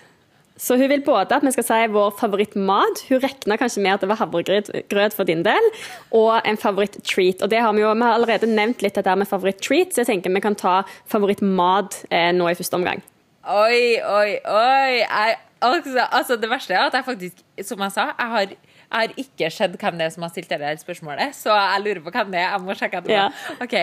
Så 0.56 0.76
hun 0.80 0.88
vil 0.88 1.04
både 1.04 1.36
at 1.36 1.44
vi 1.44 1.52
skal 1.52 1.66
si 1.68 1.80
vår 1.92 2.14
favorittmat, 2.16 3.02
hun 3.10 3.20
regna 3.20 3.58
kanskje 3.60 3.82
med 3.84 3.96
at 3.96 4.04
det 4.04 4.08
var 4.08 4.20
havregrøt 4.22 5.16
for 5.16 5.28
din 5.28 5.44
del, 5.44 5.68
og 6.16 6.38
en 6.48 6.60
favoritt-treat. 6.60 7.44
Og 7.44 7.52
det 7.52 7.60
har 7.60 7.74
vi 7.76 7.84
jo 7.84 7.92
vi 7.92 8.06
har 8.06 8.16
allerede 8.16 8.48
nevnt 8.48 8.84
litt 8.84 8.96
dette 8.96 9.16
med 9.16 9.28
favoritt-treat, 9.28 9.92
så 9.92 10.02
jeg 10.02 10.12
tenker 10.14 10.32
vi 10.32 10.44
kan 10.44 10.56
ta 10.56 10.78
favorittmat 11.12 12.02
eh, 12.10 12.32
nå 12.36 12.48
i 12.48 12.56
første 12.56 12.80
omgang. 12.80 13.04
Oi, 13.46 14.00
oi, 14.02 14.38
oi. 14.42 15.02
Jeg, 15.04 15.36
altså, 15.62 16.08
altså, 16.10 16.40
det 16.40 16.50
verste 16.50 16.74
er 16.74 16.88
at 16.88 16.96
jeg 16.98 17.06
faktisk, 17.06 17.44
som 17.68 17.84
jeg 17.84 17.94
sa, 17.94 18.08
jeg 18.10 18.32
har, 18.32 18.56
jeg 18.56 18.96
har 18.96 19.14
ikke 19.22 19.52
sett 19.54 19.76
hvem 19.78 20.00
det 20.00 20.08
er 20.08 20.16
som 20.16 20.24
har 20.26 20.32
stilt 20.32 20.50
det 20.50 20.72
spørsmålet, 20.80 21.36
så 21.36 21.54
jeg 21.54 21.84
lurer 21.84 22.02
på 22.02 22.16
hvem 22.16 22.32
det 22.32 22.40
er. 22.40 22.48
Jeg 22.48 22.64
må 22.64 22.74
sjekke 22.80 23.04
etterpå. 23.04 23.14
Ja. 23.14 23.28
Ok. 23.62 23.76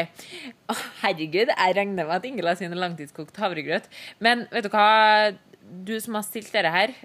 Å, 0.73 0.77
herregud, 1.05 1.53
jeg 1.53 1.77
regner 1.79 2.09
med 2.09 2.17
at 2.17 2.27
Ingela 2.27 2.57
sin 2.59 2.75
langtidskokt 2.75 3.39
havregrøt. 3.39 3.87
Men 4.23 4.47
vet 4.51 4.67
du 4.67 4.73
hva, 4.73 4.89
du 5.63 5.95
som 6.01 6.17
har 6.17 6.25
stilt 6.27 6.51
dere 6.53 6.71
her, 6.73 6.95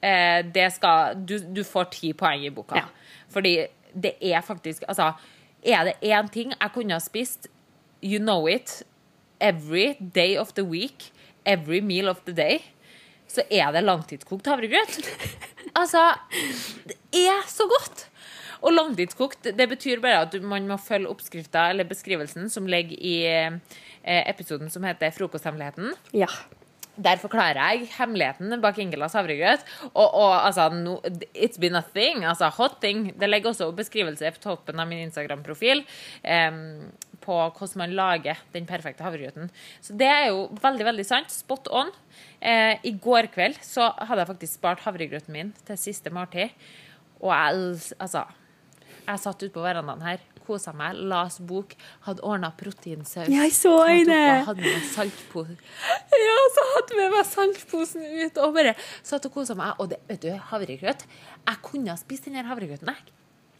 eh, 0.00 0.40
det 0.54 0.68
skal, 0.76 1.18
du, 1.26 1.38
du 1.38 1.62
får 1.64 1.90
ti 1.94 2.12
poeng 2.16 2.44
i 2.46 2.52
boka. 2.54 2.82
Ja. 2.82 3.24
Fordi 3.32 3.54
det 3.94 4.14
er 4.20 4.40
faktisk 4.44 4.84
Altså, 4.88 5.12
er 5.62 5.84
det 5.84 5.94
én 6.02 6.28
ting 6.32 6.52
jeg 6.52 6.74
kunne 6.74 6.94
ha 6.94 7.02
spist, 7.02 7.48
you 8.02 8.18
know 8.18 8.48
it, 8.48 8.82
every 9.40 9.96
day 9.98 10.36
of 10.38 10.52
the 10.54 10.64
week, 10.64 11.10
every 11.44 11.80
meal 11.80 12.08
of 12.08 12.22
the 12.26 12.32
day, 12.32 12.60
så 13.28 13.42
er 13.50 13.72
det 13.72 13.84
langtidskokt 13.84 14.46
havregrøt. 14.46 15.00
Altså, 15.78 16.00
det 16.88 16.96
er 17.12 17.42
så 17.46 17.62
godt! 17.70 18.08
Og 18.66 18.72
langtidskokt 18.72 19.46
det 19.54 19.66
betyr 19.70 20.00
bare 20.02 20.24
at 20.24 20.32
man 20.42 20.66
må 20.66 20.78
følge 20.82 21.10
oppskrifta 21.10 21.68
eller 21.70 21.86
beskrivelsen 21.86 22.48
som 22.50 22.66
ligger 22.66 22.96
i 22.98 23.14
eh, 23.28 23.52
episoden 24.02 24.70
som 24.70 24.82
heter 24.82 25.12
'Frokosthemmeligheten'. 25.14 25.94
Ja. 26.12 26.26
Der 26.98 27.20
forklarer 27.22 27.60
jeg 27.76 27.88
hemmeligheten 27.94 28.60
bak 28.62 28.78
Ingelas 28.82 29.14
havregrøt. 29.14 29.64
Og, 29.92 30.06
og 30.06 30.32
altså, 30.34 30.68
no, 30.74 30.96
it's 31.34 31.60
been 31.60 31.78
a 31.78 31.84
thing. 31.94 32.24
Altså, 32.26 32.50
hot 32.56 32.80
thing. 32.82 33.12
Det 33.18 33.28
ligger 33.30 33.52
også 33.52 33.70
beskrivelse 33.76 34.32
på 34.34 34.42
toppen 34.42 34.80
av 34.82 34.88
min 34.90 35.04
Instagram-profil 35.06 35.84
um, 36.24 36.88
på 37.22 37.36
hvordan 37.36 37.82
man 37.82 37.94
lager 37.98 38.42
den 38.54 38.66
perfekte 38.66 39.06
havregrøten. 39.06 39.52
Så 39.84 39.94
det 39.98 40.08
er 40.10 40.26
jo 40.32 40.48
veldig, 40.62 40.88
veldig 40.90 41.06
sant. 41.06 41.30
Spot 41.34 41.70
on. 41.70 41.92
Uh, 42.42 42.74
I 42.82 42.94
går 42.98 43.30
kveld 43.34 43.60
så 43.62 43.92
hadde 44.00 44.24
jeg 44.24 44.32
faktisk 44.32 44.58
spart 44.58 44.82
havregrøten 44.86 45.34
min 45.34 45.54
til 45.68 45.78
siste 45.78 46.10
måltid. 46.14 46.54
Og 47.22 47.32
jeg, 47.34 47.94
altså 47.98 48.26
Jeg 49.08 49.20
satt 49.22 49.40
ute 49.42 49.54
på 49.54 49.62
verandaen 49.64 50.02
her, 50.04 50.20
kosa 50.48 50.72
meg, 50.76 50.96
las 51.12 51.36
bok, 51.44 51.74
hadde 52.08 52.24
ordna 52.26 52.50
proteinsaus. 52.58 53.28
Jeg 53.30 53.52
så 53.54 53.74
det. 54.08 54.18
Hadde 54.48 54.64
med 54.64 54.86
saltpose. 54.94 55.56
Ja, 56.18 56.38
så 56.56 56.64
hadde 56.74 56.98
med 56.98 57.14
meg 57.14 57.28
saltposen 57.28 58.06
ut 58.24 58.40
og 58.42 58.56
bare 58.56 58.74
satt 59.06 59.28
og 59.28 59.36
kosa 59.36 59.54
meg. 59.58 59.76
Og 59.78 59.92
det, 59.92 60.00
vet 60.08 60.24
du, 60.24 60.30
havregrøt 60.50 61.04
Jeg 61.06 61.62
kunne 61.64 61.92
ha 61.92 62.00
spist 62.00 62.26
den 62.26 62.48
havregrøten. 62.48 62.88
jeg. 62.94 63.14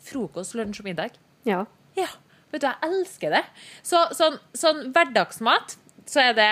Frokost, 0.09 0.57
lunsj 0.57 0.81
og 0.83 0.89
middag. 0.91 1.19
ja. 1.47 1.65
Ja, 1.99 2.07
vet 2.53 2.63
du, 2.63 2.67
jeg 2.69 2.89
elsker 2.93 3.33
det. 3.35 3.45
Så 3.83 3.99
sånn, 4.15 4.37
sånn 4.55 4.85
hverdagsmat, 4.95 5.75
så 6.07 6.21
er 6.29 6.37
det 6.39 6.51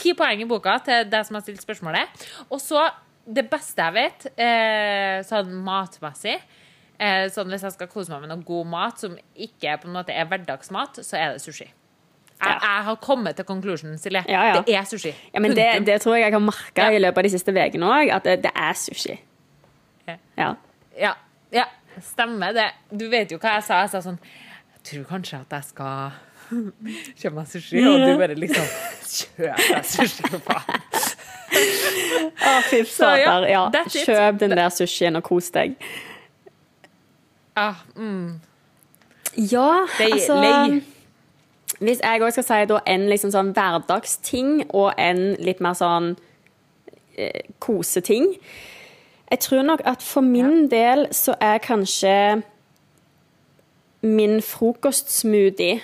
ti 0.00 0.14
poeng 0.18 0.42
i 0.42 0.48
boka 0.48 0.78
til 0.84 1.04
deg 1.12 1.26
som 1.28 1.38
har 1.38 1.44
stilt 1.44 1.62
spørsmålet. 1.62 2.24
Og 2.50 2.58
så 2.62 2.82
det 3.30 3.44
beste 3.52 3.84
jeg 3.84 3.94
vet, 3.94 4.26
eh, 4.40 5.20
sånn 5.28 5.52
matmessig 5.64 6.38
sånn 7.32 7.48
Hvis 7.52 7.62
jeg 7.64 7.72
skal 7.72 7.88
kose 7.88 8.12
meg 8.12 8.26
med 8.26 8.32
noe 8.32 8.44
god 8.44 8.66
mat 8.68 9.00
som 9.00 9.14
ikke 9.34 9.78
på 9.80 9.88
en 9.88 9.94
måte 9.96 10.12
er 10.12 10.26
hverdagsmat, 10.28 11.00
så 11.06 11.16
er 11.16 11.36
det 11.36 11.44
sushi. 11.44 11.68
Jeg, 12.40 12.56
jeg 12.64 12.84
har 12.86 12.96
kommet 13.04 13.36
til 13.36 13.44
konklusjonen, 13.44 13.98
Silje. 14.00 14.22
Ja, 14.28 14.44
ja. 14.48 14.60
Det 14.64 14.76
er 14.76 14.86
sushi. 14.88 15.12
Ja, 15.34 15.40
men 15.44 15.52
det, 15.56 15.66
det 15.86 15.98
tror 16.00 16.16
jeg 16.16 16.24
jeg 16.24 16.32
har 16.32 16.44
merka 16.44 16.86
i 16.92 17.00
løpet 17.02 17.20
av 17.20 17.26
de 17.28 17.32
siste 17.34 17.52
ukene 17.52 17.90
òg, 17.92 18.12
at 18.16 18.24
det, 18.28 18.38
det 18.46 18.52
er 18.56 18.78
sushi. 18.80 19.18
Ja. 20.08 20.54
Ja. 20.96 21.12
Ja, 21.52 21.66
stemmer 22.04 22.54
det. 22.56 22.70
Du 22.90 23.08
vet 23.12 23.32
jo 23.32 23.38
hva 23.42 23.58
jeg 23.58 23.66
sa. 23.68 23.82
Jeg 23.84 23.92
sa 23.92 24.02
sånn 24.04 24.18
Jeg 24.76 24.84
tror 24.88 25.08
kanskje 25.10 25.40
at 25.42 25.56
jeg 25.58 25.68
skal 25.70 26.12
kjøpe 27.20 27.34
meg 27.36 27.50
sushi, 27.50 27.84
og 27.86 28.00
du 28.04 28.12
bare 28.20 28.36
liksom 28.38 28.70
Kjøp 29.10 29.64
deg 29.66 29.88
sushi, 29.90 30.28
for 30.30 30.44
faen. 30.46 30.86
Å, 31.50 32.52
fy 32.70 32.84
Så, 32.86 33.08
ja, 33.20 33.64
kjøp 33.90 34.38
den 34.40 34.54
der 34.54 34.68
sushien 34.72 35.18
og 35.18 35.26
kos 35.26 35.50
deg. 35.54 35.74
Ah, 37.60 37.74
mm. 37.96 38.40
Ja, 39.52 39.66
Lei- 39.98 40.12
altså 40.16 40.36
lei. 40.40 40.80
Hvis 41.80 42.00
jeg 42.02 42.20
òg 42.24 42.32
skal 42.34 42.44
si 42.48 42.64
da 42.72 42.80
en 42.86 43.06
liksom 43.08 43.30
sånn 43.32 43.52
hverdagsting 43.56 44.50
og 44.76 44.92
en 45.00 45.20
litt 45.40 45.60
mer 45.64 45.76
sånn 45.78 46.10
eh, 47.16 47.40
koseting 47.62 48.26
Jeg 49.30 49.38
tror 49.46 49.62
nok 49.68 49.80
at 49.88 50.02
for 50.02 50.20
min 50.26 50.66
del 50.72 51.06
så 51.14 51.36
er 51.40 51.58
kanskje 51.62 52.42
min 54.02 54.40
frokostsmoothie 54.42 55.80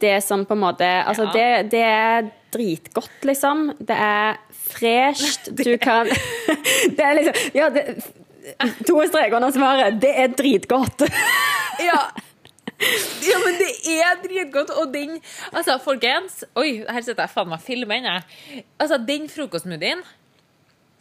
det 0.00 0.18
som 0.24 0.44
på 0.48 0.54
en 0.56 0.60
måte 0.62 0.86
Altså, 1.06 1.24
Ja. 1.24 1.32
det, 1.32 1.70
det 1.72 1.82
er 1.82 2.28
dritgodt, 2.54 3.10
liksom. 3.24 3.72
Det 3.78 3.96
er 3.96 4.36
fresht. 4.70 5.50
Du 5.56 5.76
kan 5.78 6.06
Det 6.96 7.00
er 7.04 7.14
liksom 7.18 7.50
Ja, 7.54 7.68
det, 7.68 8.04
to 8.88 9.00
streker 9.08 9.36
under 9.38 9.50
svaret. 9.54 10.00
Det 10.02 10.10
er 10.24 10.32
dritgodt. 10.36 11.04
ja. 11.88 12.00
ja, 13.24 13.38
men 13.44 13.56
det 13.60 13.70
er 13.94 14.18
dritgodt. 14.24 14.72
Og 14.80 14.90
den 14.94 15.16
Altså, 15.52 15.78
folkens 15.84 16.42
Oi, 16.58 16.82
her 16.88 17.00
sitter 17.06 17.24
jeg 17.24 17.32
faen 17.34 17.48
meg 17.52 17.60
og 17.62 17.64
filmer 17.66 18.00
den, 18.00 18.10
jeg. 18.10 18.64
Altså, 18.80 18.98
den 19.08 19.28
frokostsmoothien 19.32 20.04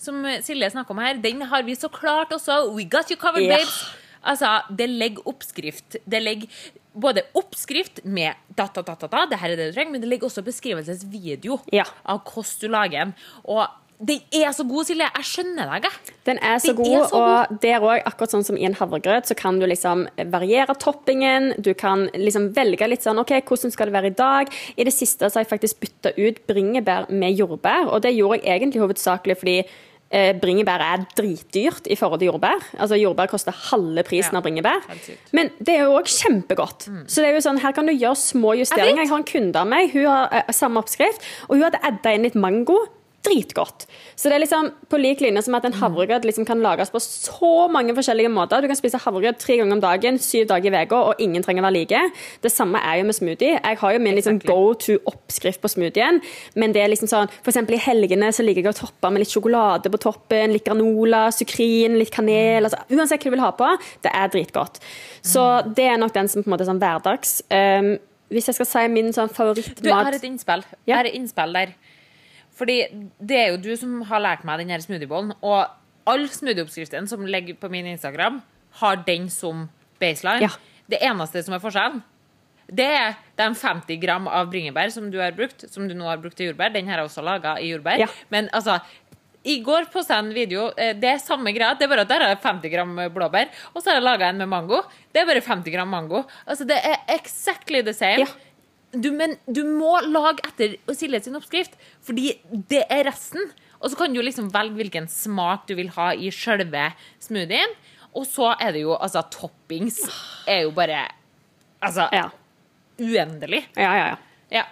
som 0.04 0.18
Silje 0.44 0.68
snakker 0.74 0.92
om 0.92 1.00
her, 1.00 1.20
den 1.24 1.46
har 1.48 1.64
vi 1.64 1.76
så 1.80 1.88
klart 1.88 2.34
også. 2.36 2.66
We 2.76 2.84
got 2.92 3.08
you 3.12 3.16
covered, 3.20 3.46
Ja. 3.48 3.56
babes. 3.62 3.76
Altså, 4.24 4.50
det 4.78 4.90
ligger 4.90 5.24
oppskrift. 5.28 5.96
Det 6.08 6.20
ligger 6.24 6.48
både 6.94 7.22
oppskrift 7.36 8.02
med 8.06 8.36
da, 8.56 8.68
da, 8.76 8.82
da, 8.84 8.96
da, 9.00 9.08
da, 9.08 9.22
det 9.32 9.40
her 9.40 9.54
er 9.54 9.56
det 9.60 9.70
du 9.72 9.76
trenger, 9.78 9.92
men 9.96 10.02
det 10.04 10.10
ligger 10.12 10.28
også 10.28 10.44
beskrivelsesvideo 10.46 11.58
Ja. 11.74 11.84
av 12.06 12.20
hvordan 12.24 12.60
du 12.62 12.68
lager 12.68 13.00
den. 13.06 13.14
Og 13.44 13.64
Den 14.04 14.20
er 14.36 14.52
så 14.56 14.66
god, 14.68 14.88
Silje. 14.90 15.08
Jeg 15.16 15.28
skjønner 15.30 15.70
deg, 15.72 15.88
jeg. 15.88 16.16
Den 16.28 16.42
er 16.44 16.58
så 16.60 16.74
Den 16.74 16.80
god, 16.82 16.96
er 16.98 17.06
så 17.12 17.22
og 17.22 17.62
der 17.64 17.86
òg, 17.86 18.02
akkurat 18.10 18.36
sånn 18.36 18.46
som 18.48 18.60
i 18.60 18.66
en 18.68 18.76
havregrøt, 18.80 19.30
så 19.30 19.38
kan 19.40 19.62
du 19.62 19.68
liksom 19.70 20.06
variere 20.34 20.76
toppingen. 20.80 21.54
Du 21.64 21.72
kan 21.78 22.10
liksom 22.18 22.52
velge 22.58 22.90
litt 22.92 23.06
sånn 23.06 23.22
OK, 23.22 23.36
hvordan 23.48 23.74
skal 23.74 23.90
det 23.90 23.96
være 23.96 24.12
i 24.12 24.18
dag? 24.20 24.52
I 24.76 24.88
det 24.88 24.96
siste 24.96 25.30
så 25.30 25.40
har 25.40 25.48
jeg 25.48 25.54
faktisk 25.54 25.80
bytta 25.84 26.14
ut 26.20 26.44
bringebær 26.50 27.10
med 27.14 27.40
jordbær, 27.40 27.90
og 27.94 28.04
det 28.04 28.16
gjorde 28.18 28.42
jeg 28.44 28.60
egentlig 28.60 28.84
hovedsakelig 28.84 29.38
fordi 29.40 29.58
eh, 30.14 30.32
bringebær 30.40 30.84
er 30.86 31.06
dritdyrt 31.18 31.88
i 31.92 31.98
forhold 32.00 32.22
til 32.22 32.32
jordbær. 32.32 32.66
Altså 32.78 33.00
Jordbær 33.00 33.32
koster 33.32 33.56
halve 33.70 34.04
prisen 34.08 34.36
Ja, 34.36 34.42
av 34.42 34.46
bringebær. 34.46 34.84
Men 35.36 35.52
det 35.60 35.78
er 35.78 35.86
jo 35.88 35.96
òg 35.98 36.10
kjempegodt. 36.12 36.90
Så 37.08 37.24
det 37.24 37.32
er 37.32 37.38
jo 37.40 37.46
sånn, 37.46 37.62
her 37.64 37.76
kan 37.76 37.90
du 37.90 37.94
gjøre 37.96 38.20
små 38.20 38.56
justeringer. 38.60 39.04
Jeg, 39.04 39.08
Jeg 39.08 39.14
har 39.14 39.24
en 39.24 39.32
kunde 39.32 39.64
av 39.64 39.70
meg, 39.70 39.96
hun 39.96 40.10
har 40.12 40.44
uh, 40.44 40.52
samme 40.54 40.84
oppskrift, 40.84 41.24
og 41.48 41.58
hun 41.58 41.66
hadde 41.70 41.82
edda 41.90 42.14
inn 42.14 42.28
litt 42.28 42.38
mango. 42.40 42.84
Dritgodt. 43.24 43.86
Så 44.20 44.28
det 44.28 44.36
er 44.36 44.42
liksom 44.44 44.68
på 44.92 44.98
lik 45.00 45.22
linje 45.24 45.42
som 45.46 45.56
at 45.56 45.64
en 45.66 45.76
havregrøt 45.80 46.26
liksom 46.28 46.44
kan 46.46 46.60
lages 46.64 46.90
på 46.92 47.00
så 47.00 47.70
mange 47.72 47.94
forskjellige 47.96 48.32
måter. 48.34 48.62
Du 48.62 48.68
kan 48.68 48.76
spise 48.76 49.00
havregrøt 49.00 49.40
tre 49.40 49.56
ganger 49.62 49.78
om 49.78 49.82
dagen, 49.84 50.18
syv 50.20 50.50
dager 50.50 50.76
i 50.76 50.82
uka, 50.84 51.00
og 51.14 51.22
ingen 51.24 51.44
trenger 51.46 51.64
å 51.64 51.68
være 51.70 51.78
like. 51.78 52.02
Det 52.44 52.52
samme 52.52 52.82
er 52.84 53.00
jo 53.00 53.06
med 53.08 53.16
smoothie. 53.16 53.54
Jeg 53.64 53.80
har 53.80 53.94
jo 53.96 54.02
min 54.04 54.18
liksom 54.20 54.42
go 54.44 54.74
to-oppskrift 54.76 55.62
på 55.64 55.72
smoothien, 55.72 56.20
men 56.60 56.76
det 56.76 56.84
er 56.84 56.92
liksom 56.92 57.08
sånn 57.08 57.32
eksempel 57.48 57.78
i 57.78 57.82
helgene 57.86 58.32
så 58.36 58.44
liker 58.44 58.66
jeg 58.68 58.74
å 58.74 58.80
toppe 58.84 59.12
med 59.14 59.24
litt 59.24 59.32
sjokolade 59.32 59.92
på 59.94 60.02
toppen, 60.04 60.52
litt 60.58 60.66
granola, 60.68 61.30
sukrin, 61.32 61.96
litt 62.02 62.12
kanel. 62.12 62.68
Altså, 62.68 62.82
uansett 62.92 63.24
hva 63.24 63.32
du 63.32 63.36
vil 63.38 63.46
ha 63.46 63.52
på, 63.56 63.72
det 64.04 64.12
er 64.12 64.34
dritgodt. 64.36 64.82
Så 65.24 65.46
det 65.78 65.88
er 65.94 65.98
nok 66.02 66.14
den 66.14 66.28
som 66.28 66.44
på 66.44 66.50
en 66.52 66.58
måte 66.58 66.68
er 66.68 66.72
sånn 66.74 66.84
hverdags. 66.84 67.38
Um, 67.54 67.96
hvis 68.34 68.48
jeg 68.50 68.58
skal 68.58 68.68
si 68.68 68.84
min 68.90 69.12
sånn 69.16 69.30
favorittmat 69.32 69.80
Du, 69.84 69.90
jeg 69.92 69.96
har 70.10 70.16
et 70.20 70.24
innspill. 70.28 70.64
Jeg 70.84 70.92
Ja. 70.92 70.96
har 71.00 71.06
et 71.06 71.14
innspill 71.16 71.54
der. 71.54 71.74
Fordi 72.56 72.78
det 73.20 73.38
er 73.40 73.48
jo 73.54 73.58
du 73.58 73.72
som 73.80 74.02
har 74.10 74.22
lært 74.22 74.44
meg 74.46 74.60
den 74.62 74.70
her 74.74 74.84
smoothiebollen, 74.84 75.34
og 75.42 75.68
alle 76.10 76.28
smoothieoppskriftene 76.30 77.08
som 77.10 77.26
ligger 77.26 77.56
på 77.58 77.70
min 77.74 77.88
Instagram, 77.90 78.42
har 78.82 78.96
den 79.08 79.30
som 79.30 79.68
baseline. 80.02 80.42
Ja. 80.48 80.50
Det 80.90 81.00
eneste 81.02 81.42
som 81.46 81.56
er 81.56 81.62
forskjellen, 81.64 82.02
det 82.74 82.86
er 82.86 83.16
de 83.38 83.48
50 83.60 83.98
gram 84.02 84.28
av 84.28 84.50
bringebær 84.52 84.92
som 84.94 85.10
du 85.12 85.18
har 85.20 85.34
brukt, 85.36 85.66
som 85.72 85.88
du 85.90 85.94
nå 85.98 86.06
har 86.08 86.18
brukt 86.22 86.38
til 86.40 86.52
jordbær. 86.52 86.72
Den 86.74 86.88
har 86.88 87.02
jeg 87.02 87.10
også 87.10 87.24
laga 87.26 87.58
i 87.60 87.72
jordbær. 87.74 88.00
Ja. 88.00 88.08
Men 88.34 88.48
altså 88.56 88.78
i 89.44 89.58
går 89.64 89.90
posta 89.92 90.16
jeg 90.16 90.24
en 90.24 90.34
video. 90.34 90.70
eh, 90.78 90.94
Det 90.96 91.10
er 91.10 91.18
samme 91.20 91.52
greia. 91.52 91.74
Det 91.76 91.84
er 91.84 91.92
bare 91.92 92.06
at 92.06 92.12
der 92.14 92.22
har 92.24 92.30
jeg 92.32 92.40
50 92.46 92.72
gram 92.72 92.94
blåbær. 93.14 93.50
Og 93.74 93.82
så 93.84 93.90
har 93.92 93.98
jeg 94.00 94.04
laga 94.06 94.30
en 94.30 94.38
med 94.38 94.48
mango. 94.48 94.80
Det 95.12 95.22
er 95.22 95.26
bare 95.28 95.42
50 95.44 95.72
gram 95.76 95.88
mango. 95.92 96.24
Altså 96.48 96.64
Det 96.66 96.78
er 96.80 96.96
exactly 97.18 97.82
the 97.84 97.94
same. 97.94 98.20
Ja. 98.24 98.26
Du, 98.94 99.10
men 99.12 99.36
du 99.50 99.64
må 99.66 99.96
lage 100.06 100.44
etter 100.46 100.76
Silje 100.94 101.24
sin 101.26 101.36
oppskrift, 101.40 101.74
fordi 102.06 102.36
det 102.70 102.84
er 102.94 103.06
resten. 103.10 103.48
Og 103.82 103.90
så 103.92 103.98
kan 104.00 104.14
du 104.14 104.22
liksom 104.24 104.52
velge 104.54 104.78
hvilken 104.80 105.08
smak 105.12 105.66
du 105.68 105.74
vil 105.76 105.90
ha 105.96 106.12
i 106.14 106.30
sjølve 106.32 106.92
smoothien. 107.24 107.74
Og 108.14 108.28
så 108.30 108.52
er 108.62 108.76
det 108.76 108.84
jo 108.86 108.94
altså 108.96 109.24
Toppings 109.34 110.04
er 110.48 110.68
jo 110.68 110.72
bare 110.78 111.08
Altså 111.84 112.06
Ja. 112.14 112.30
uendelig. 113.02 113.66
ja, 113.76 113.90
ja, 113.98 114.06
ja. 114.14 114.16
Ja. 114.52 114.64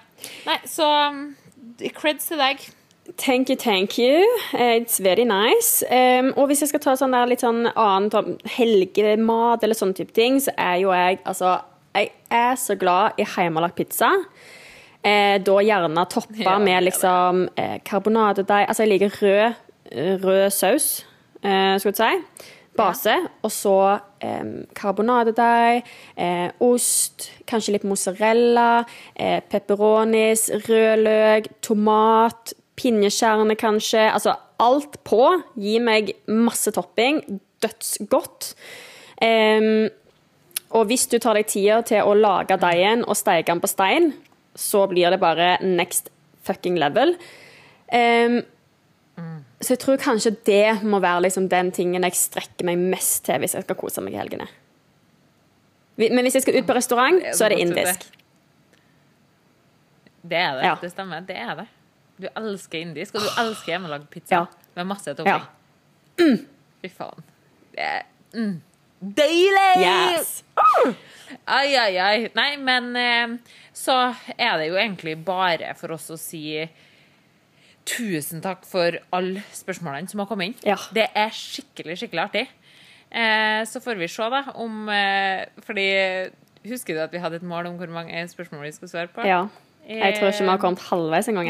Nei, 0.45 0.59
så 0.69 0.85
um, 1.09 1.35
creds 1.97 2.27
til 2.29 2.37
deg. 2.37 2.61
Thank 3.17 3.49
you, 3.49 3.55
thank 3.57 3.97
you. 3.97 4.21
Eh, 4.53 4.77
It's 4.79 4.99
very 5.03 5.25
nice. 5.25 5.81
Um, 5.89 6.31
og 6.37 6.47
hvis 6.47 6.61
jeg 6.61 6.69
skal 6.69 6.79
ta 6.85 6.93
sånn 6.95 7.11
der 7.11 7.25
litt 7.27 7.41
sånn 7.41 7.65
annen 7.73 8.11
sånn 8.13 8.37
helgemat 8.45 9.63
eller 9.65 9.75
sånne 9.75 9.97
type 9.97 10.13
ting, 10.15 10.37
så 10.39 10.53
er 10.55 10.77
jo 10.83 10.93
jeg 10.93 11.19
altså 11.25 11.57
Jeg 11.95 12.11
er 12.31 12.55
så 12.55 12.75
glad 12.79 13.19
i 13.19 13.25
hjemmelagd 13.27 13.75
pizza. 13.75 14.11
Eh, 15.03 15.37
da 15.41 15.57
gjerne 15.65 16.05
toppa 16.09 16.43
Ja, 16.45 16.57
med 16.61 16.85
liksom 16.85 17.47
eh, 17.57 17.79
karbonadedeig 17.81 18.67
Altså, 18.69 18.83
jeg 18.85 18.91
liker 18.91 19.15
rød, 19.21 19.55
rød 20.21 20.49
saus, 20.53 20.89
eh, 21.41 21.79
skulle 21.81 21.95
du 21.97 22.03
si. 22.03 22.49
Base. 22.77 23.15
Og 23.43 23.51
så 23.51 23.75
eh, 24.23 24.45
karbonadedeig, 24.77 25.81
eh, 26.15 26.47
ost, 26.63 27.31
kanskje 27.49 27.75
litt 27.75 27.87
mozzarella, 27.89 28.85
eh, 29.15 29.41
pepperonis, 29.51 30.47
rødløk, 30.69 31.49
tomat, 31.65 32.53
pinjekjerne 32.79 33.57
kanskje. 33.59 34.05
Altså 34.13 34.37
alt 34.61 35.01
på. 35.03 35.25
Gi 35.59 35.79
meg 35.83 36.13
masse 36.29 36.71
topping. 36.71 37.19
Dødsgodt. 37.61 38.53
Em, 39.21 39.89
og 40.73 40.87
hvis 40.89 41.07
du 41.11 41.17
tar 41.19 41.37
deg 41.37 41.47
tida 41.51 41.81
til 41.87 42.07
å 42.07 42.15
lage 42.17 42.57
deigen 42.61 43.03
og 43.05 43.17
steike 43.19 43.51
den 43.51 43.61
på 43.63 43.69
stein, 43.71 44.11
så 44.55 44.85
blir 44.91 45.11
det 45.13 45.19
bare 45.21 45.57
next 45.63 46.09
fucking 46.47 46.79
level. 46.79 47.15
Um, 47.91 48.41
Så 49.61 49.75
jeg 49.75 49.81
tror 49.83 49.99
kanskje 50.01 50.31
det 50.47 50.81
må 50.83 50.97
være 51.03 51.27
liksom 51.27 51.45
den 51.51 51.69
tingen 51.75 52.01
jeg 52.07 52.15
strekker 52.17 52.65
meg 52.65 52.79
mest 52.81 53.25
til 53.27 53.37
hvis 53.43 53.53
jeg 53.53 53.67
skal 53.67 53.77
kose 53.77 54.01
meg 54.01 54.15
i 54.15 54.17
helgene. 54.17 54.47
Men 56.01 56.25
hvis 56.25 56.39
jeg 56.39 56.45
skal 56.47 56.57
ut 56.57 56.65
på 56.65 56.73
restaurant, 56.73 57.19
så 57.37 57.45
er 57.45 57.53
det 57.53 57.59
indisk. 57.61 58.07
Det 60.21 60.37
er 60.37 60.57
det. 60.57 60.65
Ja. 60.65 60.73
Det 60.81 60.89
stemmer. 60.93 61.21
Det 61.27 61.37
er 61.37 61.53
det. 61.59 61.67
Du 62.21 62.27
elsker 62.31 62.81
indisk, 62.81 63.15
og 63.17 63.21
du 63.25 63.29
elsker 63.43 63.75
hjemmelagd 63.75 64.09
pizza 64.09 64.35
Ja. 64.35 64.45
med 64.75 64.89
masse 64.89 65.13
topping. 65.13 65.45
Ja. 66.17 66.25
Fy 66.81 66.89
faen. 66.89 67.23
Det 67.75 67.85
er 67.85 68.01
mm. 68.33 68.61
Deilig! 69.01 69.81
Yes. 69.81 70.43
Ai, 71.47 71.73
ai, 71.79 71.97
ai. 71.97 72.29
Nei, 72.37 72.49
men 72.61 72.95
eh, 72.99 73.35
så 73.73 73.97
er 74.37 74.59
det 74.59 74.69
jo 74.69 74.77
egentlig 74.79 75.17
bare 75.25 75.73
for 75.79 75.95
oss 75.95 76.09
å 76.13 76.19
si 76.19 76.61
tusen 77.87 78.43
takk 78.43 78.65
for 78.69 78.99
alle 79.15 79.41
spørsmålene 79.55 80.11
som 80.11 80.21
har 80.21 80.29
kommet 80.29 80.51
inn. 80.51 80.59
Ja. 80.67 80.77
Det 80.93 81.07
er 81.17 81.33
skikkelig, 81.33 81.97
skikkelig 82.03 82.25
artig. 82.27 82.45
Eh, 83.11 83.63
så 83.67 83.81
får 83.83 83.99
vi 83.99 84.07
se, 84.11 84.27
da, 84.31 84.45
om 84.55 84.85
eh, 84.87 85.41
Fordi 85.65 85.87
Husker 86.63 86.95
du 86.95 87.01
at 87.03 87.11
vi 87.11 87.19
hadde 87.19 87.41
et 87.41 87.43
mål 87.43 87.71
om 87.71 87.79
hvor 87.79 87.89
mange 87.91 88.21
spørsmål 88.29 88.67
vi 88.67 88.71
skulle 88.75 88.91
svare 88.91 89.09
på? 89.11 89.25
Ja. 89.25 89.47
Jeg 89.89 90.13
tror 90.19 90.29
ikke 90.29 90.45
vi 90.45 90.51
har 90.51 90.61
kommet 90.61 90.83
halvveis 90.91 91.27
engang. 91.31 91.49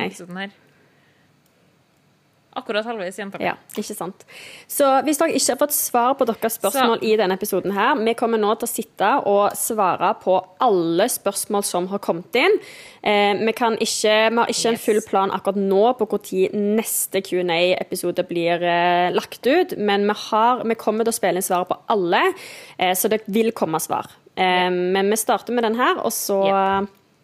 Akkurat 2.51 2.83
halvveis, 2.83 3.15
jenta 3.15 3.39
mi. 3.39 3.45
Ja, 3.45 3.53
ikke 3.79 3.95
sant. 3.95 4.25
Så 4.67 4.83
hvis 5.05 5.19
dere 5.21 5.31
ikke 5.37 5.53
har 5.53 5.59
fått 5.61 5.71
svar 5.75 6.17
på 6.19 6.25
deres 6.27 6.57
spørsmål 6.59 6.97
Så- 6.99 7.05
i 7.07 7.15
denne 7.15 7.37
episoden 7.37 7.71
her, 7.71 7.95
vi 7.95 8.13
kommer 8.13 8.37
nå 8.37 8.49
til 8.59 8.67
å 8.67 8.71
sitte 8.71 9.11
og 9.25 9.53
svare 9.55 10.09
på 10.19 10.35
alle 10.59 11.07
spørsmål 11.07 11.63
som 11.63 11.87
har 11.87 11.99
kommet 11.99 12.35
inn. 12.35 12.59
Eh, 13.03 13.33
vi, 13.39 13.53
kan 13.53 13.77
ikke, 13.77 14.29
vi 14.31 14.35
har 14.35 14.47
ikke 14.51 14.67
en 14.73 14.77
full 14.77 15.01
plan 15.07 15.31
akkurat 15.31 15.55
nå 15.55 15.93
på 15.97 16.09
når 16.11 16.51
neste 16.75 17.21
Q&A-episode 17.23 18.27
blir 18.27 18.61
eh, 18.61 19.11
lagt 19.15 19.47
ut, 19.47 19.77
men 19.77 20.05
vi, 20.05 20.13
har, 20.13 20.63
vi 20.65 20.75
kommer 20.75 21.05
til 21.05 21.13
å 21.13 21.19
spille 21.21 21.37
inn 21.39 21.47
svaret 21.47 21.69
på 21.69 21.79
alle, 21.87 22.33
eh, 22.77 22.91
så 22.93 23.07
det 23.07 23.21
vil 23.27 23.53
komme 23.53 23.79
svar. 23.79 24.07
Eh, 24.35 24.69
Men 24.69 25.09
vi 25.09 25.15
starter 25.15 25.53
med 25.53 25.63
den 25.63 25.75
her, 25.75 25.99
og 26.03 26.11
så 26.11 26.43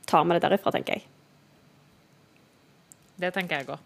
tar 0.07 0.23
vi 0.23 0.39
det 0.39 0.41
derifra, 0.41 0.71
tenker 0.71 0.93
jeg. 0.93 1.03
Det 3.19 3.33
tenker 3.33 3.57
jeg 3.57 3.67
òg. 3.67 3.79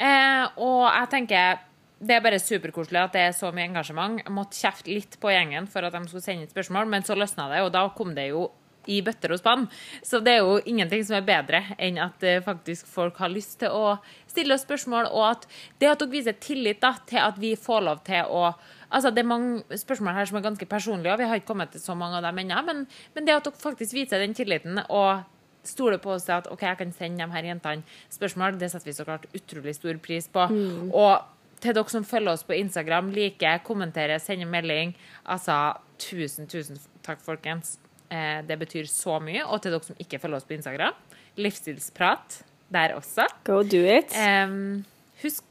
Eh, 0.00 0.44
og 0.56 0.86
jeg 0.88 1.10
tenker 1.12 1.66
det 2.00 2.14
er 2.16 2.22
bare 2.24 2.40
superkoselig 2.40 2.96
at 3.02 3.12
det 3.12 3.26
er 3.26 3.34
så 3.36 3.50
mye 3.52 3.66
engasjement. 3.68 4.22
Jeg 4.22 4.32
måtte 4.32 4.56
kjefte 4.56 4.88
litt 4.88 5.18
på 5.20 5.34
gjengen 5.34 5.66
for 5.68 5.84
at 5.84 5.92
de 5.92 6.00
skulle 6.08 6.24
sende 6.24 6.46
inn 6.46 6.52
spørsmål, 6.52 6.88
men 6.88 7.04
så 7.04 7.16
løsna 7.18 7.50
det, 7.52 7.60
og 7.66 7.74
da 7.74 7.84
kom 7.92 8.14
det 8.16 8.30
jo 8.30 8.46
i 8.88 9.02
bøtter 9.04 9.34
og 9.34 9.40
spann. 9.42 9.66
Så 10.00 10.22
det 10.24 10.38
er 10.38 10.40
jo 10.40 10.56
ingenting 10.64 11.04
som 11.04 11.18
er 11.18 11.26
bedre 11.26 11.60
enn 11.76 12.00
at 12.00 12.24
eh, 12.24 12.40
faktisk 12.44 12.88
folk 12.88 13.20
har 13.20 13.32
lyst 13.32 13.58
til 13.60 13.74
å 13.76 13.98
stille 14.30 14.56
oss 14.56 14.64
spørsmål, 14.64 15.10
og 15.12 15.26
at 15.28 15.44
det 15.82 15.90
at 15.90 16.00
dere 16.00 16.14
viser 16.14 16.38
tillit 16.40 16.80
da, 16.80 16.94
til 17.06 17.20
at 17.20 17.40
vi 17.42 17.52
får 17.60 17.88
lov 17.90 18.04
til 18.08 18.28
å 18.28 18.52
Altså, 18.90 19.12
Det 19.14 19.20
er 19.22 19.28
mange 19.30 19.76
spørsmål 19.78 20.16
her 20.16 20.26
som 20.26 20.36
er 20.40 20.42
ganske 20.42 20.66
personlige, 20.66 21.12
og 21.12 21.20
vi 21.20 21.26
har 21.30 21.38
ikke 21.38 21.46
kommet 21.52 21.70
til 21.70 21.78
så 21.78 21.94
mange 21.94 22.16
av 22.18 22.24
dem 22.26 22.40
ennå, 22.42 22.56
men, 22.66 22.80
men 23.14 23.26
det 23.28 23.36
at 23.36 23.44
dere 23.46 23.62
faktisk 23.62 23.94
viser 23.94 24.18
den 24.18 24.34
tilliten 24.34 24.80
og 24.88 25.20
stoler 25.66 25.98
på 26.00 26.14
oss 26.14 26.28
at 26.32 26.48
OK, 26.50 26.62
jeg 26.62 26.78
kan 26.78 26.92
sende 26.96 27.24
de 27.24 27.32
her 27.34 27.50
jentene 27.50 27.82
spørsmål, 28.12 28.58
det 28.60 28.70
setter 28.72 28.90
vi 28.90 28.96
så 28.96 29.04
klart 29.04 29.26
utrolig 29.36 29.74
stor 29.76 29.98
pris 30.02 30.28
på. 30.32 30.46
Og 30.94 31.60
til 31.60 31.76
dere 31.76 31.92
som 31.92 32.06
følger 32.08 32.32
oss 32.32 32.46
på 32.48 32.56
Instagram, 32.56 33.10
liker, 33.12 33.60
kommenterer, 33.66 34.18
sender 34.18 34.48
melding, 34.48 34.94
altså 35.28 35.76
tusen, 36.00 36.48
tusen 36.48 36.80
takk, 37.04 37.20
folkens. 37.24 37.78
Eh, 38.10 38.40
det 38.48 38.56
betyr 38.58 38.88
så 38.88 39.18
mye. 39.22 39.44
Og 39.44 39.60
til 39.62 39.74
dere 39.76 39.84
som 39.84 40.00
ikke 40.00 40.18
følger 40.22 40.40
oss 40.40 40.48
på 40.48 40.56
Instagram, 40.56 40.96
livsstilsprat 41.36 42.40
der 42.72 42.96
også. 42.96 43.26
Go 43.44 43.62
do 43.62 43.84
it. 43.84 44.16
Em, 44.16 44.84
husk 45.22 45.44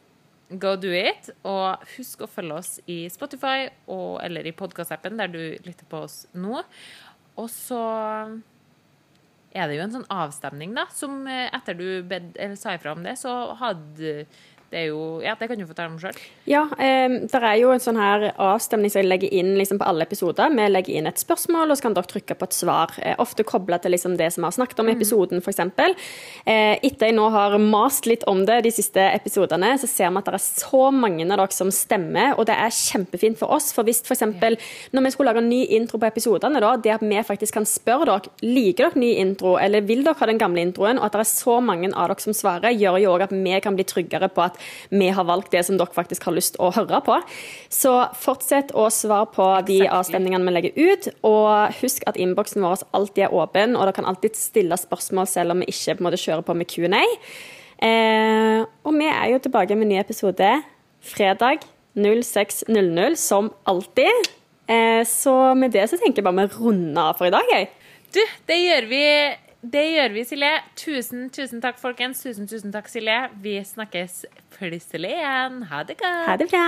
Go 0.50 0.72
do 0.82 0.90
it, 0.90 1.28
og 1.46 1.84
husk 1.94 2.24
å 2.26 2.28
følge 2.28 2.56
oss 2.58 2.70
i 2.90 3.04
Spotify 3.14 3.68
og, 3.86 4.16
eller 4.26 4.48
i 4.50 4.54
podkastappen 4.58 5.20
der 5.20 5.30
du 5.30 5.42
lytter 5.62 5.86
på 5.86 6.00
oss 6.08 6.24
nå. 6.34 6.64
Og 7.38 7.50
så 7.54 7.82
er 9.52 9.68
det 9.68 9.80
jo 9.80 9.86
en 9.86 9.96
sånn 9.98 10.10
avstemning, 10.14 10.76
da, 10.78 10.86
som 10.94 11.24
eh, 11.28 11.48
etter 11.56 11.78
du 11.78 11.88
bed, 12.08 12.38
sa 12.60 12.76
ifra 12.78 12.94
om 12.94 13.06
det, 13.06 13.16
så 13.22 13.34
hadde 13.60 14.24
Det, 14.70 14.78
er 14.78 14.92
jo, 14.92 15.18
ja, 15.24 15.34
det 15.34 15.48
kan 15.50 15.58
du 15.58 15.66
fortelle 15.66 15.90
om 15.90 15.98
sjøl. 15.98 16.18
Ja, 16.46 16.68
eh, 16.78 17.10
det 17.26 17.40
er 17.42 17.56
jo 17.58 17.72
en 17.74 17.82
sånn 17.82 17.98
her 17.98 18.28
avstemning 18.38 18.92
som 18.94 19.02
jeg 19.02 19.10
legger 19.10 19.32
inn 19.34 19.56
liksom, 19.58 19.80
på 19.82 19.88
alle 19.90 20.06
episoder. 20.06 20.52
Vi 20.54 20.68
legger 20.70 21.00
inn 21.00 21.10
et 21.10 21.18
spørsmål, 21.18 21.74
og 21.74 21.80
så 21.80 21.88
kan 21.88 21.96
dere 21.98 22.10
trykke 22.12 22.38
på 22.38 22.46
et 22.46 22.54
svar. 22.54 22.94
Eh, 23.02 23.16
ofte 23.18 23.46
kobla 23.50 23.80
til 23.82 23.96
liksom, 23.96 24.14
det 24.20 24.28
som 24.36 24.44
vi 24.44 24.46
har 24.46 24.58
snakket 24.60 24.84
om 24.84 24.92
i 24.92 24.94
episoden, 24.94 25.42
f.eks. 25.42 25.64
Eh, 26.46 26.76
etter 26.86 27.10
jeg 27.10 27.16
nå 27.18 27.26
har 27.34 27.56
mast 27.64 28.06
litt 28.06 28.28
om 28.30 28.44
det 28.46 28.60
de 28.68 28.74
siste 28.76 29.08
episodene, 29.10 29.72
så 29.82 29.90
ser 29.90 30.14
vi 30.14 30.22
at 30.22 30.30
det 30.30 30.38
er 30.38 30.46
så 30.46 30.84
mange 30.94 31.26
av 31.26 31.34
dere 31.34 31.58
som 31.58 31.74
stemmer, 31.74 32.36
og 32.38 32.46
det 32.52 32.60
er 32.62 32.78
kjempefint 32.78 33.42
for 33.42 33.58
oss. 33.58 33.72
For 33.74 33.90
hvis 33.90 34.04
f.eks. 34.06 34.22
når 34.94 35.08
vi 35.08 35.14
skulle 35.16 35.34
lage 35.34 35.42
en 35.42 35.50
ny 35.50 35.64
intro 35.80 35.98
på 35.98 36.12
episodene, 36.12 36.62
da, 36.62 36.76
det 36.78 36.94
at 37.00 37.08
vi 37.10 37.26
faktisk 37.26 37.58
kan 37.58 37.66
spørre 37.66 38.12
dere 38.12 38.46
liker 38.46 38.92
dere 38.92 39.02
ny 39.02 39.16
intro, 39.26 39.58
eller 39.58 39.82
vil 39.90 40.06
dere 40.06 40.22
ha 40.22 40.30
den 40.30 40.46
gamle 40.46 40.62
introen, 40.62 41.02
og 41.02 41.10
at 41.10 41.18
det 41.18 41.26
er 41.26 41.34
så 41.34 41.58
mange 41.58 41.90
av 41.90 42.14
dere 42.14 42.22
som 42.22 42.38
svarer, 42.38 42.78
gjør 42.78 43.02
jo 43.02 43.18
òg 43.18 43.26
at 43.26 43.34
vi 43.34 43.58
kan 43.66 43.74
bli 43.74 43.90
tryggere 43.90 44.30
på 44.30 44.46
at 44.46 44.59
vi 44.90 45.10
har 45.16 45.28
valgt 45.28 45.52
det 45.56 45.66
som 45.68 45.78
dere 45.80 45.96
faktisk 45.96 46.28
har 46.28 46.36
lyst 46.36 46.60
å 46.62 46.72
høre 46.76 47.02
på. 47.06 47.20
Så 47.74 47.94
fortsett 48.20 48.74
å 48.78 48.88
svare 48.94 49.30
på 49.34 49.48
de 49.68 49.82
avstemningene 49.88 50.46
vi 50.48 50.56
legger 50.56 50.80
ut, 50.80 51.10
og 51.28 51.80
husk 51.82 52.06
at 52.10 52.20
innboksen 52.20 52.66
vår 52.66 52.86
alltid 52.98 53.28
er 53.28 53.36
åpen, 53.36 53.78
og 53.78 53.86
dere 53.86 53.98
kan 54.00 54.10
alltid 54.10 54.38
stille 54.40 54.80
spørsmål 54.80 55.30
selv 55.30 55.56
om 55.56 55.64
vi 55.64 55.72
ikke 55.74 55.98
på 55.98 56.04
en 56.04 56.10
måte 56.10 56.22
kjører 56.22 56.46
på 56.46 56.58
med 56.58 56.70
Q&A. 56.70 57.04
Eh, 57.80 58.62
og 58.84 58.96
vi 58.96 59.08
er 59.08 59.28
jo 59.32 59.44
tilbake 59.44 59.76
med 59.78 59.88
en 59.88 59.94
ny 59.94 60.00
episode 60.02 60.50
fredag 61.06 61.64
06.00, 61.96 63.16
som 63.16 63.52
alltid. 63.70 64.32
Eh, 64.70 65.04
så 65.08 65.56
med 65.56 65.74
det 65.74 65.88
så 65.90 65.98
tenker 65.98 66.22
jeg 66.22 66.28
bare 66.28 66.48
vi 66.48 66.60
runder 66.60 67.10
av 67.10 67.20
for 67.20 67.30
i 67.30 67.34
dag, 67.34 67.48
jeg. 67.54 67.70
Du, 68.14 68.22
det 68.50 68.58
gjør 68.58 68.90
vi. 68.90 69.04
Det 69.60 69.82
gjør 69.92 70.14
vi, 70.16 70.22
Silje. 70.24 70.52
Tusen, 70.80 71.26
tusen 71.36 71.60
takk, 71.60 71.80
folkens. 71.82 72.22
Tusen, 72.24 72.48
tusen 72.48 72.72
takk, 72.72 72.88
Silje. 72.88 73.18
Vi 73.44 73.58
snakkes 73.68 74.22
plutselig 74.56 75.12
igjen. 75.18 75.64
Ha 75.68 75.84
det 75.84 75.98
godt. 76.00 76.28
Ha 76.30 76.38
det 76.40 76.48
bra. 76.54 76.68